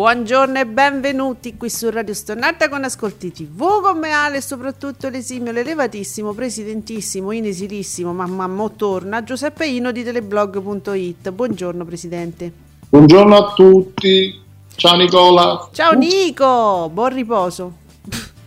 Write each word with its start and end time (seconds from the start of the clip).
Buongiorno 0.00 0.58
e 0.58 0.64
benvenuti 0.64 1.58
qui 1.58 1.68
su 1.68 1.90
Radio 1.90 2.14
Stonata 2.14 2.70
con 2.70 2.82
Ascolti 2.84 3.32
TV 3.32 3.82
con 3.82 3.98
me 3.98 4.12
Ale 4.12 4.38
e 4.38 4.40
soprattutto 4.40 5.10
l'esimio, 5.10 5.52
l'elevatissimo, 5.52 6.32
presidentissimo, 6.32 7.32
inesilissimo, 7.32 8.10
ma 8.14 8.24
mamma 8.24 8.66
torna 8.74 9.22
Giuseppe 9.22 9.66
Ino 9.66 9.92
di 9.92 10.02
teleblog.it. 10.02 11.30
Buongiorno 11.32 11.84
Presidente. 11.84 12.50
Buongiorno 12.88 13.36
a 13.36 13.52
tutti. 13.52 14.40
Ciao 14.74 14.96
Nicola. 14.96 15.68
Ciao 15.70 15.92
Nico, 15.92 16.88
buon 16.90 17.12
riposo. 17.12 17.72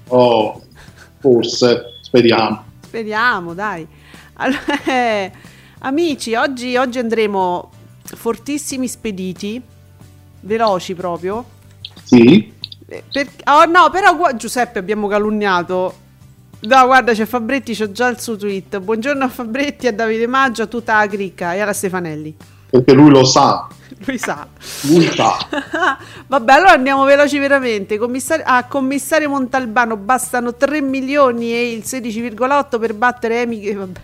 Oh, 0.07 0.59
forse, 1.19 1.99
speriamo. 2.01 2.63
Speriamo, 2.83 3.53
dai. 3.53 3.85
Allora, 4.37 4.83
eh, 4.85 5.31
amici, 5.81 6.33
oggi, 6.33 6.75
oggi 6.77 6.97
andremo 6.97 7.69
fortissimi 8.05 8.87
spediti, 8.87 9.61
veloci 10.43 10.93
proprio. 10.93 11.43
Sì, 12.03 12.51
Eh, 12.87 13.03
per- 13.11 13.27
oh 13.45 13.65
no, 13.65 13.89
però 13.91 14.15
gua- 14.15 14.35
Giuseppe 14.35 14.77
abbiamo 14.79 15.07
calunniato. 15.07 15.93
No, 16.61 16.85
guarda, 16.85 17.13
c'è 17.13 17.25
Fabretti, 17.25 17.75
c'ho 17.75 17.91
già 17.91 18.07
il 18.09 18.19
suo 18.19 18.35
tweet. 18.37 18.79
Buongiorno 18.79 19.23
a 19.23 19.29
Fabretti, 19.29 19.87
a 19.87 19.93
Davide 19.93 20.27
Maggio, 20.27 20.63
a 20.63 20.67
tutta 20.67 20.97
la 20.99 21.07
cricca 21.07 21.53
e 21.53 21.59
alla 21.59 21.73
Stefanelli. 21.73 22.35
perché 22.69 22.93
lui 22.93 23.09
lo 23.09 23.23
sa. 23.23 23.67
Lui 24.05 24.17
sa. 24.17 24.47
Lui 24.83 25.07
sa. 25.13 25.37
Vabbè, 26.27 26.51
allora 26.53 26.71
andiamo 26.71 27.03
veloci 27.05 27.37
veramente. 27.37 27.97
Commissario, 27.97 28.43
a 28.47 28.65
commissario 28.65 29.29
Montalbano 29.29 29.95
bastano 29.97 30.55
3 30.55 30.81
milioni 30.81 31.53
e 31.53 31.71
il 31.71 31.83
16,8 31.85 32.79
per 32.79 32.93
battere 32.95 33.41
Emi, 33.41 33.71
vabbè, 33.71 33.99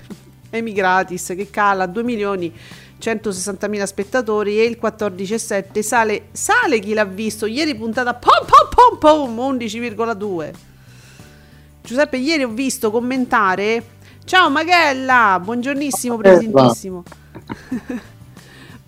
Emi 0.52 0.72
gratis 0.74 1.34
che 1.36 1.50
cala 1.50 1.84
a 1.84 1.88
2 1.88 2.04
milioni 2.04 2.54
160 3.00 3.68
mila 3.70 3.86
spettatori 3.86 4.60
e 4.60 4.66
il 4.66 4.78
14,7 4.82 5.80
sale, 5.80 6.28
sale 6.32 6.80
chi 6.80 6.94
l'ha 6.94 7.06
visto. 7.06 7.46
Ieri 7.46 7.76
puntata 7.76 8.14
pom 8.14 8.46
pom 8.46 8.98
pom 9.00 9.36
pom 9.36 9.58
11,2. 9.58 10.52
Giuseppe, 11.82 12.18
ieri 12.18 12.44
ho 12.44 12.50
visto 12.50 12.92
commentare. 12.92 13.84
Ciao 14.26 14.50
Maghella, 14.50 15.40
buongiornissimo, 15.42 16.18
Maghella. 16.18 16.38
presidentissimo. 16.38 17.04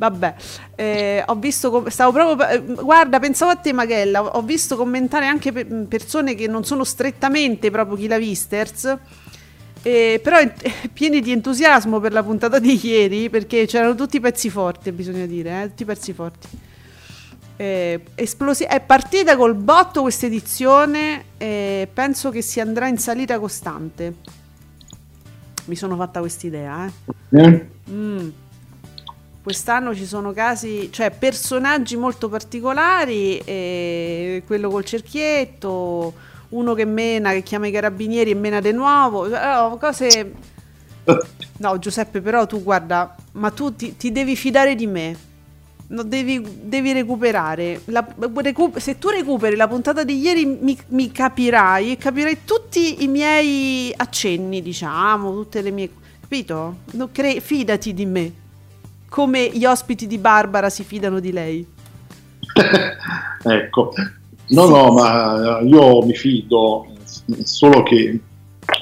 Vabbè, 0.01 0.35
eh, 0.75 1.23
ho 1.25 1.35
visto, 1.35 1.85
stavo 1.89 2.11
proprio, 2.11 2.47
eh, 2.47 2.59
guarda, 2.59 3.19
pensavo 3.19 3.51
a 3.51 3.55
te 3.55 3.71
Maghella, 3.71 4.35
ho 4.35 4.41
visto 4.41 4.75
commentare 4.75 5.27
anche 5.27 5.51
pe- 5.51 5.65
persone 5.65 6.33
che 6.33 6.47
non 6.47 6.63
sono 6.63 6.83
strettamente 6.83 7.69
proprio 7.69 7.95
chi 7.97 8.07
la 8.07 8.17
Visters, 8.17 8.97
eh, 9.83 10.19
però 10.21 10.39
ent- 10.39 10.69
pieni 10.93 11.21
di 11.21 11.31
entusiasmo 11.31 11.99
per 11.99 12.11
la 12.11 12.23
puntata 12.23 12.59
di 12.59 12.79
ieri, 12.81 13.29
perché 13.29 13.65
c'erano 13.65 13.95
tutti 13.95 14.17
i 14.17 14.19
pezzi 14.19 14.49
forti, 14.49 14.91
bisogna 14.91 15.25
dire, 15.25 15.63
eh, 15.63 15.67
tutti 15.69 15.83
i 15.83 15.85
pezzi 15.85 16.13
forti. 16.13 16.47
Eh, 17.55 18.01
esplosi- 18.15 18.63
è 18.63 18.79
partita 18.81 19.35
col 19.35 19.55
botto 19.55 20.01
questa 20.01 20.25
edizione 20.25 21.25
e 21.37 21.87
penso 21.91 22.31
che 22.31 22.41
si 22.41 22.59
andrà 22.59 22.87
in 22.87 22.97
salita 22.97 23.39
costante. 23.39 24.15
Mi 25.65 25.75
sono 25.75 25.95
fatta 25.95 26.19
quest'idea, 26.19 26.85
eh. 26.85 27.39
Eh? 27.39 27.69
Mm. 27.89 28.29
Quest'anno 29.43 29.95
ci 29.95 30.05
sono 30.05 30.33
casi, 30.33 30.89
cioè 30.91 31.09
personaggi 31.11 31.95
molto 31.97 32.29
particolari, 32.29 33.39
eh, 33.39 34.43
quello 34.45 34.69
col 34.69 34.85
cerchietto, 34.85 36.13
uno 36.51 36.73
che 36.73 36.85
mena, 36.85 37.31
che 37.31 37.43
chiama 37.43 37.67
i 37.67 37.71
carabinieri 37.71 38.31
e 38.31 38.35
mena 38.35 38.59
di 38.59 38.71
nuovo, 38.71 39.27
oh, 39.27 39.77
cose... 39.77 40.33
No 41.61 41.77
Giuseppe, 41.77 42.21
però 42.21 42.47
tu 42.47 42.63
guarda, 42.63 43.15
ma 43.33 43.51
tu 43.51 43.75
ti, 43.75 43.95
ti 43.97 44.11
devi 44.11 44.35
fidare 44.35 44.73
di 44.75 44.87
me, 44.87 45.15
No, 45.91 46.03
devi, 46.03 46.41
devi 46.63 46.93
recuperare. 46.93 47.81
La- 47.85 48.07
recu- 48.35 48.77
se 48.77 48.97
tu 48.97 49.09
recuperi 49.09 49.57
la 49.57 49.67
puntata 49.67 50.05
di 50.05 50.19
ieri 50.19 50.45
mi, 50.45 50.77
mi 50.87 51.11
capirai 51.11 51.91
e 51.91 51.97
capirai 51.97 52.39
tutti 52.45 53.03
i 53.03 53.07
miei 53.07 53.93
accenni, 53.95 54.61
diciamo, 54.61 55.33
tutte 55.33 55.61
le 55.61 55.71
mie... 55.71 55.89
Capito? 56.21 56.77
No, 56.91 57.09
cre- 57.11 57.41
fidati 57.41 57.93
di 57.93 58.05
me 58.05 58.33
come 59.09 59.49
gli 59.51 59.65
ospiti 59.65 60.07
di 60.07 60.17
Barbara 60.17 60.69
si 60.69 60.85
fidano 60.85 61.19
di 61.19 61.33
lei. 61.33 61.67
ecco. 63.43 63.93
No, 64.51 64.67
no, 64.67 64.91
ma 64.91 65.59
io 65.63 66.01
mi 66.01 66.13
fido, 66.13 66.87
solo 67.43 67.83
che 67.83 68.19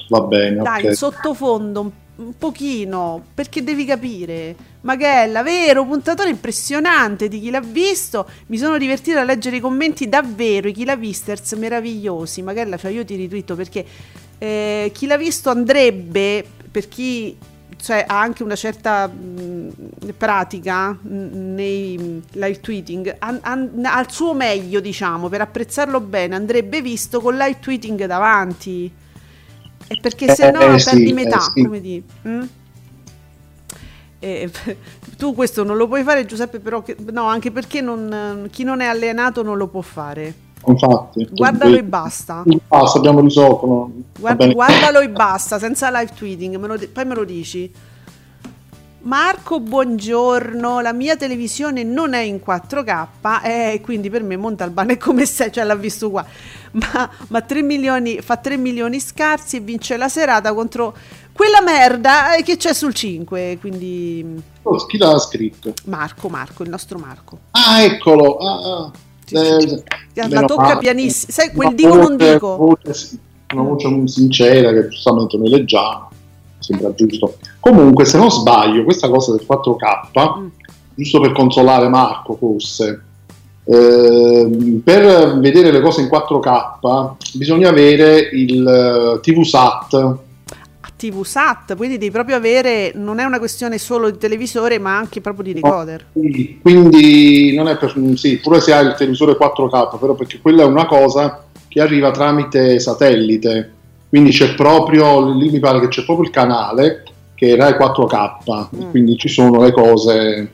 va 0.10 0.22
bene. 0.22 0.64
Dai, 0.64 0.82
ok. 0.82 0.90
in 0.90 0.96
sottofondo 0.96 1.82
un, 1.82 1.92
un 2.16 2.34
pochino, 2.38 3.24
perché 3.34 3.64
devi 3.64 3.86
capire. 3.86 4.56
Maghella, 4.82 5.44
vero, 5.44 5.86
puntatore 5.86 6.30
impressionante 6.30 7.28
di 7.28 7.40
chi 7.40 7.50
l'ha 7.50 7.62
visto. 7.62 8.28
Mi 8.48 8.58
sono 8.58 8.78
divertita 8.78 9.22
a 9.22 9.24
leggere 9.24 9.58
i 9.58 9.60
commenti 9.60 10.10
davvero, 10.10 10.68
i 10.68 10.74
chi 10.74 10.86
l'ha 10.86 10.96
visters 10.96 11.54
meravigliosi. 11.54 12.42
Maghella, 12.42 12.78
cioè 12.78 12.92
io 12.92 13.06
ti 13.06 13.16
ritwitto 13.16 13.56
perché 13.56 13.86
eh, 14.40 14.92
chi 14.94 15.06
l'ha 15.06 15.18
visto 15.18 15.50
andrebbe, 15.50 16.44
per 16.72 16.88
chi 16.88 17.38
cioè, 17.82 18.04
ha 18.08 18.20
anche 18.20 18.44
una 18.44 18.56
certa 18.56 19.08
mh, 19.08 20.14
pratica 20.18 20.90
mh, 20.92 21.54
nei 21.54 22.22
live 22.32 22.60
tweeting, 22.60 23.16
an- 23.20 23.40
an- 23.42 23.82
al 23.86 24.12
suo 24.12 24.34
meglio, 24.34 24.80
diciamo, 24.80 25.30
per 25.30 25.42
apprezzarlo 25.42 26.00
bene, 26.02 26.36
andrebbe 26.36 26.82
visto 26.82 27.22
con 27.22 27.36
live 27.38 27.60
tweeting 27.60 28.06
davanti. 28.06 28.92
E 29.88 29.98
perché 30.02 30.30
se 30.36 30.52
no 30.52 30.60
Eh, 30.62 30.84
perdi 30.84 31.08
sì, 31.08 31.14
metà, 31.14 31.38
eh, 31.38 31.52
sì. 31.56 31.62
come 31.64 31.82
dire. 31.82 32.04
mm? 32.28 32.42
Eh, 34.20 34.52
tu 35.18 35.34
questo 35.34 35.64
non 35.64 35.78
lo 35.78 35.88
puoi 35.88 36.04
fare, 36.04 36.26
Giuseppe, 36.26 36.60
però 36.60 36.82
che- 36.84 36.98
no, 37.12 37.24
anche 37.26 37.52
perché 37.52 37.82
non- 37.82 38.48
chi 38.52 38.64
non 38.64 38.82
è 38.82 38.86
allenato 38.86 39.42
non 39.44 39.58
lo 39.58 39.68
può 39.68 39.82
fare. 39.82 40.34
Infatti. 40.66 41.28
Guardalo 41.32 41.76
e 41.78 41.84
basta. 41.84 42.44
Basta, 42.68 42.98
abbiamo 42.98 43.22
risolto. 43.22 43.66
no? 43.66 43.92
Guarda- 44.20 44.48
guardalo 44.48 45.00
e 45.00 45.10
basta, 45.10 45.58
senza 45.60 45.90
live 45.90 46.12
tweeting, 46.16 46.58
me 46.58 46.78
di- 46.78 46.88
poi 46.88 47.06
me 47.06 47.16
lo 47.16 47.24
dici. 47.24 47.72
Marco, 49.02 49.62
buongiorno. 49.62 50.82
La 50.82 50.92
mia 50.92 51.16
televisione 51.16 51.84
non 51.84 52.14
è 52.14 52.20
in 52.20 52.40
4K, 52.46 53.08
e 53.44 53.80
quindi 53.82 54.10
per 54.10 54.24
me 54.24 54.36
Montalbano 54.36 54.92
è 54.92 54.98
come 54.98 55.26
se, 55.26 55.50
cioè 55.52 55.64
l'ha 55.64 55.76
visto 55.76 56.10
qua. 56.10 56.26
Ma, 56.72 57.10
ma 57.30 57.42
3 57.42 57.62
milioni, 57.62 58.20
fa 58.22 58.36
3 58.36 58.58
milioni 58.58 59.00
scarsi 59.00 59.56
e 59.56 59.60
vince 59.62 59.96
la 59.96 60.10
serata 60.10 60.54
contro 60.54 60.94
quella 61.32 61.62
merda 61.62 62.36
eh, 62.36 62.44
che 62.44 62.58
c'è 62.58 62.74
sul 62.74 62.94
5. 62.94 63.58
Quindi 63.62 64.44
Oh, 64.64 64.76
chi 64.86 64.98
l'ha 64.98 65.18
scritto? 65.18 65.74
Marco, 65.86 66.28
Marco, 66.28 66.64
il 66.64 66.70
nostro 66.70 67.00
Marco. 67.00 67.40
Ah, 67.52 67.82
eccolo. 67.82 68.36
Ah, 68.38 68.60
ah. 68.84 68.92
Eh. 69.32 69.84
La 70.28 70.44
tocca 70.44 70.78
pianissimo. 70.78 71.32
Sai, 71.32 71.52
quel 71.52 71.74
dico 71.76 71.96
non 71.96 72.18
dico. 72.18 72.56
voce- 72.58 73.18
una 73.54 73.64
voce 73.64 74.08
sincera 74.08 74.72
che 74.74 74.88
giustamente 74.90 75.38
noi 75.38 75.50
leggiamo, 75.50 76.10
sembra 76.60 76.94
giusto. 76.94 77.38
Comunque, 77.60 78.06
se 78.06 78.18
non 78.18 78.30
sbaglio, 78.30 78.84
questa 78.84 79.10
cosa 79.10 79.32
del 79.36 79.44
4K, 79.46 80.38
Mm. 80.40 80.48
giusto 80.96 81.20
per 81.20 81.32
consolare 81.32 81.88
Marco 81.88 82.36
forse, 82.36 83.02
ehm, 83.66 84.82
per 84.84 85.40
vedere 85.40 85.72
le 85.72 85.82
cose 85.82 86.02
in 86.02 86.08
4K 86.10 87.16
bisogna 87.36 87.70
avere 87.70 88.20
il 88.34 88.68
eh, 88.68 89.20
TV 89.22 89.42
SAT 89.44 90.16
TV 91.00 91.24
SAT, 91.24 91.78
quindi 91.78 91.98
devi 91.98 92.12
proprio 92.12 92.36
avere, 92.36 92.92
non 92.94 93.20
è 93.20 93.24
una 93.24 93.40
questione 93.40 93.78
solo 93.78 94.12
di 94.12 94.18
televisore, 94.18 94.80
ma 94.80 94.98
anche 94.98 95.22
proprio 95.22 95.46
di 95.46 95.54
decoder. 95.54 96.08
Sì, 96.12 96.60
quindi 96.62 97.56
non 97.56 97.70
è 97.70 97.78
per 97.78 97.96
sì, 98.16 98.38
pure 98.40 98.60
se 98.60 98.74
hai 98.74 98.86
il 98.86 98.96
televisore 98.98 99.38
4K, 99.38 99.98
però 99.98 100.14
perché 100.14 100.40
quella 100.42 100.64
è 100.64 100.66
una 100.66 100.86
cosa 100.86 101.46
che 101.70 101.80
arriva 101.80 102.12
tramite 102.12 102.80
satellite. 102.80 103.72
Quindi 104.10 104.32
c'è 104.32 104.56
proprio, 104.56 105.32
lì 105.34 105.50
mi 105.50 105.60
pare 105.60 105.80
che 105.80 105.88
c'è 105.88 106.04
proprio 106.04 106.26
il 106.26 106.34
canale 106.34 107.04
che 107.34 107.54
è 107.54 107.56
Rai 107.56 107.74
4K, 107.74 108.68
Mm. 108.76 108.90
quindi 108.90 109.18
ci 109.18 109.30
sono 109.30 109.62
le 109.62 109.72
cose, 109.72 110.52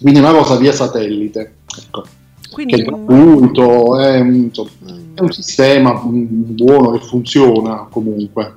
quindi 0.00 0.20
è 0.20 0.22
una 0.22 0.32
cosa 0.32 0.54
via 0.56 0.70
satellite. 0.70 1.54
Ecco. 1.76 2.02
Che 2.02 2.50
Quindi, 2.52 2.80
è 2.80 2.84
gratuito, 2.84 3.98
è, 3.98 4.22
mm, 4.22 4.48
è 5.14 5.20
un 5.20 5.32
sistema 5.32 6.00
mm, 6.06 6.54
buono 6.54 6.92
che 6.92 7.00
funziona 7.04 7.88
comunque. 7.90 8.52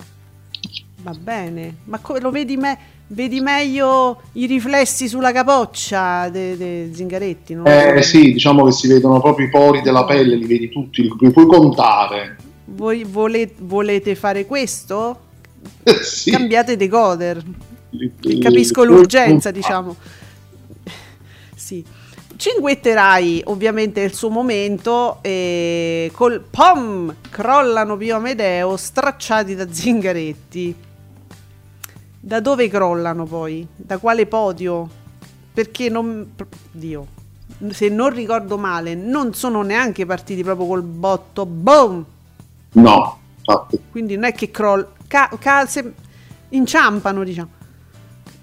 Va 1.12 1.18
bene, 1.18 1.76
ma 1.86 2.00
come 2.00 2.20
lo 2.20 2.32
vedi, 2.32 2.58
me- 2.58 2.78
vedi 3.08 3.40
meglio 3.40 4.22
i 4.34 4.46
riflessi 4.46 5.08
sulla 5.08 5.32
capoccia 5.32 6.28
dei 6.30 6.58
de 6.58 6.90
Zingaretti? 6.94 7.54
Non 7.54 7.66
Eh 7.68 8.02
so. 8.02 8.10
sì, 8.10 8.34
diciamo 8.34 8.66
che 8.66 8.72
si 8.74 8.88
vedono 8.88 9.22
proprio 9.22 9.48
i 9.48 9.50
pori 9.50 9.82
della 9.82 10.04
pelle, 10.04 10.36
li 10.36 10.46
vedi 10.46 10.70
tutti, 10.70 11.04
li 11.04 11.12
li 11.20 11.32
puoi 11.32 11.46
contare. 11.46 12.36
Voi 12.66 13.06
vole- 13.06 13.54
volete 13.60 14.16
fare 14.16 14.46
questo? 14.46 15.20
Eh, 15.84 15.94
sì. 16.04 16.32
Cambiate 16.32 16.76
decoder. 16.76 17.42
Li- 17.92 18.12
li- 18.20 18.40
Capisco 18.40 18.84
li 18.84 18.90
l'urgenza, 18.90 19.52
contare. 19.52 19.56
diciamo. 19.56 19.96
Sì. 21.56 21.84
Cinguetterai 22.36 23.42
ovviamente 23.46 24.02
il 24.02 24.14
suo 24.14 24.30
momento 24.30 25.18
e 25.24 26.12
col 26.14 26.44
POM 26.48 27.16
crollano 27.32 27.98
Pio 27.98 28.16
Amedeo 28.18 28.78
stracciati 28.78 29.56
da 29.56 29.66
Zingaretti. 29.72 30.76
Da 32.28 32.42
dove 32.42 32.68
crollano 32.68 33.24
poi? 33.24 33.66
Da 33.74 34.00
quale 34.00 34.26
podio? 34.26 34.90
Perché 35.54 35.88
non... 35.88 36.34
Dio, 36.72 37.08
se 37.70 37.88
non 37.88 38.10
ricordo 38.10 38.58
male, 38.58 38.96
non 38.96 39.34
sono 39.34 39.62
neanche 39.62 40.06
partiti 40.06 40.44
proprio 40.44 40.68
col 40.68 40.82
botto 40.82 41.46
boom. 41.46 42.04
No, 42.74 43.20
infatti. 43.38 43.80
Quindi 43.90 44.16
non 44.16 44.26
è 44.26 44.34
che 44.34 44.52
croll... 44.52 44.86
Ca- 45.08 45.32
ca- 45.40 45.66
inciampano, 46.50 47.24
diciamo. 47.24 47.50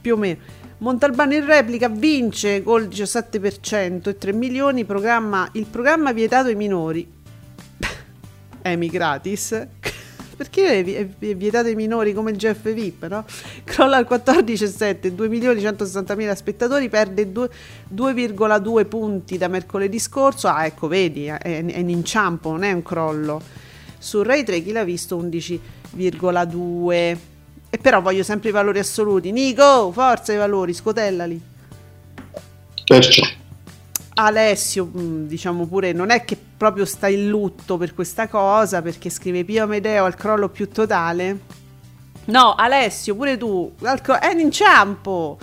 Più 0.01 0.15
o 0.15 0.17
meno. 0.17 0.39
Montalbano 0.79 1.35
in 1.35 1.45
replica 1.45 1.91
vince 1.91 2.63
col 2.63 2.85
17% 2.85 4.09
e 4.09 4.17
3 4.17 4.33
milioni. 4.33 4.87
Programma, 4.87 5.47
il 5.53 5.67
programma 5.67 6.11
vietato 6.13 6.49
ai 6.49 6.55
minori. 6.55 7.07
Emi 8.63 8.89
gratis. 8.89 9.67
Perché 10.45 10.81
è 10.81 10.85
vi- 10.85 10.93
è 10.93 11.07
vi- 11.07 11.31
è 11.31 11.37
vietato 11.37 11.69
ai 11.69 11.75
minori 11.75 12.13
come 12.13 12.31
il 12.31 12.37
GF 12.37 12.71
VIP, 12.71 13.07
no? 13.07 13.25
Crolla 13.65 13.97
al 13.97 14.07
14,7, 14.09 15.09
2 15.09 15.29
milioni 15.29 15.61
160 15.63 16.15
mila 16.17 16.35
spettatori, 16.35 16.91
perde 16.91 17.33
due- 17.33 17.49
2,2 17.89 18.85
punti 18.85 19.39
da 19.39 19.49
mercoledì 19.49 19.99
scorso. 19.99 20.49
Ah, 20.49 20.67
ecco, 20.67 20.87
vedi, 20.87 21.25
è, 21.27 21.39
è 21.39 21.79
in 21.79 21.89
inciampo, 21.89 22.51
non 22.51 22.63
è 22.63 22.73
un 22.73 22.83
crollo. 22.83 23.41
Su 23.99 24.23
Rai 24.23 24.45
3 24.45 24.63
chi 24.63 24.73
l'ha 24.73 24.85
visto 24.85 25.17
11,2. 25.17 27.17
E 27.71 27.79
però 27.81 28.03
voglio 28.03 28.23
sempre 28.23 28.51
i 28.51 28.53
valori 28.53 28.79
assoluti. 28.79 29.33
Nico, 29.33 29.91
forza 29.93 30.35
i 30.35 30.37
valori, 30.37 30.75
scotellali. 30.75 31.41
Perciò. 32.85 33.27
Alessio, 34.17 34.85
mh, 34.85 35.27
diciamo 35.27 35.67
pure, 35.67 35.93
non 35.93 36.11
è 36.11 36.25
che 36.25 36.37
proprio 36.65 36.87
sta 36.87 37.09
in 37.09 37.29
lutto 37.29 37.77
per 37.77 37.93
questa 37.93 38.27
cosa, 38.27 38.81
perché 38.81 39.11
scrive 39.11 39.45
Pio 39.45 39.65
Amedeo 39.65 40.07
al 40.07 40.15
crollo 40.15 40.49
più 40.49 40.71
totale. 40.71 41.41
No, 42.27 42.55
Alessio, 42.55 43.15
pure 43.15 43.37
tu, 43.37 43.75
è 43.79 44.31
in 44.31 44.39
inciampo. 44.39 45.39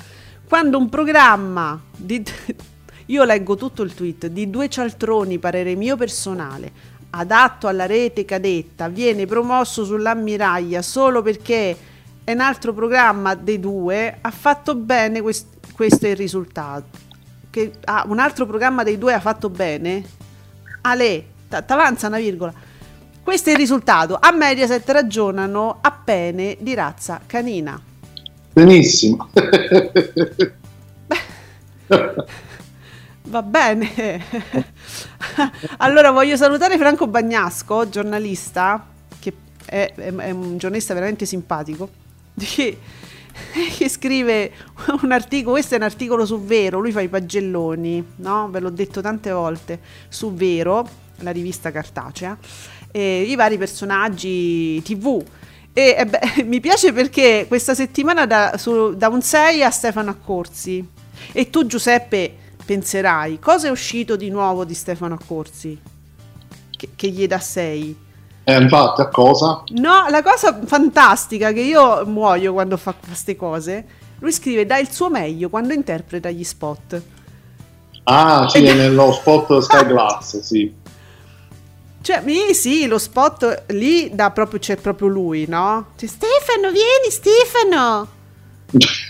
Quando 0.48 0.80
un 0.80 0.90
programma 0.90 1.80
di... 1.96 2.24
Io 3.06 3.24
leggo 3.24 3.56
tutto 3.56 3.84
il 3.84 3.94
tweet 3.94 4.28
di 4.28 4.50
due 4.50 4.68
cialtroni, 4.68 5.38
parere 5.38 5.76
mio 5.76 5.96
personale, 5.96 6.72
adatto 7.12 7.68
alla 7.68 7.86
rete 7.86 8.26
cadetta, 8.26 8.88
viene 8.88 9.28
promosso 9.28 9.86
sull'ammiraglia 9.86 10.82
solo 10.82 11.22
perché 11.22 11.78
è 12.24 12.32
un 12.32 12.40
altro 12.40 12.74
programma 12.74 13.36
dei 13.36 13.60
due, 13.60 14.18
ha 14.22 14.32
fatto 14.32 14.74
bene, 14.74 15.22
quest- 15.22 15.74
questo 15.74 16.08
è 16.08 16.10
il 16.10 16.16
risultato. 16.16 16.98
Che 17.50 17.74
ah, 17.84 18.06
un 18.08 18.18
altro 18.18 18.48
programma 18.48 18.82
dei 18.82 18.98
due 18.98 19.14
ha 19.14 19.20
fatto 19.20 19.50
bene? 19.50 20.20
Ale, 20.81 21.25
t'avanza 21.48 22.07
una 22.07 22.18
virgola. 22.19 22.54
Questo 23.24 23.50
è 23.50 23.51
il 23.54 23.57
risultato. 23.60 24.18
A 24.19 24.31
Mediaset 24.31 24.89
ragionano 24.89 25.78
a 25.81 25.92
pene 25.92 26.57
di 26.60 26.74
razza 26.74 27.22
canina. 27.25 27.80
Benissimo. 28.54 29.30
Va 33.24 33.42
bene. 33.44 34.24
allora 35.78 36.12
voglio 36.12 36.36
salutare 36.36 36.78
Franco 36.78 37.07
Bagnasco, 37.07 37.88
giornalista, 37.89 38.86
che 39.19 39.34
è, 39.66 39.94
è- 39.95 40.13
è 40.13 40.31
un 40.31 40.57
giornalista 40.57 40.94
veramente 40.94 41.25
simpatico, 41.25 41.89
che, 42.38 42.77
che 43.78 43.89
scrive 43.89 44.51
un 45.01 45.12
articolo, 45.12 45.54
questo 45.54 45.75
è 45.75 45.78
un 45.78 45.83
articolo 45.83 46.25
su 46.25 46.44
Vero, 46.44 46.80
lui 46.80 46.92
fa 46.92 47.01
i 47.01 47.07
pagelloni, 47.07 48.04
no? 48.18 48.50
Ve 48.50 48.60
l'ho 48.60 48.69
detto 48.69 49.01
tante 49.01 49.31
volte, 49.31 49.80
su 50.10 50.33
Vero, 50.33 50.88
la 51.18 51.31
rivista 51.31 51.72
cartacea, 51.72 52.38
e 52.92 53.22
i 53.22 53.36
vari 53.36 53.57
personaggi 53.57 54.81
tv. 54.81 55.24
E 55.74 55.95
eh 55.98 56.06
beh, 56.06 56.44
mi 56.45 56.60
piace 56.60 56.92
perché 56.92 57.45
questa 57.48 57.74
settimana 57.74 58.25
da, 58.25 58.57
su- 58.57 58.95
da 58.95 59.07
un 59.07 59.22
6 59.22 59.63
a 59.63 59.69
Stefano 59.69 60.10
Accorsi. 60.10 60.86
E 61.31 61.50
tu 61.50 61.66
Giuseppe 61.66 62.36
penserai, 62.66 63.39
cosa 63.39 63.68
è 63.68 63.72
uscito 63.72 64.16
di 64.16 64.30
nuovo 64.30 64.66
di 64.66 64.74
Stefano 64.74 65.13
Accorsi? 65.13 65.80
Che, 66.75 66.89
che 66.95 67.07
gli 67.10 67.27
dà 67.27 67.39
6. 67.39 68.10
Eh, 68.44 68.62
infatti, 68.62 69.02
a 69.02 69.08
cosa? 69.08 69.64
No, 69.70 70.08
la 70.10 70.24
cosa 70.24 70.60
fantastica 70.66 71.52
che 71.52 71.62
io 71.62 72.06
muoio 72.06 72.54
quando 72.54 72.78
fa 72.78 72.94
queste 72.94 73.36
cose, 73.36 73.86
lui 74.20 74.32
scrive 74.32 74.66
dà 74.66 74.78
il 74.78 74.92
suo 74.92 75.10
meglio 75.10 75.50
quando 75.50 75.74
interpreta 75.74 76.30
gli 76.30 76.44
spot. 76.44 77.02
Ah, 78.04 78.48
sì, 78.50 78.66
è 78.66 78.74
nello 78.74 79.12
spot 79.12 79.60
Sky 79.62 79.86
Glass, 79.86 80.40
sì. 80.40 80.74
Cioè, 82.02 82.24
sì, 82.54 82.88
lo 82.88 82.98
spot 82.98 83.66
lì 83.68 84.10
dà 84.12 84.32
proprio, 84.32 84.60
c'è 84.60 84.76
proprio 84.76 85.08
lui, 85.08 85.46
no? 85.48 85.92
C'è 85.96 86.08
Stefano, 86.08 86.72
vieni 86.72 87.10
Stefano! 87.10 88.08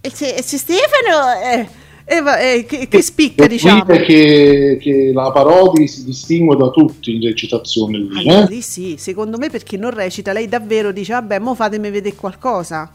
E 0.00 0.12
c'è, 0.12 0.32
c'è 0.34 0.56
Stefano! 0.56 1.40
eh, 1.42 1.68
eh, 2.10 2.20
va- 2.22 2.38
eh, 2.38 2.64
che, 2.64 2.88
che 2.88 3.02
spicca, 3.02 3.42
Devo 3.46 3.52
diciamo. 3.54 3.84
che, 3.84 4.78
che 4.80 5.10
la 5.12 5.30
Parodi 5.30 5.86
si 5.86 6.04
distingue 6.04 6.56
da 6.56 6.70
tutti 6.70 7.14
in 7.14 7.22
recitazione 7.22 7.98
lì, 7.98 8.18
Allora, 8.30 8.46
eh? 8.46 8.48
lì 8.50 8.62
sì, 8.62 8.96
secondo 8.98 9.36
me 9.36 9.50
perché 9.50 9.76
non 9.76 9.90
recita, 9.90 10.32
lei 10.32 10.48
davvero 10.48 10.90
dice, 10.90 11.12
vabbè, 11.12 11.38
mo 11.38 11.54
fatemi 11.54 11.90
vedere 11.90 12.14
qualcosa, 12.16 12.90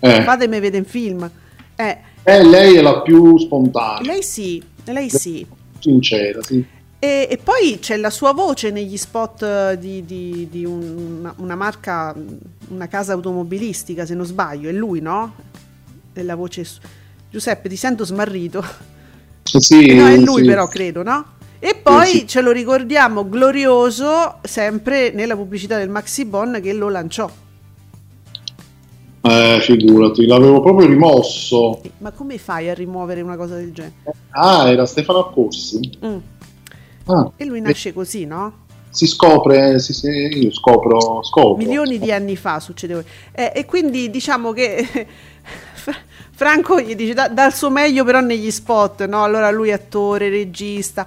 Eh. 0.00 0.22
fatemi 0.22 0.58
vedere 0.60 0.78
un 0.78 0.84
film. 0.88 1.30
Eh, 1.76 1.98
Eh, 2.22 2.42
lei 2.44 2.76
è 2.76 2.80
la 2.80 3.02
più 3.02 3.36
spontanea, 3.38 4.10
lei 4.10 4.22
sì, 4.22 4.62
lei 4.86 5.10
sì. 5.10 5.46
sincera, 5.78 6.42
sì. 6.42 6.64
E, 6.98 7.28
e 7.30 7.36
poi 7.36 7.78
c'è 7.78 7.96
la 7.98 8.08
sua 8.10 8.32
voce 8.32 8.70
negli 8.70 8.96
spot 8.96 9.42
eh, 9.42 9.76
di, 9.78 10.02
di- 10.06 10.48
di 10.50 10.64
un- 10.64 11.18
una, 11.20 11.34
una 11.38 11.54
marca, 11.54 12.14
una 12.68 12.88
casa 12.88 13.12
automobilistica, 13.12 14.06
se 14.06 14.14
non 14.14 14.24
sbaglio, 14.24 14.70
è 14.70 14.72
lui, 14.72 15.00
no? 15.00 15.34
È 16.12 16.22
la 16.22 16.34
voce... 16.34 16.64
su- 16.64 16.80
Giuseppe, 17.30 17.68
ti 17.68 17.76
sento 17.76 18.04
smarrito. 18.04 18.64
Sì, 19.42 19.94
no, 19.94 20.06
è 20.06 20.16
lui 20.16 20.42
sì. 20.42 20.48
però, 20.48 20.66
credo, 20.66 21.02
no? 21.02 21.24
E 21.58 21.74
poi 21.74 22.06
sì. 22.06 22.26
ce 22.26 22.40
lo 22.42 22.52
ricordiamo 22.52 23.28
glorioso 23.28 24.38
sempre 24.42 25.10
nella 25.10 25.34
pubblicità 25.36 25.78
del 25.78 25.88
Maxi 25.88 26.24
Bon 26.24 26.58
che 26.62 26.72
lo 26.72 26.88
lanciò. 26.88 27.30
Eh, 29.22 29.58
figurati, 29.60 30.26
l'avevo 30.26 30.60
proprio 30.60 30.86
rimosso. 30.86 31.80
Ma 31.98 32.12
come 32.12 32.38
fai 32.38 32.68
a 32.68 32.74
rimuovere 32.74 33.22
una 33.22 33.36
cosa 33.36 33.56
del 33.56 33.72
genere? 33.72 33.94
Ah, 34.30 34.68
era 34.68 34.86
Stefano 34.86 35.18
Accorsi. 35.18 35.98
Mm. 36.04 36.16
Ah, 37.06 37.32
E 37.36 37.44
lui 37.44 37.60
nasce 37.60 37.92
così, 37.92 38.24
no? 38.24 38.64
si 38.96 39.06
scopre, 39.06 39.78
sì, 39.78 39.92
sì, 39.92 40.08
io 40.08 40.50
scopro, 40.50 41.22
scopro. 41.22 41.56
Milioni 41.56 41.98
di 41.98 42.10
anni 42.10 42.34
fa 42.34 42.60
succedeva. 42.60 43.02
Eh, 43.30 43.52
e 43.54 43.66
quindi 43.66 44.08
diciamo 44.08 44.52
che 44.52 45.06
Franco 46.36 46.80
gli 46.80 46.94
dice 46.94 47.14
da- 47.14 47.28
dà 47.28 47.46
il 47.46 47.54
suo 47.54 47.70
meglio 47.70 48.04
però 48.04 48.20
negli 48.20 48.50
spot, 48.50 49.06
no? 49.06 49.24
Allora 49.24 49.50
lui 49.50 49.72
attore, 49.72 50.28
regista. 50.28 51.06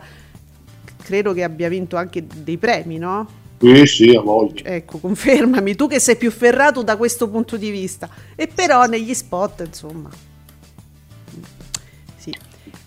Credo 1.01 1.33
che 1.33 1.43
abbia 1.43 1.69
vinto 1.69 1.95
anche 1.97 2.25
dei 2.27 2.57
premi, 2.57 2.97
no? 2.97 3.27
Sì, 3.59 3.85
sì, 3.85 4.15
a 4.15 4.21
voglia. 4.21 4.63
Ecco, 4.63 4.99
confermami, 4.99 5.75
tu 5.75 5.87
che 5.87 5.99
sei 5.99 6.15
più 6.17 6.31
ferrato 6.31 6.81
da 6.83 6.97
questo 6.97 7.29
punto 7.29 7.57
di 7.57 7.69
vista. 7.71 8.09
E 8.35 8.47
però 8.47 8.85
negli 8.85 9.13
spot, 9.13 9.61
insomma. 9.65 10.09
Sì, 12.15 12.35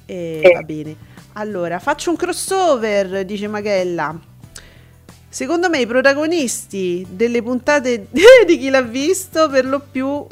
Eh, 0.06 0.50
va 0.52 0.62
bene. 0.62 0.96
Allora, 1.34 1.78
faccio 1.78 2.10
un 2.10 2.16
crossover, 2.16 3.24
dice 3.24 3.48
Magella. 3.48 4.18
Secondo 5.28 5.70
me 5.70 5.80
i 5.80 5.86
protagonisti 5.86 7.06
delle 7.08 7.42
puntate 7.42 8.08
di 8.46 8.58
chi 8.58 8.68
l'ha 8.68 8.82
visto 8.82 9.48
per 9.48 9.64
lo 9.64 9.80
più 9.80 10.26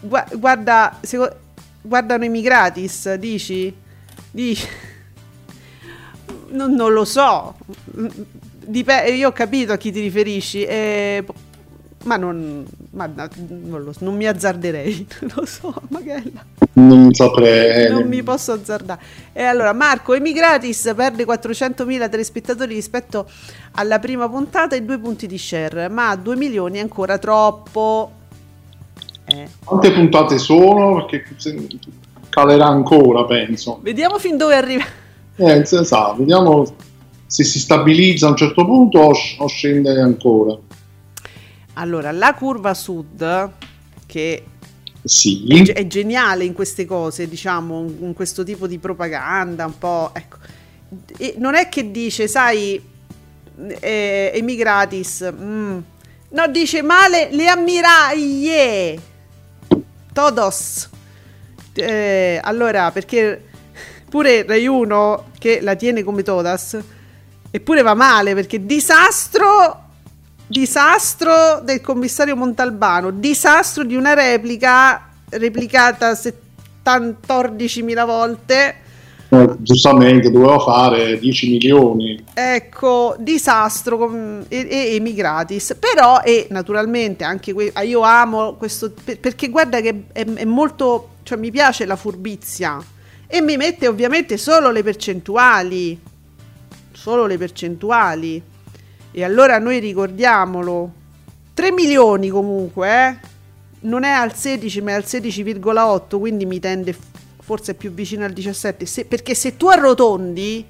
guarda, 0.00 0.98
seco- 1.00 1.34
guardano 1.80 2.24
i 2.24 2.28
migratis, 2.28 3.14
dici? 3.14 3.74
Dici? 4.30 4.66
Non, 6.50 6.74
non 6.74 6.92
lo 6.92 7.04
so. 7.04 7.54
Dip- 7.84 9.04
io 9.14 9.28
ho 9.28 9.32
capito 9.32 9.72
a 9.72 9.76
chi 9.76 9.90
ti 9.90 10.00
riferisci, 10.00 10.64
eh, 10.64 11.24
ma, 12.04 12.16
non, 12.16 12.66
ma 12.90 13.06
no, 13.06 13.28
non, 13.48 13.82
lo 13.82 13.92
non 14.00 14.14
mi 14.14 14.26
azzarderei, 14.26 15.06
non 15.20 15.30
lo 15.34 15.44
so, 15.46 15.74
Magella. 15.88 16.44
Non 16.74 17.12
saprei. 17.12 17.90
Non 17.90 18.06
mi 18.06 18.22
posso 18.22 18.52
azzardare. 18.52 19.00
E 19.32 19.42
allora, 19.42 19.72
Marco, 19.72 20.14
Emigratis 20.14 20.92
perde 20.94 21.24
400.000 21.24 22.08
telespettatori 22.08 22.74
rispetto 22.74 23.28
alla 23.72 23.98
prima 23.98 24.28
puntata 24.28 24.76
e 24.76 24.82
due 24.82 24.98
punti 24.98 25.26
di 25.26 25.38
share, 25.38 25.88
ma 25.88 26.10
a 26.10 26.16
2 26.16 26.36
milioni 26.36 26.78
è 26.78 26.80
ancora 26.80 27.18
troppo. 27.18 28.12
Eh. 29.28 29.48
Quante 29.64 29.92
puntate 29.92 30.38
sono? 30.38 31.04
Perché 31.06 31.24
calerà 32.28 32.66
ancora, 32.66 33.24
penso. 33.24 33.78
Vediamo 33.82 34.18
fin 34.18 34.36
dove 34.36 34.54
arriva. 34.54 34.84
Eh, 35.36 35.64
sa, 35.64 36.14
vediamo 36.16 36.66
se 37.26 37.44
si 37.44 37.58
stabilizza 37.58 38.26
a 38.26 38.30
un 38.30 38.36
certo 38.36 38.64
punto 38.64 39.00
o, 39.00 39.12
o 39.38 39.46
scende 39.46 40.00
ancora. 40.00 40.56
Allora, 41.74 42.10
la 42.10 42.34
curva 42.34 42.74
sud, 42.74 43.50
che 44.06 44.44
Sì. 45.04 45.46
è, 45.46 45.74
è 45.74 45.86
geniale 45.86 46.44
in 46.44 46.54
queste 46.54 46.86
cose, 46.86 47.28
diciamo, 47.28 47.84
in 48.00 48.14
questo 48.14 48.42
tipo 48.42 48.66
di 48.66 48.78
propaganda, 48.78 49.66
un 49.66 49.78
po', 49.78 50.10
ecco. 50.14 50.38
E 51.18 51.34
non 51.36 51.54
è 51.54 51.68
che 51.68 51.90
dice, 51.90 52.26
sai, 52.26 52.82
eh, 53.80 54.32
emigratis, 54.34 55.30
mm. 55.32 55.78
no, 56.30 56.48
dice 56.48 56.82
male 56.82 57.28
le 57.30 57.46
ammiraglie, 57.46 58.98
todos. 60.18 60.88
Eh, 61.74 62.40
allora, 62.42 62.90
perché 62.90 63.44
pure 64.10 64.44
Rai 64.44 64.66
1, 64.66 65.30
che 65.38 65.60
la 65.62 65.76
tiene 65.76 66.02
come 66.02 66.24
todas, 66.24 66.76
eppure 67.52 67.82
va 67.82 67.94
male, 67.94 68.34
perché 68.34 68.66
disastro 68.66 69.84
disastro 70.48 71.60
del 71.62 71.80
commissario 71.80 72.34
Montalbano, 72.34 73.10
disastro 73.10 73.84
di 73.84 73.94
una 73.94 74.14
replica 74.14 75.08
replicata 75.28 76.10
14.000 76.12 78.04
volte. 78.04 78.74
Eh, 79.30 79.56
giustamente 79.58 80.30
doveva 80.30 80.58
fare 80.58 81.18
10 81.18 81.50
milioni. 81.50 82.24
Ecco, 82.32 83.14
disastro 83.18 83.98
con- 83.98 84.44
e, 84.48 84.66
e 84.70 84.94
emigratis. 84.94 85.76
Però, 85.78 86.20
e 86.24 86.46
naturalmente 86.50 87.24
anche 87.24 87.52
que- 87.52 87.70
ah, 87.74 87.82
io 87.82 88.00
amo 88.00 88.54
questo 88.54 88.90
per- 89.04 89.18
perché 89.20 89.48
guarda 89.48 89.80
che 89.82 90.04
è, 90.12 90.24
è 90.24 90.44
molto, 90.44 91.10
cioè 91.24 91.36
mi 91.36 91.50
piace 91.50 91.84
la 91.84 91.96
furbizia 91.96 92.82
e 93.26 93.42
mi 93.42 93.58
mette 93.58 93.86
ovviamente 93.86 94.38
solo 94.38 94.70
le 94.70 94.82
percentuali. 94.82 96.00
Solo 96.92 97.26
le 97.26 97.36
percentuali. 97.36 98.42
E 99.10 99.24
allora 99.24 99.58
noi 99.58 99.78
ricordiamolo, 99.78 100.92
3 101.52 101.70
milioni 101.72 102.28
comunque, 102.28 102.88
eh? 102.88 103.16
non 103.80 104.04
è 104.04 104.10
al 104.10 104.34
16 104.34 104.80
ma 104.80 104.92
è 104.92 104.94
al 104.94 105.04
16,8, 105.04 106.18
quindi 106.18 106.46
mi 106.46 106.58
tende 106.58 106.96
forse 107.48 107.72
più 107.72 107.92
vicino 107.92 108.26
al 108.26 108.34
17, 108.34 108.84
Se- 108.84 109.04
perché 109.06 109.34
se 109.34 109.56
tu 109.56 109.68
arrotondi, 109.68 110.66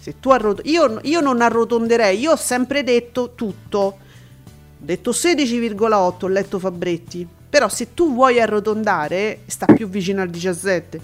se 0.00 0.18
tu 0.18 0.30
arrot- 0.30 0.62
io, 0.64 0.98
io 1.02 1.20
non 1.20 1.42
arrotonderei, 1.42 2.18
io 2.18 2.32
ho 2.32 2.36
sempre 2.36 2.82
detto 2.82 3.34
tutto, 3.34 3.78
ho 3.78 3.98
detto 4.78 5.12
16,8, 5.12 6.24
ho 6.24 6.28
letto 6.28 6.58
Fabretti, 6.58 7.28
però 7.50 7.68
se 7.68 7.92
tu 7.92 8.14
vuoi 8.14 8.40
arrotondare 8.40 9.40
sta 9.44 9.66
più 9.66 9.86
vicino 9.90 10.22
al 10.22 10.30
17. 10.30 11.00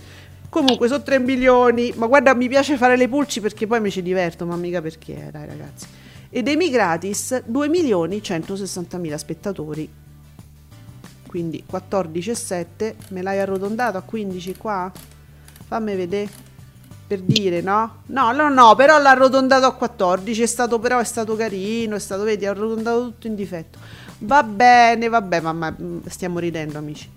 Comunque 0.48 0.88
sono 0.88 1.02
3 1.02 1.18
milioni, 1.18 1.92
ma 1.96 2.06
guarda 2.06 2.32
mi 2.34 2.48
piace 2.48 2.78
fare 2.78 2.96
le 2.96 3.06
pulci 3.06 3.42
perché 3.42 3.66
poi 3.66 3.82
mi 3.82 3.90
ci 3.90 4.00
diverto, 4.00 4.46
ma 4.46 4.56
mica 4.56 4.80
perché, 4.80 5.26
eh, 5.26 5.30
dai 5.30 5.44
ragazzi. 5.46 5.86
Ed 6.30 6.48
Emigratis 6.48 7.42
2 7.44 7.68
milioni 7.68 8.22
160 8.22 8.96
mila 8.96 9.18
spettatori. 9.18 9.86
Quindi 11.26 11.62
14,7, 11.70 12.96
me 13.10 13.20
l'hai 13.20 13.38
arrotondato 13.40 13.98
a 13.98 14.00
15 14.00 14.56
qua? 14.56 14.90
Fammi 15.68 15.94
vedere. 15.94 16.46
Per 17.06 17.20
dire, 17.20 17.60
no? 17.62 18.02
No, 18.06 18.32
no, 18.32 18.48
no, 18.48 18.74
però 18.74 18.98
l'ha 18.98 19.10
arrotondato 19.10 19.64
a 19.64 19.74
14, 19.74 20.42
è 20.42 20.46
stato 20.46 20.78
però 20.78 20.98
è 20.98 21.04
stato 21.04 21.36
carino, 21.36 21.96
è 21.96 21.98
stato, 21.98 22.22
vedi, 22.22 22.44
ha 22.44 22.50
arrotondato 22.50 23.02
tutto 23.04 23.26
in 23.26 23.34
difetto. 23.34 23.78
Va 24.20 24.42
bene, 24.42 25.08
vabbè, 25.08 25.40
mamma, 25.40 25.74
mm, 25.80 26.00
stiamo 26.06 26.38
ridendo 26.38 26.76
amici. 26.76 27.08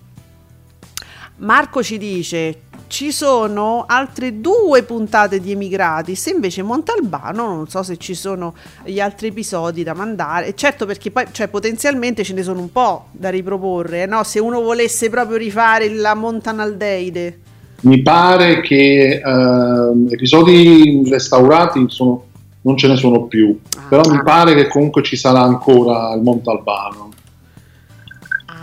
Marco 1.37 1.81
ci 1.81 1.97
dice 1.97 2.61
ci 2.85 3.11
sono 3.11 3.85
altre 3.87 4.41
due 4.41 4.83
puntate 4.83 5.39
di 5.39 5.51
Emigratis 5.51 6.25
invece 6.25 6.61
Montalbano 6.61 7.47
non 7.47 7.67
so 7.67 7.83
se 7.83 7.97
ci 7.97 8.13
sono 8.13 8.53
gli 8.83 8.99
altri 8.99 9.27
episodi 9.27 9.81
da 9.81 9.93
mandare 9.93 10.53
certo 10.55 10.85
perché 10.85 11.09
poi 11.09 11.25
cioè, 11.31 11.47
potenzialmente 11.47 12.23
ce 12.23 12.33
ne 12.33 12.43
sono 12.43 12.59
un 12.59 12.71
po' 12.71 13.07
da 13.11 13.29
riproporre 13.29 14.03
eh, 14.03 14.05
no? 14.05 14.23
se 14.23 14.39
uno 14.39 14.61
volesse 14.61 15.09
proprio 15.09 15.37
rifare 15.37 15.89
la 15.89 16.13
Montanaldeide 16.13 17.39
Mi 17.81 18.01
pare 18.01 18.61
che 18.61 19.21
ehm, 19.23 20.07
episodi 20.11 21.03
restaurati 21.09 21.85
sono- 21.87 22.25
non 22.61 22.77
ce 22.77 22.87
ne 22.87 22.95
sono 22.95 23.23
più, 23.25 23.57
Ah. 23.77 23.81
però 23.89 24.01
mi 24.11 24.21
pare 24.21 24.53
che 24.53 24.67
comunque 24.67 25.01
ci 25.01 25.15
sarà 25.15 25.41
ancora 25.41 26.13
il 26.13 26.21
Montalbano, 26.21 27.09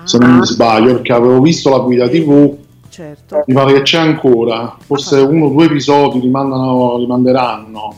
se 0.04 0.16
Ah. 0.18 0.20
non 0.26 0.38
mi 0.38 0.46
sbaglio, 0.46 0.92
perché 0.94 1.12
avevo 1.12 1.40
visto 1.40 1.68
la 1.70 1.78
guida 1.78 2.08
TV, 2.08 2.56
certo 2.90 3.42
mi 3.46 3.54
pare 3.54 3.72
che 3.74 3.82
c'è 3.82 3.98
ancora, 3.98 4.76
forse 4.78 5.18
Ah. 5.18 5.24
uno 5.24 5.46
o 5.46 5.50
due 5.50 5.64
episodi 5.64 6.20
li, 6.20 6.30
mandano, 6.30 6.96
li 6.98 7.06
manderanno, 7.06 7.96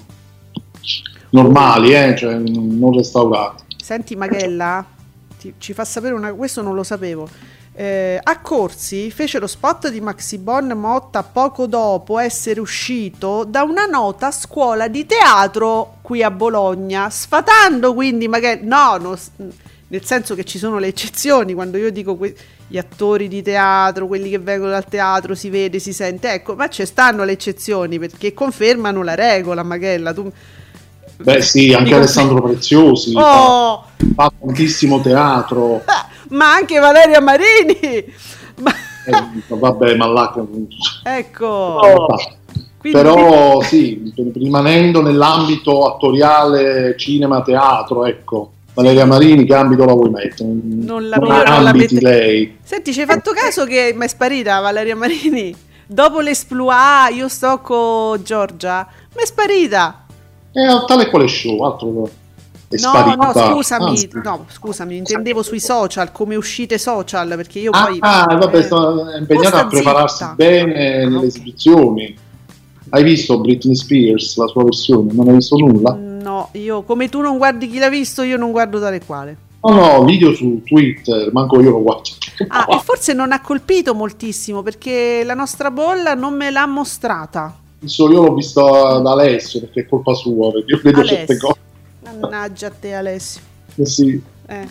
normali, 1.31 1.93
eh, 1.93 2.15
cioè 2.17 2.35
non 2.39 2.93
restaurati. 2.97 3.65
Senti 3.77 4.17
Magella, 4.17 4.85
ti- 5.39 5.53
ci 5.59 5.75
fa 5.75 5.85
sapere 5.85 6.15
una 6.15 6.33
questo 6.33 6.63
non 6.63 6.75
lo 6.75 6.83
sapevo. 6.83 7.29
Eh, 7.73 8.19
a 8.21 8.41
Corsi 8.41 9.11
fece 9.13 9.39
lo 9.39 9.47
spot 9.47 9.91
di 9.91 10.01
Maxibon 10.01 10.73
Motta 10.77 11.23
poco 11.23 11.67
dopo 11.67 12.19
essere 12.19 12.59
uscito 12.59 13.45
da 13.45 13.63
una 13.63 13.87
nota 13.87 14.33
scuola 14.33 14.89
di 14.89 15.07
teatro 15.07 15.99
qui 16.03 16.23
a 16.23 16.33
Bologna, 16.33 17.09
sfatando 17.09 17.95
quindi 17.95 18.27
magari 18.27 18.61
no, 18.65 18.97
no, 18.97 19.17
nel 19.87 20.05
senso 20.05 20.35
che 20.35 20.45
ci 20.45 20.59
sono 20.59 20.79
le 20.79 20.89
eccezioni 20.89 21.55
quando 21.55 21.77
io 21.79 21.91
dico 21.93 22.17
que- 22.17 22.35
gli 22.67 22.79
attori 22.79 23.27
di 23.27 23.43
teatro, 23.43 24.07
quelli 24.07 24.31
che 24.31 24.39
vengono 24.39 24.71
dal 24.71 24.87
teatro, 24.87 25.35
si 25.35 25.51
vede, 25.51 25.81
si 25.81 25.93
sente, 25.93 26.33
ecco, 26.33 26.55
ma 26.55 26.69
ci 26.69 26.87
stanno 26.87 27.25
le 27.25 27.33
eccezioni 27.33 27.99
perché 27.99 28.33
confermano 28.33 29.03
la 29.03 29.17
regola, 29.17 29.65
Magella, 29.65 30.13
tu 30.13 30.31
Beh 31.23 31.43
sì, 31.43 31.75
anche 31.75 31.95
Alessandro 31.95 32.41
Preziosi 32.41 33.13
Oh! 33.15 33.85
fa 34.15 34.33
tantissimo 34.41 35.01
teatro, 35.01 35.83
ma 36.31 36.53
anche 36.55 36.79
Valeria 36.79 37.21
Marini. 37.21 38.05
Ma- 38.61 38.73
eh, 39.07 39.57
vabbè, 39.57 39.95
ma 39.97 40.07
là... 40.07 40.35
ecco, 41.05 42.07
quindi- 42.79 42.99
Però 42.99 43.63
sì, 43.63 44.13
rimanendo 44.35 45.01
nell'ambito 45.01 45.87
attoriale 45.87 46.95
cinema 46.99 47.41
teatro, 47.41 48.05
ecco, 48.05 48.53
Valeria 48.75 49.07
Marini 49.07 49.45
che 49.47 49.55
ambito 49.55 49.85
la 49.87 49.95
vuoi 49.95 50.11
mettere? 50.11 50.51
Non 50.63 51.09
la- 51.09 51.17
non 51.17 51.29
la 51.63 51.71
ambiti 51.71 51.95
mette- 51.95 52.07
lei. 52.07 52.59
Senti, 52.63 52.93
ci 52.93 53.01
hai 53.01 53.07
fatto 53.07 53.33
caso 53.33 53.65
che 53.65 53.93
mi 53.97 54.05
è 54.05 54.09
sparita 54.09 54.61
Valeria 54.61 54.95
Marini? 54.97 55.55
Dopo 55.87 56.21
l'esploit, 56.21 57.15
io 57.15 57.29
sto 57.29 57.59
con 57.61 58.23
Giorgia, 58.23 58.87
mi 59.17 59.23
è 59.23 59.27
sparita. 59.27 60.05
È 60.53 60.61
un 60.61 60.85
tale 60.87 61.09
quale 61.09 61.29
show, 61.29 61.63
altro 61.65 62.09
No, 62.79 63.15
no, 63.17 63.33
scusami, 63.33 64.09
Ah, 64.13 64.21
no, 64.23 64.47
scusami, 64.49 64.97
intendevo 64.97 65.43
sui 65.43 65.59
social, 65.59 66.13
come 66.13 66.37
uscite 66.37 66.79
social, 66.79 67.27
perché 67.35 67.59
io 67.59 67.73
Ah, 67.73 67.87
poi... 67.87 67.97
ah, 68.01 68.37
vabbè, 68.39 68.59
eh, 68.59 68.63
sta- 68.63 69.17
impegnata 69.19 69.61
a 69.63 69.67
prepararsi 69.67 70.17
zitta. 70.19 70.35
bene 70.37 71.03
Ah, 71.03 71.09
nelle 71.09 71.27
esibizioni. 71.27 72.17
Hai 72.91 73.03
visto 73.03 73.41
Britney 73.41 73.75
Spears, 73.75 74.37
la 74.37 74.47
sua 74.47 74.63
versione? 74.63 75.13
Non 75.13 75.29
hai 75.29 75.35
visto 75.35 75.57
nulla? 75.57 75.95
No, 75.95 76.51
io 76.53 76.83
come 76.83 77.09
tu 77.09 77.21
non 77.21 77.39
guardi 77.39 77.69
chi 77.69 77.79
l'ha 77.79 77.89
visto, 77.89 78.23
io 78.23 78.37
non 78.37 78.53
guardo 78.53 78.79
tale 78.79 79.01
quale. 79.05 79.37
No, 79.63 79.75
no, 79.75 80.05
video 80.05 80.33
su 80.33 80.63
Twitter, 80.65 81.33
manco 81.33 81.61
io 81.61 81.71
lo 81.71 81.83
guardo. 81.83 82.03
Ah, 82.49 82.67
e 82.69 82.79
forse 82.85 83.13
non 83.13 83.33
ha 83.33 83.41
colpito 83.41 83.95
moltissimo 83.95 84.63
perché 84.63 85.23
la 85.25 85.35
nostra 85.35 85.71
bolla 85.73 86.15
non 86.15 86.35
me 86.35 86.51
l'ha 86.51 86.67
mostrata. 86.67 87.57
Io 87.81 88.07
l'ho 88.07 88.35
visto 88.35 88.63
da 88.63 89.11
Alessio 89.11 89.61
perché 89.61 89.81
è 89.81 89.89
colpa 89.89 90.15
sua, 90.15 90.53
perché 90.53 90.73
io 90.73 90.81
vedo 90.83 91.05
certe 91.05 91.33
Alessio. 91.33 91.49
cose. 91.49 91.59
Mannaggia 92.13 92.69
a 92.69 92.71
te 92.71 92.95
Alessio. 92.95 93.41
Eh 93.77 93.87
sì. 93.87 94.23
Eh. 94.47 94.69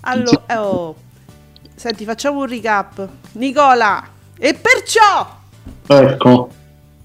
Allora, 0.00 0.60
oh. 0.60 0.94
Senti, 1.74 2.04
facciamo 2.04 2.40
un 2.40 2.46
recap. 2.46 3.08
Nicola, 3.32 4.08
e 4.38 4.54
perciò 4.54 5.44
Ecco, 5.86 6.50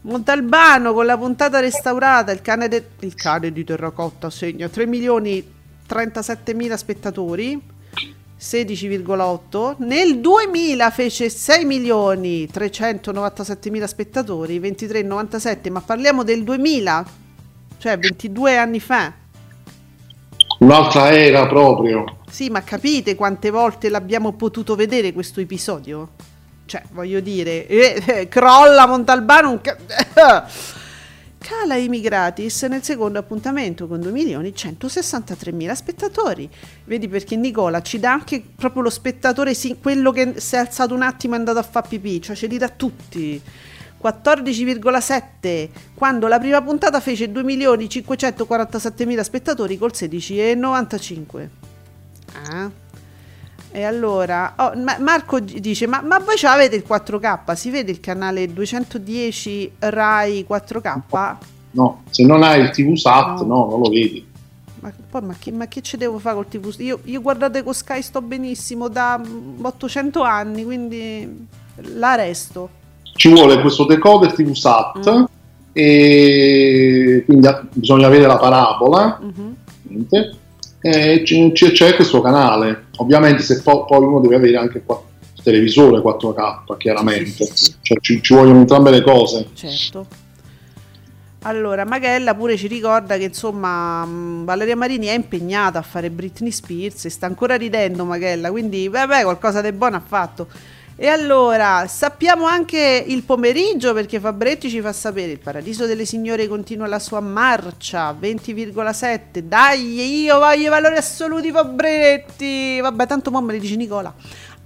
Montalbano 0.01 0.93
con 0.93 1.05
la 1.05 1.17
puntata 1.17 1.59
restaurata, 1.59 2.31
il 2.31 2.41
cane, 2.41 2.67
de- 2.67 2.89
il 2.99 3.13
cane 3.13 3.51
di 3.51 3.63
terracotta 3.63 4.29
segna 4.29 4.67
3 4.67 4.87
milioni 4.87 5.45
37 5.85 6.53
mila 6.53 6.77
spettatori, 6.77 7.61
16,8. 8.39 9.75
Nel 9.79 10.19
2000 10.19 10.89
fece 10.89 11.29
6 11.29 11.65
milioni 11.65 12.47
397 12.47 13.69
mila 13.69 13.85
spettatori, 13.85 14.59
23,97, 14.59 15.69
ma 15.69 15.81
parliamo 15.81 16.23
del 16.23 16.43
2000, 16.43 17.05
cioè 17.77 17.99
22 17.99 18.57
anni 18.57 18.79
fa. 18.79 19.13
Un'altra 20.61 21.11
era 21.11 21.47
proprio. 21.47 22.19
Sì, 22.29 22.49
ma 22.49 22.61
capite 22.61 23.15
quante 23.15 23.49
volte 23.49 23.89
l'abbiamo 23.89 24.33
potuto 24.33 24.75
vedere 24.75 25.11
questo 25.11 25.39
episodio? 25.39 26.09
Cioè, 26.65 26.83
voglio 26.91 27.19
dire, 27.19 27.65
eh, 27.65 28.03
eh, 28.05 28.27
crolla 28.27 28.85
Montalbano 28.85 29.49
un 29.49 29.59
ca- 29.59 29.75
Cala 31.39 31.75
Immigratis 31.75 32.61
nel 32.63 32.83
secondo 32.83 33.17
appuntamento 33.17 33.87
con 33.87 33.99
2.163.000 34.01 35.73
spettatori. 35.73 36.47
Vedi 36.83 37.07
perché 37.07 37.35
Nicola 37.35 37.81
ci 37.81 37.99
dà 37.99 38.11
anche 38.11 38.43
proprio 38.55 38.83
lo 38.83 38.91
spettatore, 38.91 39.55
quello 39.81 40.11
che 40.11 40.33
si 40.39 40.53
è 40.53 40.59
alzato 40.59 40.93
un 40.93 41.01
attimo 41.01 41.33
e 41.33 41.37
è 41.37 41.39
andato 41.39 41.57
a 41.57 41.63
fare 41.63 41.87
pipì, 41.89 42.21
cioè 42.21 42.35
ce 42.35 42.45
li 42.45 42.59
dà 42.59 42.69
tutti. 42.69 43.41
14,7 44.03 45.69
quando 45.93 46.27
la 46.27 46.39
prima 46.39 46.61
puntata 46.61 46.99
fece 46.99 47.31
2.547.000 47.31 49.21
spettatori 49.21 49.77
col 49.77 49.91
16,95. 49.93 51.47
Ah. 52.49 52.69
E 53.73 53.83
allora, 53.83 54.53
oh, 54.57 54.73
ma- 54.83 54.97
Marco 54.99 55.39
dice: 55.39 55.87
ma, 55.87 56.01
ma 56.01 56.19
voi 56.19 56.35
ce 56.35 56.45
l'avete 56.47 56.75
il 56.75 56.83
4K? 56.87 57.53
Si 57.53 57.69
vede 57.69 57.89
il 57.91 58.01
canale 58.01 58.51
210 58.51 59.71
Rai 59.79 60.45
4K? 60.49 61.35
No, 61.71 62.03
se 62.09 62.25
non 62.25 62.43
hai 62.43 62.61
il 62.61 62.69
TV 62.71 62.95
SAT, 62.95 63.41
No. 63.41 63.45
no, 63.45 63.69
non 63.69 63.79
lo 63.79 63.89
vedi. 63.89 64.27
Ma, 64.81 64.91
poi, 65.09 65.21
ma, 65.21 65.35
che, 65.39 65.51
ma 65.51 65.67
che 65.67 65.81
ci 65.81 65.95
devo 65.95 66.19
fare 66.19 66.35
col 66.35 66.47
TV? 66.49 66.73
Io, 66.79 66.99
io 67.05 67.21
guardate 67.21 67.63
con 67.63 67.73
Sky 67.73 68.01
sto 68.01 68.21
benissimo 68.21 68.89
da 68.89 69.17
mm, 69.17 69.63
800 69.63 70.21
anni, 70.21 70.65
quindi 70.65 71.47
la 71.95 72.15
resto. 72.15 72.79
Ci 73.13 73.29
vuole 73.29 73.59
questo 73.61 73.85
decoder 73.85 74.33
TV 74.33 74.51
SAT 74.53 75.09
Mm. 75.19 75.23
e 75.73 77.23
quindi 77.25 77.47
bisogna 77.73 78.07
avere 78.07 78.25
la 78.25 78.37
parabola. 78.37 79.19
Mhm. 79.21 79.55
niente. 79.83 80.35
E 80.83 81.21
c- 81.23 81.51
c- 81.51 81.71
c'è 81.71 81.95
questo 81.95 82.21
canale. 82.21 82.85
Ovviamente, 82.97 83.43
se 83.43 83.61
po- 83.61 83.85
poi 83.85 84.03
uno 84.03 84.19
deve 84.19 84.35
avere 84.35 84.57
anche 84.57 84.81
qua- 84.83 85.01
il 85.35 85.43
televisore 85.43 86.01
4K, 86.01 86.75
chiaramente. 86.77 87.29
Sì, 87.29 87.45
sì, 87.45 87.65
sì. 87.65 87.73
Cioè, 87.81 87.97
ci, 87.99 88.21
ci 88.23 88.33
vogliono 88.33 88.59
entrambe 88.59 88.89
le 88.89 89.01
cose. 89.01 89.47
Certo. 89.53 90.07
Allora, 91.43 91.85
Magella 91.85 92.35
pure 92.35 92.55
ci 92.55 92.67
ricorda 92.67 93.17
che 93.17 93.23
insomma 93.25 94.05
mh, 94.05 94.45
Valeria 94.45 94.75
Marini 94.75 95.07
è 95.07 95.13
impegnata 95.13 95.79
a 95.79 95.81
fare 95.81 96.11
Britney 96.11 96.51
Spears 96.51 97.05
e 97.05 97.09
sta 97.09 97.25
ancora 97.25 97.55
ridendo 97.55 98.05
Magella, 98.05 98.51
quindi 98.51 98.87
vabbè 98.87 99.23
qualcosa 99.23 99.59
di 99.61 99.71
buono 99.71 99.95
ha 99.95 100.03
fatto. 100.05 100.47
E 101.03 101.07
allora, 101.07 101.87
sappiamo 101.87 102.45
anche 102.45 103.03
il 103.07 103.23
pomeriggio 103.23 103.91
perché 103.91 104.19
Fabretti 104.19 104.69
ci 104.69 104.81
fa 104.81 104.93
sapere 104.93 105.31
il 105.31 105.39
Paradiso 105.39 105.87
delle 105.87 106.05
Signore 106.05 106.47
continua 106.47 106.85
la 106.85 106.99
sua 106.99 107.19
marcia, 107.19 108.11
20,7. 108.11 109.39
Dai, 109.39 110.21
io 110.21 110.37
voglio 110.37 110.67
i 110.67 110.69
valori 110.69 110.97
assoluti 110.97 111.51
Fabretti. 111.51 112.79
Vabbè, 112.79 113.07
tanto 113.07 113.31
me 113.41 113.53
li 113.53 113.59
dice 113.59 113.77
Nicola. 113.77 114.13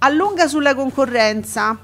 Allunga 0.00 0.46
sulla 0.46 0.74
concorrenza. 0.74 1.74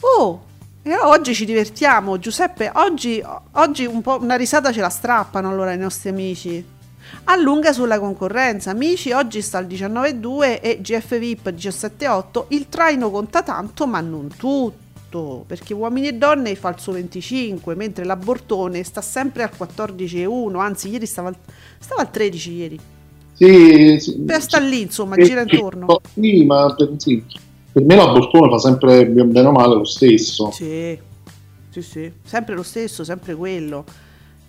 Oh, 0.00 0.44
allora 0.82 1.06
oggi 1.06 1.32
ci 1.32 1.44
divertiamo, 1.44 2.18
Giuseppe. 2.18 2.72
Oggi, 2.74 3.22
oggi 3.52 3.84
un 3.84 4.02
una 4.04 4.34
risata 4.34 4.72
ce 4.72 4.80
la 4.80 4.88
strappano 4.88 5.48
allora 5.48 5.72
i 5.72 5.78
nostri 5.78 6.08
amici. 6.08 6.73
Allunga 7.24 7.72
sulla 7.72 7.98
concorrenza, 7.98 8.70
amici. 8.70 9.12
Oggi 9.12 9.40
sta 9.40 9.58
al 9.58 9.66
19,2 9.66 10.60
e 10.60 10.78
GF 10.80 11.18
VIP 11.18 11.48
17,8. 11.50 12.44
Il 12.48 12.68
traino 12.68 13.10
conta 13.10 13.42
tanto, 13.42 13.86
ma 13.86 14.00
non 14.00 14.28
tutto. 14.36 15.44
Perché 15.46 15.74
uomini 15.74 16.08
e 16.08 16.14
donne 16.14 16.54
fa 16.56 16.70
il 16.70 16.78
suo 16.78 16.92
25, 16.92 17.74
mentre 17.76 18.04
la 18.04 18.16
Bortone 18.16 18.82
sta 18.82 19.00
sempre 19.00 19.42
al 19.44 19.50
14,1. 19.56 20.58
Anzi, 20.58 20.90
ieri 20.90 21.06
stava 21.06 21.28
al, 21.28 21.36
stava 21.78 22.02
al 22.02 22.10
13 22.10 22.52
ieri. 22.52 22.80
Sì, 23.32 23.98
sì, 23.98 24.18
Per 24.20 24.40
sta 24.40 24.58
lì, 24.58 24.82
insomma, 24.82 25.16
sì, 25.16 25.24
gira 25.24 25.42
intorno. 25.42 26.00
Sì, 26.12 26.44
ma 26.44 26.72
per, 26.74 26.92
sì. 26.98 27.22
per 27.72 27.82
me 27.82 27.96
la 27.96 28.12
Bortone 28.12 28.48
fa 28.48 28.58
sempre 28.58 29.06
bene 29.06 29.46
o 29.46 29.52
male 29.52 29.74
lo 29.74 29.84
stesso. 29.84 30.50
Sì, 30.52 30.98
sì, 31.70 31.82
sì, 31.82 32.12
sempre 32.22 32.54
lo 32.54 32.62
stesso, 32.62 33.02
sempre 33.02 33.34
quello. 33.34 33.84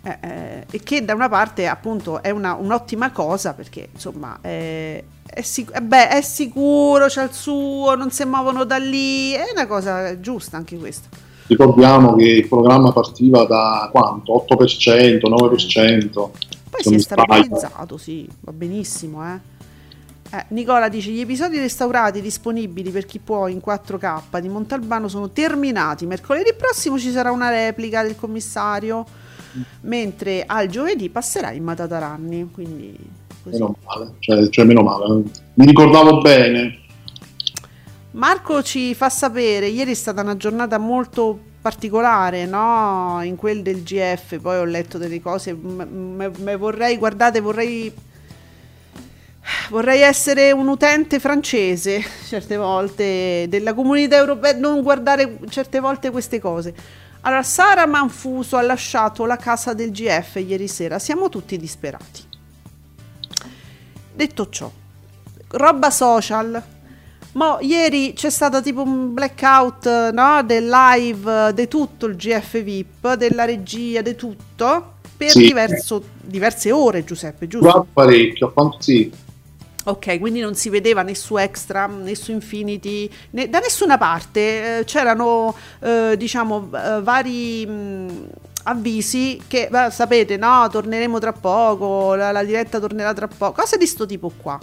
Eh, 0.08 0.18
eh, 0.22 0.65
e 0.70 0.84
che 0.84 1.04
da 1.04 1.15
una 1.15 1.28
parte 1.30 1.65
appunto 1.65 2.22
è 2.22 2.30
una- 2.30 2.54
un'ottima 2.54 3.10
cosa 3.12 3.54
perché 3.54 3.89
insomma 3.91 4.38
eh, 4.41 5.04
è, 5.26 5.41
sic- 5.41 5.76
eh, 5.76 5.82
beh, 5.82 6.10
è 6.10 6.22
sicuro, 6.22 7.08
c'ha 7.10 7.24
il 7.24 7.34
suo, 7.34 7.96
non 7.96 8.12
si 8.12 8.24
muovono 8.24 8.65
da 8.65 8.78
lì, 8.78 9.32
è 9.32 9.50
una 9.52 9.65
cosa 9.65 10.20
giusta 10.20 10.58
anche 10.58 10.78
questa. 10.78 11.10
Ricordiamo 11.48 12.15
che 12.15 12.24
il 12.24 12.48
programma 12.48 12.91
partiva 12.91 13.46
da 13.46 13.89
quanto? 13.91 14.46
8%, 14.48 15.28
9%. 15.28 16.30
Poi 16.70 16.84
si 16.84 16.94
è 16.94 17.00
stabilizzato, 17.00 17.98
sì, 17.98 18.28
va 18.41 18.52
benissimo, 18.52 19.26
eh. 19.26 19.54
Eh, 20.32 20.46
Nicola 20.50 20.89
dice 20.89 21.12
gli 21.12 21.20
episodi 21.20 21.58
restaurati 21.60 22.20
disponibili 22.22 22.89
per 22.89 23.06
chi 23.06 23.20
può 23.20 23.48
in 23.48 23.60
4K 23.60 24.39
di 24.39 24.50
Montalbano 24.50 25.08
sono 25.08 25.30
terminati. 25.32 26.06
Mercoledì 26.06 26.54
prossimo 26.56 26.98
ci 27.00 27.12
sarà 27.12 27.32
una 27.32 27.50
replica 27.50 28.02
del 28.04 28.15
commissario, 28.15 29.06
mentre 29.82 30.44
al 30.46 30.68
giovedì 30.68 31.10
passerà 31.10 31.52
in 31.52 31.63
Matataranni. 31.63 32.50
Quindi 32.52 32.98
così. 33.44 33.58
Meno 33.58 33.76
male, 33.86 34.13
cioè, 34.20 34.50
cioè 34.50 34.65
meno 34.65 34.82
male. 34.82 35.24
Mi 35.54 35.65
ricordavo 35.65 36.20
bene. 36.20 36.80
Marco 38.12 38.63
ci 38.63 38.96
fa 38.96 39.10
sapere, 39.10 39.68
ieri 39.68 39.91
è 39.91 39.96
stata 39.96 40.22
una 40.22 40.38
giornata 40.38 40.78
molto 40.78 41.38
particolare, 41.62 42.46
no? 42.46 43.20
In 43.24 43.36
quel 43.36 43.62
del 43.62 43.84
GF, 43.84 44.39
poi 44.39 44.58
ho 44.58 44.63
letto 44.63 44.98
delle 44.98 45.20
cose, 45.22 45.52
m- 45.52 46.56
vorrei, 46.58 46.98
guardate, 46.98 47.41
vorrei 47.41 47.91
vorrei 49.70 50.02
essere 50.02 50.52
un 50.52 50.68
utente 50.68 51.20
francese 51.20 52.02
certe 52.28 52.56
volte 52.58 53.46
della 53.50 53.74
comunità 53.74 54.15
europea, 54.15 54.54
non 54.54 54.82
guardare 54.82 55.39
certe 55.50 55.80
volte 55.80 56.10
queste 56.10 56.39
cose. 56.39 56.74
Allora, 57.26 57.42
Sara 57.42 57.88
Manfuso 57.88 58.56
ha 58.56 58.62
lasciato 58.62 59.26
la 59.26 59.36
casa 59.36 59.74
del 59.74 59.90
GF 59.90 60.36
ieri 60.46 60.68
sera, 60.68 61.00
siamo 61.00 61.28
tutti 61.28 61.58
disperati. 61.58 62.22
Detto 64.14 64.50
ciò, 64.50 64.72
roba 65.48 65.90
social. 65.90 66.64
Mo, 67.32 67.58
ieri 67.62 68.14
c'è 68.14 68.30
stato 68.30 68.62
tipo 68.62 68.84
un 68.84 69.14
blackout 69.16 70.12
no? 70.12 70.44
del 70.44 70.70
live 70.70 71.52
di 71.56 71.68
tutto 71.68 72.06
il 72.06 72.16
GF 72.16 72.62
VIP, 72.62 73.16
della 73.16 73.44
regia, 73.46 74.02
di 74.04 74.14
tutto, 74.14 74.94
per 75.18 75.32
Sì. 75.32 75.48
diverso- 75.48 76.04
diverse 76.22 76.72
ore, 76.72 77.04
Giuseppe, 77.04 77.48
giusto? 77.48 77.88
Parecchio, 77.92 78.54
sì. 78.78 79.12
Ok, 79.88 80.19
quindi 80.19 80.39
non 80.39 80.56
si 80.56 80.69
vedeva 80.69 81.04
né 81.04 81.13
su 81.13 81.38
Extra 81.38 81.86
né 81.86 82.15
su 82.15 82.32
Infinity, 82.32 83.08
né- 83.32 83.50
da 83.50 83.60
nessuna 83.60 83.98
parte. 84.00 84.80
eh, 84.80 84.84
c'erano, 84.86 85.56
eh, 85.80 86.15
diciamo, 86.17 86.69
eh, 86.74 87.02
vari 87.02 87.65
mh, 87.67 88.28
avvisi 88.63 89.39
che, 89.48 89.67
beh, 89.69 89.91
sapete, 89.91 90.38
no, 90.38 90.67
torneremo 90.71 91.19
tra 91.19 91.34
poco, 91.34 92.15
la, 92.15 92.32
la 92.32 92.43
diretta 92.43 92.80
tornerà 92.80 93.13
tra 93.13 93.28
poco, 93.28 93.62
cose 93.62 93.78
di 93.78 93.86
sto 93.86 94.08
tipo 94.08 94.32
qua. 94.36 94.60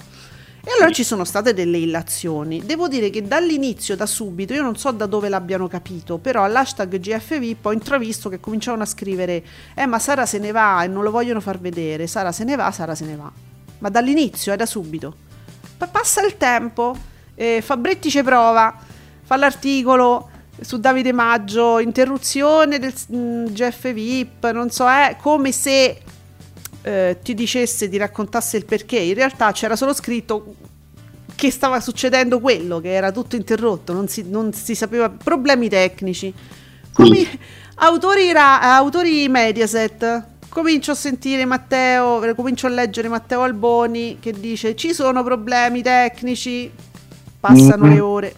E 0.64 0.70
allora 0.76 0.90
ci 0.92 1.04
sono 1.04 1.24
state 1.24 1.54
delle 1.54 1.78
illazioni. 1.78 2.62
Devo 2.64 2.86
dire 2.88 3.10
che 3.10 3.22
dall'inizio, 3.22 3.96
da 3.96 4.06
subito, 4.06 4.52
io 4.54 4.62
non 4.62 4.76
so 4.76 4.90
da 4.92 5.06
dove 5.06 5.28
l'abbiano 5.28 5.66
capito, 5.68 6.18
però 6.18 6.44
all'hashtag 6.44 6.98
GFVIP 6.98 7.66
ho 7.66 7.72
intravisto 7.72 8.28
che 8.28 8.38
cominciavano 8.40 8.82
a 8.84 8.86
scrivere 8.86 9.42
Eh 9.74 9.86
ma 9.86 9.98
Sara 9.98 10.24
se 10.26 10.38
ne 10.38 10.52
va 10.52 10.82
e 10.84 10.88
non 10.88 11.02
lo 11.02 11.10
vogliono 11.10 11.40
far 11.40 11.58
vedere, 11.58 12.06
Sara 12.06 12.30
se 12.32 12.44
ne 12.44 12.54
va, 12.56 12.70
Sara 12.72 12.94
se 12.94 13.04
ne 13.04 13.16
va. 13.16 13.51
Ma 13.82 13.88
dall'inizio, 13.88 14.52
è 14.52 14.56
da 14.56 14.64
subito. 14.64 15.12
Poi 15.76 15.88
passa 15.90 16.24
il 16.24 16.36
tempo, 16.36 16.96
eh, 17.34 17.60
Fabretti 17.60 18.10
ci 18.10 18.22
prova, 18.22 18.78
fa 19.24 19.36
l'articolo 19.36 20.30
su 20.60 20.78
Davide 20.78 21.12
Maggio, 21.12 21.80
interruzione 21.80 22.78
del 22.78 22.94
mm, 23.12 23.46
GF 23.46 23.92
VIP, 23.92 24.50
non 24.52 24.70
so, 24.70 24.88
è 24.88 25.16
come 25.20 25.50
se 25.50 26.00
eh, 26.82 27.18
ti 27.20 27.34
dicesse, 27.34 27.88
ti 27.88 27.96
raccontasse 27.96 28.56
il 28.56 28.66
perché. 28.66 28.98
In 28.98 29.14
realtà 29.14 29.50
c'era 29.50 29.74
solo 29.74 29.92
scritto 29.92 30.54
che 31.34 31.50
stava 31.50 31.80
succedendo 31.80 32.38
quello, 32.38 32.78
che 32.78 32.92
era 32.92 33.10
tutto 33.10 33.34
interrotto, 33.34 33.92
non 33.92 34.06
si, 34.06 34.22
non 34.28 34.52
si 34.52 34.76
sapeva, 34.76 35.10
problemi 35.10 35.68
tecnici. 35.68 36.32
Come 36.92 37.26
autori, 37.76 38.30
ra- 38.30 38.76
autori 38.76 39.28
Mediaset, 39.28 40.30
comincio 40.52 40.90
a 40.90 40.94
sentire 40.94 41.44
Matteo, 41.46 42.20
comincio 42.34 42.66
a 42.66 42.70
leggere 42.70 43.08
Matteo 43.08 43.40
Alboni 43.42 44.18
che 44.20 44.32
dice 44.32 44.76
ci 44.76 44.92
sono 44.92 45.22
problemi 45.24 45.82
tecnici, 45.82 46.70
passano 47.40 47.86
Mhm. 47.86 47.92
le 47.92 48.00
ore. 48.00 48.34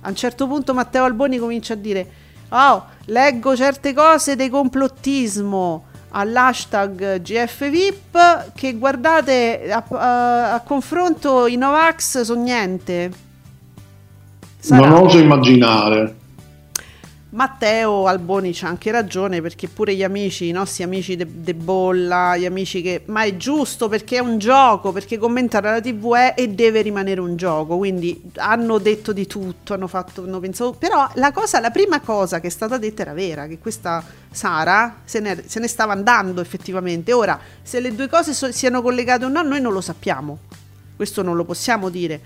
A 0.00 0.08
un 0.08 0.16
certo 0.16 0.46
punto 0.46 0.72
Matteo 0.74 1.04
Alboni 1.04 1.38
comincia 1.38 1.74
a 1.74 1.76
dire 1.76 2.22
Oh, 2.50 2.84
leggo 3.06 3.56
certe 3.56 3.92
cose 3.94 4.36
di 4.36 4.48
complottismo 4.48 5.84
all'hashtag 6.10 7.20
GFVIP 7.20 8.52
che 8.54 8.74
guardate 8.74 9.68
a, 9.72 9.82
a- 9.88 10.54
a 10.54 10.60
confronto 10.60 11.46
i 11.46 11.56
Novax 11.56 12.20
sono 12.20 12.42
niente. 12.42 13.10
Sarà. 14.58 14.86
Non 14.88 15.02
oso 15.06 15.18
immaginare. 15.18 16.16
Matteo 17.34 18.06
Alboni 18.06 18.52
c'ha 18.52 18.68
anche 18.68 18.92
ragione 18.92 19.42
perché 19.42 19.66
pure 19.66 19.92
gli 19.92 20.04
amici, 20.04 20.46
i 20.46 20.52
nostri 20.52 20.84
amici 20.84 21.16
de, 21.16 21.26
de 21.28 21.52
bolla, 21.54 22.36
gli 22.36 22.44
amici 22.44 22.80
che... 22.80 23.02
Ma 23.06 23.24
è 23.24 23.36
giusto 23.36 23.88
perché 23.88 24.18
è 24.18 24.20
un 24.20 24.38
gioco, 24.38 24.92
perché 24.92 25.18
commentare 25.18 25.68
la 25.68 25.80
tv 25.80 26.14
è 26.14 26.34
e 26.36 26.50
deve 26.50 26.80
rimanere 26.82 27.20
un 27.20 27.34
gioco, 27.34 27.76
quindi 27.76 28.22
hanno 28.36 28.78
detto 28.78 29.12
di 29.12 29.26
tutto, 29.26 29.74
hanno 29.74 29.88
fatto, 29.88 30.22
hanno 30.22 30.38
pensato... 30.38 30.74
Però 30.74 31.10
la 31.14 31.32
cosa, 31.32 31.58
la 31.58 31.72
prima 31.72 31.98
cosa 32.00 32.38
che 32.38 32.46
è 32.46 32.50
stata 32.50 32.78
detta 32.78 33.02
era 33.02 33.12
vera, 33.14 33.48
che 33.48 33.58
questa 33.58 34.04
Sara 34.30 35.00
se 35.04 35.18
ne, 35.18 35.42
se 35.44 35.58
ne 35.58 35.66
stava 35.66 35.92
andando 35.92 36.40
effettivamente. 36.40 37.12
Ora, 37.12 37.40
se 37.62 37.80
le 37.80 37.92
due 37.96 38.08
cose 38.08 38.32
so- 38.32 38.52
siano 38.52 38.80
collegate 38.80 39.24
o 39.24 39.28
no, 39.28 39.42
noi 39.42 39.60
non 39.60 39.72
lo 39.72 39.80
sappiamo, 39.80 40.38
questo 40.94 41.22
non 41.22 41.34
lo 41.34 41.44
possiamo 41.44 41.88
dire. 41.88 42.20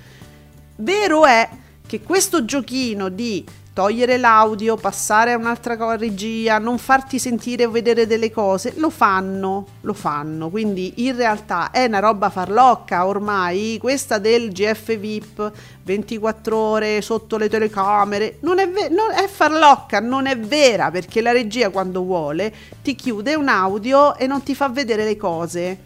Vero 0.77 1.25
è 1.25 1.49
che 1.87 2.03
questo 2.03 2.45
giochino 2.45 3.09
di 3.09 3.43
togliere 3.79 4.17
l'audio, 4.17 4.75
passare 4.75 5.31
a 5.31 5.37
un'altra 5.37 5.95
regia, 5.95 6.59
non 6.59 6.79
farti 6.79 7.21
sentire 7.21 7.65
o 7.65 7.71
vedere 7.71 8.09
delle 8.09 8.33
cose, 8.33 8.73
lo 8.75 8.91
fanno, 8.91 9.67
lo 9.83 9.95
fanno. 9.95 10.51
Quindi 10.51 10.95
in 11.07 11.15
realtà 11.15 11.71
è 11.71 11.85
una 11.85 12.01
roba 12.01 12.29
farlocca 12.29 13.07
ormai, 13.07 13.79
questa 13.81 14.19
del 14.19 14.51
GF 14.51 14.97
VIP 14.97 15.53
24 15.85 16.57
ore 16.57 17.01
sotto 17.03 17.37
le 17.37 17.49
telecamere, 17.49 18.39
non 18.41 18.59
è, 18.59 18.69
ve- 18.69 18.89
non- 18.89 19.13
è 19.13 19.29
farlocca, 19.29 20.01
non 20.01 20.27
è 20.27 20.37
vera, 20.37 20.91
perché 20.91 21.21
la 21.21 21.31
regia 21.31 21.71
quando 21.71 22.03
vuole 22.03 22.53
ti 22.83 22.97
chiude 22.97 23.37
un 23.37 23.47
audio 23.47 24.17
e 24.17 24.27
non 24.27 24.43
ti 24.43 24.57
fa 24.57 24.69
vedere 24.69 25.05
le 25.05 25.17
cose. 25.17 25.79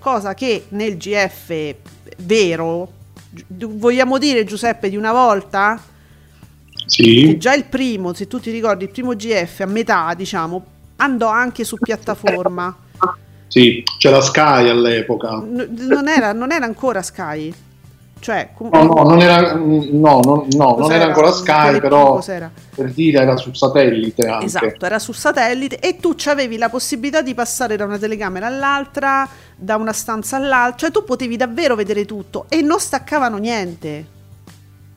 Cosa 0.00 0.34
che 0.34 0.64
nel 0.70 0.96
GF 0.96 1.76
vero, 2.16 2.88
vogliamo 3.46 4.18
dire 4.18 4.42
Giuseppe 4.42 4.88
di 4.88 4.96
una 4.96 5.12
volta? 5.12 5.96
Sì. 6.88 7.36
già 7.38 7.54
il 7.54 7.64
primo, 7.64 8.14
se 8.14 8.26
tu 8.26 8.40
ti 8.40 8.50
ricordi, 8.50 8.84
il 8.84 8.90
primo 8.90 9.14
GF 9.14 9.60
a 9.60 9.66
metà, 9.66 10.14
diciamo, 10.16 10.64
andò 10.96 11.28
anche 11.28 11.64
su 11.64 11.76
piattaforma. 11.76 12.74
Sì, 13.46 13.82
c'era 13.98 14.20
Sky 14.20 14.68
all'epoca. 14.68 15.36
N- 15.36 15.68
non, 15.88 16.08
era, 16.08 16.32
non 16.32 16.52
era 16.52 16.64
ancora 16.64 17.02
Sky. 17.02 17.52
Cioè, 18.20 18.50
com- 18.52 18.70
No, 18.72 18.82
no, 18.82 19.02
non 19.04 19.20
era, 19.20 19.54
no, 19.54 20.20
no, 20.20 20.46
no, 20.50 20.76
non 20.78 20.92
era 20.92 21.04
ancora 21.04 21.30
Sky, 21.30 21.76
Tele2, 21.76 21.80
però 21.80 22.14
cos'era? 22.14 22.50
per 22.74 22.90
dire 22.92 23.20
era 23.20 23.36
su 23.36 23.52
satellite 23.54 24.26
anche. 24.26 24.46
Esatto, 24.46 24.84
era 24.84 24.98
su 24.98 25.12
satellite 25.12 25.78
e 25.78 25.96
tu 25.98 26.14
avevi 26.26 26.58
la 26.58 26.68
possibilità 26.68 27.22
di 27.22 27.34
passare 27.34 27.76
da 27.76 27.84
una 27.84 27.96
telecamera 27.96 28.46
all'altra, 28.46 29.28
da 29.54 29.76
una 29.76 29.92
stanza 29.92 30.36
all'altra, 30.36 30.76
cioè 30.76 30.90
tu 30.90 31.04
potevi 31.04 31.36
davvero 31.36 31.74
vedere 31.76 32.04
tutto 32.04 32.46
e 32.48 32.60
non 32.60 32.80
staccavano 32.80 33.36
niente. 33.38 34.06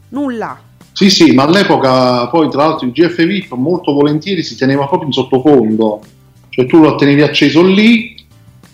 Nulla. 0.10 0.70
Sì, 0.94 1.10
sì, 1.10 1.32
ma 1.32 1.44
all'epoca 1.44 2.28
poi 2.28 2.50
tra 2.50 2.66
l'altro 2.66 2.86
il 2.86 2.92
GF 2.92 3.26
VIP 3.26 3.54
molto 3.54 3.94
volentieri 3.94 4.44
si 4.44 4.56
teneva 4.56 4.86
proprio 4.88 5.08
in 5.08 5.14
sottofondo, 5.14 6.02
cioè 6.50 6.66
tu 6.66 6.80
lo 6.80 6.96
tenevi 6.96 7.22
acceso 7.22 7.64
lì 7.64 8.16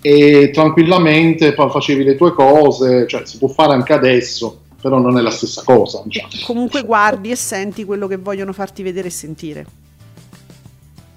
e 0.02 0.52
tranquillamente 0.54 1.54
facevi 1.54 2.04
le 2.04 2.16
tue 2.16 2.34
cose, 2.34 3.08
cioè 3.08 3.26
si 3.26 3.38
può 3.38 3.48
fare 3.48 3.74
anche 3.74 3.94
adesso, 3.94 4.62
però 4.82 5.00
non 5.00 5.18
è 5.18 5.22
la 5.22 5.32
stessa 5.32 5.64
cosa. 5.64 6.02
diciamo. 6.06 6.30
comunque 6.46 6.84
guardi 6.84 7.32
e 7.32 7.36
senti 7.36 7.84
quello 7.84 8.08
che 8.08 8.18
vogliono 8.18 8.54
farti 8.54 8.84
vedere 8.84 9.08
e 9.08 9.12
sentire. 9.12 9.66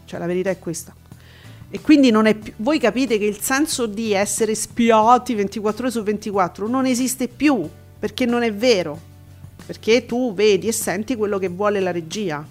Cioè 0.04 0.18
la 0.18 0.26
verità 0.26 0.50
è 0.50 0.58
questa. 0.58 0.94
E 1.72 1.80
quindi 1.80 2.10
non 2.10 2.26
è 2.26 2.34
più, 2.34 2.52
voi 2.56 2.80
capite 2.80 3.16
che 3.16 3.26
il 3.26 3.38
senso 3.40 3.86
di 3.86 4.12
essere 4.12 4.56
spiati 4.56 5.34
24 5.34 5.84
ore 5.84 5.92
su 5.92 6.02
24 6.02 6.66
non 6.66 6.84
esiste 6.84 7.28
più, 7.28 7.66
perché 7.98 8.26
non 8.26 8.42
è 8.42 8.52
vero. 8.52 9.08
Perché 9.70 10.04
tu 10.04 10.34
vedi 10.34 10.66
e 10.66 10.72
senti 10.72 11.14
quello 11.14 11.38
che 11.38 11.46
vuole 11.46 11.78
la 11.78 11.92
regia. 11.92 12.44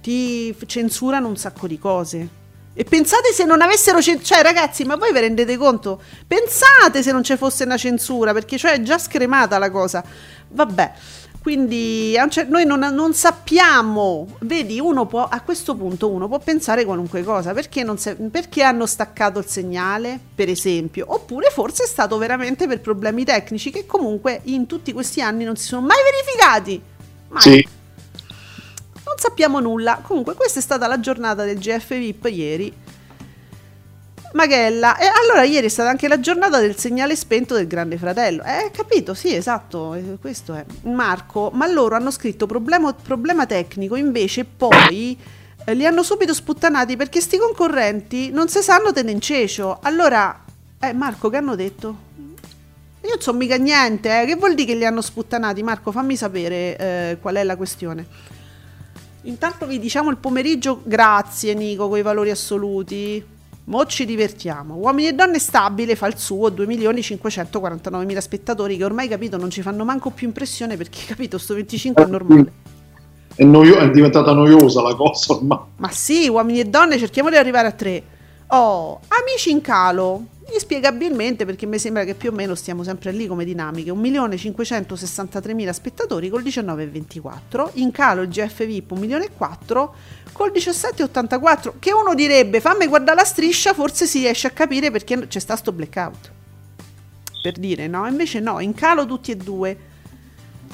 Ti 0.00 0.54
censurano 0.66 1.26
un 1.26 1.36
sacco 1.36 1.66
di 1.66 1.80
cose. 1.80 2.28
E 2.72 2.84
pensate 2.84 3.32
se 3.32 3.44
non 3.44 3.60
avessero 3.60 4.00
censura, 4.00 4.36
cioè 4.36 4.42
ragazzi, 4.44 4.84
ma 4.84 4.94
voi 4.94 5.12
vi 5.12 5.18
rendete 5.18 5.56
conto? 5.56 6.00
Pensate 6.24 7.02
se 7.02 7.10
non 7.10 7.24
ci 7.24 7.36
fosse 7.36 7.64
una 7.64 7.76
censura, 7.76 8.32
perché 8.32 8.56
cioè 8.56 8.74
è 8.74 8.82
già 8.82 8.98
scremata 8.98 9.58
la 9.58 9.68
cosa. 9.68 10.04
Vabbè, 10.50 10.92
quindi 11.44 12.16
noi 12.48 12.64
non, 12.64 12.78
non 12.80 13.12
sappiamo, 13.12 14.28
vedi, 14.40 14.80
uno 14.80 15.04
può, 15.04 15.28
a 15.28 15.42
questo 15.42 15.76
punto 15.76 16.08
uno 16.08 16.26
può 16.26 16.38
pensare 16.38 16.86
qualunque 16.86 17.22
cosa, 17.22 17.52
perché, 17.52 17.82
non 17.82 17.98
se- 17.98 18.14
perché 18.14 18.62
hanno 18.62 18.86
staccato 18.86 19.40
il 19.40 19.44
segnale, 19.44 20.18
per 20.34 20.48
esempio, 20.48 21.04
oppure 21.06 21.50
forse 21.50 21.84
è 21.84 21.86
stato 21.86 22.16
veramente 22.16 22.66
per 22.66 22.80
problemi 22.80 23.26
tecnici 23.26 23.70
che 23.70 23.84
comunque 23.84 24.40
in 24.44 24.64
tutti 24.64 24.94
questi 24.94 25.20
anni 25.20 25.44
non 25.44 25.56
si 25.56 25.66
sono 25.66 25.86
mai 25.86 25.98
verificati. 26.02 26.80
Mai. 27.28 27.42
Sì, 27.42 27.68
Non 29.04 29.18
sappiamo 29.18 29.60
nulla. 29.60 29.98
Comunque, 30.00 30.32
questa 30.32 30.60
è 30.60 30.62
stata 30.62 30.86
la 30.86 30.98
giornata 30.98 31.44
del 31.44 31.58
GF 31.58 31.88
VIP 31.88 32.24
ieri. 32.24 32.72
Maghella. 34.34 34.96
E 34.98 35.06
allora 35.06 35.44
ieri 35.44 35.66
è 35.66 35.70
stata 35.70 35.88
anche 35.88 36.08
la 36.08 36.20
giornata 36.20 36.60
del 36.60 36.76
segnale 36.76 37.16
spento 37.16 37.54
del 37.54 37.66
Grande 37.66 37.96
Fratello. 37.96 38.42
Eh, 38.42 38.70
capito, 38.72 39.14
sì, 39.14 39.34
esatto, 39.34 39.94
eh, 39.94 40.18
questo 40.20 40.54
è. 40.54 40.64
Marco, 40.82 41.50
ma 41.52 41.66
loro 41.66 41.94
hanno 41.94 42.10
scritto 42.10 42.46
problema, 42.46 42.92
problema 42.92 43.46
tecnico, 43.46 43.96
invece 43.96 44.44
poi 44.44 45.16
eh, 45.64 45.74
li 45.74 45.86
hanno 45.86 46.02
subito 46.02 46.34
sputtanati 46.34 46.96
perché 46.96 47.20
sti 47.20 47.38
concorrenti 47.38 48.30
non 48.30 48.48
si 48.48 48.60
sanno 48.60 48.92
tenere 48.92 49.12
in 49.12 49.20
cecio. 49.20 49.78
Allora, 49.82 50.42
eh, 50.80 50.92
Marco, 50.92 51.30
che 51.30 51.36
hanno 51.36 51.54
detto? 51.54 52.12
Io 53.02 53.10
non 53.10 53.20
so 53.20 53.32
mica 53.34 53.56
niente, 53.56 54.22
eh. 54.22 54.26
che 54.26 54.34
vuol 54.34 54.54
dire 54.54 54.72
che 54.72 54.78
li 54.78 54.84
hanno 54.84 55.02
sputtanati? 55.02 55.62
Marco, 55.62 55.92
fammi 55.92 56.16
sapere 56.16 56.76
eh, 56.76 57.18
qual 57.20 57.36
è 57.36 57.44
la 57.44 57.56
questione. 57.56 58.06
Intanto 59.22 59.66
vi 59.66 59.78
diciamo 59.78 60.10
il 60.10 60.16
pomeriggio, 60.16 60.80
grazie 60.82 61.54
Nico, 61.54 61.88
con 61.88 61.98
i 61.98 62.02
valori 62.02 62.30
assoluti. 62.30 63.32
Mo 63.66 63.86
ci 63.86 64.04
divertiamo. 64.04 64.74
Uomini 64.74 65.08
e 65.08 65.12
donne 65.14 65.38
stabile 65.38 65.96
fa 65.96 66.06
il 66.06 66.18
suo 66.18 66.50
2.549.000 66.50 68.18
spettatori 68.18 68.76
che 68.76 68.84
ormai 68.84 69.08
capito 69.08 69.38
non 69.38 69.48
ci 69.48 69.62
fanno 69.62 69.84
manco 69.84 70.10
più 70.10 70.26
impressione 70.26 70.76
perché 70.76 71.00
capito 71.08 71.38
sto 71.38 71.54
25 71.54 72.04
è 72.04 72.06
normale. 72.06 72.52
è, 73.34 73.44
noio- 73.44 73.78
è 73.78 73.90
diventata 73.90 74.32
noiosa 74.34 74.82
la 74.82 74.94
cosa 74.94 75.32
ormai. 75.32 75.58
Ma 75.76 75.88
sì, 75.90 76.28
uomini 76.28 76.60
e 76.60 76.64
donne, 76.66 76.98
cerchiamo 76.98 77.30
di 77.30 77.36
arrivare 77.36 77.68
a 77.68 77.72
tre. 77.72 78.02
Oh, 78.48 79.00
amici 79.08 79.50
in 79.50 79.62
calo. 79.62 80.26
Inspiegabilmente, 80.54 81.44
perché 81.44 81.66
mi 81.66 81.80
sembra 81.80 82.04
che 82.04 82.14
più 82.14 82.30
o 82.30 82.32
meno 82.32 82.54
stiamo 82.54 82.84
sempre 82.84 83.10
lì 83.10 83.26
come 83.26 83.44
dinamiche. 83.44 83.90
1.563.000 83.90 85.70
spettatori 85.70 86.28
col 86.28 86.44
19,24. 86.44 87.70
In 87.74 87.90
calo 87.90 88.22
il 88.22 88.28
GF 88.28 88.64
VIP 88.64 88.92
1 88.92 89.00
milione 89.00 89.24
e 89.24 89.30
4 89.36 89.94
col 90.32 90.52
17,84. 90.52 91.72
Che 91.80 91.92
uno 91.92 92.14
direbbe, 92.14 92.60
fammi 92.60 92.86
guardare 92.86 93.18
la 93.18 93.24
striscia, 93.24 93.74
forse 93.74 94.06
si 94.06 94.20
riesce 94.20 94.46
a 94.46 94.50
capire 94.50 94.92
perché 94.92 95.26
c'è 95.26 95.40
sta 95.40 95.56
sto 95.56 95.72
blackout. 95.72 96.30
Per 97.42 97.58
dire, 97.58 97.88
no? 97.88 98.06
Invece 98.06 98.38
no, 98.38 98.60
in 98.60 98.74
calo 98.74 99.06
tutti 99.06 99.32
e 99.32 99.36
due. 99.36 99.76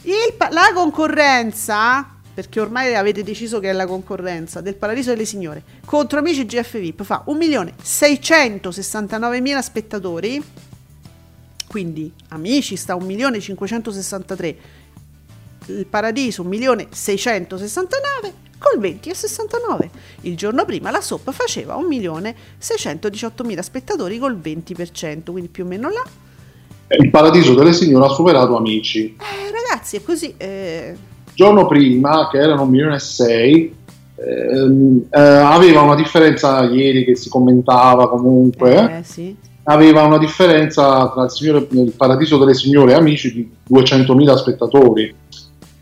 Il 0.02 0.34
la 0.50 0.70
concorrenza, 0.74 2.19
perché 2.32 2.60
ormai 2.60 2.94
avete 2.94 3.22
deciso 3.22 3.60
che 3.60 3.70
è 3.70 3.72
la 3.72 3.86
concorrenza 3.86 4.60
del 4.60 4.76
Paradiso 4.76 5.10
delle 5.10 5.24
Signore, 5.24 5.62
contro 5.84 6.18
Amici 6.18 6.44
GF 6.46 6.78
VIP 6.78 7.02
fa 7.02 7.24
1.669.000 7.26 9.58
spettatori, 9.60 10.42
quindi 11.66 12.12
Amici 12.28 12.76
sta 12.76 12.94
a 12.94 12.96
1.563, 12.96 14.54
il 15.66 15.86
Paradiso 15.86 16.44
1.669 16.44 18.32
col 18.60 18.78
20,69. 18.78 19.88
Il 20.22 20.36
giorno 20.36 20.64
prima 20.64 20.90
la 20.90 21.00
Soap 21.00 21.32
faceva 21.32 21.76
1.618.000 21.76 23.60
spettatori 23.60 24.18
col 24.18 24.36
20%, 24.36 25.30
quindi 25.30 25.48
più 25.48 25.64
o 25.64 25.66
meno 25.66 25.88
là. 25.88 26.02
Il 26.98 27.10
paradiso 27.10 27.54
delle 27.54 27.72
signore 27.72 28.06
ha 28.06 28.08
superato 28.08 28.56
Amici. 28.56 29.16
Eh, 29.16 29.50
ragazzi, 29.50 29.96
è 29.96 30.02
così. 30.02 30.34
eh, 30.36 30.96
giorno 31.40 31.66
prima, 31.66 32.28
che 32.30 32.36
erano 32.36 32.62
1 32.64 32.70
milione 32.70 32.96
e 32.96 32.98
6, 32.98 33.74
ehm, 34.14 35.04
eh, 35.10 35.18
aveva 35.18 35.80
una 35.80 35.94
differenza 35.94 36.64
ieri 36.64 37.02
che 37.02 37.16
si 37.16 37.30
commentava 37.30 38.10
comunque. 38.10 38.74
eh, 38.74 38.98
eh, 38.98 39.02
sì. 39.02 39.34
aveva 39.62 40.02
una 40.02 40.18
differenza 40.18 41.08
tra 41.08 41.24
il, 41.24 41.30
signore, 41.30 41.66
il 41.70 41.94
Paradiso 41.96 42.36
delle 42.36 42.52
Signore 42.52 42.92
e 42.92 42.96
Amici 42.96 43.32
di 43.32 43.50
200.000 43.72 44.34
spettatori. 44.36 45.14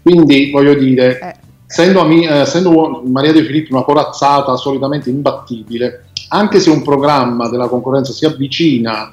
Quindi 0.01 0.53
voglio 0.53 0.75
dire, 0.75 1.19
Eh. 1.19 1.35
essendo, 1.67 2.03
Ami- 2.03 2.27
eh, 2.29 2.37
essendo 2.43 3.03
Maria 3.07 3.33
De 3.33 3.43
Filippi 3.43 3.73
una 3.73 3.83
corazzata 3.83 4.55
solitamente 4.55 5.11
imbattibile, 5.11 6.05
anche 6.29 6.61
se 6.61 6.71
un 6.71 6.83
programma 6.85 7.49
della 7.49 7.67
concorrenza 7.67 8.13
si 8.13 8.25
avvicina 8.25 8.93
a 9.01 9.13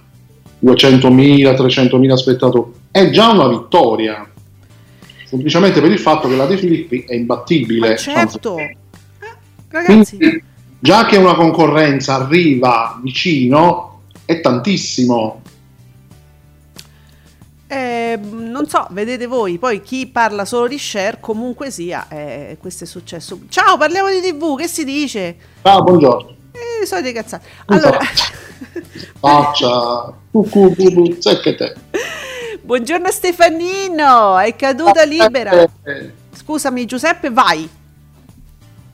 200.000, 0.63 1.55
300.000 1.55 2.13
spettatori, 2.13 2.71
è 2.91 3.09
già 3.09 3.31
una 3.31 3.47
vittoria. 3.47 4.29
Semplicemente 5.35 5.81
per 5.81 5.91
il 5.91 5.99
fatto 5.99 6.29
che 6.29 6.35
la 6.35 6.45
De 6.45 6.57
Filippi 6.57 7.03
è 7.05 7.13
imbattibile. 7.13 7.89
Ma 7.89 7.95
certo. 7.97 8.57
Eh, 8.57 8.77
Ragazzi, 9.67 10.15
Quindi, 10.15 10.43
già 10.79 11.05
che 11.05 11.17
una 11.17 11.35
concorrenza 11.35 12.15
arriva 12.15 12.97
vicino, 13.03 14.03
è 14.23 14.39
tantissimo. 14.39 15.41
eh, 17.67 18.17
non 18.21 18.67
so, 18.69 18.87
vedete 18.91 19.27
voi, 19.27 19.57
poi 19.57 19.81
chi 19.81 20.07
parla 20.07 20.45
solo 20.45 20.67
di 20.67 20.77
share, 20.79 21.17
comunque 21.19 21.69
sia, 21.69 22.07
eh, 22.07 22.57
questo 22.57 22.85
è 22.85 22.87
successo. 22.87 23.39
Ciao, 23.49 23.75
parliamo 23.75 24.09
di 24.09 24.21
TV, 24.21 24.55
che 24.57 24.67
si 24.67 24.85
dice? 24.85 25.35
Ah, 25.63 25.81
buongiorno. 25.81 26.33
Eh, 26.53 26.85
solite 26.85 27.11
cazzate. 27.11 27.45
Allora, 27.65 27.99
Faccia. 29.19 30.13
Cucù, 30.31 30.73
cucù, 30.73 31.17
secchete. 31.19 31.75
buongiorno 32.65 33.11
Stefanino, 33.11 34.39
è 34.39 34.55
caduta 34.55 35.03
libera. 35.03 35.65
Scusami 36.33 36.85
Giuseppe, 36.85 37.29
vai. 37.29 37.69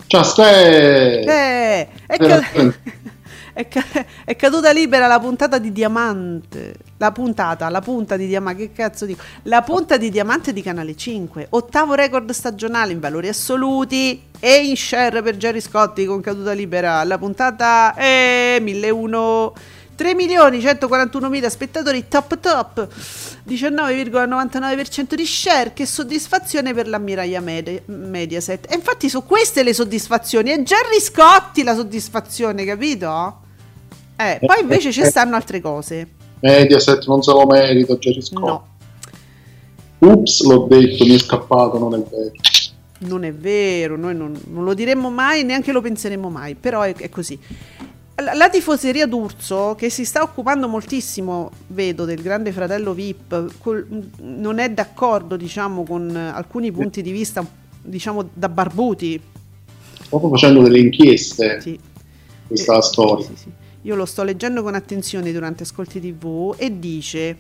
Ciao, 0.08 0.24
Ste. 0.24 1.22
Eh, 1.22 1.88
è, 2.06 2.18
ca- 2.18 2.52
eh. 2.52 2.74
è 3.54 3.68
ca- 3.70 4.06
è 4.26 4.36
caduta 4.36 4.72
libera 4.72 5.08
la 5.08 5.20
puntata 5.20 5.58
di 5.58 5.72
Diamante. 5.72 6.76
La 6.98 7.14
puntata, 7.14 7.70
la 7.70 7.80
punta 7.80 8.18
di 8.18 8.28
Diamante, 8.28 8.68
che 8.68 8.74
cazzo 8.74 9.06
dico? 9.06 9.24
La 9.44 9.62
punta 9.62 9.96
di 9.96 10.10
Diamante 10.10 10.52
di 10.52 10.62
Canale 10.62 10.96
5. 10.96 11.48
Ottavo 11.52 11.94
record 11.94 12.30
stagionale 12.32 12.92
in 12.92 13.00
valori 13.00 13.30
assoluti 13.30 14.22
e 14.38 14.66
in 14.66 14.76
share 14.76 15.22
per 15.22 15.38
Jerry 15.38 15.62
Scotti 15.62 16.06
con 16.06 16.20
caduta 16.20 16.52
libera. 16.52 17.04
La 17.06 17.18
puntata 17.18 17.94
è 17.94 18.58
1001. 18.60 19.54
3 20.02 20.16
milioni 20.16 20.60
141 20.60 21.30
mila 21.30 21.48
spettatori 21.48 22.08
top 22.08 22.40
top 22.40 22.88
19,99% 23.48 25.14
di 25.14 25.26
share 25.28 25.74
che 25.74 25.86
soddisfazione 25.86 26.74
per 26.74 26.88
l'ammiraglia 26.88 27.40
Medi- 27.40 27.80
Mediaset 27.86 28.66
e 28.72 28.74
infatti 28.74 29.10
sono 29.10 29.26
queste 29.28 29.62
le 29.62 29.76
soddisfazioni 29.76 30.50
è 30.50 30.60
Jerry 30.64 31.00
Scotti 31.00 31.62
la 31.62 31.76
soddisfazione 31.76 32.66
capito? 32.66 33.42
Eh, 34.16 34.40
poi 34.44 34.62
invece 34.62 34.92
ci 34.92 35.06
stanno 35.06 35.36
altre 35.36 35.62
cose 35.62 36.08
Mediaset 36.40 37.06
non 37.06 37.22
se 37.22 37.32
lo 37.32 37.46
merita, 37.46 37.94
Jerry 37.94 38.24
Scott. 38.24 38.44
no 38.44 38.68
Ups, 40.00 40.42
l'ho 40.42 40.66
detto, 40.68 41.06
mi 41.06 41.14
è 41.14 41.20
scappato, 41.20 41.78
non 41.78 41.94
è 41.94 42.04
vero. 42.10 42.32
non 43.02 43.24
è 43.24 43.32
vero 43.32 43.96
noi 43.98 44.16
non, 44.16 44.36
non 44.48 44.64
lo 44.64 44.74
diremmo 44.74 45.12
mai 45.12 45.44
neanche 45.44 45.72
lo 45.72 45.80
penseremo 45.80 46.28
mai 46.28 46.56
però 46.56 46.82
è, 46.82 46.96
è 46.96 47.10
così 47.10 47.38
la, 48.22 48.50
tifoseria 48.50 49.06
d'Urso 49.08 49.76
che 49.78 49.90
si 49.90 50.06
sta 50.06 50.22
occupando 50.24 50.68
moltissimo 50.68 51.52
vedo 51.68 52.06
del 52.06 52.22
grande 52.22 52.52
fratello 52.52 52.94
VIP 52.94 53.58
col- 53.60 53.86
non 54.20 54.60
è 54.60 54.70
d'accordo 54.70 55.36
diciamo 55.36 55.84
con 55.84 56.16
alcuni 56.16 56.72
punti 56.72 57.02
di 57.02 57.12
vista 57.12 57.46
diciamo 57.82 58.30
da 58.34 58.50
barbuti 58.50 59.22
Proprio 60.10 60.30
facendo 60.32 60.62
delle 60.62 60.80
inchieste, 60.80 61.62
sì. 61.62 61.80
questa 62.48 62.78
Eh, 62.78 62.82
storia. 62.82 63.26
sì, 63.26 63.34
sì. 63.36 63.50
Io 63.84 63.96
lo 63.96 64.06
sto 64.06 64.24
leggendo 64.24 64.62
con 64.62 64.76
attenzione 64.76 65.32
durante 65.32 65.64
Ascolti 65.64 66.02
TV 66.02 66.54
e 66.58 66.80
dice: 66.80 67.38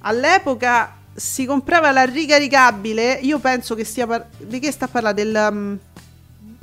All'epoca 0.00 0.96
si 1.14 1.44
comprava 1.46 1.90
la 1.92 2.04
ricaricabile. 2.04 3.18
Io 3.22 3.38
penso 3.38 3.74
che 3.74 3.84
stia 3.84 4.06
par- 4.06 4.28
di 4.38 4.58
che 4.58 4.70
sta 4.70 4.86
parlando 4.86 5.22
del, 5.22 5.48
um, 5.50 5.78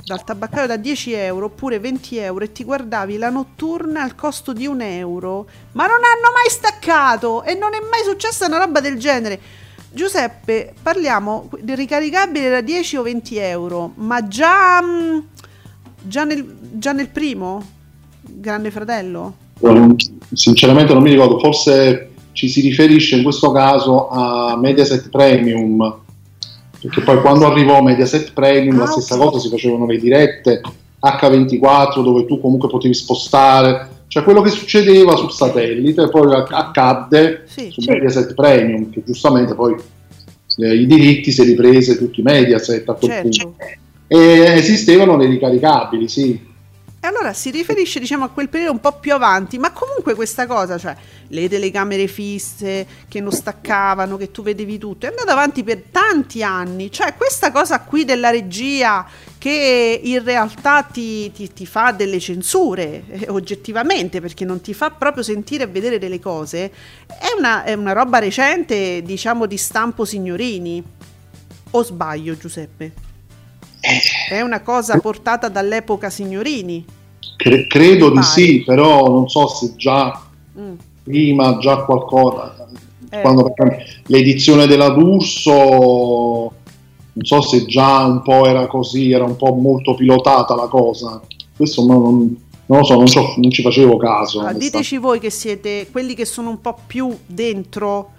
dal 0.04 0.24
tabaccaio 0.24 0.66
da 0.66 0.76
10 0.76 1.12
euro 1.12 1.46
oppure 1.46 1.78
20 1.78 2.16
euro 2.18 2.44
e 2.44 2.52
ti 2.52 2.64
guardavi 2.64 3.18
la 3.18 3.30
notturna 3.30 4.02
al 4.02 4.14
costo 4.14 4.52
di 4.52 4.66
un 4.66 4.80
euro. 4.80 5.46
Ma 5.72 5.86
non 5.86 5.96
hanno 5.96 6.32
mai 6.34 6.48
staccato 6.48 7.42
e 7.44 7.54
non 7.54 7.74
è 7.74 7.78
mai 7.78 8.02
successa 8.04 8.46
una 8.46 8.58
roba 8.58 8.80
del 8.80 8.98
genere. 8.98 9.40
Giuseppe, 9.92 10.72
parliamo 10.80 11.48
di 11.60 11.74
ricaricabile 11.74 12.48
da 12.48 12.60
10 12.60 12.96
o 12.96 13.02
20 13.02 13.36
euro, 13.38 13.92
ma 13.96 14.26
già, 14.28 14.80
mm, 14.80 15.18
già, 16.02 16.24
nel, 16.24 16.56
già 16.74 16.92
nel 16.92 17.08
primo? 17.08 17.64
Grande 18.20 18.70
fratello? 18.70 19.34
Sinceramente 20.32 20.94
non 20.94 21.02
mi 21.02 21.10
ricordo, 21.10 21.40
forse 21.40 22.10
ci 22.32 22.48
si 22.48 22.60
riferisce 22.60 23.16
in 23.16 23.24
questo 23.24 23.50
caso 23.50 24.08
a 24.08 24.56
Mediaset 24.56 25.10
Premium, 25.10 26.00
perché 26.80 27.00
poi 27.02 27.20
quando 27.20 27.46
arrivò 27.46 27.82
Mediaset 27.82 28.32
Premium 28.32 28.78
la 28.78 28.84
Ah, 28.84 28.88
stessa 28.88 29.16
cosa 29.16 29.38
si 29.38 29.48
facevano 29.48 29.86
le 29.86 29.98
dirette 29.98 30.60
H24 31.02 32.02
dove 32.02 32.26
tu 32.26 32.40
comunque 32.40 32.68
potevi 32.68 32.94
spostare, 32.94 33.88
cioè 34.08 34.22
quello 34.22 34.42
che 34.42 34.50
succedeva 34.50 35.16
sul 35.16 35.30
satellite 35.32 36.08
poi 36.08 36.32
acc- 36.34 36.52
accadde 36.52 37.44
Sì, 37.46 37.70
su 37.70 37.82
Mediaset 37.86 38.34
Premium, 38.34 38.90
che 38.90 39.02
giustamente 39.04 39.54
poi 39.54 39.74
eh, 40.58 40.74
i 40.74 40.86
diritti 40.86 41.30
si 41.30 41.42
riprese 41.42 41.96
tutti 41.96 42.22
Mediaset 42.22 42.88
a 42.88 42.94
quel 42.94 43.20
punto. 43.22 43.36
certo. 43.36 43.54
E 44.12 44.18
esistevano 44.56 45.16
le 45.16 45.26
ricaricabili, 45.26 46.08
sì. 46.08 46.48
E 47.02 47.06
allora 47.06 47.32
si 47.32 47.50
riferisce, 47.50 47.98
diciamo, 47.98 48.24
a 48.24 48.28
quel 48.28 48.50
periodo 48.50 48.72
un 48.72 48.80
po' 48.80 48.98
più 48.98 49.14
avanti, 49.14 49.56
ma 49.56 49.72
comunque 49.72 50.14
questa 50.14 50.46
cosa, 50.46 50.76
cioè 50.76 50.94
le 51.28 51.48
telecamere 51.48 52.06
fisse 52.06 52.86
che 53.08 53.20
non 53.20 53.32
staccavano, 53.32 54.18
che 54.18 54.30
tu 54.30 54.42
vedevi 54.42 54.76
tutto, 54.76 55.06
è 55.06 55.08
andata 55.08 55.32
avanti 55.32 55.64
per 55.64 55.84
tanti 55.90 56.42
anni. 56.42 56.92
Cioè 56.92 57.14
questa 57.14 57.50
cosa 57.50 57.80
qui 57.80 58.04
della 58.04 58.28
regia 58.28 59.06
che 59.38 59.98
in 60.02 60.22
realtà 60.22 60.82
ti, 60.82 61.32
ti- 61.32 61.50
ti 61.50 61.64
fa 61.64 61.92
delle 61.92 62.20
censure, 62.20 63.02
eh, 63.08 63.30
oggettivamente, 63.30 64.20
perché 64.20 64.44
non 64.44 64.60
ti 64.60 64.74
fa 64.74 64.90
proprio 64.90 65.22
sentire 65.22 65.64
e 65.64 65.68
vedere 65.68 65.98
delle 65.98 66.20
cose, 66.20 66.70
è 67.06 67.28
una, 67.34 67.64
è 67.64 67.72
una 67.72 67.92
roba 67.92 68.18
recente, 68.18 69.00
diciamo, 69.02 69.46
di 69.46 69.56
stampo 69.56 70.04
signorini. 70.04 70.84
O 71.70 71.82
sbaglio, 71.82 72.36
Giuseppe? 72.36 73.09
È 74.28 74.40
una 74.40 74.60
cosa 74.60 74.98
portata 74.98 75.48
dall'epoca 75.48 76.10
signorini. 76.10 76.84
Cre- 77.36 77.66
credo 77.66 78.10
di 78.10 78.22
sì, 78.22 78.62
però 78.64 79.08
non 79.08 79.28
so 79.28 79.46
se 79.48 79.72
già 79.76 80.20
Mm. 80.58 80.74
prima, 81.04 81.56
già 81.58 81.84
qualcosa. 81.84 82.66
Eh. 83.08 83.20
Quando 83.22 83.54
l'edizione 84.06 84.66
della 84.66 84.90
D'Urso, 84.90 85.52
non 87.12 87.24
so 87.24 87.40
se 87.40 87.64
già 87.66 88.04
un 88.04 88.22
po' 88.22 88.46
era 88.46 88.66
così, 88.66 89.10
era 89.12 89.24
un 89.24 89.36
po' 89.36 89.54
molto 89.54 89.94
pilotata 89.94 90.54
la 90.54 90.66
cosa. 90.66 91.20
Questo 91.56 91.84
non, 91.86 92.36
non 92.66 92.78
lo 92.78 92.84
so, 92.84 92.94
non, 92.94 93.06
ci 93.06 93.18
ho- 93.18 93.34
non 93.36 93.50
ci 93.50 93.62
facevo 93.62 93.96
caso. 93.96 94.40
Ah, 94.40 94.52
diteci 94.52 94.96
voi 94.98 95.18
che 95.18 95.30
siete 95.30 95.88
quelli 95.90 96.14
che 96.14 96.24
sono 96.24 96.50
un 96.50 96.60
po' 96.60 96.76
più 96.86 97.16
dentro, 97.26 98.10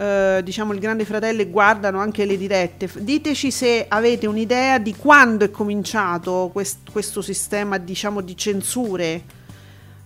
eh, 0.00 0.40
diciamo, 0.42 0.72
il 0.72 0.78
Grande 0.78 1.04
Fratello 1.04 1.42
e 1.42 1.50
guardano 1.50 2.00
anche 2.00 2.24
le 2.24 2.38
dirette. 2.38 2.88
Diteci 2.94 3.50
se 3.50 3.84
avete 3.86 4.26
un'idea 4.26 4.78
di 4.78 4.96
quando 4.96 5.44
è 5.44 5.50
cominciato 5.50 6.48
quest- 6.50 6.90
questo 6.90 7.20
sistema, 7.20 7.76
diciamo, 7.76 8.22
di 8.22 8.34
censure. 8.34 9.22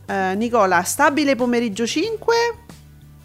Eh, 0.05 0.35
Nicola, 0.35 0.83
stabile 0.83 1.37
pomeriggio 1.37 1.87
5? 1.87 2.35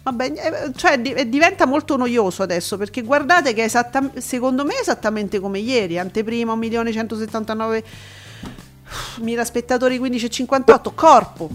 Vabbè, 0.04 0.32
eh, 0.32 0.72
cioè 0.76 1.00
di- 1.00 1.12
eh, 1.12 1.28
diventa 1.28 1.66
molto 1.66 1.96
noioso 1.96 2.44
adesso 2.44 2.76
perché 2.78 3.02
guardate 3.02 3.52
che 3.52 3.62
è 3.62 3.64
esatta- 3.64 4.12
secondo 4.18 4.64
me 4.64 4.74
è 4.76 4.80
esattamente 4.80 5.40
come 5.40 5.58
ieri, 5.58 5.98
anteprima 5.98 6.54
1.179 6.54 7.82
mila 9.18 9.44
spettatori 9.44 9.98
15,58 9.98 10.92
corpo 10.94 11.50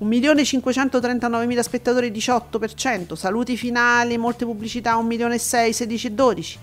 1.539.000 0.00 1.60
spettatori 1.60 2.10
18% 2.10 3.14
saluti 3.14 3.56
finali 3.56 4.18
molte 4.18 4.44
pubblicità 4.44 5.00
1.600.000 5.00 6.14
16,12 6.14 6.54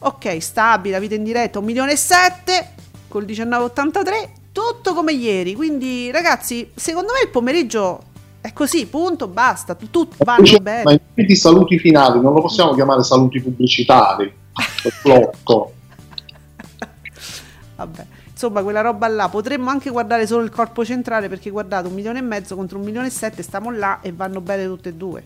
ok 0.00 0.42
stabile 0.42 0.96
vita 1.00 1.14
in 1.14 1.24
diretta 1.24 1.60
1.700.000 1.60 2.64
col 3.08 3.24
19,83 3.24 4.28
tutto 4.52 4.94
come 4.94 5.12
ieri 5.12 5.54
quindi 5.54 6.10
ragazzi 6.10 6.70
secondo 6.74 7.12
me 7.12 7.20
il 7.24 7.30
pomeriggio 7.30 8.14
è 8.46 8.52
così 8.52 8.86
punto 8.86 9.26
basta 9.26 9.74
vanno 10.18 10.42
Dice, 10.42 10.60
bene 10.60 10.82
Ma 10.84 10.92
i 10.92 11.36
saluti 11.36 11.78
finali 11.78 12.20
non 12.20 12.32
lo 12.32 12.40
possiamo 12.40 12.74
chiamare 12.74 13.02
saluti 13.02 13.40
pubblicitari. 13.40 14.32
Blocco. 15.02 15.72
Vabbè, 17.74 18.06
insomma, 18.36 18.62
quella 18.62 18.82
roba 18.82 19.08
là 19.08 19.30
potremmo 19.30 19.70
anche 19.70 19.88
guardare 19.88 20.26
solo 20.26 20.44
il 20.44 20.50
corpo 20.50 20.84
centrale 20.84 21.26
perché 21.26 21.48
guardate 21.48 21.88
un 21.88 21.94
milione 21.94 22.18
e 22.18 22.22
mezzo 22.22 22.54
contro 22.54 22.76
un 22.76 22.84
milione 22.84 23.06
e 23.06 23.10
sette, 23.10 23.42
stiamo 23.42 23.70
là 23.70 24.00
e 24.02 24.12
vanno 24.12 24.42
bene 24.42 24.66
tutte 24.66 24.90
e 24.90 24.92
due. 24.92 25.24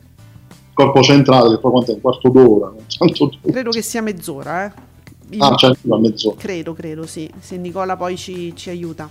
Corpo 0.72 1.02
centrale, 1.02 1.50
che 1.56 1.58
poi 1.58 1.72
quanto 1.72 1.90
è? 1.90 1.94
Un 1.94 2.00
quarto 2.00 2.28
d'ora. 2.28 2.72
Credo 3.50 3.70
che 3.70 3.82
sia 3.82 4.00
mezz'ora, 4.00 4.64
eh. 4.66 4.72
Io 5.30 5.44
Ah, 5.44 5.56
la 5.82 5.98
mezz'ora. 5.98 6.36
credo, 6.38 6.72
credo, 6.72 7.04
sì. 7.04 7.28
Se 7.40 7.56
Nicola 7.56 7.96
poi 7.96 8.16
ci, 8.16 8.54
ci 8.54 8.70
aiuta. 8.70 9.08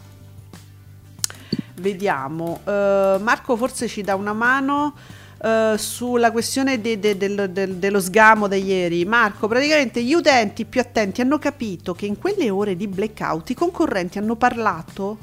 Vediamo. 1.76 2.62
Eh, 2.66 3.18
Marco 3.22 3.56
forse 3.58 3.88
ci 3.88 4.02
dà 4.02 4.16
una 4.16 4.34
mano 4.34 4.94
eh, 5.42 5.76
sulla 5.78 6.32
questione 6.32 6.82
de- 6.82 7.00
de- 7.00 7.18
del- 7.18 7.76
dello 7.76 8.00
sgamo 8.00 8.48
da 8.48 8.56
ieri. 8.56 9.06
Marco, 9.06 9.48
praticamente 9.48 10.04
gli 10.04 10.14
utenti 10.14 10.66
più 10.66 10.82
attenti 10.82 11.22
hanno 11.22 11.38
capito 11.40 11.94
che 11.94 12.06
in 12.06 12.18
quelle 12.18 12.50
ore 12.50 12.76
di 12.76 12.88
blackout 12.88 13.50
i 13.52 13.54
concorrenti 13.54 14.18
hanno 14.18 14.36
parlato. 14.36 15.18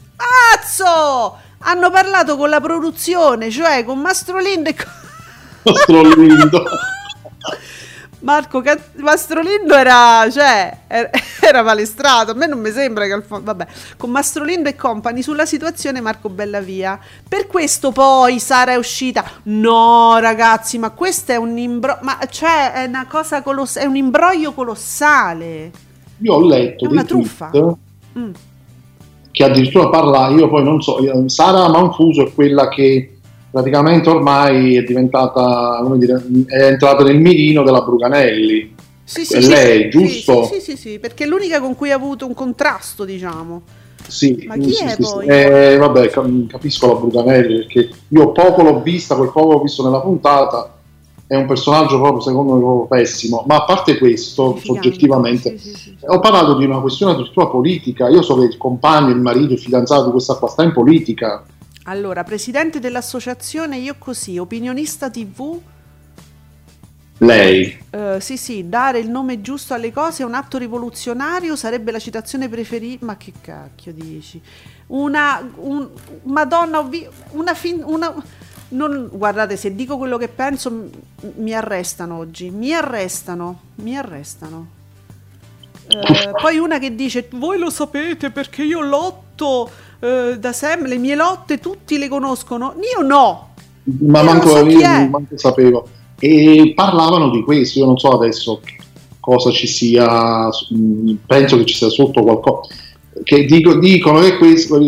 Azzo! 0.55 1.37
Hanno 1.61 1.91
parlato 1.91 2.37
con 2.37 2.49
la 2.49 2.61
produzione, 2.61 3.51
cioè 3.51 3.85
con 3.85 3.99
Mastro 3.99 4.39
Lindo 4.39 4.69
e 4.71 4.75
con... 4.75 4.87
Nostro 5.63 6.03
lindo. 6.03 6.65
Marco 8.27 8.61
Ca- 8.61 8.77
Mastrolindo 8.97 9.73
era, 9.77 10.29
cioè, 10.29 10.79
era, 10.89 11.11
era 11.41 11.63
palestrato. 11.63 12.33
A 12.33 12.35
me 12.35 12.49
non 12.49 12.59
mi 12.59 12.73
sembra 12.73 13.07
che 13.07 13.13
al 13.13 13.23
fondo. 13.23 13.45
Vabbè, 13.45 13.67
con 13.97 14.11
Mastrolindo 14.11 14.69
e 14.69 14.75
compagni 14.75 15.23
sulla 15.23 15.47
situazione 15.47 16.01
Marco 16.01 16.29
Bellavia. 16.29 16.99
Per 17.27 17.47
questo 17.47 17.93
poi 17.93 18.41
Sara 18.41 18.73
è 18.73 18.77
uscita. 18.77 19.25
No, 19.45 20.19
ragazzi, 20.19 20.77
ma 20.77 20.91
questo 20.91 21.31
è 21.31 21.37
un 21.37 21.57
imbroglio. 21.57 22.01
Ma 22.03 22.19
cioè, 22.29 22.73
è 22.73 22.87
una 22.87 23.07
cosa 23.09 23.43
colossale. 23.43 23.87
È 23.87 23.89
un 23.89 23.97
imbroglio 23.97 24.53
colossale. 24.53 25.71
Io 26.19 26.35
ho 26.35 26.45
letto 26.45 26.85
È 26.85 26.89
una 26.89 27.05
truffa. 27.05 27.51
Mm. 28.19 28.31
che 29.31 29.45
addirittura 29.45 29.91
parla, 29.91 30.29
io 30.31 30.49
poi 30.49 30.65
non 30.65 30.81
so, 30.81 30.97
Sara 31.29 31.69
Manfuso 31.69 32.27
è 32.27 32.33
quella 32.33 32.69
che 32.69 33.16
praticamente 33.57 34.11
ormai 34.11 34.77
è 34.77 34.83
diventata, 34.83 35.81
come 35.83 35.97
dire, 35.97 36.23
è 36.47 36.65
entrata 36.67 37.03
nel 37.03 37.19
mirino 37.19 37.63
della 37.63 37.81
Bruganelli. 37.81 38.75
Sì, 39.03 39.23
È 39.23 39.41
lei, 39.41 39.85
sì, 39.85 39.89
giusto? 39.89 40.45
Sì, 40.45 40.61
sì, 40.61 40.61
sì, 40.61 40.77
sì, 40.77 40.99
perché 40.99 41.25
è 41.25 41.27
l'unica 41.27 41.59
con 41.61 41.75
cui 41.75 41.91
ha 41.91 41.95
avuto 41.95 42.27
un 42.27 42.35
contrasto, 42.35 43.07
diciamo. 43.07 43.63
Sì, 44.07 44.45
Ma 44.47 44.59
chi 44.59 44.73
sì, 44.73 44.85
è 44.85 44.91
sì, 44.91 45.03
poi? 45.03 45.25
sì. 45.25 45.31
Eh, 45.31 45.77
vabbè, 45.79 46.11
cap- 46.11 46.47
capisco 46.49 46.87
la 46.87 46.95
Bruganelli 46.97 47.57
perché 47.61 47.89
io 48.09 48.33
poco 48.33 48.63
l'ho 48.63 48.83
vista, 48.83 49.17
quel 49.17 49.31
poco 49.33 49.53
l'ho 49.53 49.63
visto 49.63 49.83
nella 49.85 50.01
puntata. 50.01 50.73
È 51.27 51.35
un 51.35 51.47
personaggio 51.47 51.99
proprio, 51.99 52.21
secondo 52.21 52.53
me, 52.53 52.61
proprio 52.61 52.87
pessimo. 52.99 53.43
Ma 53.49 53.57
a 53.57 53.65
parte 53.65 53.97
questo, 53.97 54.53
Terrificante. 54.53 54.83
soggettivamente, 54.83 55.59
Sì, 55.59 55.69
sì, 55.71 55.75
sì. 55.77 55.97
ho 56.07 56.21
parlato 56.21 56.57
di 56.57 56.65
una 56.67 56.81
questione 56.81 57.13
addirittura 57.13 57.47
politica. 57.47 58.09
Io 58.09 58.21
so 58.23 58.37
che 58.39 58.45
il 58.45 58.57
compagno, 58.59 59.11
il 59.13 59.21
marito, 59.21 59.55
il 59.55 59.59
fidanzato 59.59 60.05
di 60.05 60.11
questa 60.11 60.35
qua 60.35 60.47
sta 60.49 60.63
in 60.63 60.73
politica. 60.73 61.43
Allora, 61.89 62.25
presidente 62.25 62.81
dell'associazione 62.81 63.77
Io 63.79 63.95
Così, 63.97 64.39
opinionista 64.39 65.09
TV. 65.09 65.61
Lei. 67.19 67.79
Eh, 67.91 68.19
sì, 68.21 68.37
sì, 68.37 68.69
dare 68.69 68.99
il 68.99 69.09
nome 69.09 69.41
giusto 69.41 69.73
alle 69.73 69.93
cose 69.93 70.23
è 70.23 70.27
un 70.27 70.35
atto 70.35 70.59
rivoluzionario, 70.59 71.55
sarebbe 71.57 71.93
la 71.93 71.99
citazione 72.01 72.49
preferita. 72.49 73.05
Ma 73.07 73.17
che 73.17 73.33
cacchio 73.41 73.93
dici? 73.93 74.41
Una. 74.89 75.49
Un, 75.57 75.89
Madonna, 76.25 76.81
ho 76.81 76.89
vi- 76.89 77.09
una, 77.31 77.55
fin- 77.55 77.83
una 77.85 78.13
non- 78.71 79.09
guardate, 79.13 79.57
se 79.57 79.75
dico 79.75 79.97
quello 79.97 80.19
che 80.19 80.29
penso, 80.29 80.71
m- 80.71 80.91
mi 81.37 81.55
arrestano 81.55 82.19
oggi. 82.19 82.51
Mi 82.51 82.75
arrestano, 82.75 83.61
mi 83.77 83.97
arrestano. 83.97 84.75
Eh, 85.89 86.31
poi 86.41 86.59
una 86.59 86.79
che 86.79 86.95
dice: 86.97 87.29
Voi 87.31 87.59
lo 87.59 87.71
sapete 87.71 88.31
perché 88.31 88.63
io 88.65 88.81
lotto 88.81 89.71
eh, 90.01 90.37
da 90.39 90.53
sempre, 90.53 90.89
le 90.89 90.99
mie 90.99 91.15
lotte 91.15 91.59
tutti 91.59 91.99
le 91.99 92.09
conoscono. 92.09 92.75
Io 92.97 93.07
no. 93.07 93.55
Ma 93.85 94.21
Io 94.21 94.25
manco, 94.25 94.49
so 94.49 94.67
io 94.67 95.09
manco 95.09 95.37
sapevo. 95.37 95.87
E 96.19 96.73
parlavano 96.75 97.31
di 97.31 97.43
questo, 97.43 97.79
io 97.79 97.87
non 97.87 97.99
so 97.99 98.11
adesso 98.11 98.61
cosa 99.21 99.51
ci 99.51 99.67
sia, 99.67 100.47
mh, 100.47 101.13
penso 101.27 101.57
che 101.59 101.65
ci 101.65 101.75
sia 101.75 101.89
sotto 101.89 102.23
qualcosa. 102.23 102.75
Che 103.23 103.45
dico- 103.45 103.79
dicono 103.79 104.21
che 104.21 104.37
questo 104.37 104.79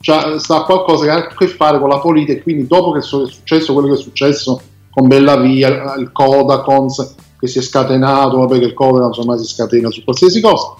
cioè, 0.00 0.38
sta 0.38 0.62
qualcosa 0.62 1.04
che 1.04 1.10
ha 1.10 1.16
a 1.16 1.26
che 1.26 1.48
fare 1.48 1.78
con 1.78 1.88
la 1.88 2.00
politica 2.00 2.32
e 2.32 2.42
quindi 2.42 2.66
dopo 2.66 2.92
che 2.92 3.00
è 3.00 3.02
successo 3.02 3.72
quello 3.72 3.88
che 3.88 3.94
è 3.94 4.02
successo 4.02 4.60
con 4.90 5.06
Bellavia, 5.06 5.94
il 5.94 6.10
Codacons 6.12 7.14
che 7.38 7.46
si 7.46 7.58
è 7.58 7.62
scatenato, 7.62 8.38
vabbè 8.38 8.58
che 8.58 8.64
il 8.66 8.74
Codacons 8.74 9.18
ormai 9.18 9.38
si 9.38 9.46
scatena 9.46 9.90
su 9.90 10.02
qualsiasi 10.02 10.40
cosa. 10.40 10.74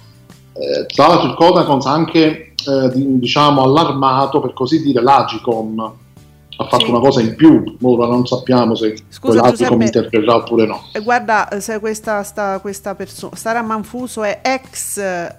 Eh, 0.52 0.86
tra 0.86 1.06
l'altro 1.06 1.28
il 1.28 1.34
Codacons 1.34 1.86
anche 1.86 2.49
eh, 2.66 2.90
di- 2.94 3.18
diciamo 3.18 3.62
allarmato 3.62 4.40
per 4.40 4.52
così 4.52 4.80
dire 4.82 5.02
l'Agicom 5.02 5.80
ha 6.56 6.64
fatto 6.68 6.84
Sì. 6.84 6.90
una 6.90 7.00
cosa 7.00 7.20
in 7.22 7.34
più 7.36 7.76
ora 7.80 8.06
non 8.06 8.26
sappiamo 8.26 8.74
se 8.74 8.94
quell'Agicom 9.20 9.80
interverrà 9.80 10.36
oppure 10.36 10.66
no 10.66 10.82
E 10.92 11.00
guarda, 11.00 11.48
eh, 11.48 11.60
se 11.60 11.78
questa, 11.78 12.22
sta, 12.22 12.58
questa 12.60 12.94
persona, 12.94 13.34
Sara 13.34 13.62
Manfuso 13.62 14.22
è 14.22 14.40
ex, 14.42 14.98
eh, 14.98 15.36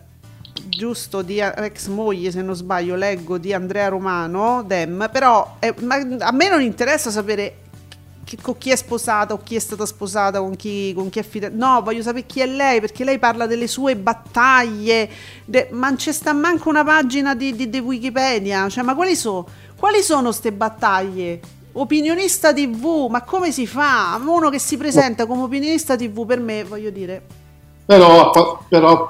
giusto, 0.68 1.22
di, 1.22 1.40
ex 1.40 1.88
moglie, 1.88 2.32
se 2.32 2.42
non 2.42 2.56
sbaglio, 2.56 2.96
leggo, 2.96 3.38
di 3.38 3.54
Andrea 3.54 3.88
Romano, 3.90 4.64
Dem, 4.66 5.10
però 5.12 5.58
eh, 5.60 5.74
a 6.20 6.32
me 6.32 6.50
non 6.50 6.62
interessa 6.62 7.10
sapere 7.12 7.56
chi- 8.36 8.38
con 8.42 8.58
chi 8.58 8.72
è 8.72 8.76
sposata 8.76 9.34
o 9.34 9.40
chi 9.44 9.56
è 9.56 9.60
stata 9.60 9.86
sposata, 9.86 10.40
con 10.40 10.56
chi, 10.56 10.94
con 10.94 11.10
chi 11.10 11.20
è 11.20 11.24
fidanzata. 11.24 11.66
No, 11.66 11.82
voglio 11.82 12.02
sapere 12.02 12.26
chi 12.26 12.40
è 12.40 12.46
lei, 12.46 12.80
perché 12.80 13.04
lei 13.04 13.20
parla 13.20 13.46
delle 13.46 13.68
sue 13.68 13.96
battaglie, 13.96 15.10
de- 15.44 15.68
ma 15.72 15.88
non 15.88 15.98
c'è 15.98 16.12
sta 16.14 16.32
manco 16.32 16.70
una 16.70 16.84
pagina 16.84 17.36
di, 17.36 17.56
di- 17.56 17.70
di 17.70 17.80
Wikipedia, 17.80 18.70
cioè, 18.70 18.84
ma 18.84 18.96
quali, 18.96 19.16
so- 19.16 19.46
quali 19.78 20.02
sono 20.02 20.24
queste 20.30 20.52
battaglie? 20.54 21.40
Opinionista 21.74 22.54
TV, 22.54 23.08
ma 23.10 23.22
come 23.24 23.52
si 23.52 23.66
fa? 23.66 24.20
Uno 24.24 24.50
che 24.50 24.60
si 24.60 24.78
presenta 24.78 25.26
come 25.26 25.44
opinionista 25.44 25.96
TV 25.96 26.26
per 26.26 26.40
me, 26.40 26.64
voglio 26.64 26.90
dire, 26.90 27.22
però, 27.86 28.32
però 28.68 29.10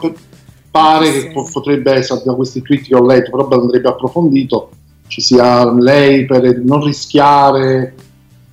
pare 0.69 1.12
che 1.12 1.19
sì. 1.21 1.29
po- 1.29 1.47
potrebbe 1.51 1.91
essere 1.93 2.21
da 2.23 2.34
questi 2.34 2.62
tweet 2.62 2.84
che 2.86 2.95
ho 2.95 3.05
letto 3.05 3.31
però 3.31 3.62
andrebbe 3.62 3.89
approfondito 3.89 4.69
ci 5.07 5.19
sia 5.19 5.69
lei 5.73 6.25
per 6.25 6.60
non 6.60 6.84
rischiare 6.86 7.93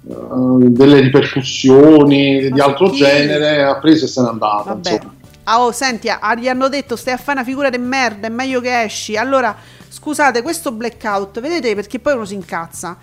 eh, 0.08 0.68
delle 0.70 1.00
ripercussioni 1.00 2.40
di 2.40 2.48
Ma 2.50 2.56
su 2.56 2.62
altro 2.62 2.90
chi? 2.90 2.96
genere 2.96 3.62
ha 3.64 3.78
preso 3.78 4.04
e 4.06 4.08
se 4.08 4.22
n'è 4.22 4.28
andata 4.28 4.62
Vabbè. 4.74 5.00
Ah, 5.44 5.64
oh, 5.64 5.72
senti, 5.72 6.08
ah, 6.10 6.34
gli 6.34 6.46
hanno 6.48 6.68
detto 6.68 6.94
stai 6.94 7.14
a 7.14 7.16
fare 7.16 7.38
una 7.38 7.44
figura 7.46 7.70
di 7.70 7.78
merda, 7.78 8.26
è 8.26 8.30
meglio 8.30 8.60
che 8.60 8.82
esci. 8.82 9.16
Allora, 9.16 9.56
scusate, 9.88 10.42
questo 10.42 10.72
blackout, 10.72 11.40
vedete 11.40 11.74
perché 11.74 11.98
poi 11.98 12.14
uno 12.14 12.26
si 12.26 12.34
incazza. 12.34 12.98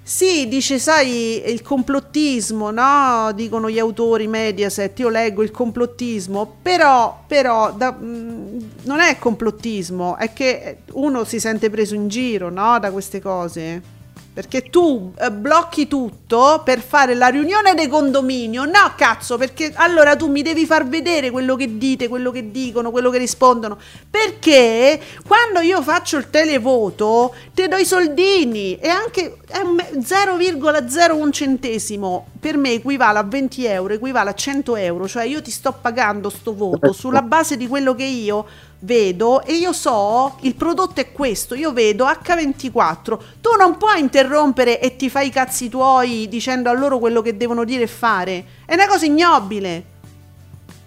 Sì, 0.00 0.48
dice, 0.48 0.78
sai, 0.78 1.42
il 1.50 1.60
complottismo, 1.60 2.70
no? 2.70 3.30
Dicono 3.34 3.68
gli 3.68 3.78
autori 3.78 4.26
Mediaset, 4.28 4.98
io 5.00 5.08
leggo 5.10 5.42
il 5.42 5.50
complottismo, 5.50 6.58
però, 6.62 7.24
però 7.26 7.72
da- 7.72 7.92
mh, 7.92 8.70
non 8.84 9.00
è 9.00 9.18
complottismo, 9.18 10.16
è 10.16 10.32
che 10.32 10.78
uno 10.92 11.24
si 11.24 11.38
sente 11.40 11.68
preso 11.70 11.94
in 11.94 12.08
giro, 12.08 12.48
no? 12.50 12.78
Da 12.78 12.90
queste 12.90 13.20
cose. 13.20 13.96
Perché 14.32 14.62
tu 14.70 15.12
eh, 15.18 15.32
blocchi 15.32 15.88
tutto 15.88 16.62
per 16.64 16.80
fare 16.80 17.14
la 17.14 17.26
riunione 17.26 17.74
del 17.74 17.88
condominio. 17.88 18.64
No, 18.64 18.92
cazzo, 18.96 19.36
perché 19.36 19.72
allora 19.74 20.14
tu 20.14 20.28
mi 20.28 20.42
devi 20.42 20.64
far 20.64 20.86
vedere 20.86 21.30
quello 21.30 21.56
che 21.56 21.76
dite, 21.76 22.06
quello 22.06 22.30
che 22.30 22.52
dicono, 22.52 22.92
quello 22.92 23.10
che 23.10 23.18
rispondono. 23.18 23.78
Perché 24.08 25.00
quando 25.26 25.58
io 25.60 25.82
faccio 25.82 26.18
il 26.18 26.30
televoto, 26.30 27.34
te 27.52 27.66
do 27.66 27.76
i 27.76 27.84
soldini 27.84 28.78
e 28.78 28.88
anche 28.88 29.38
è 29.48 29.58
un 29.58 29.74
me- 29.74 29.90
0,01 29.94 31.32
centesimo 31.32 32.28
per 32.38 32.56
me 32.56 32.72
equivale 32.74 33.18
a 33.18 33.24
20 33.24 33.64
euro, 33.64 33.94
equivale 33.94 34.30
a 34.30 34.34
100 34.34 34.76
euro. 34.76 35.08
Cioè 35.08 35.24
io 35.24 35.42
ti 35.42 35.50
sto 35.50 35.72
pagando 35.72 36.30
sto 36.30 36.54
voto 36.54 36.92
sulla 36.92 37.22
base 37.22 37.56
di 37.56 37.66
quello 37.66 37.94
che 37.94 38.04
io 38.04 38.46
vedo 38.80 39.42
e 39.42 39.54
io 39.54 39.72
so 39.72 40.36
il 40.42 40.54
prodotto 40.54 41.00
è 41.00 41.12
questo, 41.12 41.54
io 41.54 41.72
vedo 41.72 42.06
H24, 42.06 43.18
tu 43.40 43.50
non 43.58 43.76
puoi 43.76 44.00
interrompere 44.00 44.80
e 44.80 44.96
ti 44.96 45.10
fai 45.10 45.28
i 45.28 45.30
cazzi 45.30 45.68
tuoi 45.68 46.28
dicendo 46.28 46.70
a 46.70 46.72
loro 46.72 46.98
quello 46.98 47.22
che 47.22 47.36
devono 47.36 47.64
dire 47.64 47.84
e 47.84 47.88
fare, 47.88 48.44
è 48.64 48.74
una 48.74 48.86
cosa 48.86 49.06
ignobile. 49.06 49.96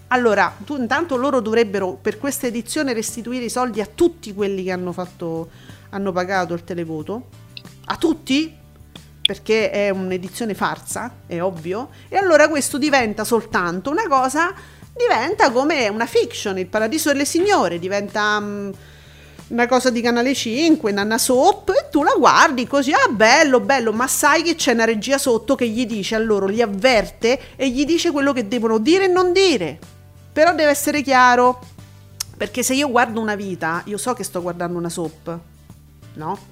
Allora, 0.08 0.54
tu, 0.66 0.76
intanto 0.76 1.16
loro 1.16 1.40
dovrebbero 1.40 1.98
per 2.02 2.18
questa 2.18 2.48
edizione 2.48 2.92
restituire 2.92 3.46
i 3.46 3.50
soldi 3.50 3.80
a 3.80 3.88
tutti 3.94 4.34
quelli 4.34 4.64
che 4.64 4.72
hanno 4.72 4.92
fatto, 4.92 5.50
hanno 5.90 6.12
pagato 6.12 6.54
il 6.54 6.66
televoto, 6.66 7.28
a 7.86 7.96
tutti, 7.96 8.54
perché 9.22 9.72
è 9.72 9.90
un'edizione 9.90 10.54
farsa, 10.54 11.14
è 11.26 11.42
ovvio, 11.42 11.90
e 12.10 12.18
allora 12.18 12.50
questo 12.50 12.78
diventa 12.78 13.24
soltanto 13.24 13.90
una 13.90 14.08
cosa, 14.10 14.54
diventa 14.94 15.52
come 15.52 15.88
una 15.88 16.06
fiction, 16.06 16.58
il 16.58 16.68
paradiso 16.68 17.12
delle 17.12 17.26
signore, 17.26 17.80
diventa 17.80 18.40
mm, 18.40 18.72
una 19.48 19.68
cosa 19.68 19.90
di 19.90 20.02
Canale 20.02 20.34
5, 20.34 20.92
Nanna 20.92 21.18
Soap, 21.18 21.70
e 21.70 21.90
tu 21.90 22.04
la 22.04 22.16
guardi 22.18 22.68
così, 22.68 22.92
ah 22.92 23.10
bello, 23.10 23.60
bello, 23.60 23.92
ma 23.92 24.08
sai 24.08 24.44
che 24.44 24.56
c'è 24.56 24.74
una 24.74 24.86
regia 24.86 25.18
sotto 25.18 25.56
che 25.56 25.68
gli 25.68 25.86
dice 25.86 26.16
a 26.16 26.20
loro, 26.20 26.46
li 26.48 26.62
avverte 26.62 27.40
e 27.56 27.70
gli 27.70 27.86
dice 27.86 28.12
quello 28.12 28.34
che 28.34 28.48
devono 28.48 28.78
dire 28.78 29.06
e 29.06 29.08
non 29.08 29.34
dire. 29.34 29.80
Però 30.32 30.54
deve 30.56 30.72
essere 30.72 31.02
chiaro, 31.02 31.60
perché 32.38 32.64
se 32.64 32.74
io 32.74 32.90
guardo 32.90 33.20
una 33.20 33.36
vita, 33.36 33.82
io 33.86 33.98
so 33.98 34.14
che 34.14 34.24
sto 34.24 34.42
guardando 34.42 34.78
una 34.78 34.90
soap, 34.90 35.40
no? 36.14 36.51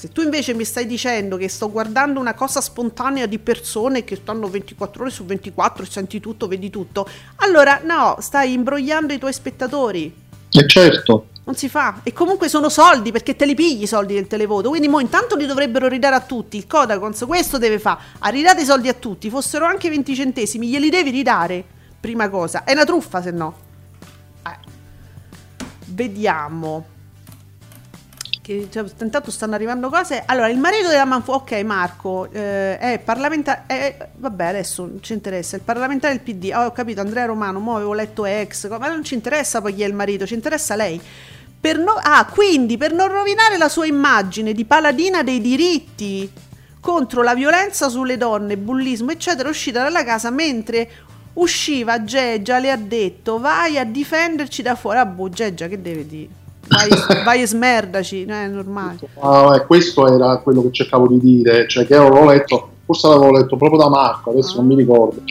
Se 0.00 0.08
tu 0.08 0.22
invece 0.22 0.54
mi 0.54 0.64
stai 0.64 0.86
dicendo 0.86 1.36
che 1.36 1.46
sto 1.50 1.70
guardando 1.70 2.20
una 2.20 2.32
cosa 2.32 2.62
spontanea 2.62 3.26
di 3.26 3.38
persone 3.38 4.02
che 4.02 4.16
stanno 4.16 4.48
24 4.48 5.02
ore 5.02 5.10
su 5.10 5.26
24 5.26 5.82
e 5.82 5.86
senti 5.90 6.20
tutto, 6.20 6.48
vedi 6.48 6.70
tutto, 6.70 7.06
allora 7.36 7.82
no, 7.84 8.16
stai 8.20 8.54
imbrogliando 8.54 9.12
i 9.12 9.18
tuoi 9.18 9.34
spettatori. 9.34 10.10
E 10.52 10.66
certo, 10.66 11.26
Non 11.44 11.54
si 11.54 11.68
fa. 11.68 12.00
E 12.02 12.14
comunque 12.14 12.48
sono 12.48 12.70
soldi 12.70 13.12
perché 13.12 13.36
te 13.36 13.44
li 13.44 13.54
pigli 13.54 13.82
i 13.82 13.86
soldi 13.86 14.14
del 14.14 14.26
televoto. 14.26 14.70
Quindi 14.70 14.88
mo 14.88 15.00
intanto 15.00 15.36
li 15.36 15.44
dovrebbero 15.44 15.86
ridare 15.86 16.14
a 16.14 16.20
tutti. 16.20 16.56
Il 16.56 16.66
Codacons 16.66 17.22
questo 17.26 17.58
deve 17.58 17.78
fare. 17.78 18.00
Ha 18.20 18.30
ridato 18.30 18.62
i 18.62 18.64
soldi 18.64 18.88
a 18.88 18.94
tutti. 18.94 19.28
Fossero 19.28 19.66
anche 19.66 19.90
20 19.90 20.14
centesimi, 20.14 20.68
glieli 20.68 20.88
devi 20.88 21.10
ridare. 21.10 21.62
Prima 22.00 22.30
cosa. 22.30 22.64
È 22.64 22.72
una 22.72 22.86
truffa 22.86 23.20
se 23.20 23.32
no. 23.32 23.54
Eh. 24.46 24.58
Vediamo. 25.88 26.98
Che 28.50 28.68
cioè, 28.68 28.84
intanto 29.00 29.30
stanno 29.30 29.54
arrivando 29.54 29.88
cose. 29.88 30.22
Allora, 30.26 30.48
il 30.48 30.58
marito 30.58 30.88
della 30.88 31.04
Manfredi, 31.04 31.38
ok 31.38 31.64
Marco, 31.64 32.28
eh, 32.32 32.78
è 32.78 32.98
parlamentare, 32.98 33.62
è- 33.66 34.08
vabbè 34.16 34.46
adesso 34.46 34.84
non 34.84 34.98
ci 35.00 35.12
interessa, 35.12 35.54
il 35.54 35.62
parlamentare 35.62 36.14
del 36.14 36.22
PD, 36.22 36.50
oh, 36.52 36.64
ho 36.64 36.72
capito 36.72 37.00
Andrea 37.00 37.26
Romano, 37.26 37.60
mo 37.60 37.76
avevo 37.76 37.92
letto 37.92 38.24
ex, 38.26 38.68
ma 38.68 38.88
non 38.88 39.04
ci 39.04 39.14
interessa 39.14 39.60
poi 39.60 39.74
chi 39.74 39.82
è 39.82 39.86
il 39.86 39.94
marito, 39.94 40.26
ci 40.26 40.34
interessa 40.34 40.74
lei. 40.74 41.00
Per 41.60 41.78
no- 41.78 42.00
ah, 42.02 42.26
quindi 42.26 42.76
per 42.76 42.92
non 42.92 43.08
rovinare 43.08 43.56
la 43.56 43.68
sua 43.68 43.86
immagine 43.86 44.52
di 44.52 44.64
paladina 44.64 45.22
dei 45.22 45.40
diritti 45.40 46.30
contro 46.80 47.22
la 47.22 47.34
violenza 47.34 47.88
sulle 47.88 48.16
donne, 48.16 48.56
bullismo, 48.56 49.12
eccetera, 49.12 49.48
è 49.48 49.50
uscita 49.50 49.82
dalla 49.82 50.02
casa 50.02 50.30
mentre 50.30 50.90
usciva 51.34 52.02
Geggia 52.02 52.58
le 52.58 52.70
ha 52.72 52.76
detto 52.76 53.38
vai 53.38 53.78
a 53.78 53.84
difenderci 53.84 54.62
da 54.62 54.74
fuori. 54.74 54.98
Ah, 54.98 55.06
boh, 55.06 55.28
Geggia, 55.28 55.68
che 55.68 55.80
deve 55.80 56.06
dire? 56.06 56.38
Vai, 56.70 56.88
vai 57.24 57.42
e 57.42 57.46
smerdaci, 57.46 58.24
no, 58.24 58.34
è 58.34 58.46
normale. 58.46 58.98
Ah, 59.20 59.56
eh, 59.56 59.66
questo 59.66 60.06
era 60.06 60.38
quello 60.38 60.62
che 60.62 60.70
cercavo 60.70 61.08
di 61.08 61.18
dire, 61.18 61.66
cioè 61.68 61.84
che 61.84 61.96
avevo 61.96 62.30
letto, 62.30 62.70
forse 62.84 63.08
l'avevo 63.08 63.32
letto 63.32 63.56
proprio 63.56 63.80
da 63.80 63.88
Marco, 63.88 64.30
adesso 64.30 64.56
non 64.56 64.66
mi 64.66 64.76
ricordo, 64.76 65.22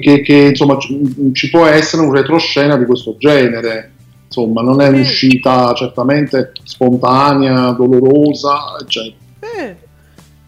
che, 0.00 0.20
che, 0.20 0.34
insomma 0.50 0.78
ci, 0.78 1.32
ci 1.32 1.48
può 1.48 1.64
essere 1.66 2.02
un 2.02 2.12
retroscena 2.12 2.76
di 2.76 2.84
questo 2.84 3.16
genere, 3.18 3.92
insomma 4.26 4.60
non 4.60 4.80
è 4.82 4.88
un'uscita 4.88 5.72
certamente 5.72 6.52
spontanea, 6.64 7.70
dolorosa, 7.70 8.76
eccetera. 8.80 9.16
Eh, 9.40 9.76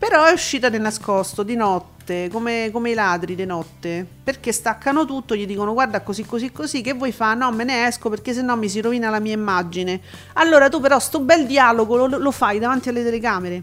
però 0.00 0.24
è 0.24 0.32
uscita 0.32 0.70
di 0.70 0.78
nascosto, 0.78 1.42
di 1.42 1.56
notte, 1.56 2.30
come, 2.32 2.70
come 2.72 2.90
i 2.90 2.94
ladri 2.94 3.34
di 3.34 3.44
notte, 3.44 4.06
perché 4.24 4.50
staccano 4.50 5.04
tutto, 5.04 5.36
gli 5.36 5.44
dicono 5.44 5.74
guarda 5.74 6.00
così 6.00 6.24
così 6.24 6.50
così, 6.50 6.80
che 6.80 6.94
vuoi 6.94 7.12
fare? 7.12 7.38
No, 7.38 7.52
me 7.52 7.64
ne 7.64 7.86
esco 7.86 8.08
perché 8.08 8.32
sennò 8.32 8.56
mi 8.56 8.70
si 8.70 8.80
rovina 8.80 9.10
la 9.10 9.20
mia 9.20 9.34
immagine. 9.34 10.00
Allora 10.32 10.70
tu 10.70 10.80
però 10.80 10.98
sto 10.98 11.20
bel 11.20 11.44
dialogo 11.44 11.96
lo, 11.96 12.16
lo 12.16 12.30
fai 12.30 12.58
davanti 12.58 12.88
alle 12.88 13.04
telecamere. 13.04 13.62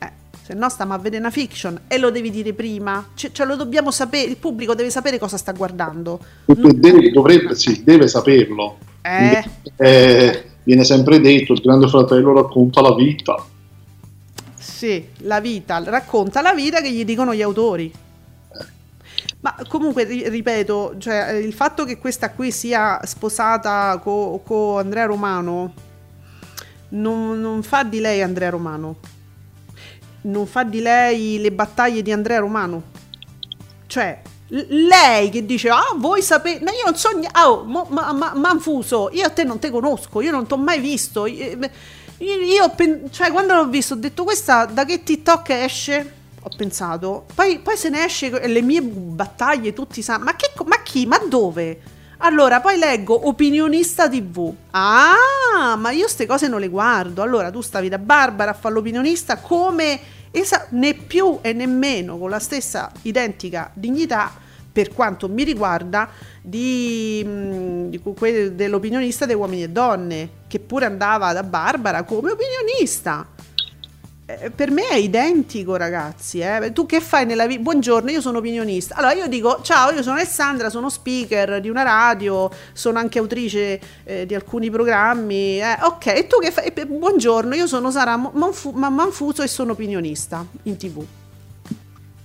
Eh, 0.00 0.12
se 0.42 0.54
no 0.54 0.68
stiamo 0.68 0.94
a 0.94 0.98
vedere 0.98 1.20
una 1.22 1.30
fiction 1.30 1.82
e 1.86 1.96
lo 1.96 2.10
devi 2.10 2.32
dire 2.32 2.52
prima, 2.52 3.10
cioè, 3.14 3.30
cioè 3.30 3.46
lo 3.46 3.54
dobbiamo 3.54 3.92
sapere, 3.92 4.28
il 4.28 4.36
pubblico 4.36 4.74
deve 4.74 4.90
sapere 4.90 5.16
cosa 5.20 5.36
sta 5.36 5.52
guardando. 5.52 6.18
Deve- 6.44 7.12
dovrebbe, 7.12 7.54
sì, 7.54 7.84
deve 7.84 8.08
saperlo. 8.08 8.78
Eh, 9.02 9.44
Eh, 9.76 10.44
viene 10.64 10.82
sempre 10.82 11.20
detto, 11.20 11.52
il 11.52 11.60
grande 11.60 11.86
fratello 11.86 12.34
racconta 12.34 12.80
la 12.80 12.96
vita. 12.96 13.46
Sì, 14.78 15.08
la 15.22 15.40
vita, 15.40 15.82
racconta 15.82 16.40
la 16.40 16.54
vita 16.54 16.80
che 16.80 16.92
gli 16.92 17.04
dicono 17.04 17.34
gli 17.34 17.42
autori. 17.42 17.92
Ma 19.40 19.56
comunque, 19.66 20.04
ri- 20.04 20.28
ripeto, 20.28 20.94
cioè, 20.98 21.30
eh, 21.30 21.38
il 21.38 21.52
fatto 21.52 21.82
che 21.84 21.98
questa 21.98 22.30
qui 22.30 22.52
sia 22.52 23.00
sposata 23.04 23.98
con 23.98 24.78
Andrea 24.78 25.06
Romano 25.06 25.72
non, 26.90 27.40
non 27.40 27.64
fa 27.64 27.82
di 27.82 27.98
lei 27.98 28.22
Andrea 28.22 28.50
Romano. 28.50 28.98
Non 30.20 30.46
fa 30.46 30.62
di 30.62 30.78
lei 30.78 31.40
le 31.40 31.50
battaglie 31.50 32.00
di 32.02 32.12
Andrea 32.12 32.38
Romano. 32.38 32.80
Cioè, 33.88 34.22
lei 34.46 35.28
che 35.30 35.44
dice, 35.44 35.70
ah, 35.70 35.92
voi 35.96 36.22
sapete, 36.22 36.62
ma 36.62 36.70
io 36.70 36.84
non 36.84 36.94
so, 36.94 37.18
ni- 37.18 37.26
ah, 37.32 37.50
oh, 37.50 37.64
mo- 37.64 37.88
ma, 37.90 38.12
ma- 38.12 38.32
Manfuso, 38.36 39.10
io 39.12 39.26
a 39.26 39.30
te 39.30 39.42
non 39.42 39.58
te 39.58 39.70
conosco, 39.70 40.20
io 40.20 40.30
non 40.30 40.46
ti 40.46 40.52
ho 40.52 40.56
mai 40.56 40.78
visto. 40.78 41.26
Io, 42.18 42.74
cioè, 43.10 43.30
quando 43.30 43.54
l'ho 43.54 43.68
visto, 43.68 43.94
ho 43.94 43.96
detto, 43.96 44.24
questa 44.24 44.64
da 44.64 44.84
che 44.84 45.02
TikTok 45.02 45.48
esce? 45.50 46.12
Ho 46.42 46.50
pensato, 46.56 47.26
poi, 47.34 47.58
poi 47.58 47.76
se 47.76 47.88
ne 47.90 48.04
esce 48.04 48.46
le 48.46 48.62
mie 48.62 48.80
battaglie, 48.80 49.72
tutti 49.72 50.02
sanno, 50.02 50.24
ma, 50.24 50.34
che, 50.34 50.50
ma 50.64 50.82
chi, 50.82 51.06
ma 51.06 51.18
dove? 51.18 51.80
Allora, 52.18 52.60
poi 52.60 52.76
leggo 52.78 53.28
opinionista 53.28 54.08
TV. 54.08 54.52
Ah, 54.70 55.76
ma 55.76 55.90
io 55.92 56.02
queste 56.02 56.26
cose 56.26 56.48
non 56.48 56.58
le 56.58 56.68
guardo. 56.68 57.22
Allora, 57.22 57.50
tu 57.50 57.60
stavi 57.60 57.88
da 57.88 57.98
Barbara 57.98 58.50
a 58.50 58.54
fare 58.54 58.74
l'opinionista 58.74 59.36
come 59.36 60.00
esa- 60.32 60.66
né 60.70 60.94
più 60.94 61.38
e 61.42 61.52
nemmeno 61.52 62.18
con 62.18 62.30
la 62.30 62.40
stessa 62.40 62.90
identica 63.02 63.70
dignità, 63.72 64.32
per 64.78 64.94
quanto 64.94 65.28
mi 65.28 65.42
riguarda, 65.42 66.08
di, 66.40 67.24
mh, 67.26 67.88
di 67.88 68.54
dell'opinionista 68.54 69.26
dei 69.26 69.34
uomini 69.34 69.64
e 69.64 69.70
donne, 69.70 70.28
che 70.46 70.60
pure 70.60 70.84
andava 70.84 71.32
da 71.32 71.42
Barbara 71.42 72.04
come 72.04 72.30
opinionista. 72.30 73.26
Eh, 74.24 74.50
per 74.52 74.70
me 74.70 74.86
è 74.86 74.94
identico, 74.94 75.74
ragazzi. 75.74 76.38
eh. 76.38 76.70
Tu 76.72 76.86
che 76.86 77.00
fai 77.00 77.26
nella 77.26 77.48
vita? 77.48 77.60
Buongiorno, 77.60 78.08
io 78.08 78.20
sono 78.20 78.38
opinionista. 78.38 78.94
Allora 78.94 79.14
io 79.14 79.26
dico: 79.26 79.58
Ciao, 79.62 79.90
io 79.90 80.00
sono 80.04 80.14
Alessandra, 80.14 80.70
sono 80.70 80.88
speaker 80.88 81.60
di 81.60 81.68
una 81.68 81.82
radio, 81.82 82.48
sono 82.72 83.00
anche 83.00 83.18
autrice 83.18 83.80
eh, 84.04 84.26
di 84.26 84.34
alcuni 84.36 84.70
programmi. 84.70 85.58
eh. 85.58 85.76
ok, 85.82 86.06
e 86.06 86.26
tu 86.28 86.38
che 86.38 86.52
fai? 86.52 86.72
Buongiorno, 86.86 87.52
io 87.56 87.66
sono 87.66 87.90
Sara 87.90 88.16
Manfuso 88.16 89.42
e 89.42 89.48
sono 89.48 89.72
opinionista 89.72 90.46
in 90.64 90.76
tv. 90.76 91.04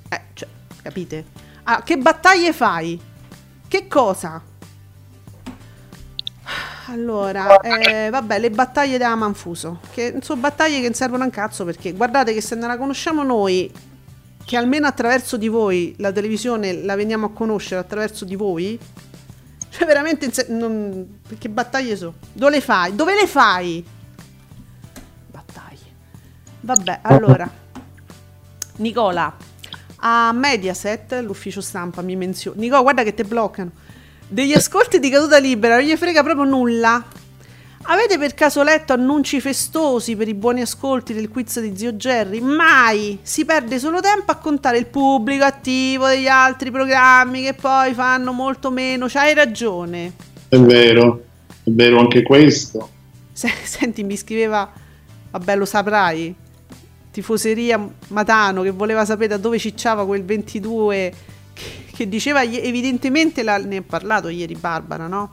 Eh, 0.10 0.22
cioè, 0.36 0.48
capite? 0.84 1.52
Ah, 1.64 1.82
che 1.82 1.98
battaglie 1.98 2.52
fai? 2.54 3.00
Che 3.68 3.88
cosa? 3.88 4.42
Allora, 6.88 7.60
eh, 7.62 8.10
vabbè, 8.10 8.40
le 8.40 8.50
battaglie 8.50 8.98
da 8.98 9.16
Manfuso, 9.16 9.80
che 9.94 10.18
sono 10.22 10.42
battaglie 10.42 10.78
che 10.78 10.84
non 10.84 10.94
servono 10.94 11.24
a 11.24 11.26
un 11.26 11.32
cazzo 11.32 11.64
perché 11.64 11.94
guardate 11.94 12.34
che 12.34 12.42
se 12.42 12.56
non 12.56 12.68
la 12.68 12.78
conosciamo 12.78 13.24
noi, 13.24 13.72
che 14.44 14.58
almeno 14.58 14.86
attraverso 14.86 15.38
di 15.38 15.48
voi 15.48 15.96
la 16.00 16.12
televisione 16.12 16.84
la 16.84 16.96
veniamo 16.96 17.28
a 17.28 17.32
conoscere 17.32 17.80
attraverso 17.80 18.26
di 18.26 18.36
voi, 18.36 18.78
cioè 19.70 19.86
veramente 19.88 20.30
non- 20.50 21.22
che 21.40 21.50
battaglie 21.50 21.96
sono? 21.96 22.16
Dove 22.34 22.52
le 22.52 22.62
fai? 22.62 22.94
Dove 22.94 23.16
le 23.16 23.28
fai? 23.28 23.86
Battaglie. 25.32 25.92
Vabbè, 26.60 27.00
allora, 27.04 27.50
Nicola, 28.76 29.34
a 30.06 30.34
Mediaset, 30.34 31.22
l'ufficio 31.24 31.62
stampa 31.62 32.02
mi 32.02 32.18
menziona. 32.18 32.60
Nicola, 32.60 32.82
guarda 32.82 33.04
che 33.04 33.14
te 33.14 33.24
bloccano. 33.24 33.72
Degli 34.28 34.54
ascolti 34.54 35.00
di 35.00 35.10
caduta 35.10 35.38
libera 35.38 35.76
non 35.78 35.86
gli 35.86 35.96
frega 35.96 36.24
proprio 36.24 36.44
nulla. 36.44 37.04
Avete 37.84 38.18
per 38.18 38.34
caso 38.34 38.64
letto 38.64 38.94
annunci 38.94 39.40
festosi 39.40 40.16
per 40.16 40.28
i 40.28 40.34
buoni 40.34 40.62
ascolti 40.62 41.14
del 41.14 41.30
quiz 41.30 41.60
di 41.62 41.78
Zio 41.78 41.94
Jerry? 41.94 42.42
Mai! 42.42 43.20
Si 43.22 43.46
perde 43.46 43.80
solo 43.80 44.02
tempo 44.02 44.32
a 44.32 44.36
contare 44.36 44.78
il 44.78 44.88
pubblico 44.88 45.46
attivo 45.46 46.08
degli 46.08 46.28
altri 46.28 46.72
programmi 46.72 47.44
che 47.44 47.54
poi 47.54 47.94
fanno 47.94 48.34
molto 48.34 48.72
meno. 48.72 49.08
C'hai 49.08 49.34
ragione. 49.34 50.14
È 50.50 50.58
vero, 50.58 51.24
è 51.64 51.70
vero 51.70 52.00
anche 52.00 52.24
questo. 52.24 52.90
Se- 53.32 53.52
Senti, 53.64 54.04
mi 54.04 54.18
scriveva, 54.18 54.70
vabbè 55.32 55.56
lo 55.56 55.66
saprai, 55.66 56.34
tifoseria 57.14 57.88
Matano 58.08 58.64
che 58.64 58.72
voleva 58.72 59.06
sapere 59.06 59.28
da 59.28 59.38
dove 59.38 59.60
cicciava 59.60 60.04
quel 60.06 60.26
22 60.26 61.14
che, 61.54 61.64
che 61.94 62.10
diceva 62.10 62.42
evidentemente, 62.44 63.44
la- 63.44 63.58
ne 63.58 63.78
ha 63.78 63.84
parlato 63.86 64.28
ieri 64.30 64.56
Barbara, 64.56 65.06
no? 65.08 65.32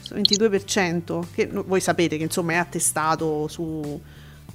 Su 0.00 0.14
22%, 0.14 1.20
che 1.34 1.46
no- 1.52 1.62
voi 1.66 1.80
sapete 1.80 2.16
che 2.16 2.22
insomma 2.24 2.52
è 2.52 2.56
attestato 2.56 3.46
su, 3.48 4.00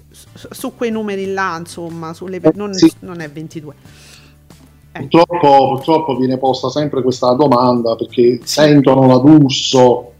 su, 0.09 0.27
su 0.49 0.75
quei 0.75 0.89
numeri 0.91 1.31
là, 1.31 1.55
insomma, 1.59 2.13
sulle, 2.13 2.39
per- 2.39 2.55
non, 2.55 2.73
Sì. 2.73 2.91
non 3.01 3.21
è 3.21 3.29
22. 3.29 3.73
Eh. 4.91 4.99
Purtroppo, 5.07 5.67
purtroppo 5.75 6.15
viene 6.15 6.37
posta 6.37 6.69
sempre 6.69 7.01
questa 7.03 7.33
domanda 7.33 7.95
perché 7.95 8.39
sentono 8.43 9.05
la 9.07 9.17
D'Urso 9.17 10.13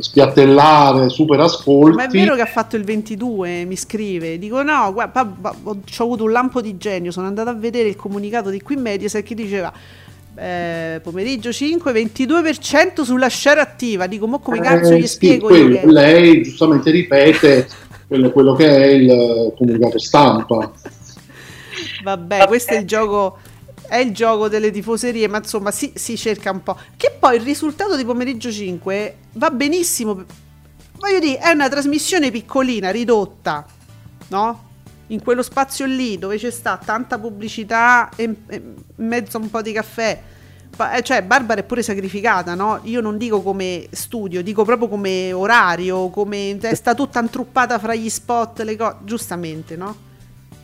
spiattellare 0.00 1.08
super 1.08 1.40
ascolti. 1.40 1.96
Ma 1.96 2.06
è 2.06 2.08
vero 2.08 2.34
che 2.34 2.40
ha 2.42 2.46
fatto 2.46 2.76
il 2.76 2.84
22, 2.84 3.64
mi 3.64 3.76
scrive. 3.76 4.38
Dico 4.38 4.62
no, 4.62 4.92
guarda, 4.92 5.20
ho 5.64 5.76
avuto 5.98 6.24
un 6.24 6.32
lampo 6.32 6.60
di 6.60 6.76
genio, 6.76 7.10
sono 7.10 7.26
andata 7.26 7.50
a 7.50 7.54
vedere 7.54 7.88
il 7.88 7.96
comunicato 7.96 8.50
di 8.50 8.60
qui 8.60 8.76
Mediaset 8.76 9.24
che 9.24 9.34
diceva 9.34 9.72
eh, 10.34 11.00
pomeriggio 11.02 11.52
5, 11.52 11.92
22% 11.92 13.02
sulla 13.02 13.28
share 13.28 13.60
attiva. 13.60 14.06
Dico, 14.06 14.26
mo 14.26 14.38
come 14.38 14.60
cazzo 14.60 14.92
Eh, 14.92 14.98
gli 14.98 15.02
sì, 15.02 15.08
spiego 15.08 15.48
quello- 15.48 15.74
io 15.74 15.80
che... 15.80 15.86
Lei 15.86 16.42
giustamente 16.42 16.90
ripete 16.90 17.68
quello, 18.06 18.30
quello 18.30 18.54
che 18.54 18.66
è 18.66 18.86
il 18.86 19.52
comunicato 19.56 19.98
stampa. 19.98 20.70
Vabbè, 22.02 22.46
questo 22.46 22.72
è 22.72 22.78
il 22.78 22.86
gioco... 22.86 23.36
È 23.86 23.96
il 23.96 24.12
gioco 24.12 24.48
delle 24.48 24.70
tifoserie, 24.70 25.28
ma 25.28 25.38
insomma 25.38 25.70
si, 25.70 25.92
si 25.94 26.16
cerca 26.16 26.50
un 26.50 26.62
po'. 26.62 26.78
Che 26.96 27.14
poi 27.18 27.36
il 27.36 27.42
risultato 27.42 27.96
di 27.96 28.04
pomeriggio 28.04 28.50
5 28.50 29.16
va 29.32 29.50
benissimo. 29.50 30.24
Voglio 30.98 31.18
dire, 31.18 31.38
è 31.38 31.50
una 31.50 31.68
trasmissione 31.68 32.30
piccolina, 32.30 32.90
ridotta, 32.90 33.66
no? 34.28 34.70
In 35.08 35.22
quello 35.22 35.42
spazio 35.42 35.84
lì 35.84 36.16
dove 36.18 36.38
c'è 36.38 36.50
sta 36.50 36.78
tanta 36.82 37.18
pubblicità 37.18 38.08
e, 38.16 38.34
e 38.46 38.62
mezzo 38.96 39.38
un 39.38 39.50
po' 39.50 39.60
di 39.60 39.72
caffè. 39.72 40.22
Eh, 40.94 41.02
Cioè, 41.02 41.22
Barbara 41.22 41.60
è 41.60 41.64
pure 41.64 41.82
sacrificata, 41.82 42.54
no? 42.54 42.80
Io 42.84 43.00
non 43.00 43.18
dico 43.18 43.42
come 43.42 43.88
studio, 43.90 44.42
dico 44.42 44.64
proprio 44.64 44.88
come 44.88 45.32
orario, 45.32 46.08
come 46.08 46.56
cioè, 46.60 46.74
sta 46.74 46.94
tutta 46.94 47.20
intruppata 47.20 47.78
fra 47.78 47.94
gli 47.94 48.08
spot, 48.08 48.60
le 48.60 48.76
cose. 48.76 48.96
Giustamente, 49.04 49.76
no? 49.76 49.94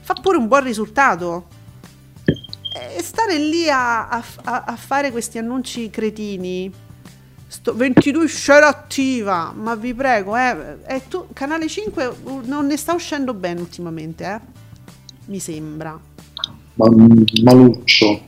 Fa 0.01 0.14
pure 0.14 0.39
un 0.39 0.49
buon 0.49 0.62
risultato. 0.62 1.47
E 2.97 3.03
stare 3.03 3.39
lì 3.39 3.68
a, 3.68 4.09
a- 4.09 4.22
a- 4.45 4.76
fare 4.76 5.11
questi 5.11 5.39
annunci 5.39 5.91
cretini 5.91 6.72
Sto 7.51 7.74
22 7.74 8.26
scena 8.26 8.66
attiva, 8.66 9.53
ma 9.57 9.74
vi 9.74 9.95
prego, 9.95 10.37
eh, 10.37 10.83
è 10.83 11.01
tu, 11.09 11.29
Canale 11.33 11.66
5 11.66 12.07
uh, 12.24 12.41
non 12.45 12.66
ne 12.66 12.76
sta 12.76 12.93
uscendo 12.93 13.33
bene 13.33 13.61
ultimamente, 13.61 14.24
eh? 14.24 14.41
Mi 15.26 15.39
sembra. 15.41 15.99
Ma, 16.74 16.87
maluccio. 17.43 18.20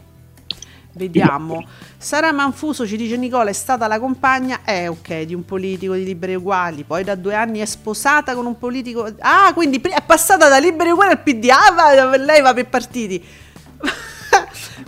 Vediamo. 0.93 1.63
Sara 1.99 2.33
Manfuso 2.33 2.87
ci 2.87 2.97
dice 2.97 3.19
Nicola 3.19 3.51
è 3.51 3.53
stata 3.53 3.87
la 3.87 4.01
compagna, 4.01 4.61
eh 4.65 4.89
ok, 4.89 5.21
di 5.25 5.35
un 5.35 5.45
politico 5.45 5.93
di 5.93 6.05
Liberi 6.05 6.37
Uguali, 6.37 6.85
poi 6.85 7.05
da 7.05 7.15
due 7.15 7.35
anni 7.35 7.59
è 7.59 7.67
sposata 7.67 8.35
con 8.35 8.47
un 8.47 8.57
politico... 8.57 9.07
Ah, 9.19 9.53
quindi 9.53 9.83
è 9.83 10.03
passata 10.05 10.49
da 10.49 10.59
Liberi 10.59 10.93
Uguali 10.93 11.11
al 11.13 11.21
PD, 11.23 11.49
ah, 11.51 11.73
va- 11.73 12.17
lei 12.17 12.41
va 12.41 12.55
per 12.55 12.69
partiti. 12.71 13.23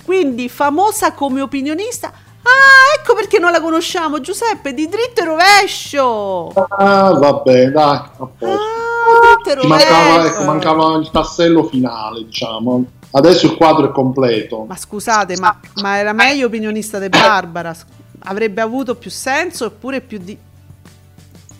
quindi 0.05 0.49
famosa 0.49 1.13
come 1.13 1.41
opinionista. 1.41 2.13
Ah, 2.43 2.99
ecco 2.99 3.15
perché 3.15 3.39
non 3.39 3.53
la 3.53 3.61
conosciamo, 3.61 4.21
Giuseppe, 4.21 4.75
di 4.75 4.89
dritto 4.89 5.23
e 5.23 5.25
rovescio. 5.25 6.49
Ah, 6.49 7.13
vabbè, 7.13 7.67
dai, 7.69 7.97
a 7.97 8.29
posto. 8.39 8.81
Ah, 9.05 9.67
mancava, 9.67 10.27
ecco, 10.27 10.45
mancava 10.45 10.97
il 10.97 11.11
tassello 11.11 11.65
finale, 11.65 12.25
diciamo. 12.25 12.85
Adesso 13.13 13.47
il 13.47 13.57
quadro 13.57 13.91
è 13.91 13.93
completo. 13.93 14.65
Ma 14.67 14.77
scusate, 14.77 15.39
ma, 15.39 15.59
ma 15.77 15.99
era 15.99 16.13
meglio 16.13 16.47
opinionista 16.47 16.99
di 16.99 17.09
Barbara? 17.09 17.77
Avrebbe 18.25 18.61
avuto 18.61 18.97
più 18.97 19.11
senso 19.11 19.67
oppure 19.67 20.01
più 20.01 20.19
di... 20.19 20.37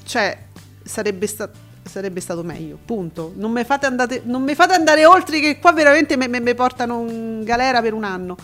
Cioè, 0.05 0.39
sarebbe, 0.83 1.27
sta- 1.27 1.51
sarebbe 1.93 2.21
stato 2.21 2.43
meglio, 2.43 2.79
punto. 2.83 3.33
Non 3.37 3.53
mi 3.53 3.63
fate, 3.65 3.85
andate- 3.85 4.23
non 4.25 4.43
mi 4.43 4.55
fate 4.55 4.73
andare 4.73 5.05
oltre 5.05 5.41
che 5.41 5.59
qua 5.59 5.73
veramente 5.73 6.17
mi 6.17 6.55
portano 6.55 7.05
in 7.07 7.45
galera 7.45 7.83
per 7.83 7.93
un 7.93 8.05
anno. 8.05 8.37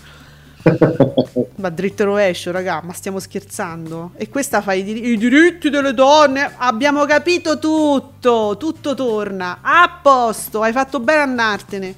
Ma 1.57 1.71
dritto 1.71 2.05
rovescio, 2.05 2.51
raga, 2.51 2.83
ma 2.85 2.93
stiamo 2.93 3.19
scherzando? 3.19 4.13
E 4.17 4.29
questa 4.29 4.61
fa 4.61 4.75
i, 4.75 4.85
dir- 4.85 5.03
i 5.05 5.17
diritti 5.17 5.71
delle 5.71 5.95
donne. 5.95 6.53
Abbiamo 6.59 7.07
capito 7.07 7.59
tutto, 7.59 8.57
tutto 8.59 8.95
torna. 8.95 9.59
A 9.63 9.99
posto, 10.03 10.63
hai 10.63 10.73
fatto 10.73 11.01
bene 11.01 11.21
a 11.21 11.23
andartene. 11.23 11.95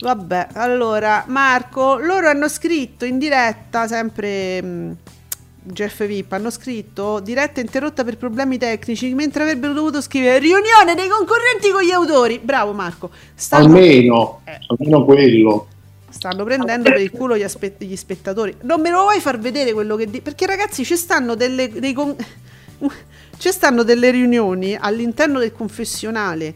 Vabbè, 0.00 0.48
allora, 0.54 1.24
Marco, 1.28 1.96
loro 1.96 2.28
hanno 2.28 2.48
scritto 2.48 3.04
in 3.04 3.18
diretta, 3.18 3.86
sempre 3.86 4.60
mh, 4.60 4.96
Jeff 5.66 6.04
Vip, 6.04 6.30
hanno 6.32 6.50
scritto 6.50 7.20
diretta 7.20 7.60
interrotta 7.60 8.04
per 8.04 8.18
problemi 8.18 8.58
tecnici, 8.58 9.14
mentre 9.14 9.44
avrebbero 9.44 9.72
dovuto 9.72 10.00
scrivere 10.02 10.38
riunione 10.38 10.94
dei 10.94 11.08
concorrenti 11.08 11.70
con 11.70 11.82
gli 11.82 11.90
autori. 11.90 12.38
Bravo 12.38 12.72
Marco. 12.72 13.10
Stanno, 13.34 13.64
Almeno, 13.64 14.40
Eh. 14.44 14.58
almeno 14.66 15.04
quello. 15.04 15.68
stanno 16.10 16.44
prendendo 16.44 16.90
per 16.90 17.00
il 17.00 17.10
culo 17.10 17.36
gli, 17.36 17.42
aspe- 17.42 17.76
gli 17.78 17.96
spettatori. 17.96 18.54
Non 18.62 18.80
me 18.80 18.90
lo 18.90 19.00
vuoi 19.02 19.20
far 19.20 19.38
vedere 19.38 19.72
quello 19.72 19.96
che 19.96 20.08
di- 20.08 20.20
Perché 20.20 20.46
ragazzi 20.46 20.84
ci 20.84 20.96
stanno 20.96 21.34
delle, 21.34 21.70
con- 21.94 22.14
ci 23.38 23.50
stanno 23.50 23.82
delle 23.82 24.10
riunioni 24.10 24.76
all'interno 24.78 25.38
del 25.38 25.52
confessionale 25.52 26.54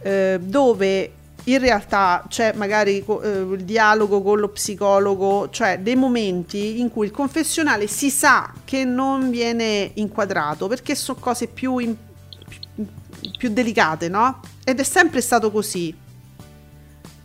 eh, 0.00 0.38
dove 0.40 1.10
in 1.52 1.58
realtà 1.58 2.24
c'è 2.28 2.52
magari 2.54 3.04
eh, 3.22 3.28
il 3.28 3.64
dialogo 3.64 4.22
con 4.22 4.38
lo 4.38 4.48
psicologo, 4.48 5.48
cioè 5.50 5.78
dei 5.78 5.96
momenti 5.96 6.80
in 6.80 6.90
cui 6.90 7.06
il 7.06 7.12
confessionale 7.12 7.86
si 7.86 8.10
sa 8.10 8.52
che 8.64 8.84
non 8.84 9.30
viene 9.30 9.90
inquadrato 9.94 10.66
perché 10.66 10.94
sono 10.94 11.18
cose 11.18 11.46
più, 11.46 11.78
in- 11.78 11.96
più, 12.74 12.86
più 13.36 13.48
delicate, 13.50 14.08
no? 14.08 14.40
Ed 14.64 14.80
è 14.80 14.84
sempre 14.84 15.20
stato 15.20 15.50
così. 15.50 16.06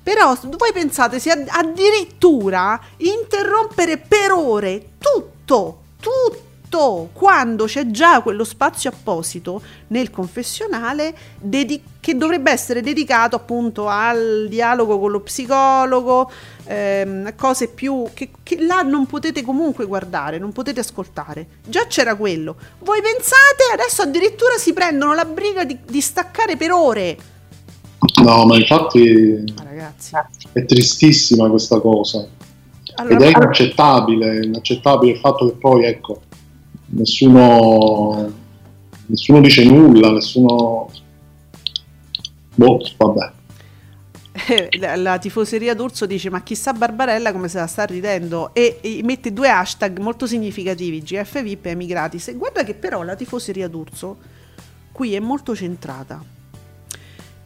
Però 0.03 0.37
voi 0.41 0.73
pensate 0.73 1.19
sia 1.19 1.45
addirittura 1.47 2.79
interrompere 2.97 3.97
per 3.97 4.31
ore 4.31 4.89
tutto, 4.97 5.81
tutto, 5.99 6.51
quando 7.13 7.65
c'è 7.65 7.87
già 7.87 8.21
quello 8.21 8.43
spazio 8.43 8.89
apposito 8.89 9.61
nel 9.87 10.09
confessionale 10.09 11.15
dedi- 11.39 11.81
che 11.99 12.15
dovrebbe 12.15 12.51
essere 12.51 12.81
dedicato 12.81 13.35
appunto 13.35 13.87
al 13.87 14.47
dialogo 14.49 14.99
con 14.99 15.11
lo 15.11 15.21
psicologo, 15.21 16.29
ehm, 16.65 17.35
cose 17.35 17.67
più 17.67 18.05
che, 18.13 18.29
che 18.43 18.61
là 18.61 18.81
non 18.81 19.05
potete 19.05 19.41
comunque 19.41 19.85
guardare, 19.85 20.37
non 20.37 20.51
potete 20.51 20.79
ascoltare. 20.79 21.47
Già 21.65 21.85
c'era 21.87 22.15
quello. 22.15 22.55
Voi 22.79 23.01
pensate 23.01 23.71
adesso 23.71 24.01
addirittura 24.01 24.57
si 24.57 24.73
prendono 24.73 25.13
la 25.13 25.25
briga 25.25 25.63
di, 25.63 25.77
di 25.85 26.01
staccare 26.01 26.57
per 26.57 26.71
ore. 26.71 27.17
No, 28.21 28.45
ma 28.45 28.57
infatti 28.57 29.43
Ma 29.55 29.63
ragazzi, 29.63 30.13
è 30.51 30.65
tristissima 30.65 31.49
questa 31.49 31.79
cosa. 31.79 32.27
Ed 32.95 33.11
allora, 33.11 33.25
è 33.25 33.29
inaccettabile, 33.29 34.45
inaccettabile 34.45 35.13
il 35.13 35.19
fatto 35.19 35.45
che 35.47 35.55
poi, 35.57 35.85
ecco, 35.85 36.21
nessuno, 36.93 38.31
nessuno 39.07 39.41
dice 39.41 39.63
nulla, 39.65 40.11
nessuno... 40.11 40.89
Boh, 42.55 42.79
vabbè. 42.97 43.31
la, 44.79 44.95
la 44.95 45.17
tifoseria 45.19 45.75
d'Urso 45.75 46.05
dice 46.05 46.29
ma 46.29 46.41
chissà 46.41 46.73
Barbarella 46.73 47.31
come 47.31 47.47
se 47.47 47.57
la 47.59 47.67
sta 47.67 47.85
ridendo? 47.85 48.53
E, 48.53 48.79
e 48.81 49.01
mette 49.03 49.31
due 49.31 49.49
hashtag 49.49 49.99
molto 49.99 50.25
significativi 50.25 51.01
GF 51.01 51.41
VIP 51.41 51.67
e 51.67 51.69
Emigratis 51.69 52.29
e 52.29 52.33
guarda 52.33 52.63
che 52.63 52.73
però 52.73 53.03
la 53.03 53.15
tifoseria 53.15 53.67
d'Urso 53.67 54.17
qui 54.91 55.13
è 55.15 55.19
molto 55.19 55.55
centrata. 55.55 56.23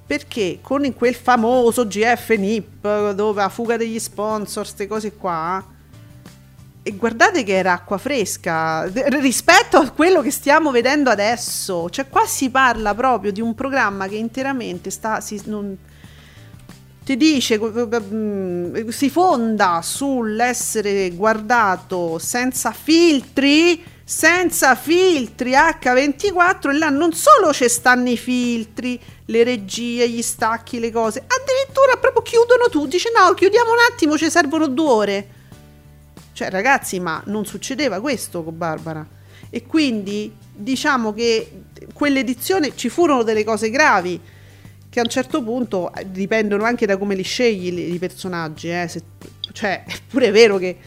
Perché 0.07 0.59
con 0.61 0.93
quel 0.93 1.15
famoso 1.15 1.85
GF 1.85 2.29
NIP 2.37 3.11
dove 3.11 3.41
a 3.41 3.49
fuga 3.49 3.75
degli 3.75 3.99
sponsor 3.99 4.63
queste 4.63 4.87
cose 4.87 5.13
qua 5.13 5.75
e 6.87 6.93
guardate 6.93 7.43
che 7.43 7.53
era 7.53 7.73
acqua 7.73 7.97
fresca 7.97 8.89
rispetto 9.19 9.77
a 9.77 9.89
quello 9.91 10.21
che 10.21 10.31
stiamo 10.31 10.71
vedendo 10.71 11.09
adesso 11.09 11.89
cioè 11.89 12.07
qua 12.07 12.25
si 12.25 12.49
parla 12.49 12.95
proprio 12.95 13.33
di 13.33 13.41
un 13.41 13.53
programma 13.53 14.07
che 14.07 14.15
interamente 14.15 14.89
sta 14.89 15.19
si, 15.19 15.41
non, 15.45 15.77
ti 17.07 17.15
dice, 17.15 17.57
mm, 17.57 18.89
si 18.89 19.09
fonda 19.09 19.79
sull'essere 19.81 21.11
guardato 21.11 22.19
senza 22.19 22.73
filtri, 22.73 23.81
senza 24.03 24.75
filtri 24.75 25.51
H24 25.51 26.69
e 26.69 26.77
là 26.77 26.89
non 26.89 27.13
solo 27.13 27.53
ci 27.53 27.69
stanno 27.69 28.09
i 28.09 28.17
filtri, 28.17 28.99
le 29.27 29.43
regie, 29.45 30.09
gli 30.09 30.21
stacchi, 30.21 30.79
le 30.79 30.91
cose, 30.91 31.19
addirittura 31.19 31.95
proprio 31.97 32.23
chiudono 32.23 32.67
tu, 32.69 32.87
dice 32.87 33.09
no, 33.17 33.33
chiudiamo 33.33 33.71
un 33.71 33.77
attimo, 33.89 34.17
ci 34.17 34.29
servono 34.29 34.67
due 34.67 34.89
ore. 34.89 35.27
Cioè 36.37 36.51
ragazzi, 36.51 36.99
ma 36.99 37.19
non 37.25 37.47
succedeva 37.47 37.99
questo 37.99 38.43
con 38.43 38.55
Barbara. 38.55 39.03
E 39.49 39.63
quindi 39.65 40.31
diciamo 40.53 41.11
che 41.11 41.63
quell'edizione 41.93 42.73
ci 42.75 42.89
furono 42.89 43.23
delle 43.23 43.43
cose 43.43 43.71
gravi 43.71 44.21
che 44.87 44.99
a 44.99 45.03
un 45.03 45.09
certo 45.09 45.41
punto 45.41 45.91
eh, 45.95 46.05
dipendono 46.11 46.63
anche 46.63 46.85
da 46.85 46.95
come 46.97 47.15
li 47.15 47.23
scegli 47.23 47.73
li- 47.73 47.91
i 47.91 47.97
personaggi. 47.97 48.69
eh, 48.69 48.87
se- 48.87 49.01
cioè, 49.51 49.81
è 49.87 49.93
pure 50.07 50.29
vero 50.29 50.57
che. 50.59 50.77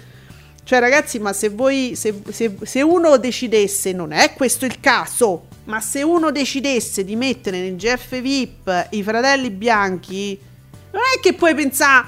Cioè, 0.63 0.79
ragazzi, 0.79 1.19
ma 1.19 1.33
se 1.33 1.49
voi. 1.49 1.97
Se, 1.97 2.15
se- 2.31 2.57
se 2.63 2.83
uno 2.83 3.17
decidesse, 3.17 3.91
non 3.91 4.13
è 4.13 4.35
questo 4.35 4.67
il 4.67 4.79
caso, 4.79 5.49
ma 5.65 5.81
se 5.81 6.03
uno 6.05 6.31
decidesse 6.31 7.03
di 7.03 7.17
mettere 7.17 7.59
nel 7.59 7.75
GF 7.75 8.21
VIP 8.21 8.87
i 8.91 9.03
fratelli 9.03 9.51
bianchi, 9.51 10.39
non 10.93 11.03
è 11.13 11.19
che 11.19 11.33
puoi 11.33 11.57
pensare 11.57 12.07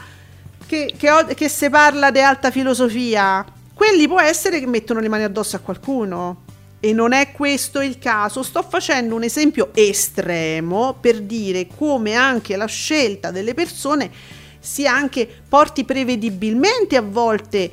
che, 0.73 0.95
che, 0.97 1.35
che 1.35 1.49
se 1.51 1.69
parla 1.69 2.11
di 2.11 2.21
alta 2.21 2.51
filosofia, 2.51 3.45
quelli 3.75 4.09
può 4.09 4.19
essere 4.23 4.59
che 4.59 4.67
mettono 4.67 5.01
le 5.01 5.09
mani 5.09 5.25
addosso 5.25 5.57
a 5.57 5.59
qualcuno. 5.59 6.45
E 6.81 6.95
non 6.95 7.13
è 7.13 7.31
questo 7.31 7.83
il 7.83 7.99
caso. 7.99 8.43
Sto 8.43 8.63
facendo 8.63 9.15
un 9.15 9.23
esempio 9.23 9.69
estremo 9.75 10.97
per 10.99 11.21
dire 11.21 11.67
come 11.77 12.15
anche 12.15 12.57
la 12.57 12.65
scelta 12.65 13.31
delle 13.31 13.53
persone 13.53 14.11
sia 14.59 14.95
anche 14.95 15.29
porti 15.47 15.85
prevedibilmente 15.85 16.97
a 16.97 17.03
volte 17.03 17.71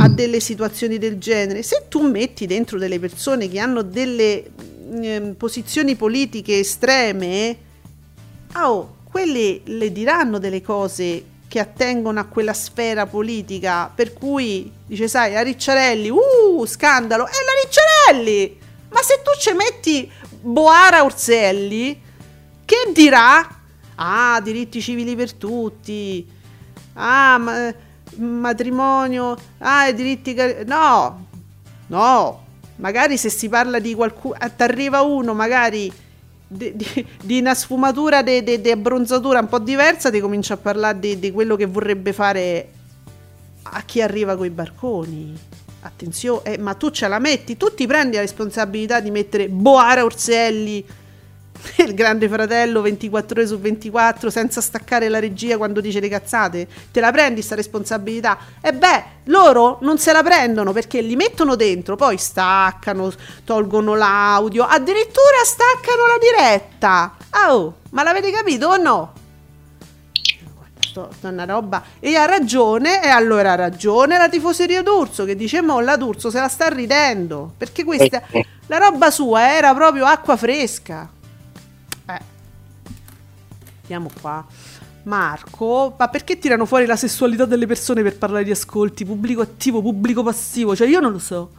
a 0.00 0.08
delle 0.08 0.38
situazioni 0.38 0.98
del 0.98 1.18
genere. 1.18 1.62
Se 1.62 1.86
tu 1.88 2.06
metti 2.06 2.46
dentro 2.46 2.78
delle 2.78 3.00
persone 3.00 3.48
che 3.48 3.60
hanno 3.60 3.80
delle 3.82 4.44
ehm, 5.00 5.34
posizioni 5.34 5.96
politiche 5.96 6.58
estreme, 6.58 7.56
ah, 8.52 8.70
oh, 8.70 8.96
quelli 9.10 9.62
le 9.64 9.90
diranno 9.90 10.38
delle 10.38 10.60
cose 10.60 11.30
che 11.52 11.60
attengono 11.60 12.18
a 12.18 12.24
quella 12.24 12.54
sfera 12.54 13.04
politica, 13.04 13.92
per 13.94 14.14
cui 14.14 14.72
dice, 14.86 15.06
sai, 15.06 15.34
la 15.34 15.42
Ricciarelli, 15.42 16.08
uh, 16.08 16.64
scandalo, 16.64 17.26
è 17.26 17.30
la 17.30 18.16
Ricciarelli! 18.16 18.58
Ma 18.88 19.02
se 19.02 19.20
tu 19.22 19.38
ci 19.38 19.52
metti 19.54 20.10
Boara 20.40 21.04
Orselli, 21.04 22.00
che 22.64 22.90
dirà? 22.94 23.46
Ah, 23.96 24.40
diritti 24.42 24.80
civili 24.80 25.14
per 25.14 25.34
tutti. 25.34 26.26
Ah, 26.94 27.36
ma- 27.36 27.74
matrimonio. 28.16 29.36
Ah, 29.58 29.92
diritti... 29.92 30.34
No, 30.64 31.26
no. 31.88 32.46
Magari 32.76 33.18
se 33.18 33.28
si 33.28 33.50
parla 33.50 33.78
di 33.78 33.94
qualcuno... 33.94 34.36
Ti 34.38 34.62
arriva 34.62 35.02
uno, 35.02 35.34
magari 35.34 35.92
di, 36.52 36.76
di- 36.76 37.06
di 37.22 37.38
una 37.40 37.54
sfumatura 37.54 38.22
di 38.22 38.70
abbronzatura 38.70 39.40
un 39.40 39.48
po' 39.48 39.58
diversa, 39.58 40.10
ti 40.10 40.20
comincia 40.20 40.54
a 40.54 40.58
parlare 40.58 40.98
di, 40.98 41.18
di 41.18 41.30
quello 41.30 41.56
che 41.56 41.66
vorrebbe 41.66 42.12
fare 42.12 42.68
a 43.62 43.82
chi 43.82 44.02
arriva 44.02 44.36
coi 44.36 44.50
barconi. 44.50 45.34
attenzione, 45.80 46.42
eh, 46.44 46.58
ma 46.58 46.74
tu 46.74 46.90
ce 46.90 47.08
la 47.08 47.18
metti, 47.18 47.56
tu 47.56 47.74
ti 47.74 47.86
prendi 47.86 48.16
la 48.16 48.22
responsabilità 48.22 49.00
di 49.00 49.10
mettere 49.10 49.48
Boara 49.48 50.04
Orselli 50.04 50.84
il 51.78 51.94
grande 51.94 52.28
fratello 52.28 52.80
24 52.80 53.38
ore 53.38 53.46
su 53.46 53.58
24 53.58 54.30
senza 54.30 54.60
staccare 54.60 55.08
la 55.08 55.18
regia 55.18 55.56
quando 55.56 55.80
dice 55.80 56.00
le 56.00 56.08
cazzate. 56.08 56.66
Te 56.90 57.00
la 57.00 57.12
prendi 57.12 57.42
sta 57.42 57.54
responsabilità? 57.54 58.38
E 58.60 58.72
beh 58.72 59.04
loro 59.24 59.78
non 59.82 59.98
se 59.98 60.12
la 60.12 60.22
prendono 60.22 60.72
perché 60.72 61.00
li 61.00 61.16
mettono 61.16 61.54
dentro 61.54 61.96
poi 61.96 62.18
staccano 62.18 63.12
tolgono 63.44 63.94
l'audio 63.94 64.64
addirittura 64.64 65.42
staccano 65.44 66.06
la 66.06 66.18
diretta. 66.18 67.16
Oh 67.48 67.74
ma 67.90 68.02
l'avete 68.02 68.30
capito 68.30 68.68
o 68.68 68.76
no? 68.76 69.12
Sto, 70.92 71.08
una 71.22 71.44
roba. 71.46 71.82
E 72.00 72.16
ha 72.16 72.26
ragione 72.26 73.02
e 73.02 73.08
allora 73.08 73.52
ha 73.52 73.54
ragione 73.54 74.18
la 74.18 74.28
tifoseria 74.28 74.82
d'Urso 74.82 75.24
che 75.24 75.36
dice 75.36 75.62
molla 75.62 75.96
d'Urso 75.96 76.28
se 76.28 76.38
la 76.38 76.48
sta 76.48 76.68
ridendo. 76.68 77.52
Perché 77.56 77.82
questa 77.82 78.22
Ecco. 78.28 78.42
la 78.66 78.76
roba 78.78 79.10
sua 79.10 79.54
era 79.54 79.72
proprio 79.74 80.04
acqua 80.04 80.36
fresca. 80.36 81.08
eh. 81.08 81.21
Andiamo 83.92 84.10
qua. 84.22 84.46
Marco, 85.02 85.94
ma 85.98 86.08
perché 86.08 86.38
tirano 86.38 86.64
fuori 86.64 86.86
la 86.86 86.96
sessualità 86.96 87.44
delle 87.44 87.66
persone 87.66 88.02
per 88.02 88.16
parlare 88.16 88.42
di 88.42 88.50
ascolti? 88.50 89.04
Pubblico 89.04 89.42
attivo, 89.42 89.82
pubblico 89.82 90.22
passivo? 90.22 90.74
Cioè, 90.74 90.88
io 90.88 90.98
non 90.98 91.12
lo 91.12 91.18
so. 91.18 91.50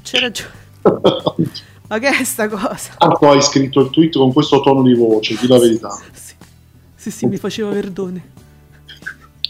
C'è 0.00 0.20
ragione. 0.20 0.50
Ma 1.88 1.98
che 1.98 2.08
è 2.08 2.22
sta 2.22 2.48
cosa? 2.48 2.94
Tanto 2.96 3.30
hai 3.30 3.42
scritto 3.42 3.80
il 3.80 3.90
tweet 3.90 4.16
con 4.16 4.32
questo 4.32 4.60
tono 4.60 4.82
di 4.82 4.94
voce, 4.94 5.36
di 5.40 5.48
la 5.48 5.58
verità. 5.58 5.90
Sì, 6.12 6.34
sì, 6.94 7.10
sì, 7.10 7.26
mi 7.26 7.36
faceva 7.36 7.70
Verdone. 7.70 8.30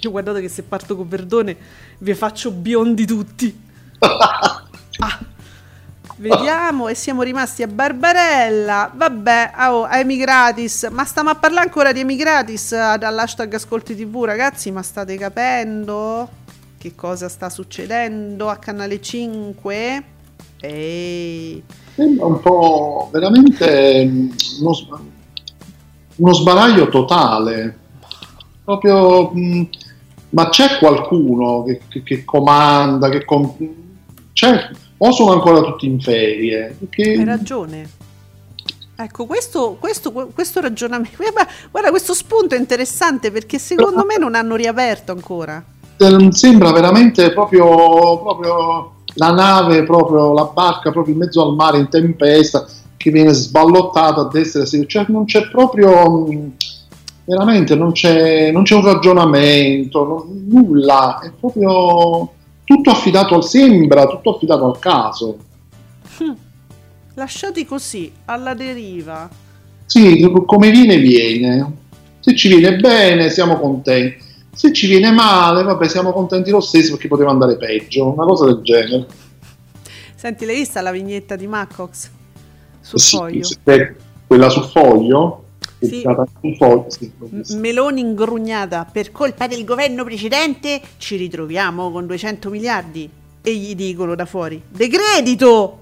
Io 0.01 0.11
guardate 0.11 0.41
che 0.41 0.49
se 0.49 0.62
parto 0.62 0.97
con 0.97 1.07
Verdone 1.07 1.55
vi 1.99 2.14
faccio 2.14 2.51
biondi 2.51 3.05
tutti. 3.05 3.61
Ah. 4.99 5.18
Vediamo 6.23 6.87
e 6.87 6.95
siamo 6.95 7.23
rimasti 7.23 7.64
a 7.64 7.66
Barbarella. 7.66 8.93
Vabbè, 8.95 9.55
oh, 9.70 9.89
Emigratis. 9.89 10.89
Ma 10.93 11.05
stiamo 11.05 11.31
a 11.31 11.35
parlare 11.35 11.66
ancora 11.66 11.91
di 11.91 11.99
Emigratis 11.99 12.70
dall'hashtag 12.70 13.53
Ascolti 13.55 13.97
TV, 13.97 14.23
ragazzi. 14.23 14.70
Ma 14.70 14.83
state 14.83 15.16
capendo 15.16 16.29
che 16.79 16.95
cosa 16.95 17.29
sta 17.29 17.51
succedendo 17.51 18.49
a 18.49 18.57
Canale 18.57 19.01
5? 19.01 20.05
Ehi. 20.61 21.61
Sembra 21.97 22.27
un 22.27 22.39
po' 22.41 23.09
veramente 23.12 24.09
uno, 24.61 24.73
uno 26.16 26.33
sbaraglio 26.33 26.89
totale. 26.89 27.79
Proprio, 28.62 29.33
mm, 29.37 29.62
ma 30.31 30.49
c'è 30.51 30.79
qualcuno 30.79 31.64
che, 31.64 31.81
che- 31.89 32.05
che 32.05 32.25
comanda, 32.25 33.09
che 33.09 33.25
com- 33.25 33.57
c'è, 34.33 34.70
o 35.05 35.11
sono 35.11 35.33
ancora 35.33 35.61
tutti 35.63 35.87
in 35.87 36.01
ferie? 36.01 36.77
Perché- 36.79 37.13
Hai 37.13 37.25
ragione. 37.25 37.89
Ecco, 38.95 39.27
questo, 39.27 39.77
questo, 39.81 40.13
questo 40.13 40.61
ragionamento, 40.61 41.17
guarda, 41.71 41.91
questo 41.91 42.15
spunto 42.15 42.55
è 42.55 42.59
interessante 42.59 43.33
perché 43.33 43.59
secondo 43.59 44.05
me 44.05 44.17
non 44.17 44.37
hanno 44.37 44.55
riaperto 44.55 45.11
ancora. 45.11 45.63
Eh, 45.97 46.29
sembra 46.33 46.71
veramente 46.71 47.33
proprio, 47.33 47.65
proprio 48.21 48.93
la 49.15 49.33
nave, 49.33 49.83
proprio 49.83 50.33
la 50.33 50.45
barca 50.45 50.93
proprio 50.93 51.15
in 51.15 51.21
mezzo 51.21 51.43
al 51.45 51.55
mare 51.55 51.79
in 51.79 51.89
tempesta 51.89 52.65
che 52.97 53.11
viene 53.11 53.33
sballottata 53.33 54.21
a 54.21 54.29
destra 54.29 54.61
e 54.61 54.63
a 54.63 54.67
sinistra. 54.67 55.03
Cioè, 55.03 55.13
non 55.13 55.25
c'è 55.25 55.49
proprio 55.49 56.27
mh, 56.27 56.53
veramente 57.25 57.75
non 57.75 57.91
c'è, 57.91 58.53
non 58.53 58.63
c'è 58.63 58.77
un 58.77 58.85
ragionamento, 58.85 60.05
non- 60.05 60.45
nulla, 60.49 61.19
è 61.19 61.33
proprio 61.39 62.31
tutto 62.65 62.91
affidato 62.91 63.35
al 63.35 63.45
sembra, 63.45 64.07
tutto 64.07 64.35
affidato 64.35 64.65
al 64.67 64.79
caso. 64.79 65.37
Lasciati 67.15 67.65
così, 67.67 68.11
alla 68.25 68.55
deriva. 68.55 69.29
Sì, 69.87 70.27
come 70.47 70.71
viene, 70.71 70.97
viene. 70.99 71.81
Se 72.21 72.35
ci 72.35 72.49
viene 72.49 72.77
bene, 72.77 73.29
siamo 73.31 73.59
contenti. 73.59 74.31
Se 74.55 74.73
ci 74.73 74.87
viene 74.87 75.11
male, 75.11 75.63
vabbè, 75.63 75.89
siamo 75.89 76.13
contenti 76.13 76.51
lo 76.51 76.61
stesso 76.61 76.93
perché 76.93 77.09
poteva 77.09 77.31
andare 77.31 77.57
peggio, 77.57 78.13
una 78.13 78.25
cosa 78.25 78.47
del 78.47 78.61
genere. 78.63 79.07
Senti, 80.15 80.45
l'hai 80.45 80.57
vista 80.57 80.81
la 80.81 80.93
vignetta 80.93 81.37
di 81.37 81.47
Macox? 81.47 82.11
Sul 82.81 83.01
Sì, 83.01 83.17
foglio? 83.17 83.49
quella 84.27 84.49
sul 84.49 84.65
foglio? 84.65 85.45
Sì. 85.79 86.05
Meloni 87.57 88.01
ingrugnata. 88.01 88.85
Per 88.91 89.11
colpa 89.13 89.47
del 89.47 89.65
governo 89.65 90.05
precedente 90.05 90.81
ci 90.99 91.17
ritroviamo 91.17 91.91
con 91.91 92.07
200 92.07 92.51
miliardi. 92.51 93.11
E 93.45 93.57
gli 93.57 93.75
dicono 93.75 94.15
da 94.15 94.25
fuori 94.25 94.63
decredito 94.69 95.79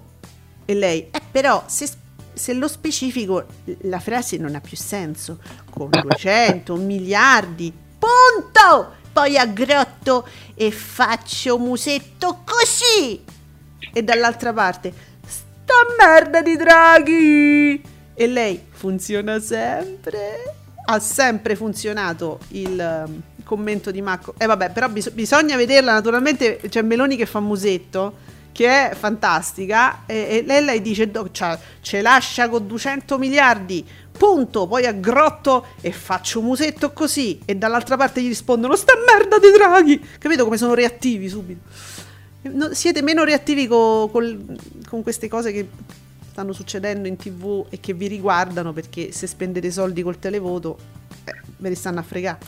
e 0.64 0.72
lei 0.74 1.09
eh 1.11 1.20
però 1.31 1.64
se, 1.66 1.87
se 2.33 2.55
lo 2.55 2.66
specifico 2.68 3.45
la 3.83 4.01
frase 4.01 4.39
non 4.39 4.55
ha 4.55 4.61
più 4.61 4.76
senso. 4.76 5.39
Con 5.70 5.91
200 5.91 6.74
miliardi 6.76 7.70
punto! 7.99 8.99
Poi 9.12 9.37
aggrotto 9.37 10.26
e 10.55 10.70
faccio 10.70 11.59
musetto 11.59 12.43
così! 12.45 13.22
E 13.93 14.03
dall'altra 14.03 14.53
parte 14.53 14.93
sta 15.26 15.74
merda 15.99 16.41
di 16.43 16.57
Draghi 16.57 17.83
e 18.21 18.27
lei 18.27 18.62
funziona 18.68 19.41
sempre? 19.41 20.55
Ha 20.85 20.99
sempre 20.99 21.57
funzionato 21.57 22.39
il 22.49 23.05
um, 23.07 23.23
commento 23.45 23.91
di 23.91 24.03
Macco 24.03 24.35
e 24.37 24.45
vabbè 24.45 24.73
però 24.73 24.91
bis- 24.91 25.09
bisogna 25.09 25.57
vederla 25.57 25.93
naturalmente 25.95 26.61
c'è 26.68 26.83
Meloni 26.83 27.16
che 27.16 27.25
fa 27.25 27.41
musetto 27.41 28.29
che 28.53 28.91
è 28.91 28.95
fantastica 28.95 30.05
e, 30.05 30.27
e 30.29 30.43
lei, 30.45 30.62
lei 30.62 30.83
dice 30.83 31.11
"Do- 31.11 31.31
cioè, 31.31 31.59
ce 31.81 32.03
lascia 32.03 32.51
con 32.51 32.66
200 32.66 33.16
miliardi 33.16 33.87
punto 34.12 34.66
poi 34.66 34.85
aggrotto 34.85 35.68
e 35.81 35.91
faccio 35.91 36.43
musetto 36.43 36.93
così. 36.93 37.41
E 37.47 37.55
dall'altra 37.55 37.97
parte 37.97 38.21
gli 38.21 38.29
rispondono 38.29 38.77
sta 38.77 38.93
merda 39.07 39.39
di 39.39 39.51
Draghi. 39.51 39.99
Capito 40.18 40.45
come 40.45 40.59
sono 40.59 40.75
reattivi 40.75 41.27
subito? 41.31 41.61
No, 42.43 42.75
siete 42.75 43.01
meno 43.01 43.25
reattivi 43.25 43.66
co- 43.66 44.11
col- 44.12 44.45
con 44.87 45.03
queste 45.03 45.27
cose 45.27 45.53
che 45.53 45.68
stanno 46.41 46.53
succedendo 46.55 47.07
in 47.07 47.16
tv 47.16 47.66
e 47.68 47.80
che 47.80 47.93
vi 47.93 48.07
riguardano 48.07 48.72
perché 48.72 49.12
se 49.12 49.26
spendete 49.26 49.70
soldi 49.70 50.03
col 50.03 50.18
televoto 50.18 50.78
eh, 51.24 51.34
ve 51.59 51.68
li 51.68 51.74
stanno 51.74 51.99
a 51.99 52.03
fregare. 52.03 52.38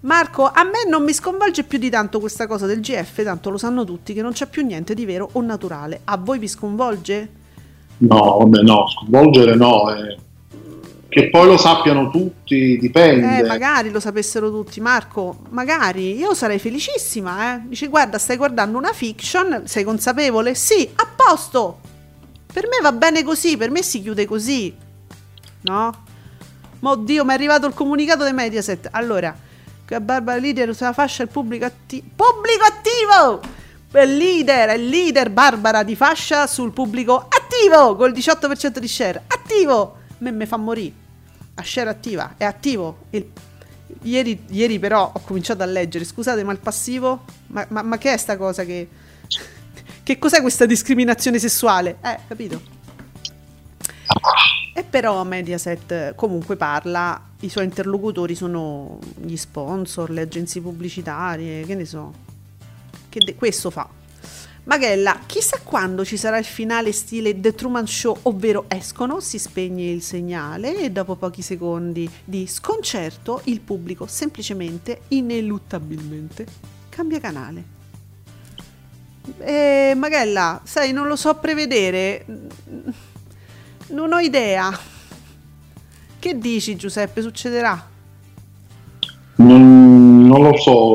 Marco, 0.00 0.44
a 0.44 0.62
me 0.62 0.88
non 0.88 1.02
mi 1.02 1.14
sconvolge 1.14 1.64
più 1.64 1.78
di 1.78 1.88
tanto 1.88 2.20
questa 2.20 2.46
cosa 2.46 2.66
del 2.66 2.80
GF, 2.80 3.22
tanto 3.24 3.48
lo 3.50 3.56
sanno 3.56 3.84
tutti 3.84 4.12
che 4.12 4.20
non 4.20 4.32
c'è 4.32 4.46
più 4.46 4.64
niente 4.64 4.92
di 4.92 5.06
vero 5.06 5.28
o 5.32 5.40
naturale. 5.40 6.00
A 6.04 6.18
voi 6.18 6.38
vi 6.38 6.46
sconvolge? 6.48 7.28
No, 7.98 8.36
vabbè, 8.40 8.60
no, 8.60 8.86
sconvolgere 8.88 9.54
no. 9.56 9.94
eh. 9.94 10.18
Che 11.08 11.30
poi 11.30 11.46
lo 11.46 11.56
sappiano 11.56 12.10
tutti, 12.10 12.76
dipende. 12.78 13.38
Eh, 13.38 13.44
magari 13.44 13.90
lo 13.90 13.98
sapessero 13.98 14.50
tutti, 14.50 14.80
Marco. 14.80 15.38
Magari 15.48 16.14
io 16.14 16.34
sarei 16.34 16.58
felicissima. 16.58 17.54
Eh. 17.54 17.60
Dice, 17.68 17.86
guarda, 17.86 18.18
stai 18.18 18.36
guardando 18.36 18.76
una 18.76 18.92
fiction, 18.92 19.62
sei 19.64 19.82
consapevole? 19.84 20.54
Sì, 20.54 20.86
a 20.94 21.08
posto. 21.16 21.96
Per 22.50 22.66
me 22.66 22.78
va 22.82 22.92
bene 22.92 23.22
così, 23.22 23.56
per 23.56 23.70
me 23.70 23.82
si 23.82 24.00
chiude 24.02 24.26
così. 24.26 24.74
No? 25.62 26.04
Ma 26.80 26.90
oddio, 26.90 27.24
mi 27.24 27.30
è 27.30 27.34
arrivato 27.34 27.66
il 27.66 27.74
comunicato 27.74 28.24
dei 28.24 28.32
Mediaset. 28.32 28.88
Allora, 28.92 29.36
che 29.84 30.00
Barbara 30.00 30.38
Leader 30.38 30.74
sulla 30.74 30.92
fascia 30.92 31.22
il 31.22 31.28
pubblico 31.28 31.64
attivo. 31.64 32.06
Pubblico 32.14 32.64
attivo! 32.64 33.56
È 33.90 34.04
leader, 34.04 34.68
è 34.68 34.76
leader 34.76 35.30
Barbara 35.30 35.82
di 35.82 35.96
fascia 35.96 36.46
sul 36.46 36.72
pubblico 36.72 37.26
attivo 37.28 37.96
col 37.96 38.12
18% 38.12 38.78
di 38.78 38.88
share. 38.88 39.24
Attivo! 39.26 39.96
Me, 40.18 40.30
me 40.30 40.46
fa 40.46 40.56
morire. 40.56 40.92
La 41.54 41.62
share 41.64 41.88
attiva, 41.90 42.34
è 42.36 42.44
attivo. 42.44 43.06
Il- 43.10 43.30
ieri, 44.02 44.44
ieri 44.50 44.78
però 44.78 45.10
ho 45.12 45.20
cominciato 45.24 45.62
a 45.62 45.66
leggere, 45.66 46.04
scusate, 46.04 46.44
ma 46.44 46.52
il 46.52 46.58
passivo? 46.58 47.24
Ma, 47.48 47.64
ma- 47.70 47.82
ma 47.82 47.98
che 47.98 48.12
è 48.12 48.16
sta 48.16 48.36
cosa 48.36 48.64
che... 48.64 48.88
Che 50.08 50.18
cos'è 50.18 50.40
questa 50.40 50.64
discriminazione 50.64 51.38
sessuale? 51.38 51.98
Eh, 52.02 52.18
capito? 52.26 52.62
E 54.72 54.82
però 54.82 55.22
Mediaset 55.22 56.14
comunque 56.14 56.56
parla, 56.56 57.22
i 57.40 57.50
suoi 57.50 57.64
interlocutori 57.64 58.34
sono 58.34 59.00
gli 59.16 59.36
sponsor, 59.36 60.08
le 60.08 60.22
agenzie 60.22 60.62
pubblicitarie, 60.62 61.66
che 61.66 61.74
ne 61.74 61.84
so. 61.84 62.14
Che 63.10 63.18
de- 63.22 63.34
questo 63.34 63.68
fa. 63.68 63.86
Magella, 64.64 65.20
chissà 65.26 65.60
quando 65.62 66.06
ci 66.06 66.16
sarà 66.16 66.38
il 66.38 66.46
finale 66.46 66.92
stile 66.92 67.38
The 67.38 67.54
Truman 67.54 67.86
Show, 67.86 68.20
ovvero 68.22 68.64
escono, 68.68 69.20
si 69.20 69.38
spegne 69.38 69.90
il 69.90 70.00
segnale 70.00 70.78
e 70.78 70.90
dopo 70.90 71.16
pochi 71.16 71.42
secondi 71.42 72.10
di 72.24 72.46
sconcerto 72.46 73.42
il 73.44 73.60
pubblico 73.60 74.06
semplicemente, 74.06 75.02
ineluttabilmente, 75.08 76.46
cambia 76.88 77.20
canale. 77.20 77.76
Eh, 79.40 79.94
Magella, 79.96 80.60
sai, 80.64 80.92
non 80.92 81.06
lo 81.06 81.16
so 81.16 81.34
prevedere. 81.34 82.24
Non 83.88 84.12
ho 84.12 84.18
idea. 84.18 84.70
Che 86.18 86.38
dici, 86.38 86.76
Giuseppe? 86.76 87.22
Succederà? 87.22 87.86
Non, 89.36 90.26
non 90.26 90.42
lo 90.42 90.56
so, 90.56 90.94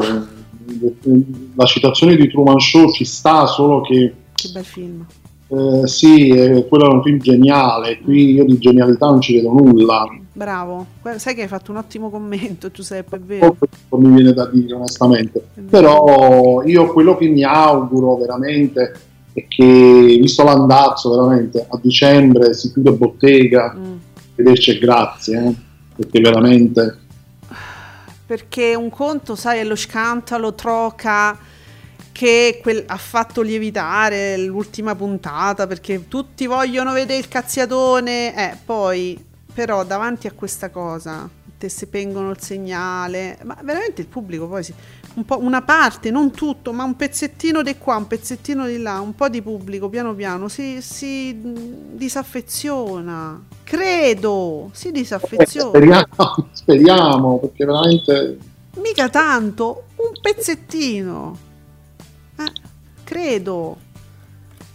la 1.55 1.65
citazione 1.65 2.15
di 2.17 2.29
Truman 2.29 2.59
Show 2.59 2.91
ci 2.91 3.05
sta, 3.05 3.45
solo 3.47 3.81
che 3.81 4.13
Che 4.33 4.49
bel 4.49 4.65
film. 4.65 5.05
eh, 5.47 5.87
sì, 5.87 6.27
eh, 6.27 6.67
quello 6.67 6.85
era 6.85 6.93
un 6.95 7.03
film 7.03 7.19
geniale, 7.19 7.99
qui 7.99 8.33
io 8.33 8.43
di 8.43 8.57
genialità 8.57 9.05
non 9.07 9.21
ci 9.21 9.35
vedo 9.35 9.53
nulla. 9.53 10.05
Bravo. 10.35 10.85
Sai 11.17 11.35
che 11.35 11.43
hai 11.43 11.47
fatto 11.47 11.71
un 11.71 11.77
ottimo 11.77 12.09
commento, 12.09 12.71
Giuseppe, 12.71 13.17
è 13.17 13.19
vero. 13.19 13.55
Poi 13.87 14.01
mi 14.01 14.15
viene 14.15 14.33
da 14.33 14.47
dire 14.47 14.73
onestamente. 14.73 15.45
Però 15.69 16.63
io 16.63 16.91
quello 16.91 17.15
che 17.15 17.27
mi 17.27 17.43
auguro 17.43 18.15
veramente 18.17 18.93
è 19.31 19.45
che, 19.47 20.17
visto 20.19 20.43
l'andazzo 20.43 21.11
veramente, 21.11 21.65
a 21.69 21.79
dicembre 21.81 22.53
si 22.53 22.71
chiude 22.71 22.91
bottega, 22.93 23.75
Mm. 23.77 23.95
vederci 24.35 24.71
e 24.71 24.79
grazie, 24.79 25.45
eh, 25.45 25.55
perché 25.95 26.19
veramente... 26.19 26.97
Perché 28.25 28.73
un 28.73 28.89
conto, 28.89 29.35
sai, 29.35 29.59
è 29.59 29.63
lo 29.63 29.75
scandalo 29.75 30.55
troca 30.55 31.37
che 32.11 32.59
quel- 32.61 32.83
ha 32.87 32.97
fatto 32.97 33.41
lievitare 33.41 34.37
l'ultima 34.37 34.95
puntata 34.95 35.67
perché 35.67 36.07
tutti 36.07 36.47
vogliono 36.47 36.93
vedere 36.93 37.19
il 37.19 37.27
cazziatone. 37.27 38.35
Eh, 38.35 38.57
poi, 38.63 39.19
però, 39.53 39.83
davanti 39.83 40.27
a 40.27 40.31
questa 40.31 40.69
cosa, 40.69 41.29
te 41.57 41.69
se 41.69 41.87
pengono 41.87 42.31
il 42.31 42.41
segnale, 42.41 43.37
ma 43.43 43.57
veramente 43.61 44.01
il 44.01 44.07
pubblico 44.07 44.47
poi 44.47 44.63
si. 44.63 44.73
Un 45.15 45.25
po', 45.25 45.37
una 45.39 45.61
parte, 45.61 46.09
non 46.09 46.31
tutto, 46.31 46.73
ma 46.73 46.83
un 46.83 46.95
pezzettino 46.95 47.61
di 47.61 47.77
qua, 47.77 47.95
un 47.97 48.07
pezzettino 48.07 48.65
di 48.65 48.79
là, 48.79 48.99
un 48.99 49.13
po' 49.13 49.29
di 49.29 49.43
pubblico 49.43 49.87
piano 49.87 50.15
piano 50.15 50.47
si, 50.47 50.81
si 50.81 51.33
mh, 51.33 51.95
disaffeziona. 51.95 53.41
Credo, 53.63 54.71
si 54.73 54.91
disaffeziona. 54.91 55.69
Speriamo, 55.69 56.47
speriamo, 56.51 57.39
perché 57.39 57.65
veramente... 57.65 58.37
Mica 58.77 59.07
tanto, 59.09 59.83
un 59.97 60.19
pezzettino. 60.19 61.37
Eh, 62.37 62.51
credo. 63.03 63.77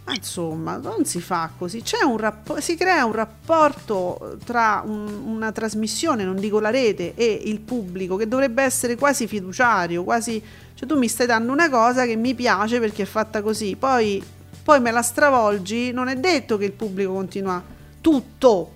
Ma 0.09 0.15
insomma, 0.15 0.79
non 0.79 1.05
si 1.05 1.21
fa 1.21 1.51
così. 1.59 1.83
C'è 1.83 2.03
un 2.03 2.17
rappo- 2.17 2.63
si 2.63 2.77
crea 2.77 3.05
un 3.05 3.13
rapporto 3.13 4.39
tra 4.43 4.83
un- 4.83 5.23
una 5.27 5.53
trasmissione, 5.53 6.25
non 6.25 6.37
dico 6.37 6.61
la 6.61 6.71
rete, 6.71 7.13
e 7.15 7.43
il 7.45 7.61
pubblico 7.61 8.17
che 8.17 8.27
dovrebbe 8.27 8.63
essere 8.63 8.97
quasi 8.97 9.27
fiduciario, 9.27 10.05
quasi... 10.05 10.43
Cioè 10.73 10.89
tu 10.89 10.97
mi 10.97 11.09
stai 11.09 11.27
dando 11.27 11.53
una 11.53 11.69
cosa 11.69 12.07
che 12.07 12.17
mi 12.17 12.35
piace 12.35 12.81
perché 12.81 13.03
è 13.03 13.07
fatta 13.07 13.43
così, 13.43 13.77
poi, 13.77 14.23
poi 14.63 14.81
me 14.81 14.91
la 14.93 15.03
stravolgi, 15.03 15.93
non 15.93 16.09
è 16.09 16.17
detto 16.17 16.57
che 16.57 16.65
il 16.65 16.73
pubblico 16.73 17.13
continua 17.13 17.63
tutto 18.01 18.73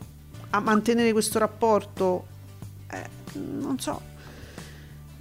a 0.51 0.61
mantenere 0.61 1.13
questo 1.13 1.39
rapporto. 1.39 2.27
Eh, 2.91 3.09
non 3.35 3.79
so. 3.79 4.11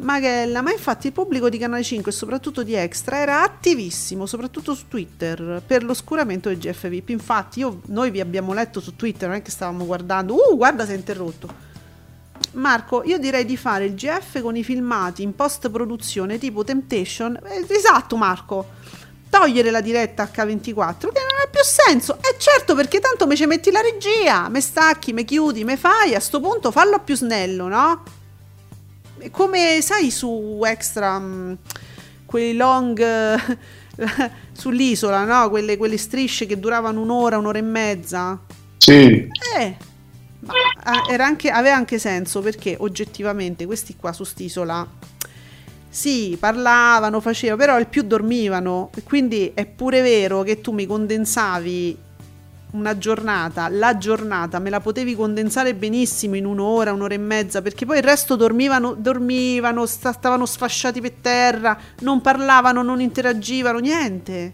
Maghella, 0.01 0.61
ma 0.61 0.71
infatti 0.71 1.07
il 1.07 1.13
pubblico 1.13 1.47
di 1.47 1.57
Canale 1.57 1.83
5 1.83 2.11
e 2.11 2.13
soprattutto 2.13 2.63
di 2.63 2.73
Extra 2.73 3.17
era 3.17 3.43
attivissimo, 3.43 4.25
soprattutto 4.25 4.73
su 4.73 4.87
Twitter, 4.87 5.61
per 5.65 5.83
l'oscuramento 5.83 6.49
del 6.49 6.57
GFVIP. 6.57 7.09
Infatti 7.09 7.59
io, 7.59 7.81
noi 7.87 8.09
vi 8.09 8.19
abbiamo 8.19 8.53
letto 8.53 8.79
su 8.79 8.95
Twitter, 8.95 9.27
non 9.29 9.37
è 9.37 9.41
che 9.41 9.51
stavamo 9.51 9.85
guardando, 9.85 10.33
uh, 10.33 10.57
guarda 10.57 10.85
si 10.85 10.93
è 10.93 10.95
interrotto. 10.95 11.69
Marco, 12.53 13.03
io 13.05 13.19
direi 13.19 13.45
di 13.45 13.55
fare 13.55 13.85
il 13.85 13.93
GF 13.93 14.41
con 14.41 14.55
i 14.55 14.63
filmati 14.63 15.21
in 15.21 15.35
post 15.35 15.69
produzione 15.69 16.39
tipo 16.39 16.63
Temptation. 16.63 17.39
Eh, 17.43 17.65
esatto 17.69 18.17
Marco, 18.17 18.71
togliere 19.29 19.69
la 19.69 19.81
diretta 19.81 20.23
H24 20.23 20.99
che 20.99 21.21
non 21.21 21.39
ha 21.43 21.49
più 21.49 21.63
senso. 21.63 22.17
E 22.17 22.37
certo 22.39 22.73
perché 22.73 22.99
tanto 22.99 23.27
me 23.27 23.35
ci 23.35 23.45
metti 23.45 23.71
la 23.71 23.81
regia, 23.81 24.49
me 24.49 24.61
stacchi, 24.61 25.13
me 25.13 25.23
chiudi, 25.23 25.63
me 25.63 25.77
fai, 25.77 26.15
a 26.15 26.19
sto 26.19 26.39
punto 26.39 26.71
fallo 26.71 26.99
più 26.99 27.15
snello, 27.15 27.67
no? 27.67 28.19
Come 29.29 29.79
sai 29.81 30.09
su 30.09 30.61
Extra 30.65 31.19
mh, 31.19 31.57
quei 32.25 32.55
long 32.55 32.99
eh, 32.99 33.57
sull'isola, 34.53 35.23
no? 35.25 35.49
Quelle, 35.49 35.77
quelle 35.77 35.97
strisce 35.97 36.45
che 36.45 36.59
duravano 36.59 37.01
un'ora, 37.01 37.37
un'ora 37.37 37.59
e 37.59 37.63
mezza. 37.63 38.39
Sì, 38.77 39.27
Eh, 39.57 39.77
ma 40.39 40.53
era 41.09 41.25
anche, 41.25 41.49
aveva 41.49 41.75
anche 41.75 41.99
senso 41.99 42.41
perché 42.41 42.75
oggettivamente 42.79 43.67
questi 43.67 43.95
qua 43.95 44.11
su 44.11 44.23
st'isola 44.23 44.87
sì, 45.93 46.37
parlavano, 46.39 47.19
facevano, 47.19 47.59
però 47.59 47.77
il 47.77 47.87
più 47.87 48.03
dormivano. 48.03 48.89
Quindi 49.03 49.51
è 49.53 49.65
pure 49.65 50.01
vero 50.01 50.41
che 50.41 50.61
tu 50.61 50.71
mi 50.71 50.85
condensavi 50.85 51.97
una 52.71 52.97
giornata, 52.97 53.67
la 53.69 53.97
giornata 53.97 54.59
me 54.59 54.69
la 54.69 54.79
potevi 54.79 55.15
condensare 55.15 55.75
benissimo 55.75 56.35
in 56.35 56.45
un'ora, 56.45 56.93
un'ora 56.93 57.13
e 57.13 57.17
mezza, 57.17 57.61
perché 57.61 57.85
poi 57.85 57.97
il 57.97 58.03
resto 58.03 58.35
dormivano, 58.35 58.93
dormivano, 58.93 59.85
sta- 59.85 60.13
stavano 60.13 60.45
sfasciati 60.45 61.01
per 61.01 61.11
terra, 61.21 61.77
non 61.99 62.21
parlavano, 62.21 62.81
non 62.81 63.01
interagivano, 63.01 63.79
niente. 63.79 64.53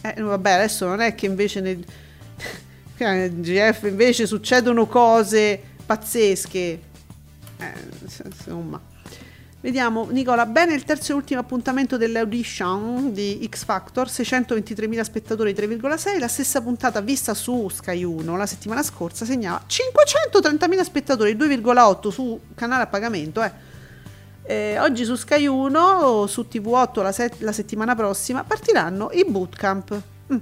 Eh, 0.00 0.20
vabbè, 0.20 0.50
adesso 0.50 0.86
non 0.86 1.00
è 1.00 1.14
che 1.14 1.26
invece 1.26 1.60
nel 1.60 1.84
nel 2.98 3.40
GF 3.40 3.84
invece 3.84 4.26
succedono 4.26 4.86
cose 4.86 5.60
pazzesche. 5.84 6.80
Eh, 7.58 7.72
insomma. 8.24 8.80
Vediamo, 9.64 10.08
Nicola, 10.10 10.44
bene 10.44 10.74
il 10.74 10.84
terzo 10.84 11.12
e 11.12 11.14
ultimo 11.14 11.40
appuntamento 11.40 11.96
dell'audition 11.96 13.14
di 13.14 13.48
X 13.50 13.64
Factor, 13.64 14.08
623.000 14.08 15.00
spettatori 15.00 15.54
3,6, 15.54 16.18
la 16.18 16.28
stessa 16.28 16.60
puntata 16.60 17.00
vista 17.00 17.32
su 17.32 17.70
Sky 17.70 18.02
1 18.02 18.36
la 18.36 18.44
settimana 18.44 18.82
scorsa 18.82 19.24
segnava 19.24 19.64
530.000 19.66 20.82
spettatori 20.82 21.34
2,8 21.34 22.08
su 22.10 22.38
canale 22.54 22.82
a 22.82 22.86
pagamento. 22.88 23.42
Eh. 23.42 23.52
Eh, 24.42 24.78
oggi 24.80 25.06
su 25.06 25.14
Sky 25.14 25.46
1, 25.46 26.26
su 26.26 26.46
TV8 26.46 27.02
la, 27.02 27.12
set- 27.12 27.40
la 27.40 27.52
settimana 27.52 27.94
prossima, 27.94 28.44
partiranno 28.44 29.08
i 29.12 29.24
bootcamp. 29.26 30.02
Mm. 30.30 30.36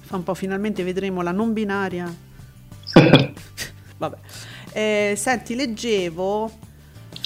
Fa 0.00 0.16
un 0.16 0.24
po', 0.24 0.34
finalmente 0.34 0.82
vedremo 0.82 1.22
la 1.22 1.30
non 1.30 1.52
binaria. 1.52 2.12
Vabbè. 3.96 4.16
Eh, 4.72 5.14
senti, 5.16 5.54
leggevo 5.54 6.65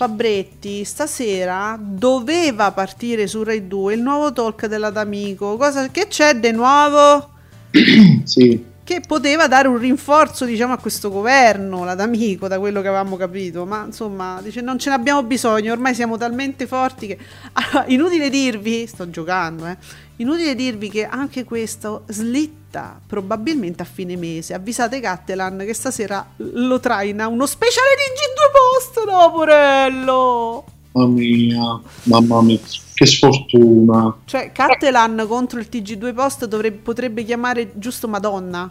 Fabretti 0.00 0.82
stasera 0.82 1.78
doveva 1.78 2.72
partire 2.72 3.26
su 3.26 3.42
Rai 3.42 3.66
2 3.66 3.92
il 3.92 4.00
nuovo 4.00 4.32
talk 4.32 4.64
della 4.64 4.88
D'Amico. 4.88 5.58
Cosa 5.58 5.88
che 5.88 6.06
c'è 6.08 6.36
di 6.36 6.52
nuovo? 6.52 7.28
sì. 8.24 8.64
Che 8.82 9.02
poteva 9.06 9.46
dare 9.46 9.68
un 9.68 9.76
rinforzo, 9.76 10.46
diciamo, 10.46 10.72
a 10.72 10.78
questo 10.78 11.10
governo, 11.10 11.84
la 11.84 11.94
D'Amico, 11.94 12.48
da 12.48 12.58
quello 12.58 12.80
che 12.80 12.88
avevamo 12.88 13.18
capito. 13.18 13.66
Ma 13.66 13.84
insomma, 13.84 14.40
dice 14.42 14.62
non 14.62 14.78
ce 14.78 14.88
n'abbiamo 14.88 15.22
bisogno, 15.22 15.70
ormai 15.70 15.94
siamo 15.94 16.16
talmente 16.16 16.66
forti 16.66 17.06
che. 17.06 17.18
Allora, 17.52 17.84
inutile 17.88 18.30
dirvi, 18.30 18.86
sto 18.86 19.10
giocando, 19.10 19.66
eh. 19.66 19.76
Inutile 20.20 20.54
dirvi 20.54 20.90
che 20.90 21.06
anche 21.06 21.44
questo 21.44 22.02
slitta 22.08 23.00
probabilmente 23.06 23.80
a 23.80 23.86
fine 23.86 24.16
mese. 24.16 24.52
Avvisate 24.52 25.00
Cattelan 25.00 25.56
che 25.64 25.72
stasera 25.72 26.34
lo 26.36 26.78
traina 26.78 27.26
uno 27.26 27.46
speciale 27.46 27.88
di 27.96 28.12
G2 28.20 28.50
Post, 28.52 29.06
no, 29.06 29.32
porello! 29.32 30.64
Mamma 30.92 31.08
mia, 31.08 31.80
mamma 32.02 32.42
mia, 32.42 32.58
che 32.92 33.06
sfortuna. 33.06 34.14
Cioè, 34.26 34.52
Cattelan 34.52 35.24
contro 35.26 35.58
il 35.58 35.68
TG2 35.72 36.12
Post 36.12 36.44
dovrebbe, 36.44 36.78
potrebbe 36.80 37.24
chiamare 37.24 37.72
giusto 37.76 38.06
Madonna 38.06 38.70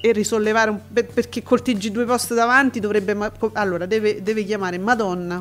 e 0.00 0.12
risollevare 0.12 0.70
un, 0.70 0.80
per- 0.92 1.06
perché 1.06 1.44
col 1.44 1.62
TG2 1.64 2.04
Post 2.04 2.34
davanti 2.34 2.80
dovrebbe. 2.80 3.30
Allora, 3.52 3.86
deve, 3.86 4.20
deve 4.20 4.42
chiamare 4.42 4.78
Madonna. 4.78 5.40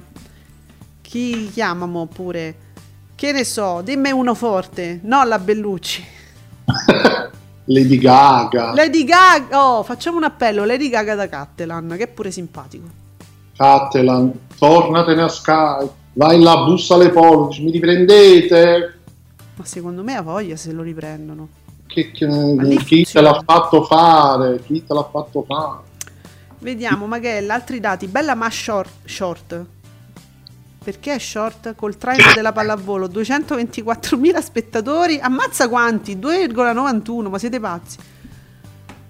Chi 1.02 1.50
chiamamo 1.52 2.06
pure? 2.06 2.66
Che 3.18 3.32
ne 3.32 3.43
so, 3.43 3.82
dimmi 3.84 4.11
uno 4.11 4.36
forte, 4.36 4.99
no 5.01 5.24
la 5.24 5.39
Bellucci. 5.39 6.05
Lady 7.65 7.97
Gaga, 7.97 8.76
Lady 8.76 9.03
Gaga, 9.03 9.59
oh, 9.59 9.82
facciamo 9.82 10.18
un 10.18 10.24
appello, 10.24 10.65
Lady 10.65 10.88
Gaga 10.88 11.15
da 11.15 11.28
Cattelan, 11.28 11.95
che 11.97 12.03
è 12.03 12.07
pure 12.07 12.30
simpatico. 12.30 12.86
Cattelan, 13.57 14.32
tornatene 14.59 15.24
a 15.24 15.30
Sky, 15.30 15.89
vai 16.13 16.39
là, 16.39 16.57
bussa 16.57 16.93
alle 16.93 17.09
porte, 17.09 17.59
mi 17.61 17.72
riprendete? 17.72 18.99
Ma 19.55 19.65
secondo 19.65 20.03
me 20.03 20.15
ha 20.15 20.22
voglia 20.22 20.55
se 20.55 20.72
lo 20.72 20.84
riprendono. 20.84 21.47
Che, 21.88 22.11
che- 22.11 22.28
lì 22.28 22.78
chi 22.84 23.03
te 23.03 23.20
l'ha 23.20 23.41
fatto 23.43 23.82
fare? 23.82 24.61
Chi 24.61 24.86
te 24.86 24.93
l'ha 24.93 25.09
fatto 25.11 25.43
fare? 25.47 25.80
Vediamo, 26.59 27.07
Magella, 27.07 27.55
altri 27.55 27.80
dati. 27.80 28.05
Bella 28.05 28.36
ma 28.36 28.47
short. 28.51 28.91
short. 29.05 29.65
Perché 30.88 31.16
è 31.16 31.20
short? 31.20 31.76
Col 31.76 31.98
traino 31.98 32.32
della 32.34 32.54
pallavolo, 32.54 33.08
224.000 33.10 34.40
spettatori. 34.42 35.20
Ammazza 35.20 35.68
quanti? 35.68 36.16
2,91, 36.16 37.28
ma 37.30 37.38
siete 37.38 37.60
pazzi. 37.60 37.98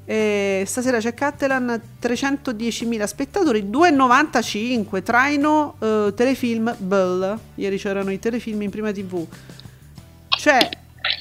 E 0.03 0.63
stasera 0.65 0.97
c'è 0.97 1.13
Cattelan, 1.13 1.79
310.000 2.01 3.03
spettatori, 3.03 3.61
2,95. 3.69 5.03
Traino 5.03 5.75
eh, 5.79 6.13
telefilm 6.15 6.73
Bell. 6.79 7.37
Ieri 7.53 7.77
c'erano 7.77 8.09
i 8.09 8.17
telefilm 8.17 8.63
in 8.63 8.71
prima 8.71 8.91
TV. 8.91 9.23
Cioè, 10.29 10.67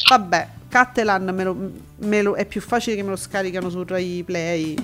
vabbè, 0.09 0.49
Cattelan 0.71 1.35
me 1.35 1.45
lo- 1.45 1.71
me 1.99 2.23
lo- 2.23 2.33
è 2.35 2.47
più 2.47 2.63
facile 2.63 2.97
che 2.97 3.03
me 3.03 3.11
lo 3.11 3.17
scaricano 3.17 3.69
su 3.69 3.85
Rai 3.87 4.23
Play. 4.25 4.75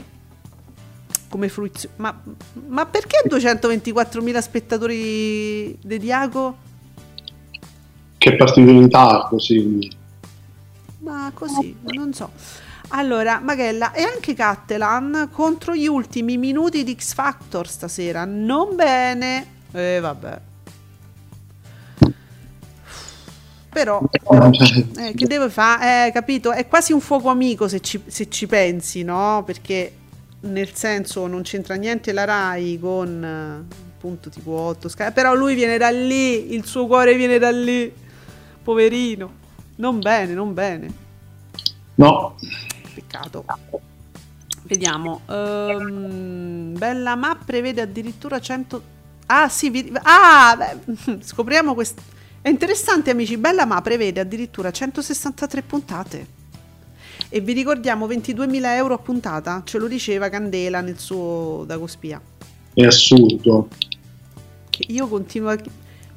Come 1.33 1.49
fruizione. 1.49 1.95
Ma, 1.97 2.23
ma 2.69 2.85
perché 2.85 3.23
224.000 3.27 4.39
spettatori 4.41 5.79
di 5.81 5.99
Diago? 5.99 6.57
Che 8.19 8.31
è 8.31 8.37
partito 8.37 8.71
in 8.71 8.81
ritardo, 8.81 9.39
sì. 9.39 9.91
Ma 10.99 11.31
così, 11.33 11.75
non 11.85 12.13
so. 12.13 12.31
Allora, 12.89 13.41
Magella 13.41 13.93
e 13.93 14.03
anche 14.03 14.35
Cattelan 14.35 15.31
contro 15.33 15.75
gli 15.75 15.87
ultimi 15.87 16.37
minuti 16.37 16.85
di 16.85 16.95
X 16.95 17.15
Factor 17.15 17.67
stasera. 17.67 18.27
Non 18.27 18.77
bene. 18.77 19.47
Eh, 19.73 19.99
vabbè. 20.01 20.41
Però, 23.71 24.03
eh, 24.99 25.15
che 25.15 25.27
devo 25.27 25.49
fare? 25.49 26.09
Eh, 26.09 26.13
capito? 26.13 26.53
È 26.53 26.69
quasi 26.69 26.93
un 26.93 27.01
fuoco 27.01 27.31
amico 27.31 27.69
se 27.69 27.81
ci, 27.81 28.03
se 28.07 28.29
ci 28.29 28.47
pensi, 28.47 29.03
no? 29.03 29.43
Perché 29.47 29.93
nel 30.43 30.75
senso 30.75 31.27
non 31.27 31.43
c'entra 31.43 31.75
niente 31.75 32.13
la 32.13 32.25
Rai 32.25 32.79
con 32.81 33.67
appunto 33.95 34.31
tipo 34.31 34.51
8 34.53 34.89
Sky, 34.89 35.13
però 35.13 35.35
lui 35.35 35.55
viene 35.55 35.79
da 35.79 35.91
lì, 35.91 36.53
il 36.55 36.65
suo 36.65 36.87
cuore 36.87 37.15
viene 37.17 37.39
da 37.39 37.51
lì. 37.51 37.93
Poverino. 38.63 39.41
Non 39.77 39.99
bene, 40.01 40.35
non 40.35 40.55
bene. 40.55 40.93
No, 41.97 42.37
Peccato. 42.95 43.45
Vediamo. 44.65 45.23
Ehm, 45.29 46.77
Bella 46.79 47.15
Ma 47.17 47.37
prevede 47.45 47.81
addirittura 47.81 48.39
100. 48.41 48.83
Ah, 49.27 49.49
sì. 49.49 49.71
vi- 49.71 49.93
Ah, 50.03 50.57
beh, 50.57 51.19
scopriamo 51.23 51.75
questo. 51.75 52.03
È 52.41 52.49
interessante, 52.49 53.11
amici. 53.11 53.37
Bella 53.37 53.65
Ma 53.67 53.81
prevede 53.83 54.21
addirittura 54.21 54.71
163 54.71 55.63
puntate. 55.63 56.27
E 57.35 57.41
vi 57.41 57.55
ricordiamo 57.55 58.07
22.000 58.07 58.63
euro 58.75 58.93
a 58.93 58.99
puntata. 58.99 59.63
Ce 59.65 59.79
lo 59.79 59.89
diceva 59.89 60.29
Candela 60.29 60.83
nel 60.83 60.99
suo 60.99 61.65
Dagospia. 61.67 62.21
è 62.75 62.85
assurdo. 62.85 63.69
Che 64.69 64.85
io 64.89 65.09
continuo 65.09 65.49
a. 65.49 65.59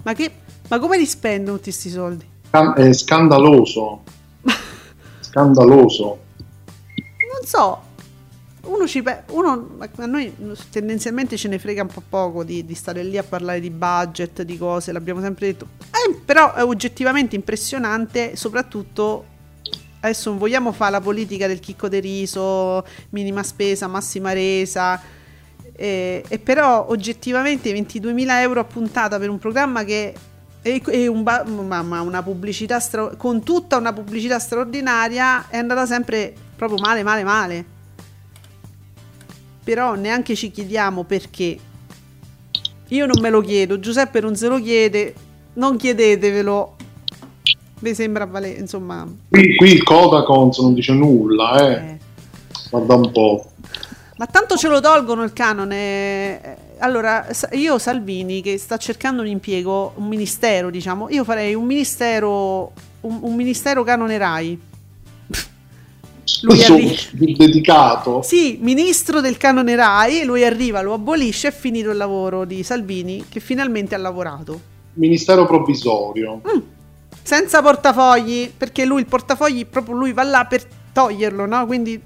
Ma 0.04 0.12
che. 0.12 0.30
Ma 0.68 0.78
come 0.78 0.98
li 0.98 1.06
spendono 1.06 1.56
tutti 1.56 1.70
questi 1.70 1.90
soldi? 1.90 2.26
È 2.50 2.92
scandaloso. 2.92 4.04
Scandaloso. 5.22 6.20
Non 7.32 7.46
so, 7.46 7.82
uno 8.64 8.86
ci 8.86 9.02
pe- 9.02 9.24
uno, 9.30 9.78
a 9.96 10.06
noi 10.06 10.36
tendenzialmente 10.70 11.38
ce 11.38 11.48
ne 11.48 11.60
frega 11.60 11.84
un 11.84 11.88
po' 11.88 12.04
poco 12.10 12.44
di, 12.44 12.66
di 12.66 12.76
stare 12.76 13.04
lì 13.04 13.18
a 13.18 13.24
parlare 13.24 13.62
di 13.62 13.70
budget, 13.70 14.42
di 14.42 14.58
cose, 14.58 14.92
l'abbiamo 14.92 15.22
sempre 15.22 15.48
detto. 15.48 15.68
Eh, 15.92 16.20
però 16.26 16.54
è 16.56 16.64
oggettivamente 16.64 17.38
impressionante, 17.38 18.36
soprattutto 18.36 19.34
adesso 20.06 20.30
non 20.30 20.40
vogliamo 20.40 20.72
fare 20.72 20.92
la 20.92 21.02
politica 21.02 21.48
del 21.48 21.60
chicco 21.60 21.88
de 21.90 22.00
riso, 22.00 22.86
minima 23.10 23.44
spesa, 23.44 23.88
massima 23.88 24.34
resa. 24.34 25.02
eh, 25.78 26.24
e 26.28 26.40
però 26.40 26.88
oggettivamente 26.90 27.74
22.000 27.74 28.40
euro 28.40 28.62
a 28.62 28.64
puntata 28.64 29.20
per 29.20 29.30
un 29.30 29.40
programma 29.40 29.84
che 29.84 30.14
e, 30.62 31.08
un 31.08 31.22
ba- 31.22 31.44
mamma, 31.44 32.02
una 32.02 32.24
pubblicità 32.24 32.80
stra- 32.80 33.16
con 33.16 33.44
tutta 33.44 33.78
una 33.78 33.94
pubblicità 33.94 34.40
straordinaria 34.40 35.48
è 35.50 35.58
andata 35.58 35.86
sempre 35.86 36.34
proprio 36.56 36.80
male, 36.80 37.04
male, 37.04 37.24
male. 37.24 37.66
Però 39.64 39.94
neanche 39.94 40.36
ci 40.36 40.50
chiediamo 40.50 41.04
perché. 41.04 41.60
Io 42.88 43.06
non 43.06 43.22
me 43.22 43.30
lo 43.30 43.42
chiedo, 43.42 43.80
Giuseppe 43.80 44.20
non 44.22 44.36
se 44.36 44.48
lo 44.48 44.60
chiede, 44.60 45.14
non 45.54 45.78
chiedetevelo. 45.78 46.75
Mi 47.80 47.94
sembra 47.94 48.26
vale, 48.26 48.50
insomma, 48.50 49.06
Qui, 49.30 49.56
qui 49.56 49.74
il 49.74 49.84
Codacons 49.84 50.60
non 50.60 50.74
dice 50.74 50.94
nulla, 50.94 51.68
eh. 51.68 51.74
eh. 51.74 51.98
Guarda 52.70 52.96
un 52.96 53.12
po'. 53.12 53.46
Ma 54.18 54.28
tanto 54.28 54.56
ce 54.56 54.70
lo 54.70 54.80
tolgono 54.80 55.24
il 55.24 55.34
canone. 55.34 56.58
Allora, 56.80 57.28
io 57.52 57.78
Salvini 57.78 58.42
che 58.42 58.58
sta 58.58 58.78
cercando 58.78 59.22
un 59.22 59.28
impiego, 59.28 59.94
un 59.96 60.08
ministero, 60.08 60.70
diciamo, 60.70 61.10
io 61.10 61.26
farei 61.26 61.54
un 61.54 61.66
ministero, 61.66 62.72
un, 63.02 63.20
un 63.22 63.36
ministero 63.36 63.84
canone 63.84 64.18
Rai. 64.18 64.60
Lui 66.42 66.64
arriva. 66.64 66.94
dedicato. 67.38 68.22
Sì, 68.22 68.58
ministro 68.62 69.20
del 69.20 69.38
canone 69.38 69.76
Rai, 69.76 70.24
lui 70.24 70.44
arriva, 70.44 70.82
lo 70.82 70.94
abolisce, 70.94 71.50
è 71.50 71.52
finito 71.52 71.90
il 71.90 71.98
lavoro 71.98 72.46
di 72.46 72.64
Salvini 72.64 73.26
che 73.30 73.40
finalmente 73.40 73.96
ha 73.96 73.98
lavorato. 73.98 74.60
Ministero 74.94 75.46
provvisorio. 75.46 76.42
Senza 77.26 77.60
portafogli, 77.64 78.52
perché 78.56 78.86
lui 78.86 79.00
il 79.00 79.08
portafogli 79.08 79.66
proprio 79.66 79.96
lui 79.96 80.14
va 80.14 80.22
là 80.22 80.46
per 80.46 80.64
toglierlo, 80.94 81.48
no? 81.48 81.66
Quindi 81.66 82.00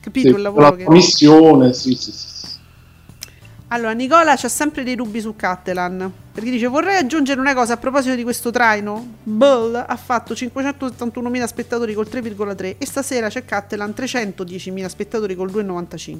capito 0.00 0.30
Sì, 0.30 0.34
il 0.34 0.42
lavoro 0.42 0.70
la 0.70 0.76
che 0.76 0.84
commissione, 0.84 1.72
sì, 1.72 1.94
sì, 1.94 2.10
sì. 2.10 2.26
sì. 2.26 2.46
Allora, 3.68 3.92
Nicola 3.92 4.34
c'ha 4.36 4.48
sempre 4.48 4.82
dei 4.82 4.96
dubbi 4.96 5.20
su 5.20 5.36
Cattelan. 5.36 6.12
Perché 6.32 6.50
dice: 6.50 6.66
Vorrei 6.66 6.96
aggiungere 6.96 7.38
una 7.38 7.54
cosa 7.54 7.74
a 7.74 7.76
proposito 7.76 8.16
di 8.16 8.24
questo 8.24 8.50
traino. 8.50 9.14
Bull 9.22 9.76
ha 9.76 9.96
fatto 9.96 10.34
571.000 10.34 11.44
spettatori 11.44 11.94
col 11.94 12.08
3,3 12.10 12.74
e 12.76 12.84
stasera 12.84 13.28
c'è 13.28 13.44
Cattelan 13.44 13.94
310.000 13.96 14.86
spettatori 14.86 15.36
col 15.36 15.52
2,95. 15.52 16.18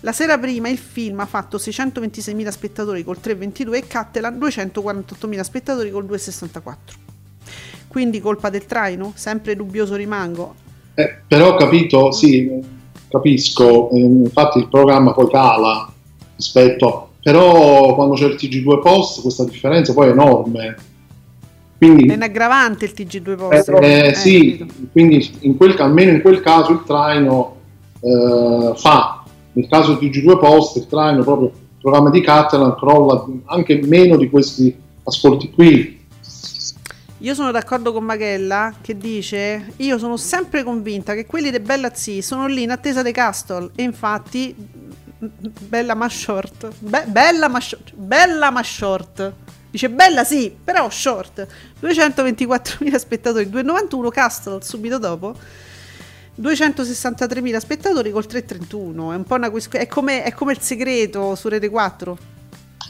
La 0.00 0.12
sera 0.12 0.38
prima 0.38 0.68
il 0.68 0.78
film 0.78 1.20
ha 1.20 1.26
fatto 1.26 1.56
626.000 1.56 2.48
spettatori 2.48 3.04
col 3.04 3.18
3,22 3.22 3.74
e 3.74 3.86
Cattelan 3.86 4.38
248.000 4.38 5.40
spettatori 5.40 5.90
col 5.92 6.04
2,64. 6.04 7.05
Quindi 7.96 8.20
colpa 8.20 8.50
del 8.50 8.66
traino? 8.66 9.12
Sempre 9.14 9.56
dubbioso 9.56 9.94
rimango. 9.94 10.54
Eh, 10.96 11.16
però 11.26 11.54
ho 11.54 11.56
capito, 11.56 12.12
sì, 12.12 12.46
capisco, 13.08 13.88
eh, 13.90 14.00
infatti 14.00 14.58
il 14.58 14.68
programma 14.68 15.14
poi 15.14 15.30
cala 15.30 15.90
rispetto, 16.36 17.12
però 17.22 17.94
quando 17.94 18.12
c'è 18.12 18.26
il 18.26 18.34
TG2 18.34 18.80
Post 18.82 19.22
questa 19.22 19.44
differenza 19.44 19.94
poi 19.94 20.08
è 20.08 20.10
enorme. 20.10 20.76
Quindi, 21.78 22.04
È 22.08 22.14
un 22.16 22.20
aggravante 22.20 22.84
il 22.84 22.92
TG2 22.94 23.34
Post. 23.34 23.68
eh, 23.80 24.08
Eh, 24.08 24.14
sì, 24.14 24.56
capito. 24.58 24.88
quindi 24.92 25.34
in 25.40 25.56
quel, 25.56 25.74
almeno 25.80 26.10
in 26.10 26.20
quel 26.20 26.42
caso 26.42 26.72
il 26.72 26.82
traino 26.84 27.56
eh, 28.00 28.72
fa, 28.76 29.24
nel 29.52 29.68
caso 29.68 29.94
del 29.94 30.10
TG2 30.10 30.38
Post 30.38 30.76
il 30.76 30.86
traino 30.86 31.22
proprio 31.22 31.46
il 31.48 31.54
programma 31.80 32.10
di 32.10 32.20
Catalan 32.20 32.74
crolla 32.76 33.24
anche 33.46 33.80
meno 33.86 34.18
di 34.18 34.28
questi 34.28 34.76
ascolti 35.02 35.50
qui. 35.50 35.94
Io 37.18 37.34
sono 37.34 37.50
d'accordo 37.50 37.92
con 37.92 38.04
Maghella 38.04 38.74
che 38.80 38.96
dice: 38.96 39.72
Io 39.76 39.98
sono 39.98 40.16
sempre 40.16 40.62
convinta 40.62 41.14
che 41.14 41.26
quelli 41.26 41.50
di 41.50 41.60
Bella 41.60 41.94
Z 41.94 42.18
sono 42.18 42.46
lì 42.46 42.62
in 42.62 42.70
attesa 42.70 43.02
dei 43.02 43.12
Castle. 43.12 43.70
E 43.74 43.82
infatti, 43.82 44.54
Bella 45.18 45.94
ma 45.94 46.08
short. 46.08 46.68
Be- 46.78 47.04
bella 47.06 47.48
ma 47.48 47.60
short. 47.60 47.94
Bella 47.94 48.50
ma 48.50 48.62
short. 48.62 49.32
Dice 49.70 49.88
bella 49.90 50.24
sì, 50.24 50.54
però 50.62 50.88
short. 50.90 51.46
224.000 51.80 52.96
spettatori, 52.96 53.46
2,91 53.46 54.08
Castle 54.10 54.62
subito 54.62 54.98
dopo. 54.98 55.34
263.000 56.40 57.58
spettatori 57.58 58.10
col 58.10 58.26
3,31. 58.28 59.12
È 59.12 59.16
un 59.16 59.24
po' 59.24 59.34
una 59.36 59.50
quis- 59.50 59.68
è 59.70 59.86
è 59.86 60.32
come 60.32 60.52
il 60.52 60.60
segreto 60.60 61.34
su 61.34 61.48
Rete 61.48 61.70
4. 61.70 62.18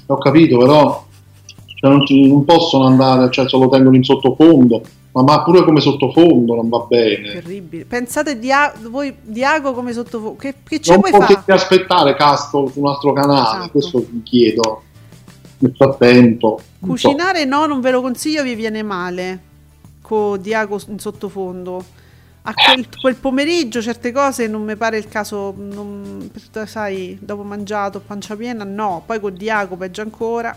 Ho 0.06 0.18
capito, 0.18 0.58
però 0.58 1.06
cioè, 1.86 1.96
non, 1.96 2.06
ci- 2.06 2.28
non 2.28 2.44
possono 2.44 2.86
andare, 2.86 3.30
cioè 3.30 3.48
se 3.48 3.56
lo 3.56 3.68
tengono 3.68 3.96
in 3.96 4.04
sottofondo, 4.04 4.82
ma, 5.12 5.22
ma 5.22 5.42
pure 5.42 5.64
come 5.64 5.80
sottofondo 5.80 6.54
non 6.54 6.68
va 6.68 6.80
bene. 6.80 7.32
Terribile. 7.32 7.84
Pensate 7.84 8.38
di 8.38 8.50
voi 8.88 9.14
Diago 9.22 9.72
come 9.72 9.92
sottofondo. 9.92 10.36
Che, 10.36 10.54
che 10.66 10.80
ce 10.80 10.92
Non 10.92 11.00
potete 11.00 11.52
aspettare 11.52 12.14
Castle 12.16 12.70
su 12.70 12.80
un 12.80 12.88
altro 12.88 13.12
canale, 13.12 13.56
Esatto. 13.58 13.70
questo 13.70 14.06
vi 14.10 14.22
chiedo. 14.22 14.82
Nel 15.58 15.72
frattempo, 15.74 16.60
non 16.80 16.98
so. 16.98 17.08
Cucinare 17.08 17.44
no, 17.46 17.64
non 17.66 17.80
ve 17.80 17.90
lo 17.90 18.02
consiglio, 18.02 18.42
vi 18.42 18.54
viene 18.54 18.82
male. 18.82 19.40
Con 20.02 20.40
Diago 20.40 20.78
in 20.88 20.98
sottofondo. 20.98 21.82
A 22.48 22.54
quel, 22.54 22.86
quel 23.00 23.16
pomeriggio 23.16 23.80
certe 23.82 24.12
cose 24.12 24.46
non 24.46 24.62
mi 24.62 24.76
pare 24.76 24.98
il 24.98 25.08
caso, 25.08 25.52
non- 25.56 26.30
sai, 26.66 27.18
dopo 27.20 27.42
mangiato, 27.42 28.00
pancia 28.06 28.36
piena, 28.36 28.62
no. 28.62 29.02
Poi 29.04 29.18
con 29.18 29.34
Diago 29.34 29.76
peggio 29.76 30.02
ancora. 30.02 30.56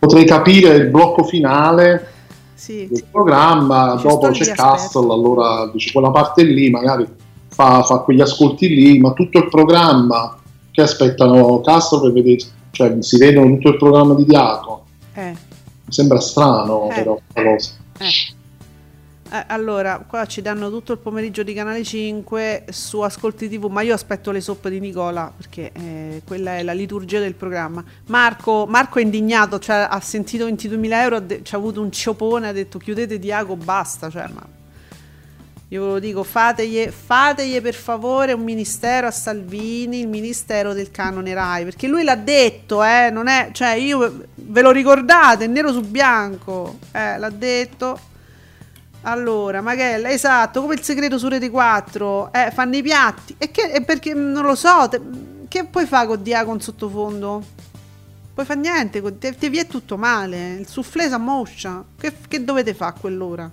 Potrei 0.00 0.24
capire 0.24 0.74
il 0.74 0.88
blocco 0.88 1.22
finale 1.22 2.08
Sì. 2.54 2.88
del 2.90 3.04
programma, 3.08 3.96
Ci 4.00 4.06
dopo 4.08 4.28
c'è 4.30 4.52
Castle, 4.52 5.12
allora 5.12 5.70
dice 5.72 5.92
quella 5.92 6.10
parte 6.10 6.42
lì 6.42 6.68
magari 6.70 7.06
fa, 7.48 7.82
fa 7.84 7.98
quegli 7.98 8.20
ascolti 8.20 8.68
lì, 8.68 8.98
ma 8.98 9.12
tutto 9.12 9.38
il 9.38 9.48
programma 9.48 10.36
che 10.72 10.82
aspettano 10.82 11.60
Castle 11.60 12.00
per 12.00 12.12
vedere, 12.12 12.38
cioè 12.70 12.96
si 13.00 13.18
vedono 13.18 13.46
tutto 13.54 13.68
il 13.68 13.76
programma 13.76 14.14
di 14.14 14.24
Diaco. 14.24 14.84
Eh. 15.14 15.30
Mi 15.84 15.92
sembra 15.92 16.18
strano 16.20 16.88
Eh. 16.90 16.94
però 16.94 17.18
questa 17.32 17.50
cosa. 17.50 17.70
Eh. 17.98 18.34
Eh, 19.32 19.44
allora, 19.46 20.04
qua 20.04 20.26
ci 20.26 20.42
danno 20.42 20.70
tutto 20.70 20.90
il 20.90 20.98
pomeriggio 20.98 21.44
di 21.44 21.54
Canale 21.54 21.84
5 21.84 22.64
su 22.70 22.98
Ascolti 22.98 23.48
TV, 23.48 23.66
ma 23.66 23.80
io 23.82 23.94
aspetto 23.94 24.32
le 24.32 24.40
soppe 24.40 24.70
di 24.70 24.80
Nicola 24.80 25.32
perché 25.34 25.70
eh, 25.72 26.22
quella 26.26 26.56
è 26.56 26.64
la 26.64 26.72
liturgia 26.72 27.20
del 27.20 27.34
programma. 27.34 27.84
Marco, 28.06 28.66
Marco 28.66 28.98
è 28.98 29.02
indignato, 29.02 29.60
cioè, 29.60 29.86
ha 29.88 30.00
sentito 30.00 30.48
22.000 30.48 30.92
euro, 30.94 31.20
de- 31.20 31.44
ci 31.44 31.54
ha 31.54 31.58
avuto 31.58 31.80
un 31.80 31.92
ciopone, 31.92 32.48
ha 32.48 32.52
detto 32.52 32.78
chiudete 32.78 33.20
Diago, 33.20 33.54
basta. 33.54 34.10
Cioè, 34.10 34.26
ma... 34.34 34.44
Io 35.68 35.84
ve 35.84 35.90
lo 35.92 35.98
dico, 36.00 36.24
fategli, 36.24 36.88
fategli 36.88 37.60
per 37.60 37.74
favore 37.74 38.32
un 38.32 38.42
ministero 38.42 39.06
a 39.06 39.12
Salvini, 39.12 40.00
il 40.00 40.08
ministero 40.08 40.72
del 40.72 40.90
canone 40.90 41.32
Rai, 41.32 41.62
perché 41.62 41.86
lui 41.86 42.02
l'ha 42.02 42.16
detto, 42.16 42.82
eh, 42.82 43.10
non 43.12 43.28
è, 43.28 43.50
cioè 43.52 43.74
io 43.74 44.24
ve 44.34 44.60
lo 44.60 44.72
ricordate, 44.72 45.46
nero 45.46 45.72
su 45.72 45.82
bianco, 45.82 46.78
eh, 46.90 47.16
l'ha 47.16 47.30
detto. 47.30 48.08
Allora, 49.02 49.60
Magella, 49.62 50.10
esatto, 50.10 50.60
come 50.60 50.74
il 50.74 50.82
segreto 50.82 51.18
su 51.18 51.28
Rete 51.28 51.48
4, 51.48 52.32
eh, 52.32 52.50
fanno 52.52 52.76
i 52.76 52.82
piatti, 52.82 53.34
e 53.38 53.50
che, 53.50 53.70
e 53.72 53.82
perché 53.82 54.12
non 54.12 54.44
lo 54.44 54.54
so, 54.54 54.88
te, 54.90 55.00
che 55.48 55.64
puoi 55.64 55.86
fare 55.86 56.06
con 56.06 56.22
Diacon 56.22 56.60
sottofondo? 56.60 57.42
Puoi 58.34 58.44
fare 58.44 58.60
niente, 58.60 59.02
te, 59.18 59.34
te 59.34 59.48
vi 59.48 59.58
è 59.58 59.66
tutto 59.66 59.96
male, 59.96 60.56
il 60.60 60.66
soufflé 60.66 61.08
si 61.08 61.14
ammoscia, 61.14 61.82
che, 61.98 62.12
che 62.28 62.44
dovete 62.44 62.74
fare 62.74 62.94
a 62.94 63.00
quell'ora? 63.00 63.50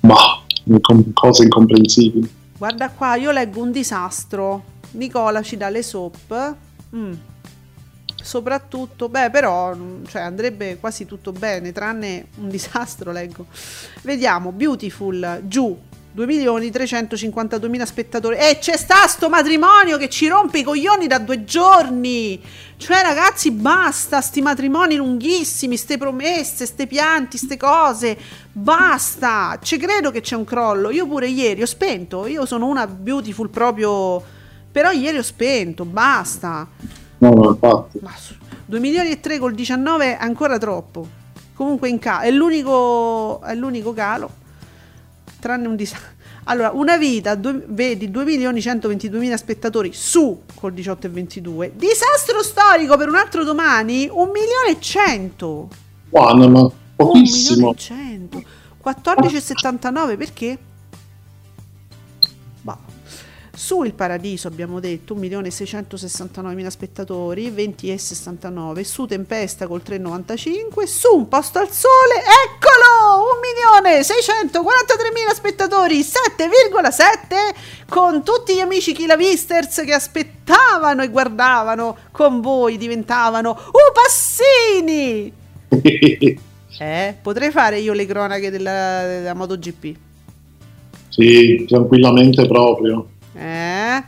Ma 0.00 0.16
incom- 0.64 1.12
cose 1.12 1.44
incomprensibili. 1.44 2.28
Guarda 2.56 2.90
qua, 2.90 3.14
io 3.14 3.30
leggo 3.30 3.62
un 3.62 3.70
disastro. 3.70 4.64
Nicola 4.92 5.42
ci 5.42 5.56
dà 5.56 5.68
le 5.68 5.82
soap. 5.82 6.54
Mm. 6.94 7.12
Soprattutto, 8.22 9.08
beh, 9.08 9.30
però 9.30 9.74
mm, 9.74 10.04
cioè, 10.06 10.22
andrebbe 10.22 10.78
quasi 10.78 11.06
tutto 11.06 11.32
bene, 11.32 11.72
tranne 11.72 12.26
un 12.36 12.48
disastro, 12.48 13.12
leggo. 13.12 13.46
Vediamo, 14.02 14.52
Beautiful, 14.52 15.40
giù, 15.44 15.76
2 16.12 16.26
milioni 16.26 16.70
352 16.70 17.68
mila 17.68 17.86
spettatori. 17.86 18.36
E 18.36 18.58
c'è 18.60 18.76
sta 18.76 19.06
sto 19.06 19.28
matrimonio 19.28 19.96
che 19.96 20.08
ci 20.08 20.26
rompe 20.26 20.58
i 20.58 20.62
coglioni 20.64 21.06
da 21.06 21.18
due 21.18 21.44
giorni. 21.44 22.40
Cioè, 22.76 23.02
ragazzi, 23.02 23.52
basta 23.52 24.20
sti 24.20 24.40
matrimoni 24.40 24.96
lunghissimi, 24.96 25.76
ste 25.76 25.98
promesse, 25.98 26.66
ste 26.66 26.86
pianti, 26.86 27.38
ste 27.38 27.56
cose. 27.56 28.18
Basta. 28.50 29.58
Ci 29.62 29.76
credo 29.76 30.10
che 30.10 30.20
c'è 30.20 30.34
un 30.34 30.44
crollo. 30.44 30.90
Io 30.90 31.06
pure 31.06 31.28
ieri 31.28 31.62
ho 31.62 31.66
spento. 31.66 32.26
Io 32.26 32.44
sono 32.44 32.66
una 32.66 32.86
beautiful 32.88 33.48
proprio. 33.48 34.22
Però 34.72 34.90
ieri 34.90 35.18
ho 35.18 35.22
spento. 35.22 35.84
Basta. 35.84 36.66
No, 37.20 37.30
no, 37.30 37.48
infatti. 37.50 37.98
Ma 38.02 38.12
2 38.66 38.78
milioni 38.78 39.10
e 39.10 39.20
3 39.20 39.38
col 39.38 39.54
19 39.54 40.04
è 40.04 40.18
ancora 40.20 40.58
troppo. 40.58 41.08
Comunque 41.54 41.88
in 41.88 41.98
ca- 41.98 42.20
è 42.20 42.30
l'unico, 42.30 43.40
è 43.42 43.54
l'unico 43.54 43.92
calo 43.92 44.38
tranne 45.40 45.66
un 45.66 45.74
disastro. 45.74 46.18
Allora, 46.44 46.70
una 46.70 46.96
vita, 46.96 47.34
due, 47.34 47.64
vedi 47.68 48.10
2 48.10 48.24
milioni 48.24 48.60
122 48.60 49.18
mila 49.18 49.36
spettatori 49.36 49.92
su 49.92 50.42
col 50.54 50.72
18 50.72 51.06
e 51.06 51.10
22. 51.10 51.72
Disastro 51.74 52.42
storico 52.42 52.96
per 52.96 53.08
un 53.08 53.16
altro 53.16 53.44
domani, 53.44 54.08
1 54.10 54.24
milione 54.30 54.70
e 54.70 54.80
100. 54.80 55.68
Buono, 56.08 56.48
ma 56.48 56.60
1 56.60 56.72
pochissimo. 56.96 57.74
milione 57.74 57.76
e 57.76 57.78
100. 57.78 58.42
14,79 58.82 60.16
perché? 60.16 60.58
Bah. 62.62 62.78
Su 63.62 63.82
Il 63.82 63.92
Paradiso 63.92 64.48
abbiamo 64.48 64.80
detto 64.80 65.14
1.669.000 65.14 66.68
spettatori, 66.68 67.50
20,69. 67.50 68.80
Su 68.80 69.04
Tempesta 69.04 69.66
col 69.66 69.82
3,95. 69.86 70.84
Su 70.84 71.14
Un 71.14 71.28
Posto 71.28 71.58
al 71.58 71.68
Sole, 71.68 72.14
eccolo! 72.46 73.28
1.643.000 73.92 75.34
spettatori, 75.34 76.00
7,7 76.00 77.84
con 77.86 78.24
tutti 78.24 78.54
gli 78.54 78.60
amici 78.60 78.94
Kilavisters 78.94 79.82
che 79.84 79.92
aspettavano 79.92 81.02
e 81.02 81.08
guardavano 81.08 81.98
con 82.12 82.40
voi 82.40 82.78
diventavano 82.78 83.50
Upassini! 83.90 85.32
Eh, 86.78 87.14
potrei 87.20 87.50
fare 87.50 87.78
io 87.78 87.92
le 87.92 88.06
cronache 88.06 88.50
della, 88.50 89.02
della 89.04 89.34
MotoGP. 89.34 89.94
sì, 91.10 91.66
tranquillamente 91.68 92.46
proprio. 92.46 93.06
Eh? 93.40 94.02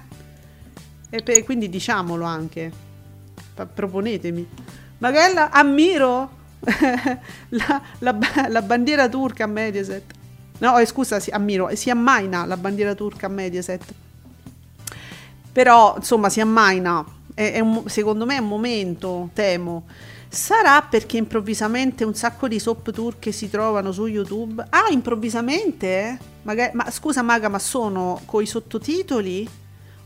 E 1.08 1.22
per- 1.22 1.42
quindi 1.44 1.68
diciamolo 1.70 2.24
anche. 2.24 2.70
Pa- 3.54 3.66
proponetemi. 3.66 4.46
Magella, 4.98 5.50
ammiro 5.50 6.30
la, 7.48 7.82
la 7.98 8.18
la 8.48 8.62
bandiera 8.62 9.08
turca 9.08 9.44
a 9.44 9.46
Mediaset. 9.46 10.04
No, 10.58 10.78
eh, 10.78 10.86
scusa, 10.86 11.18
si, 11.18 11.30
ammiro, 11.30 11.74
si 11.74 11.90
ammaina 11.90 12.44
la 12.44 12.56
bandiera 12.56 12.94
turca 12.94 13.26
a 13.26 13.30
Mediaset. 13.30 13.82
Però, 15.52 15.94
insomma, 15.96 16.28
si 16.28 16.40
ammaina. 16.40 17.04
È, 17.34 17.52
è 17.52 17.60
un 17.60 17.84
secondo 17.86 18.26
me 18.26 18.36
è 18.36 18.40
un 18.40 18.48
momento, 18.48 19.30
temo. 19.32 19.84
Sarà 20.32 20.80
perché 20.80 21.18
improvvisamente 21.18 22.04
un 22.04 22.14
sacco 22.14 22.48
di 22.48 22.58
soap 22.58 22.90
turche 22.90 23.32
si 23.32 23.50
trovano 23.50 23.92
su 23.92 24.06
YouTube? 24.06 24.64
Ah, 24.70 24.88
improvvisamente? 24.90 26.18
Maga- 26.44 26.70
ma 26.72 26.90
scusa 26.90 27.20
Maga, 27.20 27.50
ma 27.50 27.58
sono 27.58 28.18
coi 28.24 28.46
sottotitoli? 28.46 29.46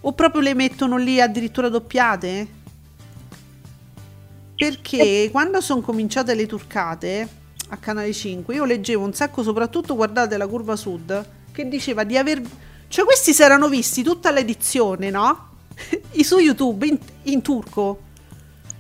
O 0.01 0.13
proprio 0.15 0.41
le 0.41 0.55
mettono 0.55 0.97
lì 0.97 1.21
addirittura 1.21 1.69
doppiate? 1.69 2.49
Perché 4.57 5.29
quando 5.31 5.61
sono 5.61 5.81
cominciate 5.81 6.35
le 6.35 6.47
turcate 6.47 7.29
a 7.69 7.77
Canale 7.77 8.13
5, 8.13 8.53
io 8.53 8.65
leggevo 8.65 9.05
un 9.05 9.15
sacco, 9.15 9.45
soprattutto 9.45 9.95
guardate 9.95 10.37
la 10.37 10.49
curva 10.49 10.75
sud, 10.75 11.25
che 11.53 11.69
diceva 11.69 12.03
di 12.03 12.19
aver... 12.19 12.43
Cioè 12.89 13.05
questi 13.05 13.33
si 13.33 13.43
erano 13.45 13.69
visti 13.69 14.03
tutta 14.03 14.33
l'edizione, 14.33 15.09
no? 15.09 15.51
I 16.11 16.25
su 16.25 16.39
YouTube 16.39 16.85
in, 16.85 16.99
in 17.23 17.43
turco. 17.43 18.01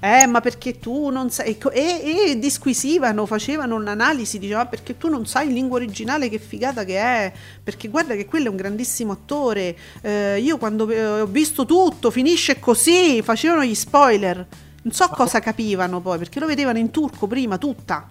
Eh, 0.06 0.26
ma 0.26 0.40
perché 0.40 0.78
tu 0.78 1.08
non 1.10 1.30
sai... 1.30 1.58
co- 1.58 1.72
E, 1.72 2.30
e 2.30 2.38
disquisivano, 2.38 3.26
facevano 3.26 3.74
un'analisi, 3.74 4.38
diceva 4.38 4.60
"Ah, 4.60 4.66
perché 4.66 4.96
tu 4.96 5.08
non 5.08 5.26
sai 5.26 5.48
in 5.48 5.54
lingua 5.54 5.78
originale 5.78 6.28
che 6.28 6.38
figata 6.38 6.84
che 6.84 6.96
è, 6.96 7.32
perché 7.60 7.88
guarda 7.88 8.14
che 8.14 8.24
quello 8.24 8.46
è 8.46 8.50
un 8.50 8.54
grandissimo 8.56 9.10
attore. 9.10 9.76
Eh, 10.02 10.38
io 10.38 10.58
quando 10.58 10.88
eh, 10.90 11.22
ho 11.22 11.26
visto 11.26 11.66
tutto, 11.66 12.12
finisce 12.12 12.60
così, 12.60 13.20
facevano 13.22 13.64
gli 13.64 13.74
spoiler. 13.74 14.46
Non 14.82 14.92
so 14.94 15.08
cosa 15.08 15.40
capivano 15.40 16.00
poi, 16.00 16.18
perché 16.18 16.38
lo 16.38 16.46
vedevano 16.46 16.78
in 16.78 16.92
turco 16.92 17.26
prima, 17.26 17.58
tutta. 17.58 18.06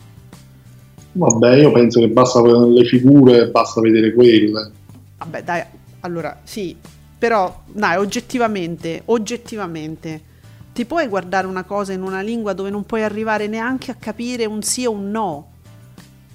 Vabbè, 1.13 1.55
io 1.55 1.71
penso 1.71 2.01
che 2.01 2.09
basta 2.09 2.41
le 2.41 2.83
figure, 2.83 3.47
basta 3.51 3.79
vedere 3.79 4.13
quelle. 4.13 4.71
Vabbè, 5.19 5.43
dai, 5.43 5.63
allora 6.01 6.41
sì, 6.43 6.75
però 7.17 7.63
dai, 7.67 7.95
oggettivamente, 7.95 9.03
oggettivamente, 9.05 10.33
ti 10.75 10.83
puoi 10.83 11.07
guardare 11.07 11.47
una 11.47 11.63
cosa 11.63 11.93
in 11.93 12.01
una 12.01 12.19
lingua 12.19 12.51
dove 12.51 12.69
non 12.69 12.83
puoi 12.85 13.01
arrivare 13.01 13.47
neanche 13.47 13.91
a 13.91 13.95
capire 13.95 14.43
un 14.43 14.61
sì 14.61 14.85
o 14.85 14.91
un 14.91 15.09
no? 15.09 15.51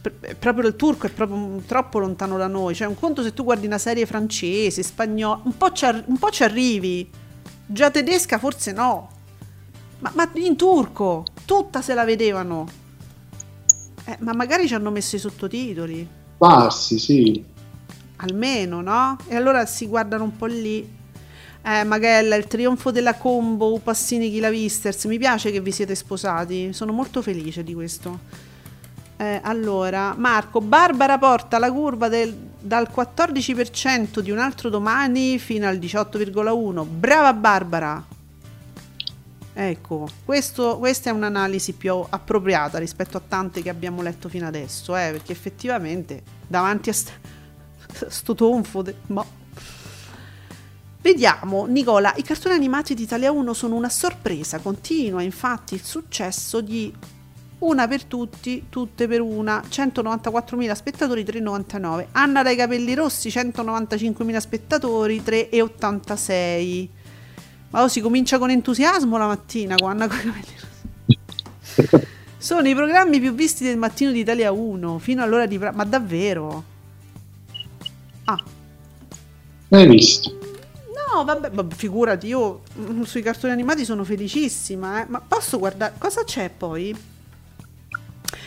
Pr- 0.00 0.34
proprio 0.36 0.66
il 0.66 0.76
turco 0.76 1.06
è 1.06 1.10
proprio 1.10 1.60
troppo 1.66 1.98
lontano 1.98 2.38
da 2.38 2.46
noi. 2.46 2.74
Cioè, 2.74 2.88
un 2.88 2.94
conto 2.94 3.22
se 3.22 3.34
tu 3.34 3.44
guardi 3.44 3.66
una 3.66 3.76
serie 3.76 4.06
francese, 4.06 4.82
spagnola, 4.82 5.42
un 5.44 5.54
po' 5.58 5.70
ci, 5.72 5.84
ar- 5.84 6.04
un 6.06 6.16
po' 6.16 6.30
ci 6.30 6.42
arrivi. 6.42 7.06
Già 7.66 7.90
tedesca 7.90 8.38
forse 8.38 8.72
no. 8.72 9.10
Ma, 9.98 10.10
ma 10.14 10.30
in 10.36 10.56
turco, 10.56 11.26
tutta 11.44 11.82
se 11.82 11.92
la 11.92 12.06
vedevano. 12.06 12.66
Eh, 14.06 14.16
ma 14.20 14.32
magari 14.32 14.66
ci 14.66 14.72
hanno 14.72 14.90
messo 14.90 15.16
i 15.16 15.18
sottotitoli 15.18 16.08
Darsi, 16.38 16.98
sì. 16.98 17.44
almeno, 18.16 18.80
no? 18.80 19.18
E 19.28 19.36
allora 19.36 19.66
si 19.66 19.86
guardano 19.86 20.24
un 20.24 20.34
po' 20.34 20.46
lì. 20.46 20.98
Eh, 21.62 21.84
Magella, 21.84 22.36
il 22.36 22.46
trionfo 22.46 22.90
della 22.90 23.14
combo 23.14 23.78
Passini 23.78 24.30
Kilavisters. 24.30 25.04
Mi 25.04 25.18
piace 25.18 25.50
che 25.50 25.60
vi 25.60 25.72
siete 25.72 25.94
sposati, 25.94 26.72
sono 26.72 26.92
molto 26.92 27.20
felice 27.22 27.62
di 27.62 27.74
questo. 27.74 28.18
Eh, 29.18 29.40
allora, 29.42 30.14
Marco, 30.16 30.62
Barbara 30.62 31.18
porta 31.18 31.58
la 31.58 31.70
curva 31.70 32.08
del- 32.08 32.34
dal 32.58 32.88
14% 32.90 34.20
di 34.22 34.30
un 34.30 34.38
altro 34.38 34.70
domani 34.70 35.38
fino 35.38 35.68
al 35.68 35.76
18,1%. 35.78 36.84
Brava 36.84 37.34
Barbara! 37.34 38.02
Ecco, 39.52 40.08
questo- 40.24 40.78
questa 40.78 41.10
è 41.10 41.12
un'analisi 41.12 41.74
più 41.74 42.02
appropriata 42.08 42.78
rispetto 42.78 43.18
a 43.18 43.22
tante 43.26 43.60
che 43.60 43.68
abbiamo 43.68 44.00
letto 44.00 44.30
fino 44.30 44.46
adesso, 44.46 44.96
eh, 44.96 45.10
perché 45.12 45.32
effettivamente 45.32 46.22
davanti 46.46 46.88
a 46.88 46.92
st- 46.94 47.12
sto 48.08 48.34
tonfo, 48.34 48.80
de- 48.80 48.94
ma... 49.08 49.22
Vediamo, 51.02 51.64
Nicola, 51.64 52.12
i 52.16 52.22
cartoni 52.22 52.54
animati 52.54 52.94
di 52.94 53.04
Italia 53.04 53.30
1 53.32 53.54
sono 53.54 53.74
una 53.74 53.88
sorpresa, 53.88 54.58
continua 54.58 55.22
infatti 55.22 55.74
il 55.74 55.82
successo 55.82 56.60
di 56.60 56.92
una 57.60 57.88
per 57.88 58.04
tutti, 58.04 58.66
tutte 58.68 59.08
per 59.08 59.20
una, 59.22 59.62
194.000 59.66 60.72
spettatori, 60.72 61.22
3,99. 61.24 62.06
Anna 62.12 62.42
dai 62.42 62.54
capelli 62.56 62.94
rossi, 62.94 63.28
195.000 63.28 64.36
spettatori, 64.38 65.22
3,86. 65.24 66.88
Ma 67.70 67.82
oh, 67.82 67.88
si 67.88 68.00
comincia 68.00 68.38
con 68.38 68.50
entusiasmo 68.50 69.16
la 69.16 69.26
mattina 69.26 69.76
con 69.76 69.90
Anna 69.90 70.06
coi 70.06 70.18
capelli 70.18 70.54
rossi. 70.58 71.18
Sono 72.36 72.68
i 72.68 72.74
programmi 72.74 73.20
più 73.20 73.32
visti 73.34 73.64
del 73.64 73.76
mattino 73.76 74.10
di 74.12 74.20
Italia 74.20 74.52
1, 74.52 74.98
fino 74.98 75.22
all'ora 75.22 75.46
di... 75.46 75.58
pra- 75.58 75.72
Ma 75.72 75.84
davvero? 75.84 76.64
Ah, 78.24 78.42
Hai 79.70 79.86
visto? 79.86 80.39
No, 81.12 81.24
vabbè, 81.24 81.50
vabbè, 81.50 81.74
figurati, 81.74 82.28
io 82.28 82.62
mm, 82.78 83.02
sui 83.02 83.22
cartoni 83.22 83.52
animati 83.52 83.84
sono 83.84 84.04
felicissima, 84.04 85.02
eh. 85.02 85.06
Ma 85.08 85.20
posso 85.20 85.58
guardare 85.58 85.94
cosa 85.98 86.22
c'è 86.24 86.50
poi? 86.50 86.96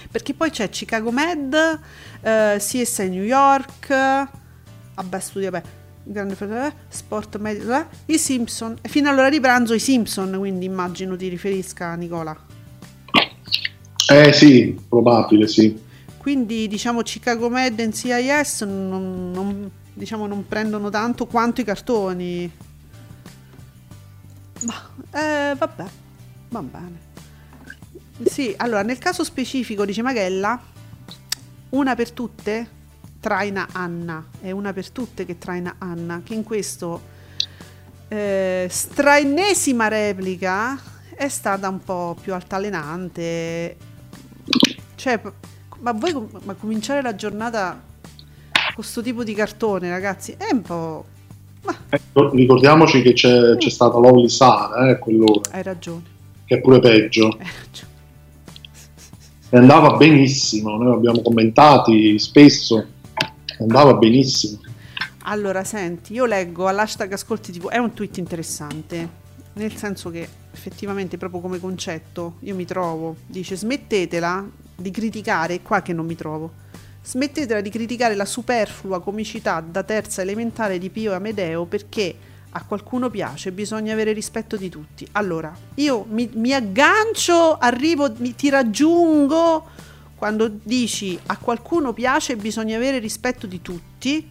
Perché 0.09 0.33
poi 0.33 0.49
c'è 0.49 0.69
Chicago 0.69 1.11
Med, 1.11 1.79
eh, 2.21 2.55
CSI 2.59 3.09
New 3.09 3.23
York, 3.23 3.87
vabbè 4.95 5.19
studia 5.19 5.49
beh, 5.49 5.63
grande 6.03 6.35
fratello, 6.35 6.67
eh, 6.67 6.73
sport 6.87 7.37
medio, 7.37 7.73
eh, 7.75 7.85
i 8.05 8.17
Simpson, 8.17 8.77
e 8.81 8.89
fino 8.89 9.09
all'ora 9.09 9.29
di 9.29 9.39
pranzo 9.39 9.73
i 9.73 9.79
Simpson, 9.79 10.35
quindi 10.37 10.65
immagino 10.65 11.15
ti 11.17 11.27
riferisca 11.27 11.95
Nicola. 11.95 12.37
Eh 14.11 14.33
sì, 14.33 14.79
probabile, 14.87 15.47
sì. 15.47 15.81
Quindi 16.17 16.67
diciamo 16.67 17.01
Chicago 17.01 17.49
Med 17.49 17.79
NCIS 17.79 18.61
non, 18.61 19.31
non- 19.31 19.71
diciamo, 19.93 20.27
non 20.27 20.47
prendono 20.47 20.89
tanto 20.89 21.25
quanto 21.25 21.61
i 21.61 21.63
cartoni. 21.63 22.51
Ma 24.61 24.89
eh, 25.11 25.55
vabbè, 25.55 25.85
va 26.49 26.61
bene. 26.61 27.11
Sì, 28.25 28.53
allora 28.57 28.83
nel 28.83 28.97
caso 28.97 29.23
specifico 29.23 29.85
dice 29.85 30.01
Magella, 30.01 30.59
una 31.69 31.95
per 31.95 32.11
tutte 32.11 32.81
traina 33.19 33.67
Anna, 33.71 34.25
è 34.41 34.51
una 34.51 34.73
per 34.73 34.89
tutte 34.89 35.25
che 35.25 35.37
traina 35.37 35.75
Anna, 35.79 36.21
che 36.23 36.33
in 36.33 36.43
questo 36.43 37.01
eh, 38.07 38.67
straennesima 38.69 39.87
replica 39.87 40.79
è 41.15 41.27
stata 41.29 41.69
un 41.69 41.79
po' 41.79 42.17
più 42.19 42.33
altalenante. 42.33 43.77
Cioè, 44.95 45.21
ma 45.79 45.91
voi 45.91 46.29
ma 46.43 46.53
cominciare 46.53 47.01
la 47.01 47.15
giornata 47.15 47.91
questo 48.73 49.01
tipo 49.01 49.23
di 49.23 49.33
cartone, 49.33 49.89
ragazzi, 49.89 50.35
è 50.37 50.51
un 50.51 50.61
po'... 50.61 51.05
Ma 51.63 51.77
Ecco, 51.89 52.29
Ricordiamoci 52.31 53.01
che 53.01 53.13
c'è, 53.13 53.55
c'è 53.55 53.69
stata 53.69 53.97
Lolly 53.97 54.27
Sara, 54.27 54.89
eh, 54.89 54.99
quell'ora, 54.99 55.51
hai 55.51 55.63
ragione, 55.63 56.03
che 56.45 56.55
è 56.55 56.59
pure 56.61 56.79
peggio. 56.79 57.27
hai 57.27 57.47
ragione. 57.63 57.91
E 59.49 59.57
andava 59.57 59.95
benissimo, 59.95 60.75
noi 60.75 60.93
abbiamo 60.93 61.21
commentati 61.21 62.17
spesso, 62.17 62.85
andava 63.59 63.93
benissimo. 63.93 64.59
Allora, 65.25 65.63
senti, 65.63 66.13
io 66.13 66.25
leggo 66.25 66.67
all'hashtag 66.67 67.13
Ascolti 67.13 67.51
TV, 67.53 67.69
è 67.69 67.77
un 67.77 67.93
tweet 67.93 68.17
interessante, 68.17 69.07
nel 69.53 69.73
senso 69.75 70.09
che 70.09 70.27
effettivamente 70.51 71.17
proprio 71.17 71.39
come 71.39 71.59
concetto 71.59 72.37
io 72.39 72.55
mi 72.55 72.65
trovo, 72.65 73.15
dice 73.27 73.55
smettetela 73.55 74.45
di 74.75 74.91
criticare, 74.91 75.53
è 75.55 75.61
qua 75.61 75.81
che 75.81 75.93
non 75.93 76.05
mi 76.07 76.15
trovo, 76.15 76.51
smettetela 77.03 77.61
di 77.61 77.69
criticare 77.69 78.15
la 78.15 78.25
superflua 78.25 79.01
comicità 79.01 79.59
da 79.59 79.83
terza 79.83 80.21
elementare 80.21 80.77
di 80.77 80.89
Pio 80.89 81.13
Amedeo 81.13 81.65
perché 81.65 82.15
a 82.55 82.63
qualcuno 82.65 83.09
piace, 83.09 83.51
bisogna 83.51 83.93
avere 83.93 84.13
rispetto 84.13 84.57
di 84.57 84.69
tutti. 84.69 85.07
Allora, 85.13 85.53
io 85.75 86.05
mi, 86.09 86.29
mi 86.33 86.53
aggancio, 86.53 87.57
arrivo, 87.57 88.13
mi- 88.17 88.35
ti 88.35 88.49
raggiungo 88.49 89.67
quando 90.15 90.47
dici 90.47 91.19
a 91.25 91.37
qualcuno 91.37 91.93
piace, 91.93 92.35
bisogna 92.35 92.77
avere 92.77 92.99
rispetto 92.99 93.47
di 93.47 93.61
tutti. 93.61 94.29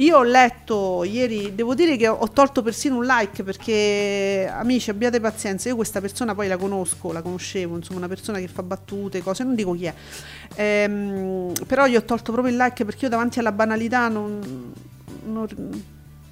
Io 0.00 0.16
ho 0.16 0.22
letto 0.22 1.04
ieri, 1.04 1.54
devo 1.54 1.74
dire 1.74 1.96
che 1.98 2.08
ho 2.08 2.30
tolto 2.30 2.62
persino 2.62 2.96
un 2.96 3.04
like 3.04 3.42
perché 3.42 4.50
amici 4.50 4.88
abbiate 4.88 5.20
pazienza, 5.20 5.68
io 5.68 5.76
questa 5.76 6.00
persona 6.00 6.34
poi 6.34 6.48
la 6.48 6.56
conosco, 6.56 7.12
la 7.12 7.20
conoscevo, 7.20 7.76
insomma 7.76 7.98
una 7.98 8.08
persona 8.08 8.38
che 8.38 8.48
fa 8.48 8.62
battute, 8.62 9.22
cose, 9.22 9.44
non 9.44 9.54
dico 9.54 9.72
chi 9.74 9.84
è, 9.84 9.94
Ehm, 10.56 11.52
però 11.66 11.84
io 11.86 11.98
ho 11.98 12.04
tolto 12.04 12.32
proprio 12.32 12.52
il 12.52 12.58
like 12.58 12.84
perché 12.84 13.04
io 13.04 13.10
davanti 13.10 13.38
alla 13.40 13.52
banalità 13.52 14.08
non, 14.08 14.72
non, 15.26 15.46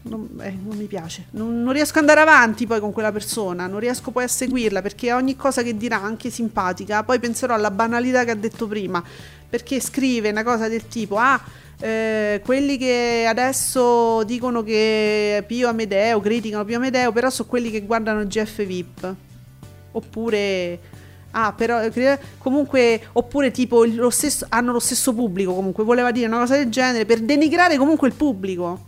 non- 0.03 0.29
eh, 0.41 0.57
non 0.63 0.77
mi 0.77 0.87
piace, 0.87 1.27
non, 1.33 1.63
non 1.63 1.73
riesco 1.75 1.99
ad 1.99 2.09
andare 2.09 2.21
avanti 2.21 2.67
poi 2.67 2.81
con 2.81 2.93
quella 2.93 3.13
persona, 3.13 3.67
non 3.67 3.81
riesco 3.81 4.11
poi 4.11 4.25
a 4.25 4.29
seguirla 4.29 4.81
perché 4.81 5.13
ogni 5.13 5.37
cosa 5.37 5.63
che 5.63 5.77
dirà, 5.77 6.03
anche 6.03 6.31
simpatica, 6.31 7.03
poi 7.05 7.19
penserò 7.19 7.55
alla 7.55 7.71
banalità 7.71 8.25
che 8.25 8.31
ha 8.31 8.35
detto 8.35 8.67
prima, 8.67 9.03
perché 9.49 9.79
scrive 9.79 10.31
una 10.31 10.43
cosa 10.43 10.69
del 10.69 10.89
tipo, 10.89 11.17
ah, 11.19 11.41
eh, 11.81 12.41
quelli 12.45 12.77
che 12.77 13.25
adesso 13.29 14.25
dicono 14.25 14.63
che 14.63 15.45
Pio 15.47 15.69
Amedeo, 15.69 16.21
criticano 16.21 16.65
Pio 16.65 16.77
Amedeo, 16.77 17.13
però 17.13 17.31
sono 17.31 17.49
quelli 17.49 17.71
che 17.71 17.83
guardano 17.83 18.25
GF 18.27 18.65
VIP. 18.65 19.15
Oppure... 19.93 20.97
Ah, 21.33 21.53
però 21.53 21.87
comunque, 22.39 23.03
oppure 23.13 23.51
tipo 23.51 23.85
lo 23.85 24.09
stesso, 24.09 24.47
hanno 24.49 24.73
lo 24.73 24.79
stesso 24.79 25.13
pubblico 25.13 25.53
comunque, 25.53 25.85
voleva 25.85 26.11
dire 26.11 26.27
una 26.27 26.39
cosa 26.39 26.57
del 26.57 26.71
genere 26.71 27.05
per 27.05 27.21
denigrare 27.21 27.77
comunque 27.77 28.09
il 28.09 28.15
pubblico. 28.15 28.87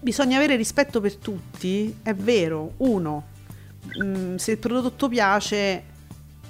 Bisogna 0.00 0.38
avere 0.38 0.56
rispetto 0.56 1.00
per 1.02 1.16
tutti, 1.16 1.94
è 2.02 2.14
vero. 2.14 2.72
Uno, 2.78 3.24
mm, 4.02 4.36
se 4.36 4.52
il 4.52 4.58
prodotto 4.58 5.06
piace, 5.08 5.82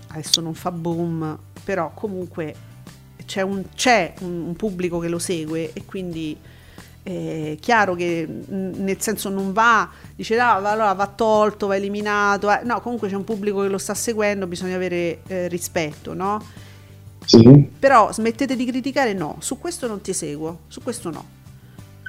adesso 0.07 0.41
non 0.41 0.55
fa 0.55 0.71
boom, 0.71 1.37
però 1.65 1.91
comunque 1.93 2.55
c'è 3.31 3.43
un, 3.43 3.63
c'è 3.77 4.15
un- 4.23 4.55
pubblico 4.57 4.99
che 4.99 5.07
lo 5.07 5.21
segue 5.21 5.73
e 5.73 5.85
quindi 5.85 6.37
è 7.05 7.57
chiaro 7.61 7.95
che 7.95 8.27
nel 8.49 9.01
senso 9.01 9.29
non 9.29 9.53
va, 9.53 9.89
dice 10.17 10.39
ah, 10.39 10.57
allora 10.57 10.93
va 10.95 11.07
tolto, 11.07 11.69
va 11.69 11.77
eliminato, 11.77 12.51
eh. 12.51 12.63
no 12.65 12.81
comunque 12.81 13.09
c'è 13.09 13.15
un 13.15 13.23
pubblico 13.23 13.63
che 13.63 13.69
lo 13.69 13.79
sta 13.79 13.95
seguendo, 13.95 14.49
bisogna 14.49 14.75
avere 14.75 15.21
eh, 15.29 15.47
rispetto, 15.47 16.13
no? 16.13 16.45
Sì. 17.25 17.69
Però 17.79 18.13
smettete 18.13 18.57
di 18.57 18.65
criticare, 18.65 19.13
no, 19.13 19.37
su 19.39 19.59
questo 19.59 19.87
non 19.87 20.01
ti 20.01 20.13
seguo, 20.13 20.63
su 20.67 20.83
questo 20.83 21.11
no. 21.11 21.25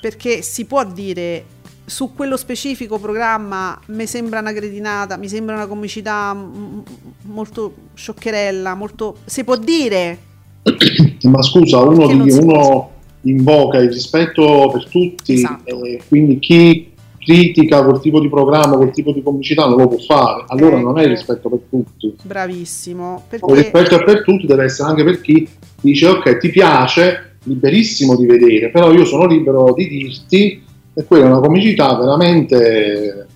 Perché 0.02 0.42
si 0.42 0.66
può 0.66 0.84
dire 0.84 1.46
su 1.86 2.16
quello 2.16 2.36
specifico 2.36 2.98
programma 2.98 3.80
mi 3.88 4.08
sembra 4.08 4.40
una 4.40 4.54
cretinata, 4.54 5.18
mi 5.18 5.30
sembra 5.30 5.54
una 5.56 5.68
comicità 5.68 6.34
mm, 6.34 6.80
molto 7.24 7.76
scioccherella, 7.94 8.74
molto... 8.74 9.18
Si 9.26 9.44
può 9.44 9.56
dire, 9.56 10.30
Ma 11.24 11.42
scusa, 11.42 11.80
uno, 11.80 12.08
di- 12.24 12.32
uno 12.32 12.90
invoca 13.22 13.78
il 13.78 13.92
rispetto 13.92 14.70
per 14.72 14.88
tutti, 14.90 15.34
Esatto. 15.34 15.84
e 15.84 16.02
quindi 16.08 16.40
chi 16.40 16.90
critica 17.24 17.84
quel 17.84 18.00
tipo 18.00 18.20
di 18.20 18.30
programma, 18.30 18.78
quel 18.78 18.90
tipo 18.92 19.12
di 19.12 19.22
comicità 19.22 19.68
non 19.68 19.78
lo 19.78 19.88
può 19.88 19.98
fare. 20.00 20.44
Allora 20.48 20.80
non 20.80 20.98
è 20.98 21.04
il 21.04 21.10
rispetto 21.10 21.50
per 21.50 21.60
tutti. 21.70 22.16
bravissimo, 22.24 23.16
Il 23.32 23.40
perché... 23.40 23.54
rispetto 23.62 24.00
è 24.00 24.04
per 24.04 24.24
tutti 24.24 24.48
deve 24.48 24.64
essere 24.64 24.90
anche 24.90 25.04
per 25.04 25.22
chi 25.22 25.48
dice 25.80 26.08
ok, 26.08 26.38
ti 26.40 26.50
piace, 26.50 27.36
liberissimo 27.44 28.16
di 28.16 28.26
vedere, 28.26 28.70
però 28.72 28.92
io 28.92 29.06
sono 29.06 29.28
libero 29.28 29.74
di 29.76 29.88
dirti 29.88 30.64
e 30.94 31.04
quella 31.06 31.26
è 31.26 31.28
una 31.28 31.40
comicità 31.40 31.96
veramente... 31.96 33.28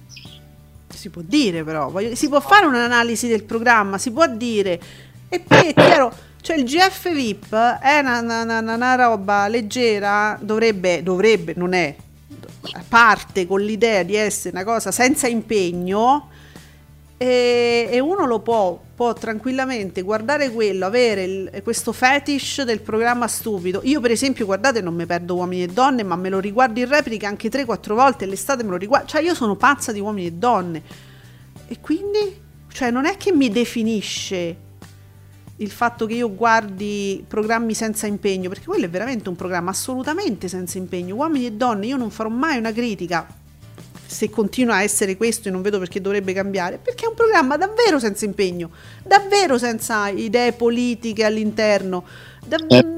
Si 0.89 1.09
può 1.09 1.21
dire 1.23 1.63
però, 1.63 1.89
voglio- 1.91 2.15
si 2.15 2.27
può 2.27 2.39
fare 2.39 2.65
un'analisi 2.65 3.27
del 3.27 3.43
programma, 3.43 3.99
si 3.99 4.11
può 4.11 4.25
dire. 4.27 4.79
E 5.29 5.39
poi 5.47 5.67
è 5.67 5.73
chiaro, 5.73 6.11
cioè 6.45 6.57
il 6.57 6.63
GF 6.65 7.11
VIP 7.11 7.55
è 7.55 7.97
una, 7.97 8.19
una- 8.19 8.43
una- 8.43 8.75
una 8.75 8.93
roba 8.95 9.47
leggera, 9.47 10.37
dovrebbe, 10.39 11.01
dovrebbe, 11.01 11.53
non 11.55 11.73
è, 11.73 11.95
parte 12.87 13.47
con 13.47 13.61
l'idea 13.61 14.03
di 14.03 14.15
essere 14.15 14.55
una 14.55 14.63
cosa 14.63 14.91
senza 14.91 15.25
impegno 15.27 16.29
e, 17.17 17.87
e 17.89 17.99
uno 17.99 18.27
lo 18.27 18.41
può, 18.41 18.79
può 18.93 19.13
tranquillamente 19.13 20.03
guardare 20.03 20.51
quello, 20.51 20.85
avere 20.85 21.23
il- 21.23 21.61
questo 21.63 21.91
fetish 21.91 22.61
del 22.61 22.81
programma 22.81 23.27
stupido. 23.27 23.81
Io 23.83 23.99
per 23.99 24.11
esempio, 24.11 24.45
guardate, 24.45 24.81
non 24.81 24.93
mi 24.93 25.07
perdo 25.07 25.33
uomini 25.33 25.63
e 25.63 25.67
donne, 25.67 26.03
ma 26.03 26.15
me 26.15 26.29
lo 26.29 26.39
riguardo 26.39 26.79
in 26.79 26.87
replica 26.87 27.27
anche 27.27 27.49
3-4 27.49 27.95
volte, 27.95 28.27
l'estate 28.27 28.63
me 28.63 28.69
lo 28.69 28.77
riguardo, 28.77 29.07
cioè 29.07 29.23
io 29.23 29.33
sono 29.33 29.55
pazza 29.55 29.91
di 29.91 29.99
uomini 29.99 30.27
e 30.27 30.31
donne. 30.33 30.81
E 31.67 31.79
quindi, 31.81 32.39
cioè 32.71 32.91
non 32.91 33.05
è 33.07 33.17
che 33.17 33.31
mi 33.31 33.49
definisce 33.49 34.57
il 35.57 35.71
fatto 35.71 36.05
che 36.05 36.15
io 36.15 36.33
guardi 36.33 37.23
programmi 37.27 37.73
senza 37.73 38.07
impegno, 38.07 38.49
perché 38.49 38.65
quello 38.65 38.85
è 38.85 38.89
veramente 38.89 39.29
un 39.29 39.35
programma 39.35 39.71
assolutamente 39.71 40.47
senza 40.47 40.77
impegno. 40.77 41.15
Uomini 41.15 41.45
e 41.45 41.51
donne, 41.53 41.85
io 41.85 41.97
non 41.97 42.09
farò 42.09 42.29
mai 42.29 42.57
una 42.57 42.73
critica 42.73 43.25
se 44.05 44.29
continua 44.29 44.75
a 44.75 44.83
essere 44.83 45.17
questo 45.17 45.47
e 45.47 45.51
non 45.51 45.61
vedo 45.61 45.79
perché 45.79 45.99
dovrebbe 46.01 46.33
cambiare, 46.33 46.77
perché 46.81 47.05
è 47.05 47.07
un 47.07 47.15
programma 47.15 47.57
davvero 47.57 47.99
senza 47.99 48.25
impegno, 48.25 48.69
davvero 49.03 49.57
senza 49.57 50.09
idee 50.09 50.53
politiche 50.53 51.23
all'interno, 51.23 52.03
dav- 52.45 52.71
Eh. 52.71 52.93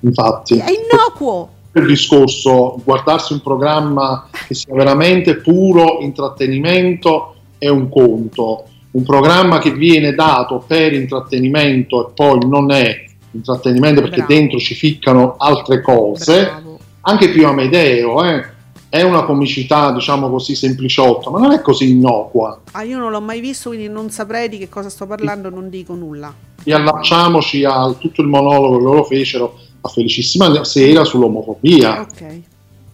Infatti, 0.00 0.58
è 0.58 0.70
innocuo. 0.70 1.50
il 1.72 1.86
discorso, 1.86 2.80
guardarsi 2.84 3.32
un 3.32 3.40
programma 3.40 4.28
che 4.46 4.54
sia 4.54 4.74
veramente 4.74 5.36
puro 5.36 5.98
intrattenimento 6.00 7.34
è 7.58 7.68
un 7.68 7.88
conto. 7.88 8.68
Un 8.96 9.02
programma 9.04 9.58
che 9.58 9.72
viene 9.72 10.14
dato 10.14 10.64
per 10.66 10.94
intrattenimento 10.94 12.08
e 12.08 12.12
poi 12.14 12.38
non 12.48 12.70
è 12.70 13.04
intrattenimento 13.32 14.00
perché 14.00 14.16
Bravo. 14.22 14.32
dentro 14.32 14.58
ci 14.58 14.74
ficcano 14.74 15.34
altre 15.36 15.82
cose, 15.82 16.44
Bravo. 16.44 16.78
anche 17.02 17.28
più 17.28 17.46
Amedeo, 17.46 18.24
eh, 18.24 18.42
è 18.88 19.02
una 19.02 19.24
comicità 19.24 19.92
diciamo 19.92 20.30
così 20.30 20.54
sempliciotta, 20.54 21.28
ma 21.28 21.40
non 21.40 21.52
è 21.52 21.60
così 21.60 21.90
innocua. 21.90 22.58
Ah, 22.72 22.84
io 22.84 22.96
non 22.96 23.10
l'ho 23.10 23.20
mai 23.20 23.40
visto, 23.40 23.68
quindi 23.68 23.90
non 23.90 24.08
saprei 24.08 24.48
di 24.48 24.56
che 24.56 24.70
cosa 24.70 24.88
sto 24.88 25.06
parlando, 25.06 25.50
non 25.50 25.68
dico 25.68 25.94
nulla. 25.94 26.32
Riallacciamoci 26.64 27.64
a 27.64 27.94
tutto 27.98 28.22
il 28.22 28.28
monologo 28.28 28.78
che 28.78 28.82
loro 28.82 29.04
fecero 29.04 29.58
a 29.82 29.88
Felicissima 29.90 30.64
Sera 30.64 31.04
sull'omofobia, 31.04 32.00
Ok. 32.00 32.40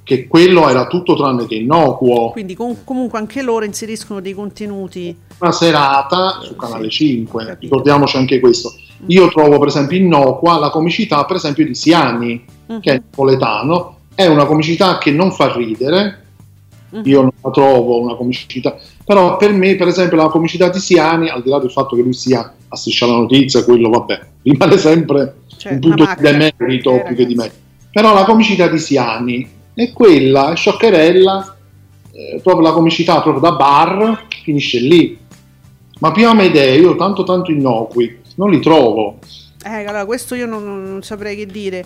Che 0.04 0.26
quello 0.26 0.68
era 0.68 0.86
tutto 0.86 1.14
tranne 1.16 1.46
che 1.46 1.54
innocuo. 1.54 2.30
Quindi 2.30 2.54
com- 2.54 2.76
comunque 2.84 3.18
anche 3.18 3.42
loro 3.42 3.64
inseriscono 3.64 4.20
dei 4.20 4.32
contenuti. 4.34 5.16
una 5.38 5.52
serata 5.52 6.40
su 6.42 6.54
Canale 6.56 6.90
Sì, 6.90 7.04
ho 7.04 7.06
5, 7.16 7.44
capito. 7.44 7.60
ricordiamoci 7.60 8.16
anche 8.16 8.40
questo. 8.40 8.72
Io 9.06 9.28
trovo 9.28 9.58
per 9.58 9.68
esempio 9.68 9.96
innocua 9.98 10.58
la 10.58 10.70
comicità 10.70 11.24
per 11.24 11.36
esempio 11.36 11.64
di 11.66 11.74
Siani, 11.74 12.44
che 12.80 12.90
è 12.92 12.94
napoletano, 12.94 13.96
è 14.14 14.26
una 14.26 14.44
comicità 14.46 14.98
che 14.98 15.10
non 15.10 15.32
fa 15.32 15.52
ridere, 15.52 16.18
Mhm. 16.90 17.02
io 17.04 17.20
non 17.22 17.30
la 17.40 17.50
trovo 17.50 18.00
una 18.00 18.14
comicità, 18.14 18.76
però 19.04 19.36
per 19.36 19.52
me, 19.52 19.74
per 19.76 19.88
esempio, 19.88 20.16
la 20.16 20.28
comicità 20.28 20.68
di 20.68 20.78
Siani, 20.78 21.28
al 21.30 21.42
di 21.42 21.48
là 21.48 21.58
del 21.58 21.70
fatto 21.70 21.96
che 21.96 22.02
lui 22.02 22.12
sia 22.12 22.54
a 22.68 22.76
strisciare 22.76 23.12
la 23.12 23.18
notizia, 23.18 23.64
quello 23.64 23.88
vabbè, 23.88 24.20
rimane 24.42 24.76
sempre 24.76 25.36
Cioè, 25.56 25.72
un 25.72 25.78
punto 25.80 26.04
di 26.04 26.10
demerito 26.20 26.92
Eh, 26.96 27.02
più 27.04 27.16
che 27.16 27.26
di 27.26 27.34
me. 27.34 27.50
Però 27.90 28.12
la 28.14 28.24
comicità 28.24 28.68
di 28.68 28.78
Siani 28.78 29.48
è 29.74 29.92
quella 29.92 30.54
scioccherella, 30.54 31.56
eh, 32.12 32.40
proprio 32.42 32.68
la 32.68 32.72
comicità 32.72 33.20
proprio 33.22 33.42
da 33.50 33.56
bar, 33.56 34.26
finisce 34.42 34.80
lì. 34.80 35.18
Ma 36.00 36.10
più 36.12 36.26
Amedeo, 36.28 36.80
io 36.80 36.96
tanto 36.96 37.22
tanto 37.22 37.50
innocui, 37.50 38.20
non 38.36 38.50
li 38.50 38.60
trovo. 38.60 39.18
Eh, 39.64 39.84
allora, 39.84 40.04
questo 40.04 40.34
io 40.34 40.46
non- 40.46 40.82
non 40.82 41.02
saprei 41.02 41.36
che 41.36 41.46
dire. 41.46 41.84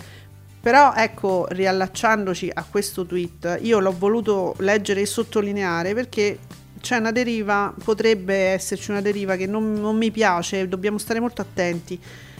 Però 0.59 0.93
ecco, 0.95 1.45
riallacciandoci 1.49 2.49
a 2.53 2.65
questo 2.69 3.05
tweet, 3.05 3.59
io 3.61 3.79
l'ho 3.79 3.95
voluto 3.97 4.55
leggere 4.57 5.01
e 5.01 5.05
sottolineare 5.05 5.93
perché 5.93 6.39
c'è 6.81 6.97
una 6.97 7.11
deriva, 7.11 7.73
potrebbe 7.83 8.35
esserci 8.35 8.91
una 8.91 9.01
deriva 9.01 9.35
che 9.35 9.45
non, 9.45 9.73
non 9.73 9.95
mi 9.95 10.11
piace, 10.11 10.67
dobbiamo 10.67 10.97
stare 10.97 11.19
molto 11.19 11.41
attenti. 11.41 11.99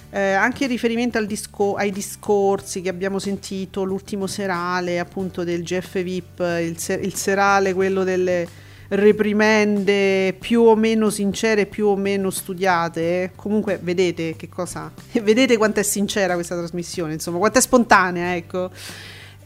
Eh, 0.10 0.34
anche 0.34 0.64
in 0.64 0.70
riferimento 0.70 1.24
disco- 1.26 1.76
ai 1.76 1.92
discorsi 1.92 2.82
che 2.82 2.90
abbiamo 2.90 3.20
sentito, 3.20 3.84
l'ultimo 3.84 4.26
serale 4.26 5.00
appunto 5.00 5.44
del 5.44 5.64
GF 5.64 6.02
VIP, 6.02 6.40
il, 6.62 6.78
se- 6.78 6.94
il 6.94 7.14
serale 7.14 7.74
quello 7.74 8.04
delle 8.04 8.66
reprimende 8.90 10.34
più 10.40 10.62
o 10.62 10.76
meno 10.76 11.10
sincere, 11.10 11.66
più 11.66 11.88
o 11.88 11.96
meno 11.96 12.30
studiate. 12.30 13.32
Comunque 13.36 13.80
vedete 13.82 14.36
che 14.36 14.50
cosa... 14.50 14.92
vedete 15.22 15.58
quanto 15.58 15.80
è 15.80 15.84
sincera 15.84 16.36
questa 16.36 16.56
trasmissione, 16.56 17.14
insomma, 17.14 17.38
quanto 17.38 17.58
è 17.58 17.62
spontanea, 17.62 18.36
ecco. 18.36 18.70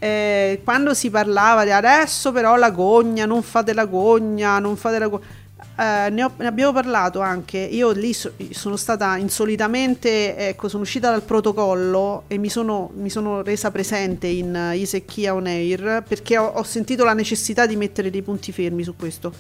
Eh, 0.04 0.62
quando 0.64 0.96
si 0.96 1.12
parlava 1.12 1.64
di 1.64 1.72
adesso 1.72 2.32
però 2.32 2.56
la 2.56 2.72
gogna, 2.72 3.28
non 3.28 3.44
fate 3.44 3.74
la 3.74 3.86
gogna, 3.86 4.58
non 4.60 4.76
fate 4.76 5.00
la 5.00 5.08
gogna. 5.08 5.26
Eh, 5.82 6.12
ne, 6.12 6.24
ho- 6.24 6.34
ne 6.38 6.46
abbiamo 6.46 6.72
parlato 6.72 7.22
anche. 7.22 7.58
Io 7.58 7.90
lì 7.90 8.14
so- 8.14 8.34
sono 8.52 8.76
stata 8.76 9.18
insolitamente, 9.18 10.38
ecco, 10.38 10.70
sono 10.70 10.84
uscita 10.84 11.10
dal 11.10 11.24
protocollo 11.24 12.26
e 12.28 12.38
mi 12.38 12.50
sono, 12.50 12.92
mi 12.94 13.10
sono 13.10 13.42
resa 13.42 13.72
presente 13.72 14.28
in 14.28 14.54
uh, 14.54 14.76
Isecchia 14.76 15.34
On 15.34 15.48
Air 15.48 16.04
perché 16.08 16.38
ho, 16.38 16.46
ho 16.46 16.62
sentito 16.62 17.04
la 17.04 17.14
necessità 17.14 17.66
di 17.66 17.76
mettere 17.76 18.12
dei 18.12 18.22
punti 18.22 18.52
fermi 18.52 18.84
su 18.84 18.96
questo. 18.96 19.34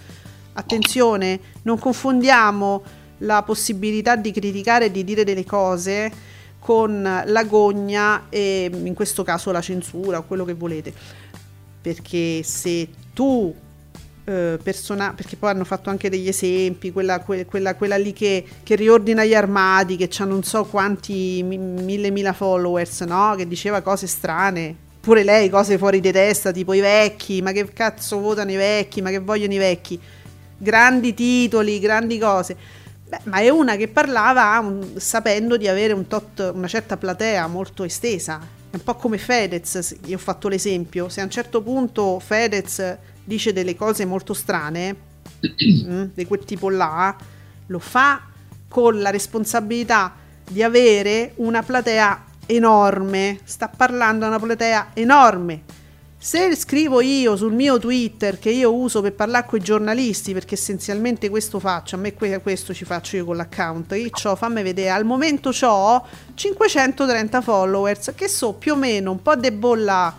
Attenzione, 0.53 1.39
non 1.61 1.77
confondiamo 1.77 2.83
la 3.19 3.43
possibilità 3.43 4.15
di 4.15 4.31
criticare 4.31 4.85
e 4.85 4.91
di 4.91 5.03
dire 5.03 5.23
delle 5.23 5.45
cose 5.45 6.11
con 6.57 7.03
la 7.23 7.43
gogna 7.43 8.25
e 8.29 8.67
in 8.73 8.95
questo 8.95 9.21
caso 9.21 9.51
la 9.51 9.61
censura 9.61 10.17
o 10.17 10.23
quello 10.23 10.45
che 10.45 10.53
volete. 10.53 10.91
Perché 11.81 12.41
se 12.41 12.87
tu 13.13 13.53
eh, 14.23 14.59
perché 14.61 15.35
poi 15.37 15.49
hanno 15.49 15.63
fatto 15.63 15.89
anche 15.89 16.09
degli 16.09 16.27
esempi, 16.27 16.91
quella, 16.91 17.19
que- 17.21 17.45
quella- 17.45 17.75
quella 17.75 17.97
lì 17.97 18.13
che, 18.13 18.45
che 18.63 18.75
riordina 18.75 19.25
gli 19.25 19.33
armadi, 19.33 19.95
che 19.97 20.09
ha 20.19 20.25
non 20.25 20.43
so 20.43 20.63
quanti 20.65 21.41
mi- 21.43 21.57
mille 21.57 22.11
mila 22.11 22.33
followers, 22.33 23.01
no? 23.01 23.33
Che 23.35 23.47
diceva 23.47 23.81
cose 23.81 24.07
strane. 24.07 24.75
Pure 25.01 25.23
lei 25.23 25.49
cose 25.49 25.77
fuori 25.79 25.99
di 25.99 26.11
testa, 26.11 26.51
tipo 26.51 26.73
i 26.73 26.79
vecchi, 26.79 27.41
ma 27.41 27.51
che 27.51 27.65
cazzo 27.73 28.19
votano 28.19 28.51
i 28.51 28.55
vecchi, 28.55 29.01
ma 29.01 29.09
che 29.09 29.19
vogliono 29.19 29.53
i 29.53 29.57
vecchi. 29.57 29.99
Grandi 30.57 31.13
titoli, 31.15 31.79
grandi 31.79 32.19
cose. 32.19 32.55
Beh, 33.09 33.19
ma 33.23 33.39
è 33.39 33.49
una 33.49 33.75
che 33.75 33.87
parlava 33.87 34.57
un- 34.59 34.93
sapendo 34.97 35.57
di 35.57 35.67
avere 35.67 35.93
un 35.93 36.05
tot, 36.07 36.51
una 36.53 36.67
certa 36.67 36.97
platea 36.97 37.47
molto 37.47 37.83
estesa. 37.83 38.39
È 38.69 38.75
un 38.75 38.83
po' 38.83 38.95
come 38.95 39.17
Fedez, 39.17 39.97
io 40.05 40.15
ho 40.15 40.19
fatto 40.19 40.47
l'esempio. 40.47 41.09
Se 41.09 41.19
a 41.19 41.23
un 41.23 41.31
certo 41.31 41.61
punto 41.61 42.19
Fedez 42.19 42.97
dice 43.31 43.53
delle 43.53 43.75
cose 43.75 44.03
molto 44.03 44.33
strane, 44.33 44.95
mm, 45.87 46.03
di 46.13 46.25
quel 46.25 46.43
tipo 46.43 46.69
là, 46.69 47.15
lo 47.67 47.79
fa 47.79 48.23
con 48.67 48.99
la 48.99 49.09
responsabilità 49.09 50.13
di 50.49 50.61
avere 50.61 51.31
una 51.35 51.63
platea 51.63 52.25
enorme. 52.47 53.39
Sta 53.45 53.69
parlando 53.69 54.25
a 54.25 54.27
una 54.27 54.39
platea 54.39 54.89
enorme. 54.95 55.63
Se 56.17 56.53
scrivo 56.55 56.99
io 57.01 57.35
sul 57.37 57.53
mio 57.53 57.79
Twitter 57.79 58.37
che 58.37 58.51
io 58.51 58.73
uso 58.73 59.01
per 59.01 59.13
parlare 59.13 59.47
con 59.47 59.59
i 59.59 59.63
giornalisti, 59.63 60.33
perché 60.33 60.55
essenzialmente 60.55 61.29
questo 61.29 61.57
faccio, 61.59 61.95
a 61.95 61.99
me 61.99 62.13
que- 62.13 62.41
questo 62.41 62.73
ci 62.73 62.83
faccio 62.83 63.15
io 63.15 63.25
con 63.25 63.37
l'account, 63.37 63.93
io 63.93 64.09
c'ho, 64.09 64.35
fammi 64.35 64.61
vedere, 64.61 64.89
al 64.89 65.05
momento 65.05 65.51
ho 65.61 66.05
530 66.35 67.41
followers, 67.41 68.11
che 68.13 68.27
so 68.27 68.53
più 68.53 68.73
o 68.73 68.75
meno 68.75 69.11
un 69.11 69.21
po' 69.21 69.35
de 69.35 69.51
bolla 69.51 70.15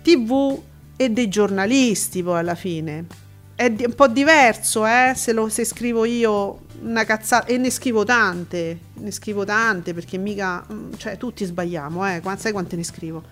TV 0.00 0.58
e 0.96 1.10
dei 1.10 1.28
giornalisti 1.28 2.22
poi 2.22 2.38
alla 2.38 2.54
fine. 2.54 3.06
È 3.54 3.66
un 3.66 3.94
po' 3.94 4.08
diverso, 4.08 4.86
eh, 4.86 5.12
se, 5.14 5.32
lo- 5.32 5.48
se 5.48 5.64
scrivo 5.64 6.04
io 6.04 6.64
una 6.82 7.04
cazzata, 7.04 7.46
e 7.46 7.56
ne 7.56 7.70
scrivo 7.70 8.04
tante, 8.04 8.78
ne 8.94 9.10
scrivo 9.10 9.44
tante 9.44 9.94
perché 9.94 10.18
mica, 10.18 10.64
mm, 10.70 10.92
cioè 10.96 11.16
tutti 11.16 11.44
sbagliamo, 11.44 12.06
eh, 12.06 12.20
sai 12.36 12.52
quante 12.52 12.76
ne 12.76 12.84
scrivo? 12.84 13.22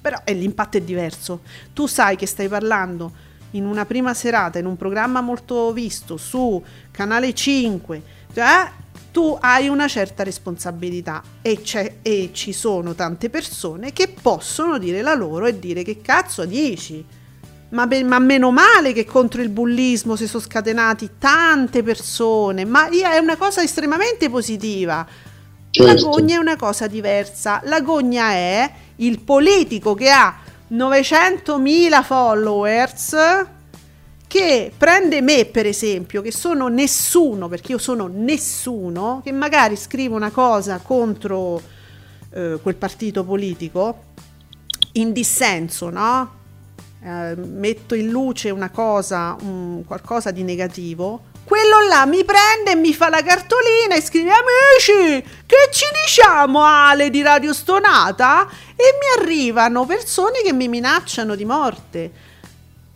Però 0.00 0.18
eh, 0.24 0.32
l'impatto 0.32 0.78
è 0.78 0.80
diverso. 0.80 1.40
Tu 1.72 1.86
sai 1.86 2.16
che 2.16 2.26
stai 2.26 2.48
parlando 2.48 3.12
in 3.52 3.66
una 3.66 3.84
prima 3.84 4.14
serata, 4.14 4.58
in 4.58 4.66
un 4.66 4.76
programma 4.76 5.20
molto 5.20 5.72
visto 5.72 6.16
su 6.16 6.62
Canale 6.90 7.34
5, 7.34 8.02
cioè, 8.32 8.70
tu 9.12 9.36
hai 9.40 9.68
una 9.68 9.86
certa 9.86 10.24
responsabilità 10.24 11.22
e, 11.40 11.62
e 12.02 12.30
ci 12.32 12.52
sono 12.52 12.94
tante 12.94 13.30
persone 13.30 13.92
che 13.92 14.08
possono 14.08 14.76
dire 14.76 15.02
la 15.02 15.14
loro 15.14 15.46
e 15.46 15.58
dire 15.58 15.84
che 15.84 16.00
cazzo 16.00 16.44
dici. 16.44 17.04
Ma, 17.74 17.88
be- 17.88 18.04
ma 18.04 18.20
meno 18.20 18.52
male 18.52 18.92
che 18.92 19.04
contro 19.04 19.42
il 19.42 19.48
bullismo 19.48 20.14
si 20.14 20.28
sono 20.28 20.44
scatenati 20.44 21.10
tante 21.18 21.82
persone, 21.82 22.64
ma 22.64 22.88
è 22.88 23.18
una 23.18 23.36
cosa 23.36 23.62
estremamente 23.62 24.30
positiva. 24.30 25.04
La 25.72 25.86
Certo. 25.88 26.08
gogna 26.08 26.36
è 26.36 26.38
una 26.38 26.54
cosa 26.54 26.86
diversa. 26.86 27.60
La 27.64 27.80
gogna 27.80 28.30
è 28.30 28.72
il 28.96 29.18
politico 29.18 29.94
che 29.94 30.08
ha 30.08 30.36
900.000 30.72 32.04
followers 32.04 33.16
che 34.28 34.72
prende 34.76 35.20
me, 35.20 35.44
per 35.44 35.66
esempio, 35.66 36.22
che 36.22 36.30
sono 36.30 36.68
nessuno, 36.68 37.48
perché 37.48 37.72
io 37.72 37.78
sono 37.78 38.08
nessuno, 38.12 39.20
che 39.24 39.32
magari 39.32 39.74
scrivo 39.76 40.14
una 40.14 40.30
cosa 40.30 40.78
contro 40.78 41.60
eh, 42.30 42.58
quel 42.62 42.76
partito 42.76 43.24
politico 43.24 44.02
in 44.92 45.12
dissenso, 45.12 45.90
no? 45.90 46.42
Eh, 47.06 47.34
metto 47.36 47.94
in 47.94 48.08
luce 48.08 48.48
una 48.48 48.70
cosa, 48.70 49.36
un- 49.42 49.84
qualcosa 49.86 50.30
di 50.30 50.42
negativo, 50.42 51.32
quello 51.44 51.86
là 51.86 52.06
mi 52.06 52.24
prende 52.24 52.70
e 52.70 52.76
mi 52.76 52.94
fa 52.94 53.10
la 53.10 53.22
cartolina 53.22 53.94
e 53.94 54.00
scrive 54.00 54.30
amici 54.30 55.22
che 55.44 55.68
ci 55.70 55.84
diciamo 56.02 56.62
Ale 56.62 57.10
di 57.10 57.20
Radio 57.20 57.52
Stonata? 57.52 58.48
E 58.74 58.84
mi 59.18 59.22
arrivano 59.22 59.84
persone 59.84 60.40
che 60.42 60.54
mi 60.54 60.66
minacciano 60.68 61.34
di 61.34 61.44
morte. 61.44 62.10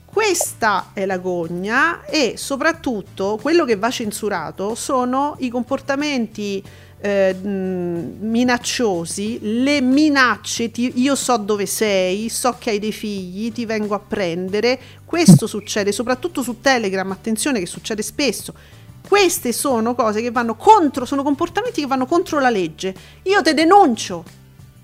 Questa 0.06 0.93
è 0.94 1.05
la 1.05 1.18
gogna 1.18 2.05
e 2.06 2.35
soprattutto 2.39 3.39
quello 3.40 3.66
che 3.66 3.76
va 3.76 3.90
censurato 3.90 4.74
sono 4.74 5.36
i 5.40 5.51
comportamenti 5.51 6.64
eh, 7.01 7.35
minacciosi, 7.43 9.39
le 9.62 9.81
minacce, 9.81 10.70
ti- 10.70 10.93
io 10.97 11.15
so 11.15 11.37
dove 11.37 11.66
sei, 11.66 12.29
so 12.29 12.57
che 12.59 12.70
hai 12.70 12.79
dei 12.79 12.93
figli, 12.93 13.53
ti 13.53 13.65
vengo 13.66 13.95
a 13.95 14.01
prendere, 14.01 14.79
questo 15.05 15.47
succede 15.47 15.93
soprattutto 15.93 16.43
su 16.43 16.61
Telegram, 16.61 17.11
attenzione 17.11 17.61
che 17.61 17.66
succede 17.66 18.03
spesso. 18.03 18.55
Queste 19.07 19.53
sono 19.53 19.95
cose 19.95 20.20
che 20.20 20.31
vanno 20.31 20.55
contro, 20.55 21.05
sono 21.07 21.23
comportamenti 21.23 21.81
che 21.81 21.87
vanno 21.87 22.05
contro 22.05 22.41
la 22.41 22.51
legge. 22.51 22.95
Io 23.23 23.41
te 23.41 23.55
denuncio. 23.55 24.23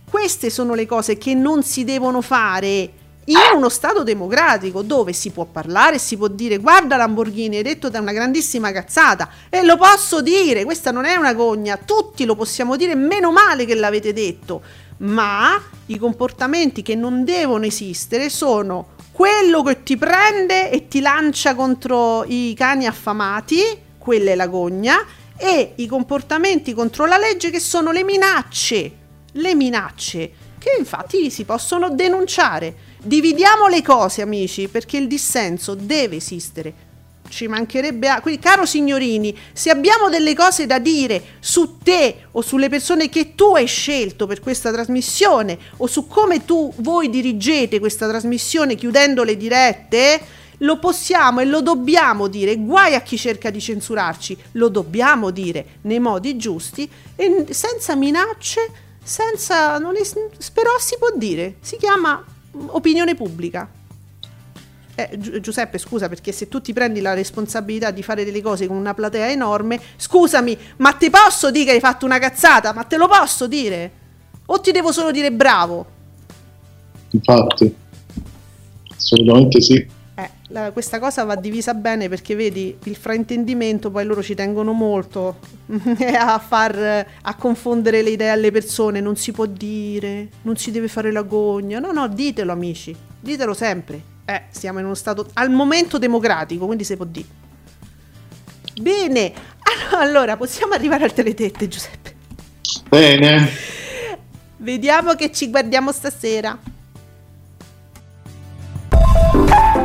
Queste 0.08 0.48
sono 0.48 0.74
le 0.74 0.86
cose 0.86 1.18
che 1.18 1.34
non 1.34 1.62
si 1.62 1.84
devono 1.84 2.22
fare 2.22 2.90
in 3.26 3.36
uno 3.54 3.68
Stato 3.68 4.02
democratico 4.02 4.82
dove 4.82 5.12
si 5.12 5.30
può 5.30 5.44
parlare, 5.44 5.98
si 5.98 6.16
può 6.16 6.28
dire 6.28 6.58
guarda 6.58 6.96
Lamborghini, 6.96 7.56
hai 7.56 7.62
detto 7.62 7.88
da 7.88 8.00
una 8.00 8.12
grandissima 8.12 8.72
cazzata 8.72 9.28
e 9.48 9.62
lo 9.62 9.76
posso 9.76 10.20
dire, 10.20 10.64
questa 10.64 10.90
non 10.90 11.04
è 11.04 11.14
una 11.14 11.32
gogna, 11.32 11.76
tutti 11.76 12.24
lo 12.24 12.34
possiamo 12.34 12.76
dire, 12.76 12.94
meno 12.94 13.32
male 13.32 13.64
che 13.64 13.74
l'avete 13.74 14.12
detto, 14.12 14.62
ma 14.98 15.60
i 15.86 15.98
comportamenti 15.98 16.82
che 16.82 16.94
non 16.94 17.24
devono 17.24 17.64
esistere 17.64 18.28
sono 18.28 18.92
quello 19.12 19.62
che 19.62 19.82
ti 19.82 19.96
prende 19.96 20.70
e 20.70 20.88
ti 20.88 21.00
lancia 21.00 21.54
contro 21.54 22.24
i 22.24 22.52
cani 22.56 22.86
affamati, 22.86 23.60
quella 23.96 24.32
è 24.32 24.34
la 24.34 24.48
gogna, 24.48 24.98
e 25.36 25.72
i 25.76 25.86
comportamenti 25.86 26.74
contro 26.74 27.06
la 27.06 27.16
legge 27.16 27.50
che 27.50 27.60
sono 27.60 27.90
le 27.90 28.04
minacce, 28.04 28.92
le 29.32 29.54
minacce 29.54 30.32
che 30.64 30.76
infatti 30.78 31.30
si 31.30 31.44
possono 31.44 31.90
denunciare. 31.90 32.74
Dividiamo 33.04 33.66
le 33.66 33.82
cose, 33.82 34.22
amici, 34.22 34.66
perché 34.68 34.96
il 34.96 35.06
dissenso 35.06 35.74
deve 35.74 36.16
esistere. 36.16 36.74
ci 37.28 37.48
mancherebbe 37.48 38.08
a... 38.08 38.20
Quindi, 38.20 38.40
caro 38.40 38.64
signorini, 38.64 39.36
se 39.52 39.68
abbiamo 39.68 40.08
delle 40.08 40.34
cose 40.34 40.66
da 40.66 40.78
dire 40.78 41.22
su 41.40 41.78
te 41.82 42.26
o 42.32 42.40
sulle 42.40 42.68
persone 42.68 43.08
che 43.08 43.34
tu 43.34 43.54
hai 43.54 43.66
scelto 43.66 44.26
per 44.26 44.40
questa 44.40 44.72
trasmissione 44.72 45.58
o 45.78 45.86
su 45.86 46.06
come 46.06 46.44
tu, 46.44 46.72
voi 46.76 47.10
dirigete 47.10 47.78
questa 47.78 48.08
trasmissione 48.08 48.74
chiudendo 48.74 49.22
le 49.22 49.36
dirette, 49.36 50.20
lo 50.58 50.78
possiamo 50.78 51.40
e 51.40 51.44
lo 51.44 51.60
dobbiamo 51.60 52.28
dire. 52.28 52.56
Guai 52.56 52.94
a 52.94 53.00
chi 53.00 53.18
cerca 53.18 53.50
di 53.50 53.60
censurarci, 53.60 54.36
lo 54.52 54.68
dobbiamo 54.68 55.30
dire 55.30 55.66
nei 55.82 55.98
modi 55.98 56.36
giusti 56.36 56.88
e 57.16 57.46
senza 57.50 57.96
minacce, 57.96 58.70
senza... 59.02 59.76
È, 59.76 59.80
però 60.52 60.78
si 60.78 60.96
può 60.98 61.08
dire, 61.14 61.56
si 61.60 61.76
chiama 61.76 62.24
opinione 62.66 63.14
pubblica. 63.14 63.68
Eh, 64.96 65.10
Gi- 65.18 65.40
Giuseppe, 65.40 65.78
scusa, 65.78 66.08
perché 66.08 66.30
se 66.32 66.48
tu 66.48 66.60
ti 66.60 66.72
prendi 66.72 67.00
la 67.00 67.14
responsabilità 67.14 67.90
di 67.90 68.02
fare 68.02 68.24
delle 68.24 68.40
cose 68.40 68.66
con 68.66 68.76
una 68.76 68.94
platea 68.94 69.30
enorme, 69.30 69.80
scusami, 69.96 70.56
ma 70.76 70.92
ti 70.92 71.10
posso 71.10 71.50
dire 71.50 71.64
che 71.64 71.70
hai 71.72 71.80
fatto 71.80 72.04
una 72.04 72.18
cazzata? 72.18 72.72
Ma 72.72 72.84
te 72.84 72.96
lo 72.96 73.08
posso 73.08 73.46
dire? 73.46 73.90
O 74.46 74.60
ti 74.60 74.70
devo 74.70 74.92
solo 74.92 75.10
dire 75.10 75.32
bravo? 75.32 75.86
Infatti, 77.10 77.74
assolutamente 78.94 79.60
sì. 79.60 79.93
La- 80.54 80.70
questa 80.70 81.00
cosa 81.00 81.24
va 81.24 81.34
divisa 81.34 81.74
bene 81.74 82.08
perché 82.08 82.36
vedi 82.36 82.78
il 82.84 82.94
fraintendimento, 82.94 83.90
poi 83.90 84.04
loro 84.04 84.22
ci 84.22 84.36
tengono 84.36 84.70
molto 84.70 85.40
a 86.16 86.38
far 86.38 87.06
a 87.22 87.34
confondere 87.34 88.02
le 88.02 88.10
idee 88.10 88.28
alle 88.30 88.52
persone. 88.52 89.00
Non 89.00 89.16
si 89.16 89.32
può 89.32 89.46
dire, 89.46 90.28
non 90.42 90.56
si 90.56 90.70
deve 90.70 90.86
fare 90.86 91.10
l'agonia. 91.10 91.80
No, 91.80 91.90
no, 91.90 92.06
ditelo, 92.06 92.52
amici, 92.52 92.94
ditelo 93.18 93.52
sempre. 93.52 94.00
Eh, 94.24 94.42
siamo 94.50 94.78
in 94.78 94.84
uno 94.84 94.94
stato 94.94 95.28
al 95.32 95.50
momento 95.50 95.98
democratico, 95.98 96.66
quindi 96.66 96.84
si 96.84 96.94
può 96.94 97.04
dire. 97.04 97.26
Bene, 98.80 99.32
allora 99.98 100.36
possiamo 100.36 100.74
arrivare 100.74 101.02
al 101.02 101.12
teletette, 101.12 101.66
Giuseppe. 101.66 102.14
Bene, 102.88 103.50
Vediamo 104.58 105.14
che 105.14 105.32
ci 105.32 105.50
guardiamo 105.50 105.90
stasera. 105.90 106.56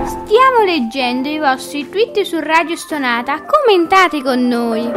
Stiamo 0.10 0.64
leggendo 0.66 1.30
i 1.30 1.38
vostri 1.38 1.88
tweet 1.88 2.24
su 2.24 2.40
Radio 2.40 2.76
Stonata. 2.76 3.46
Commentate 3.46 4.24
con 4.24 4.48
noi. 4.48 4.92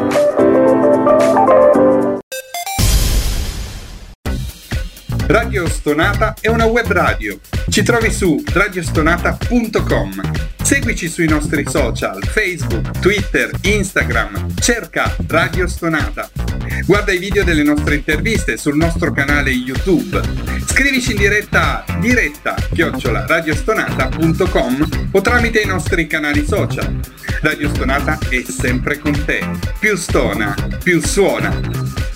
Radio 5.27 5.69
Stonata 5.69 6.35
è 6.41 6.49
una 6.49 6.65
web 6.65 6.91
radio. 6.91 7.39
Ci 7.69 7.83
trovi 7.83 8.11
su 8.11 8.43
radiostonata.com. 8.45 10.21
Seguici 10.63 11.09
sui 11.09 11.27
nostri 11.27 11.65
social, 11.69 12.23
Facebook, 12.25 12.99
Twitter, 12.99 13.51
Instagram. 13.63 14.55
Cerca 14.59 15.15
Radio 15.29 15.67
Stonata. 15.67 16.29
Guarda 16.85 17.13
i 17.13 17.19
video 17.19 17.45
delle 17.45 17.63
nostre 17.63 17.97
interviste 17.97 18.57
sul 18.57 18.77
nostro 18.77 19.13
canale 19.13 19.51
YouTube. 19.51 20.21
Scrivici 20.67 21.13
in 21.13 21.19
diretta 21.19 21.85
a 21.87 21.99
diretta 21.99 22.55
chiocciola 22.73 23.27
radiostonata.com 23.27 25.09
o 25.13 25.21
tramite 25.21 25.61
i 25.61 25.67
nostri 25.67 26.07
canali 26.07 26.45
social. 26.45 27.01
Radio 27.41 27.69
Stonata 27.69 28.19
è 28.29 28.43
sempre 28.43 28.99
con 28.99 29.25
te. 29.25 29.47
Più 29.79 29.97
stona, 29.97 30.55
più 30.83 31.01
suona. 31.01 32.11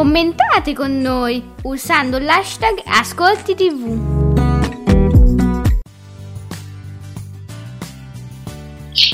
Commentate 0.00 0.72
con 0.72 1.02
noi 1.02 1.44
usando 1.64 2.18
l'hashtag 2.18 2.80
Ascolti 2.86 3.54
TV. 3.54 4.19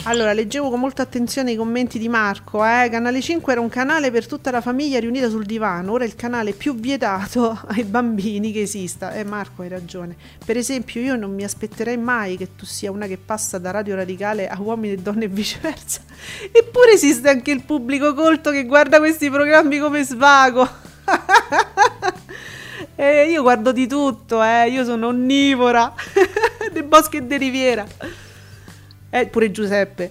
Allora, 0.08 0.32
leggevo 0.32 0.70
con 0.70 0.78
molta 0.78 1.02
attenzione 1.02 1.50
i 1.50 1.56
commenti 1.56 1.98
di 1.98 2.08
Marco. 2.08 2.64
Eh? 2.64 2.88
Canale 2.88 3.20
5 3.20 3.50
era 3.50 3.60
un 3.60 3.68
canale 3.68 4.12
per 4.12 4.28
tutta 4.28 4.52
la 4.52 4.60
famiglia 4.60 5.00
riunita 5.00 5.28
sul 5.28 5.44
divano. 5.44 5.90
Ora 5.90 6.04
è 6.04 6.06
il 6.06 6.14
canale 6.14 6.52
più 6.52 6.76
vietato 6.76 7.60
ai 7.66 7.82
bambini 7.82 8.52
che 8.52 8.60
esista. 8.60 9.12
Eh, 9.14 9.24
Marco, 9.24 9.62
hai 9.62 9.68
ragione. 9.68 10.14
Per 10.44 10.56
esempio, 10.56 11.00
io 11.00 11.16
non 11.16 11.34
mi 11.34 11.42
aspetterei 11.42 11.96
mai 11.96 12.36
che 12.36 12.54
tu 12.54 12.64
sia 12.64 12.92
una 12.92 13.08
che 13.08 13.16
passa 13.16 13.58
da 13.58 13.72
radio 13.72 13.96
radicale 13.96 14.46
a 14.46 14.56
uomini 14.60 14.94
e 14.94 14.98
donne 14.98 15.24
e 15.24 15.28
viceversa. 15.28 16.02
Eppure 16.52 16.92
esiste 16.92 17.28
anche 17.28 17.50
il 17.50 17.64
pubblico 17.64 18.14
colto 18.14 18.52
che 18.52 18.64
guarda 18.64 18.98
questi 18.98 19.28
programmi 19.28 19.78
come 19.80 20.04
svago. 20.04 20.68
Eh, 22.98 23.28
io 23.28 23.42
guardo 23.42 23.72
di 23.72 23.86
tutto, 23.86 24.42
eh. 24.42 24.70
io 24.70 24.82
sono 24.82 25.08
onnivora. 25.08 25.92
De 26.72 26.82
boschi 26.82 27.18
e 27.18 27.22
de 27.22 27.36
riviera. 27.36 27.86
Eh, 29.20 29.26
pure 29.28 29.50
Giuseppe. 29.50 30.10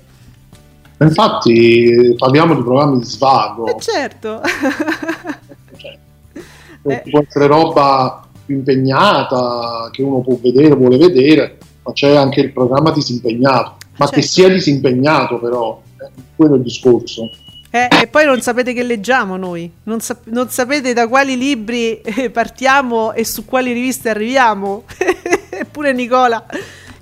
infatti 1.00 2.16
parliamo 2.18 2.56
di 2.56 2.64
programmi 2.64 2.98
di 3.00 3.06
svago, 3.06 3.68
Eh, 3.68 3.76
certo. 3.80 4.42
cioè, 5.78 5.98
Eh. 6.88 7.04
può 7.10 7.20
essere 7.20 7.48
roba 7.48 8.26
più 8.46 8.56
impegnata 8.58 9.90
che 9.92 10.02
uno 10.04 10.22
può 10.22 10.38
vedere, 10.42 10.74
vuole 10.76 10.98
vedere, 10.98 11.58
ma 11.84 11.92
c'è 11.94 12.16
anche 12.16 12.42
il 12.42 12.52
programma 12.52 12.92
disimpegnato, 12.92 13.78
ma 13.98 14.06
che 14.10 14.22
Certo. 14.22 14.28
sia 14.28 14.50
disimpegnato 14.50 15.40
però, 15.40 15.82
eh, 16.02 16.10
quello 16.36 16.54
è 16.54 16.58
il 16.58 16.64
discorso. 16.64 17.30
Eh, 17.72 17.88
e 18.02 18.08
poi 18.08 18.26
non 18.26 18.40
sapete 18.42 18.72
che 18.74 18.84
leggiamo 18.84 19.36
noi, 19.36 19.70
non, 19.84 20.00
sap- 20.00 20.28
non 20.30 20.50
sapete 20.50 20.94
da 20.94 21.08
quali 21.08 21.36
libri 21.38 22.00
eh, 22.02 22.30
partiamo 22.30 23.12
e 23.14 23.26
su 23.26 23.46
quali 23.46 23.72
riviste 23.74 24.10
arriviamo. 24.10 24.84
Eppure 25.50 25.92
Nicola, 25.94 26.46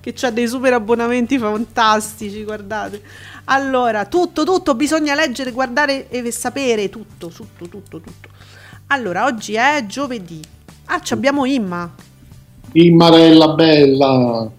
che 0.03 0.13
ha 0.25 0.31
dei 0.31 0.49
super 0.49 0.73
abbonamenti 0.73 1.39
fantastici, 1.39 2.43
guardate. 2.43 3.01
Allora, 3.45 4.05
tutto, 4.05 4.43
tutto, 4.43 4.75
bisogna 4.75 5.15
leggere, 5.15 5.51
guardare 5.51 6.09
e 6.09 6.29
sapere 6.29 6.89
tutto, 6.89 7.29
tutto, 7.29 7.69
tutto, 7.69 8.01
tutto. 8.01 8.29
Allora, 8.87 9.23
oggi 9.23 9.53
è 9.53 9.85
giovedì. 9.87 10.41
Ah, 10.85 10.99
ci 10.99 11.13
abbiamo 11.13 11.45
Imma. 11.45 11.89
Immarella 12.73 13.53
bella, 13.53 14.51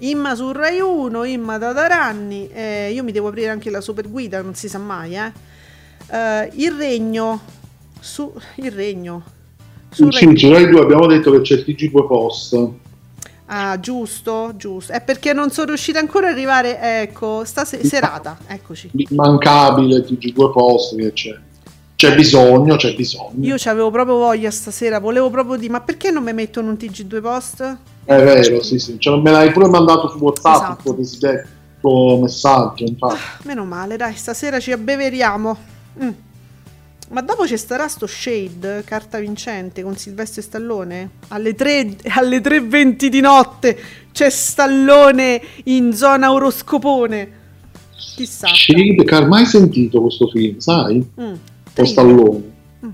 Imma 0.00 0.34
su 0.34 0.52
Rai 0.52 0.80
1, 0.80 1.24
Imma 1.24 1.56
da 1.56 1.72
Taranni. 1.72 2.50
Eh, 2.52 2.90
io 2.92 3.02
mi 3.02 3.12
devo 3.12 3.28
aprire 3.28 3.48
anche 3.48 3.70
la 3.70 3.80
super 3.80 4.10
guida, 4.10 4.42
non 4.42 4.54
si 4.54 4.68
sa 4.68 4.78
mai, 4.78 5.16
eh. 5.16 5.32
Eh, 6.08 6.50
il 6.56 6.72
regno 6.72 7.40
su 7.98 8.30
il 8.56 8.72
regno 8.72 9.22
su 9.90 10.10
Rai 10.10 10.36
sì, 10.36 10.48
noi 10.48 10.68
due 10.68 10.80
abbiamo 10.80 11.06
detto 11.06 11.30
che 11.30 11.40
c'è 11.42 11.54
il 11.54 11.64
TG2 11.66 12.06
Post, 12.06 12.68
Ah, 13.54 13.78
giusto, 13.78 14.54
giusto. 14.56 14.92
È 14.92 15.02
perché 15.02 15.34
non 15.34 15.50
sono 15.50 15.66
riuscita 15.68 15.98
ancora 15.98 16.28
ad 16.28 16.32
arrivare, 16.32 17.02
ecco, 17.02 17.44
sta 17.44 17.66
se- 17.66 17.84
serata, 17.84 18.38
eccoci. 18.46 18.90
immancabile 19.10 19.98
TG2 20.06 20.50
Post 20.50 20.96
che 20.96 21.12
c'è. 21.12 21.38
C'è 21.94 22.14
bisogno, 22.14 22.76
c'è 22.76 22.94
bisogno. 22.94 23.44
Io 23.44 23.56
avevo 23.66 23.90
proprio 23.90 24.16
voglia 24.16 24.50
stasera, 24.50 24.98
volevo 25.00 25.28
proprio 25.28 25.56
dire, 25.56 25.70
ma 25.70 25.80
perché 25.82 26.10
non 26.10 26.24
mi 26.24 26.32
mettono 26.32 26.70
un 26.70 26.76
TG2 26.76 27.20
post? 27.20 27.76
È 28.04 28.16
vero, 28.22 28.62
sì, 28.62 28.78
sì. 28.78 28.98
Cioè, 28.98 29.20
me 29.20 29.30
l'hai 29.30 29.52
pure 29.52 29.68
mandato 29.68 30.08
su 30.08 30.16
WhatsApp 30.16 30.54
Esatto. 30.54 30.72
il 30.72 30.82
tuo 30.82 30.92
desiderio, 30.94 31.40
il 31.42 31.80
tuo 31.80 32.18
messaggio, 32.20 32.84
infatti. 32.84 33.20
Meno 33.42 33.64
male, 33.66 33.96
dai, 33.98 34.14
stasera 34.16 34.58
ci 34.60 34.72
abbeveriamo. 34.72 35.56
Mm. 36.02 36.08
Ma 37.12 37.20
dopo 37.20 37.46
ci 37.46 37.58
starà 37.58 37.88
sto 37.88 38.06
Shade, 38.06 38.84
carta 38.86 39.18
vincente, 39.18 39.82
con 39.82 39.98
Silvestre 39.98 40.40
Stallone? 40.40 41.10
Alle 41.28 41.54
3, 41.54 41.96
alle 42.14 42.38
3.20 42.38 43.06
di 43.08 43.20
notte 43.20 43.78
c'è 44.12 44.30
Stallone 44.30 45.42
in 45.64 45.92
zona 45.92 46.32
oroscopone. 46.32 47.40
Chissà. 47.94 48.48
Shade, 48.48 49.04
che 49.04 49.14
hai 49.14 49.26
mai 49.26 49.44
sentito 49.44 50.00
questo 50.00 50.26
film, 50.28 50.56
sai? 50.56 51.06
Mm, 51.20 51.34
O 51.76 51.84
Stallone. 51.84 52.42
Mm. 52.86 52.90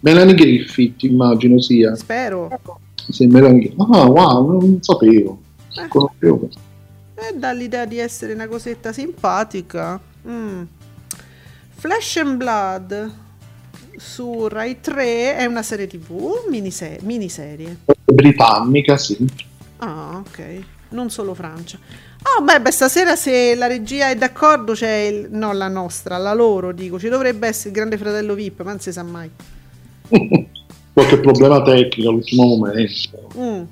Melanie 0.00 0.34
Griffith, 0.34 1.04
immagino 1.04 1.60
sia. 1.60 1.94
Spero. 1.94 2.50
Sì, 3.08 3.28
Melanie. 3.28 3.72
Ah, 3.76 4.04
wow, 4.04 4.50
non 4.50 4.78
sapevo. 4.82 5.38
Eh. 5.76 5.86
Conoscevo. 5.86 6.48
E 7.14 7.36
dà 7.36 7.52
l'idea 7.52 7.84
di 7.84 7.98
essere 7.98 8.32
una 8.32 8.48
cosetta 8.48 8.92
simpatica. 8.92 10.00
Mm. 10.26 10.62
Flesh 11.76 12.16
and 12.16 12.36
Blood 12.36 13.22
su 14.04 14.48
Rai 14.48 14.80
3 14.80 15.36
è 15.36 15.46
una 15.46 15.62
serie 15.62 15.86
tv, 15.86 16.44
minise- 16.50 16.98
miniserie. 17.02 17.78
Britannica, 18.04 18.98
sì. 18.98 19.26
Ah, 19.78 20.18
ok. 20.18 20.58
Non 20.90 21.10
solo 21.10 21.32
Francia. 21.32 21.78
Ah, 22.22 22.42
beh, 22.42 22.60
beh, 22.60 22.70
stasera 22.70 23.16
se 23.16 23.54
la 23.54 23.66
regia 23.66 24.10
è 24.10 24.16
d'accordo 24.16 24.74
c'è 24.74 24.92
il... 24.92 25.28
No, 25.30 25.52
la 25.54 25.68
nostra, 25.68 26.18
la 26.18 26.34
loro, 26.34 26.72
dico. 26.72 26.98
Ci 26.98 27.08
dovrebbe 27.08 27.48
essere 27.48 27.70
il 27.70 27.74
grande 27.74 27.96
fratello 27.96 28.34
VIP, 28.34 28.62
ma 28.62 28.70
non 28.70 28.80
si 28.80 28.92
sa 28.92 29.02
mai. 29.02 29.30
Qualche 30.92 31.18
problema 31.18 31.62
tecnico 31.62 32.10
all'ultimo 32.10 32.44
momento. 32.44 33.30
Mm. 33.38 33.62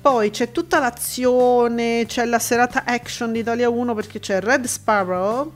Poi 0.00 0.30
c'è 0.30 0.50
tutta 0.50 0.80
l'azione, 0.80 2.06
c'è 2.06 2.24
la 2.24 2.40
serata 2.40 2.84
action 2.84 3.30
di 3.30 3.40
Italia 3.40 3.68
1 3.68 3.94
perché 3.94 4.18
c'è 4.18 4.40
Red 4.40 4.64
Sparrow, 4.64 5.52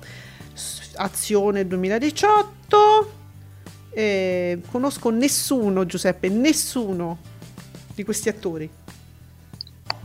azione 0.97 1.67
2018, 1.67 3.16
Eh, 3.99 4.61
conosco 4.71 5.09
nessuno, 5.09 5.87
Giuseppe, 5.87 6.29
nessuno 6.29 7.17
di 7.95 8.05
questi 8.05 8.29
attori. 8.29 8.69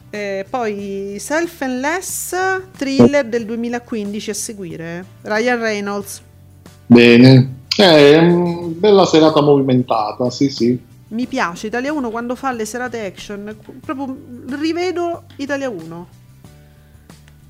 Eh, 0.10 0.46
poi 0.50 1.18
Self 1.20 1.62
and 1.62 1.82
Less, 1.82 2.34
thriller 2.78 3.26
del 3.26 3.46
2015 3.46 4.30
a 4.30 4.34
seguire. 4.34 5.06
Ryan 5.24 5.60
Reynolds. 5.60 6.22
Bene. 6.86 7.56
Eh, 7.76 8.22
bella 8.78 9.06
serata 9.06 9.42
movimentata, 9.42 10.30
sì, 10.30 10.50
sì. 10.50 10.80
Mi 11.10 11.26
piace 11.28 11.68
Italia 11.68 11.92
1 11.92 12.10
quando 12.12 12.36
fa 12.36 12.54
le 12.54 12.64
serate 12.64 13.06
action, 13.06 13.58
proprio 13.86 14.18
rivedo 14.58 15.24
Italia 15.36 15.70
1. 15.70 16.08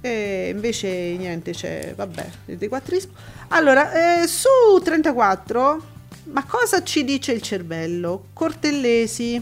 E 0.02 0.50
invece 0.52 0.90
niente, 1.20 1.52
c'è, 1.52 1.94
vabbè, 1.96 2.30
dei 2.46 2.68
quattro 2.68 2.96
isp- 2.96 3.16
Allora, 3.50 4.22
eh, 4.24 4.28
su 4.28 4.48
34, 4.84 5.90
ma 6.26 6.46
cosa 6.46 6.84
ci 6.84 7.04
dice 7.04 7.32
il 7.34 7.42
cervello? 7.42 8.26
Cortellesi. 8.34 9.42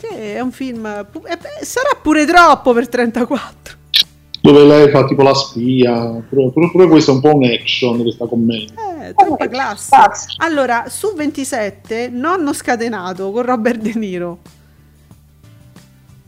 Che 0.00 0.34
è 0.34 0.40
un 0.40 0.52
film, 0.52 0.86
eh, 0.86 1.04
beh, 1.10 1.64
sarà 1.64 1.98
pure 2.00 2.24
troppo 2.24 2.72
per 2.72 2.88
34. 2.88 3.76
Dove 4.40 4.64
lei 4.64 4.90
fa 4.90 5.04
tipo 5.04 5.22
la 5.22 5.34
spia. 5.34 6.22
Pure, 6.28 6.50
pure- 6.52 6.70
pure 6.70 6.86
questo 6.88 7.10
è 7.10 7.14
un 7.14 7.20
po' 7.20 7.34
un 7.34 7.44
action, 7.44 8.00
questa 8.02 8.26
commedia. 8.26 9.06
Eh, 9.08 9.14
troppa 9.14 9.48
classe. 9.48 9.96
Allora, 10.38 10.84
su 10.88 11.12
27, 11.14 12.08
Nonno 12.10 12.52
scatenato 12.52 13.32
con 13.32 13.42
Robert 13.42 13.80
De 13.80 13.92
Niro. 13.94 14.38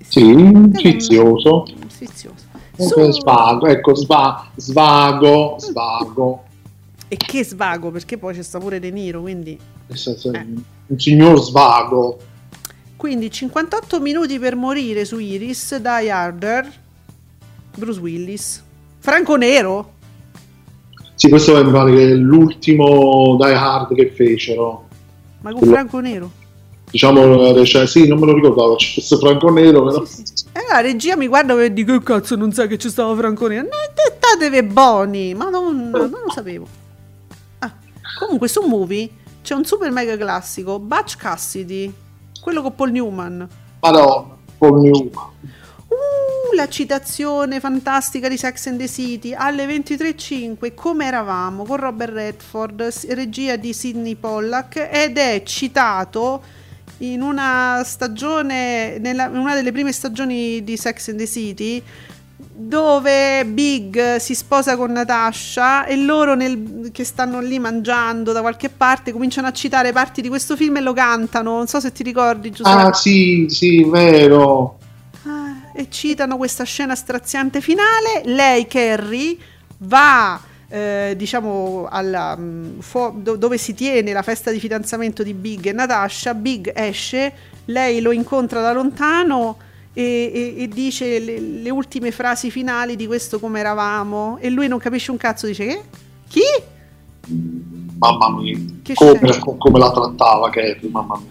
Sì, 0.06 0.52
sfizioso. 0.74 1.64
Sfizioso. 1.86 2.44
Eh, 2.76 2.82
Su- 2.84 3.10
Svago, 3.12 3.66
ecco, 3.66 3.94
sva- 3.94 4.50
svago, 4.56 5.54
svago. 5.58 6.44
E 7.12 7.16
che 7.16 7.44
svago, 7.44 7.90
perché 7.90 8.18
poi 8.18 8.34
c'è 8.34 8.42
sta 8.42 8.60
pure 8.60 8.78
De 8.78 8.92
Niro, 8.92 9.20
quindi... 9.20 9.58
Eh. 9.88 10.46
Un 10.86 10.98
signor 10.98 11.40
svago. 11.40 12.18
Quindi 12.94 13.32
58 13.32 13.98
minuti 14.00 14.38
per 14.38 14.54
morire 14.54 15.04
su 15.04 15.18
Iris, 15.18 15.74
Die 15.76 16.08
Harder, 16.08 16.72
Bruce 17.76 17.98
Willis. 17.98 18.62
Franco 19.00 19.34
Nero? 19.34 19.94
Sì, 21.16 21.28
questo 21.28 21.64
mi 21.64 21.72
pare 21.72 21.92
che 21.92 22.10
è 22.10 22.14
l'ultimo 22.14 23.36
Die 23.40 23.54
Hard 23.54 23.92
che 23.92 24.12
fecero. 24.14 24.86
Ma 25.40 25.52
con 25.52 25.66
Franco 25.66 25.98
Nero? 25.98 26.30
Diciamo, 26.92 27.52
rec- 27.54 27.88
sì, 27.88 28.06
non 28.06 28.20
me 28.20 28.26
lo 28.26 28.34
ricordavo, 28.34 28.76
c'è 28.76 28.92
questo 28.92 29.18
Franco 29.18 29.50
Nero, 29.50 29.82
però... 29.82 30.04
Sì, 30.04 30.22
sì. 30.32 30.44
E 30.52 30.60
la 30.70 30.80
regia 30.80 31.16
mi 31.16 31.26
guarda 31.26 31.60
e 31.60 31.72
dico 31.72 31.98
che 31.98 32.04
cazzo 32.04 32.36
non 32.36 32.52
sai 32.52 32.68
che 32.68 32.76
c'è 32.76 32.88
stato 32.88 33.16
Franco 33.16 33.48
Nero? 33.48 33.64
No, 33.64 33.70
statevi 34.30 34.62
buoni, 34.62 35.34
ma 35.34 35.48
non, 35.48 35.90
non 35.90 36.10
lo 36.10 36.30
sapevo. 36.32 36.66
Comunque 38.20 38.48
su 38.48 38.60
Movie 38.60 39.08
c'è 39.40 39.54
un 39.54 39.64
super 39.64 39.90
mega 39.90 40.14
classico, 40.14 40.78
Butch 40.78 41.16
Cassidy, 41.16 41.90
quello 42.42 42.60
con 42.60 42.74
Paul 42.74 42.90
Newman. 42.90 43.48
Madonna, 43.80 44.36
Paul 44.58 44.82
Newman. 44.82 45.24
Uh, 45.88 46.54
la 46.54 46.68
citazione 46.68 47.60
fantastica 47.60 48.28
di 48.28 48.36
Sex 48.36 48.66
and 48.66 48.78
the 48.78 48.88
City 48.88 49.32
alle 49.32 49.64
23.05 49.64 50.74
come 50.74 51.06
eravamo 51.06 51.64
con 51.64 51.78
Robert 51.78 52.12
Redford 52.12 52.92
regia 53.08 53.56
di 53.56 53.72
Sidney 53.72 54.16
Pollack 54.16 54.88
ed 54.92 55.16
è 55.16 55.42
citato 55.42 56.42
in 56.98 57.22
una 57.22 57.80
stagione 57.86 58.98
nella, 58.98 59.28
in 59.28 59.38
una 59.38 59.54
delle 59.54 59.72
prime 59.72 59.92
stagioni 59.92 60.62
di 60.62 60.76
Sex 60.76 61.08
and 61.08 61.16
the 61.16 61.26
City 61.26 61.82
dove 62.52 63.44
Big 63.46 64.16
si 64.16 64.34
sposa 64.34 64.76
con 64.76 64.92
Natasha 64.92 65.84
e 65.86 65.96
loro 65.96 66.34
nel- 66.34 66.90
che 66.92 67.04
stanno 67.04 67.40
lì 67.40 67.58
mangiando 67.58 68.32
da 68.32 68.40
qualche 68.40 68.68
parte 68.68 69.12
cominciano 69.12 69.46
a 69.46 69.52
citare 69.52 69.92
parti 69.92 70.20
di 70.22 70.28
questo 70.28 70.56
film 70.56 70.76
e 70.76 70.80
lo 70.80 70.92
cantano 70.92 71.56
non 71.56 71.66
so 71.66 71.80
se 71.80 71.92
ti 71.92 72.02
ricordi 72.02 72.50
Giuseppe 72.50 72.80
Ah, 72.82 72.92
sì, 72.92 73.46
sì, 73.48 73.84
vero. 73.84 74.78
Ah, 75.24 75.70
e 75.74 75.86
citano 75.90 76.36
questa 76.36 76.64
scena 76.64 76.94
straziante 76.94 77.60
finale. 77.60 78.22
Lei, 78.24 78.66
Carrie, 78.66 79.36
va. 79.78 80.40
eh, 80.72 81.14
diciamo 81.16 81.88
alla, 81.90 82.36
mm, 82.38 82.78
do- 83.16 83.34
dove 83.34 83.58
si 83.58 83.74
tiene 83.74 84.12
la 84.12 84.22
festa 84.22 84.52
di 84.52 84.60
fidanzamento 84.60 85.24
di 85.24 85.34
Big 85.34 85.66
e 85.66 85.72
Natasha 85.72 86.32
Big 86.32 86.70
esce, 86.72 87.32
lei 87.64 88.00
lo 88.00 88.12
incontra 88.12 88.60
da 88.60 88.72
lontano 88.72 89.56
e, 89.92 90.02
e- 90.32 90.62
e 90.62 90.68
dice 90.68 91.18
le, 91.18 91.38
le 91.40 91.70
ultime 91.70 92.10
frasi 92.10 92.50
finali 92.50 92.96
di 92.96 93.06
questo 93.06 93.38
come 93.40 93.60
eravamo 93.60 94.38
e 94.40 94.48
lui 94.50 94.68
non 94.68 94.78
capisce 94.78 95.10
un 95.10 95.16
cazzo 95.16 95.46
dice 95.46 95.66
che? 95.66 95.82
chi? 96.28 96.40
Mamma 97.98 98.30
mia, 98.40 98.58
Che 98.82 98.94
come, 98.94 99.38
come 99.58 99.78
la 99.78 99.90
trattava 99.92 100.48
Carrie, 100.50 100.88
mamma 100.90 101.18
mia. 101.18 101.30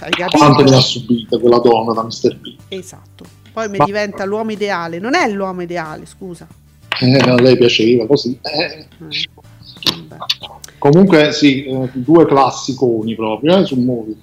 Hai 0.00 0.10
capito? 0.10 0.36
Quante 0.38 0.62
ne 0.64 0.76
ha 0.76 0.80
subite 0.80 1.38
quella 1.38 1.58
donna 1.58 1.92
da 1.92 2.02
Mr. 2.02 2.36
B? 2.36 2.56
esatto 2.68 3.24
poi 3.52 3.68
mi 3.68 3.78
Ma- 3.78 3.84
diventa 3.84 4.24
l'uomo 4.24 4.52
ideale 4.52 4.98
non 4.98 5.14
è 5.14 5.28
l'uomo 5.30 5.62
ideale 5.62 6.06
scusa 6.06 6.46
Eh, 7.00 7.18
a 7.18 7.34
lei 7.40 7.56
piaceva 7.56 8.06
così. 8.06 8.38
Eh. 8.42 8.86
Eh. 9.08 9.28
Comunque 10.78 11.32
sì, 11.32 11.64
eh, 11.64 11.90
due 11.92 12.26
classiconi 12.26 13.14
proprio 13.14 13.58
eh, 13.58 13.64
sul 13.66 13.78
movie. 13.78 14.14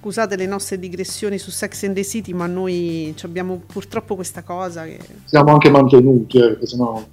Scusate 0.00 0.36
le 0.36 0.46
nostre 0.46 0.78
digressioni 0.78 1.38
su 1.38 1.50
Sex 1.50 1.82
and 1.84 1.94
the 1.94 2.04
City, 2.04 2.32
ma 2.32 2.46
noi 2.46 3.12
abbiamo 3.22 3.60
purtroppo 3.66 4.14
questa 4.14 4.42
cosa 4.42 4.84
che... 4.84 4.98
Siamo 5.24 5.52
anche 5.52 5.70
mantenuti, 5.70 6.38
eh, 6.38 6.48
perché 6.50 6.66
sennò 6.66 7.04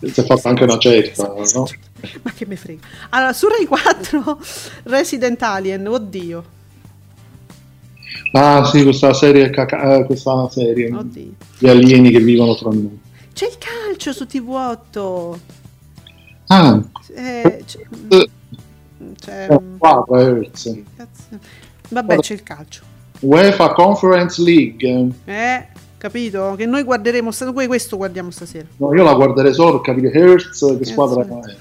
si 0.00 0.20
è 0.20 0.24
fatta 0.24 0.50
anche 0.50 0.64
una 0.64 0.76
certa, 0.78 1.26
no? 1.28 1.66
Ma 2.22 2.30
che 2.32 2.44
me 2.44 2.56
frega. 2.56 2.86
Allora, 3.10 3.32
su 3.32 3.48
Rai 3.48 3.64
4, 3.64 4.38
Resident 4.84 5.42
Alien, 5.42 5.86
oddio, 5.88 6.44
Ah 8.36 8.64
sì, 8.64 8.82
questa 8.82 9.12
serie, 9.14 9.48
caca- 9.50 9.96
eh, 9.98 10.04
questa 10.04 10.48
serie 10.50 10.92
oddio. 10.92 11.32
gli 11.58 11.68
alieni 11.68 12.10
che 12.10 12.18
vivono 12.20 12.54
tra 12.56 12.68
noi. 12.70 13.00
C'è 13.32 13.46
il 13.46 13.56
calcio 13.58 14.12
su 14.12 14.24
TV8. 14.24 15.38
Ah, 16.48 16.82
Eh, 17.14 17.64
c'è, 17.64 17.78
eh, 18.08 18.30
c'è- 19.20 19.48
eh, 19.48 20.84
cazzo. 20.96 21.38
Vabbè, 21.88 22.18
c'è 22.18 22.34
il 22.34 22.42
calcio. 22.42 22.82
UEFA 23.20 23.72
Conference 23.72 24.40
League. 24.42 25.12
Eh, 25.24 25.66
capito? 25.96 26.54
Che 26.56 26.66
noi 26.66 26.82
guarderemo, 26.82 27.30
questo 27.66 27.96
guardiamo 27.96 28.30
stasera. 28.30 28.66
No, 28.76 28.94
io 28.94 29.02
la 29.02 29.14
guarderei 29.14 29.54
solo 29.54 29.80
per 29.80 29.94
capire 29.94 30.10
Hertz 30.10 30.76
che 30.78 30.84
squadra 30.84 31.22
è. 31.22 31.56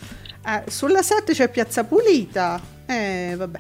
Eh, 0.45 0.69
sulla 0.69 1.01
7 1.01 1.33
c'è 1.33 1.49
Piazza 1.49 1.83
Pulita. 1.83 2.59
Eh, 2.85 3.35
vabbè. 3.37 3.59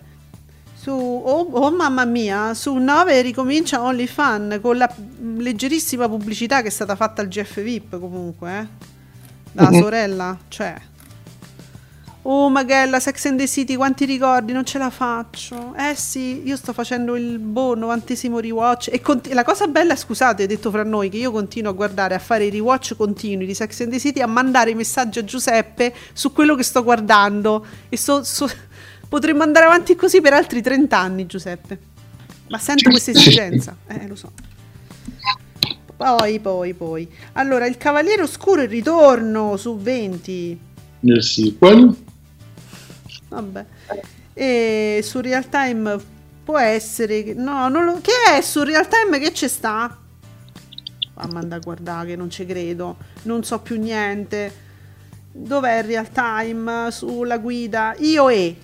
Su, 0.75 0.91
oh, 0.91 1.47
oh, 1.49 1.71
mamma 1.71 2.03
mia, 2.03 2.53
su 2.53 2.75
9 2.75 3.21
ricomincia 3.21 3.81
Only 3.81 4.05
Fun 4.05 4.59
con 4.61 4.75
la 4.75 4.93
leggerissima 5.37 6.09
pubblicità 6.09 6.61
che 6.61 6.67
è 6.67 6.71
stata 6.71 6.97
fatta 6.97 7.21
al 7.21 7.29
GF 7.29 7.61
VIP 7.61 7.97
comunque, 7.99 8.59
eh? 8.59 8.67
Mhm. 9.63 9.79
sorella, 9.79 10.37
cioè. 10.49 10.75
Oh 12.25 12.47
Magella, 12.49 13.01
Sex 13.01 13.25
and 13.25 13.37
the 13.37 13.47
City, 13.47 13.75
quanti 13.75 14.05
ricordi? 14.05 14.53
Non 14.53 14.63
ce 14.63 14.77
la 14.77 14.89
faccio. 14.89 15.73
Eh 15.77 15.93
sì, 15.95 16.41
io 16.45 16.55
sto 16.55 16.71
facendo 16.71 17.17
il 17.17 17.37
boh, 17.37 17.75
novantesimo 17.75 18.39
rewatch. 18.39 18.87
E 18.93 19.01
conti- 19.01 19.33
la 19.33 19.43
cosa 19.43 19.67
bella, 19.67 19.93
scusate, 19.97 20.47
detto 20.47 20.71
fra 20.71 20.83
noi, 20.83 21.09
che 21.09 21.17
io 21.17 21.31
continuo 21.31 21.71
a 21.71 21.73
guardare, 21.73 22.15
a 22.15 22.19
fare 22.19 22.45
i 22.45 22.49
rewatch 22.49 22.95
continui 22.95 23.45
di 23.45 23.53
Sex 23.53 23.81
and 23.81 23.91
the 23.91 23.99
City, 23.99 24.21
a 24.21 24.27
mandare 24.27 24.73
messaggi 24.73 25.19
a 25.19 25.25
Giuseppe 25.25 25.93
su 26.13 26.31
quello 26.31 26.55
che 26.55 26.63
sto 26.63 26.81
guardando. 26.81 27.65
E 27.89 27.97
so- 27.97 28.23
so- 28.23 28.49
potremmo 29.09 29.43
andare 29.43 29.65
avanti 29.65 29.93
così 29.95 30.21
per 30.21 30.31
altri 30.31 30.61
30 30.61 30.97
anni, 30.97 31.25
Giuseppe. 31.25 31.77
Ma 32.47 32.57
sento 32.57 32.89
questa 32.89 33.11
esigenza. 33.11 33.75
Eh, 33.87 34.07
lo 34.07 34.15
so. 34.15 34.31
Poi, 35.97 36.39
poi, 36.39 36.73
poi. 36.73 37.07
Allora, 37.33 37.65
il 37.65 37.75
Cavaliere 37.75 38.21
Oscuro 38.21 38.61
il 38.61 38.69
ritorno 38.69 39.57
su 39.57 39.77
20. 39.77 40.57
Nel 41.01 41.21
sequel. 41.21 41.95
Vabbè. 43.33 43.65
E 44.33 44.99
su 45.03 45.19
real 45.21 45.49
time 45.49 45.97
può 46.43 46.59
essere 46.59 47.33
no, 47.33 47.67
non 47.69 47.85
lo 47.85 47.99
che 48.01 48.37
è 48.37 48.41
su 48.41 48.63
real 48.63 48.87
time 48.87 49.19
che 49.19 49.33
ci 49.33 49.47
sta? 49.47 49.97
Mamma 51.15 51.39
andare 51.39 51.61
a 51.61 51.63
guardare 51.63 52.07
che 52.09 52.15
non 52.15 52.29
ci 52.29 52.45
credo, 52.45 52.97
non 53.23 53.43
so 53.43 53.59
più 53.59 53.79
niente. 53.79 54.61
Dov'è 55.31 55.79
il 55.79 55.83
real 55.85 56.09
time 56.11 56.91
sulla 56.91 57.37
guida? 57.39 57.95
Io 57.99 58.29
e 58.29 58.55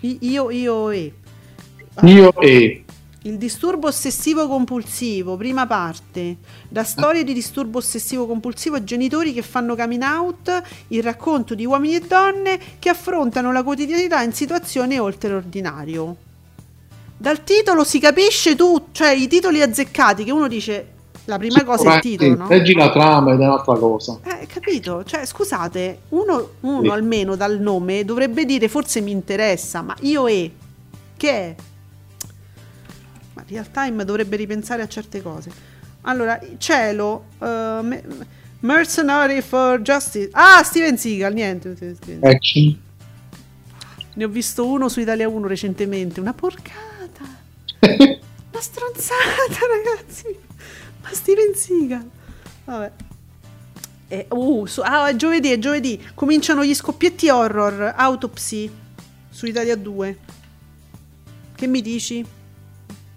io 0.00 0.50
io 0.50 0.90
e 0.90 1.12
Io 2.02 2.40
e 2.40 2.81
il 3.24 3.38
disturbo 3.38 3.86
ossessivo 3.86 4.48
compulsivo, 4.48 5.36
prima 5.36 5.66
parte. 5.66 6.36
Da 6.68 6.82
storie 6.82 7.22
di 7.22 7.32
disturbo 7.32 7.78
ossessivo 7.78 8.26
compulsivo 8.26 8.76
a 8.76 8.84
genitori 8.84 9.32
che 9.32 9.42
fanno 9.42 9.76
coming 9.76 10.02
out, 10.02 10.62
il 10.88 11.02
racconto 11.02 11.54
di 11.54 11.64
uomini 11.64 11.94
e 11.96 12.00
donne 12.00 12.58
che 12.78 12.88
affrontano 12.88 13.52
la 13.52 13.62
quotidianità 13.62 14.22
in 14.22 14.32
situazioni 14.32 14.98
oltre 14.98 15.28
l'ordinario. 15.30 16.16
Dal 17.16 17.44
titolo 17.44 17.84
si 17.84 18.00
capisce 18.00 18.56
tutto, 18.56 18.88
cioè 18.90 19.12
i 19.12 19.28
titoli 19.28 19.62
azzeccati 19.62 20.24
che 20.24 20.32
uno 20.32 20.48
dice 20.48 20.86
La 21.26 21.38
prima 21.38 21.62
cosa 21.62 21.84
è 21.92 21.96
il 21.98 22.02
Sì, 22.02 22.08
titolo, 22.16 22.34
no? 22.36 22.48
Leggi 22.48 22.74
la 22.74 22.90
trama 22.90 23.32
ed 23.32 23.40
è 23.40 23.44
un'altra 23.44 23.76
cosa. 23.76 24.18
Eh, 24.24 24.46
capito? 24.46 25.04
Cioè, 25.04 25.24
scusate, 25.24 26.00
uno, 26.08 26.48
uno 26.62 26.82
Sì. 26.82 26.88
almeno 26.88 27.36
dal 27.36 27.60
nome 27.60 28.04
dovrebbe 28.04 28.44
dire 28.44 28.66
forse 28.66 29.00
mi 29.00 29.12
interessa, 29.12 29.82
ma 29.82 29.94
io 30.00 30.26
e 30.26 30.50
che 31.16 31.30
è? 31.30 31.54
Ma 33.42 33.44
real 33.48 33.70
time 33.70 34.04
dovrebbe 34.04 34.36
ripensare 34.36 34.82
a 34.82 34.88
certe 34.88 35.20
cose. 35.22 35.50
Allora, 36.02 36.38
cielo, 36.58 37.26
uh, 37.38 37.46
me- 37.82 38.02
Mercenary 38.60 39.40
for 39.40 39.80
Justice. 39.80 40.28
Ah, 40.32 40.62
Steven 40.62 40.96
Seagal, 40.96 41.32
niente. 41.32 41.74
Steven 41.74 41.96
Seagal. 42.00 42.30
Action. 42.30 42.80
Ne 44.14 44.24
ho 44.24 44.28
visto 44.28 44.66
uno 44.66 44.88
su 44.88 45.00
Italia 45.00 45.28
1 45.28 45.46
recentemente, 45.46 46.20
una 46.20 46.34
porcata. 46.34 46.80
Una 48.52 48.60
stronzata, 48.60 49.58
ragazzi. 49.66 50.26
Ma 51.02 51.08
Steven 51.10 51.54
Seagal. 51.54 52.10
Vabbè. 52.64 52.92
E- 54.08 54.26
uh, 54.28 54.66
su- 54.66 54.82
ah, 54.84 55.08
è 55.08 55.16
giovedì, 55.16 55.50
è 55.50 55.58
giovedì. 55.58 56.00
Cominciano 56.14 56.62
gli 56.64 56.74
scoppietti 56.74 57.28
horror. 57.30 57.94
Autopsy. 57.96 58.70
Su 59.30 59.46
Italia 59.46 59.74
2. 59.74 60.18
Che 61.54 61.66
mi 61.66 61.80
dici? 61.80 62.24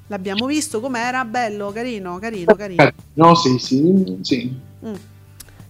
L'abbiamo 0.07 0.45
visto 0.45 0.79
com'era? 0.79 1.25
Bello, 1.25 1.71
carino, 1.71 2.19
carino, 2.19 2.53
carino. 2.55 2.83
Eh, 2.83 2.93
no, 3.15 3.33
sì, 3.35 3.57
sì, 3.57 4.17
sì. 4.21 4.55
Mm. 4.85 4.93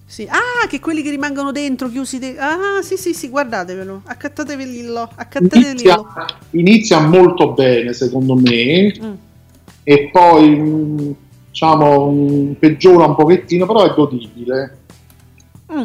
Sì. 0.06 0.28
Ah, 0.30 0.68
che 0.68 0.80
quelli 0.80 1.02
che 1.02 1.10
rimangono 1.10 1.52
dentro, 1.52 1.90
chiusi. 1.90 2.20
de- 2.20 2.38
ah, 2.38 2.82
sì, 2.82 2.98
sì, 2.98 3.14
sì, 3.14 3.30
guardatevelo. 3.30 4.02
Accattatevello. 4.06 5.10
Accattatevello. 5.16 5.70
Inizia, 5.72 6.06
inizia 6.52 6.99
molto 6.99 7.53
bene, 7.53 7.94
secondo 7.94 8.36
me, 8.36 8.94
Mm. 9.02 9.14
e 9.84 10.10
poi 10.12 10.49
mm, 10.49 11.12
diciamo 11.49 12.12
mm, 12.12 12.52
peggiora 12.53 13.06
un 13.06 13.16
pochettino, 13.16 13.66
però 13.66 13.86
è 13.90 13.94
godibile. 13.95 14.78
Mm. 15.74 15.84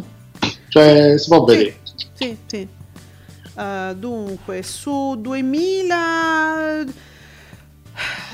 Cioè, 0.68 1.14
si 1.18 1.28
può 1.28 1.44
vedere. 1.44 1.76
Sì, 2.14 2.36
sì. 2.46 2.66
Uh, 3.54 3.94
dunque, 3.94 4.62
su 4.62 5.16
2000 5.18 6.84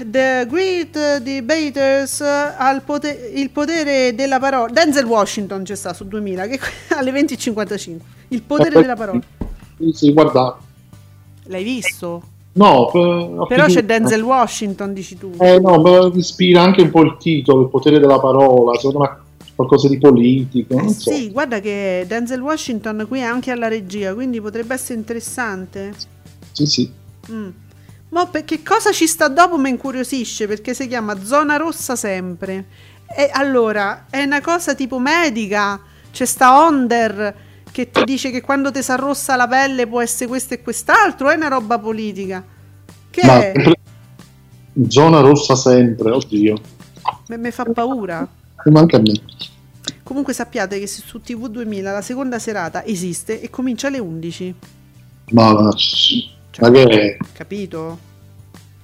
The 0.04 0.46
Great 0.48 1.18
Debaters 1.22 2.20
al 2.20 2.82
pote- 2.82 3.30
il 3.34 3.50
potere 3.50 4.14
della 4.14 4.38
parola 4.38 4.70
Denzel 4.70 5.04
Washington 5.06 5.62
c'è 5.64 5.74
sta 5.74 5.92
su 5.94 6.06
2000 6.06 6.46
che 6.46 6.60
alle 6.96 7.10
20.55 7.12 7.96
il 8.28 8.42
potere 8.42 8.76
Eh, 8.76 8.80
della 8.82 8.96
parola 8.96 9.20
Sì, 9.78 9.92
sì, 9.92 10.12
guarda. 10.12 10.58
l'hai 11.44 11.64
visto? 11.64 12.22
No, 12.52 12.88
per- 12.90 13.46
però 13.48 13.66
c'è. 13.66 13.84
Denzel 13.84 14.22
Washington 14.22 14.92
dici 14.92 15.16
tu 15.18 15.32
Eh 15.38 15.58
no, 15.60 15.78
ma 15.80 16.10
ispira 16.14 16.62
anche 16.62 16.82
un 16.82 16.90
po' 16.90 17.02
il 17.02 17.16
titolo, 17.18 17.62
il 17.62 17.68
potere 17.68 17.98
della 17.98 18.18
parola, 18.20 18.74
secondo 18.76 18.98
me 19.00 19.16
qualcosa 19.54 19.88
di 19.88 19.98
politico, 19.98 20.78
Eh 20.78 20.88
so. 20.90 21.10
sì, 21.12 21.30
guarda 21.30 21.60
che 21.60 22.04
Denzel 22.06 22.40
Washington 22.40 23.06
qui 23.08 23.20
è 23.20 23.24
anche 23.24 23.50
alla 23.50 23.68
regia 23.68 24.12
quindi 24.14 24.40
potrebbe 24.40 24.74
essere 24.74 24.98
interessante 24.98 25.92
Sì, 26.52 26.66
sì. 26.66 26.90
Mm. 27.30 27.48
Ma 28.16 28.24
perché 28.24 28.62
cosa 28.62 28.92
ci 28.92 29.06
sta 29.06 29.28
dopo 29.28 29.58
mi 29.58 29.68
incuriosisce 29.68 30.46
perché 30.46 30.72
si 30.72 30.88
chiama 30.88 31.22
zona 31.22 31.56
rossa 31.56 31.96
sempre. 31.96 32.64
E 33.14 33.28
allora 33.30 34.06
è 34.08 34.22
una 34.22 34.40
cosa 34.40 34.74
tipo 34.74 34.98
medica. 34.98 35.78
C'è 36.10 36.24
sta 36.24 36.64
Onder 36.64 37.34
che 37.70 37.90
ti 37.90 38.04
dice 38.04 38.30
che 38.30 38.40
quando 38.40 38.70
ti 38.70 38.82
si 38.82 38.90
arrossa 38.90 39.36
la 39.36 39.46
pelle 39.46 39.86
può 39.86 40.00
essere 40.00 40.28
questo 40.28 40.54
e 40.54 40.62
quest'altro. 40.62 41.28
È 41.28 41.36
una 41.36 41.48
roba 41.48 41.78
politica. 41.78 42.42
Che 43.10 43.26
Ma 43.26 43.38
è? 43.38 43.52
zona 44.88 45.20
rossa 45.20 45.54
sempre, 45.54 46.10
oddio. 46.10 46.56
Mi 47.36 47.50
fa 47.50 47.64
paura. 47.64 48.26
Ma 48.64 48.80
anche 48.80 48.96
a 48.96 49.00
me. 49.00 49.12
Comunque 50.02 50.32
sappiate 50.32 50.78
che 50.78 50.86
su 50.86 51.20
TV 51.20 51.48
2000 51.48 51.92
la 51.92 52.00
seconda 52.00 52.38
serata 52.38 52.82
esiste 52.82 53.42
e 53.42 53.50
comincia 53.50 53.88
alle 53.88 53.98
11. 53.98 54.54
Ma, 55.32 55.70
ma 56.60 56.70
che? 56.70 57.18
Capito? 57.32 57.98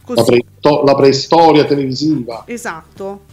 La, 0.04 0.14
Così. 0.14 0.24
preisto- 0.24 0.82
la 0.84 0.94
preistoria 0.94 1.64
televisiva. 1.64 2.42
Esatto. 2.46 3.30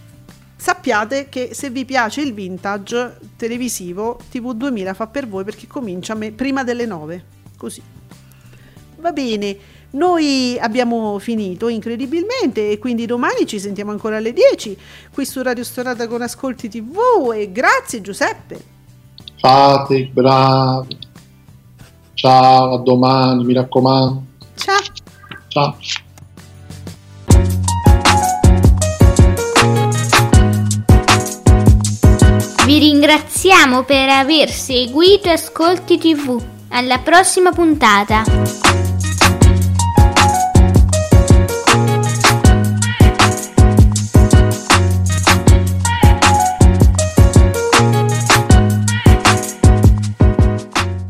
Sappiate 0.55 1.29
che 1.29 1.49
se 1.53 1.69
vi 1.69 1.85
piace 1.85 2.21
il 2.21 2.33
vintage 2.33 3.17
televisivo, 3.37 4.19
TV 4.29 4.53
2000 4.53 4.93
fa 4.93 5.07
per 5.07 5.27
voi 5.27 5.43
perché 5.43 5.67
comincia 5.67 6.15
me- 6.15 6.31
prima 6.31 6.63
delle 6.63 6.85
9. 6.85 7.23
Così. 7.57 7.81
Va 8.97 9.11
bene, 9.11 9.57
noi 9.91 10.57
abbiamo 10.59 11.17
finito 11.19 11.67
incredibilmente 11.69 12.69
e 12.69 12.77
quindi 12.77 13.05
domani 13.05 13.47
ci 13.47 13.59
sentiamo 13.59 13.91
ancora 13.91 14.17
alle 14.17 14.33
10 14.33 14.77
qui 15.13 15.25
su 15.25 15.41
Radio 15.41 15.63
Storata 15.63 16.07
con 16.07 16.21
Ascolti 16.21 16.67
TV 16.67 17.31
e 17.33 17.51
grazie 17.51 18.01
Giuseppe. 18.01 18.77
Fate, 19.39 20.09
bravi. 20.11 20.97
Ciao, 22.13 22.73
a 22.73 22.77
domani, 22.79 23.45
mi 23.45 23.53
raccomando. 23.53 24.27
Ciao. 24.59 24.77
Ciao. 25.47 25.77
Vi 32.65 32.77
ringraziamo 32.77 33.83
per 33.83 34.09
aver 34.09 34.51
seguito 34.51 35.29
Ascolti 35.29 35.97
TV. 35.97 36.39
Alla 36.69 36.99
prossima 36.99 37.51
puntata. 37.51 38.23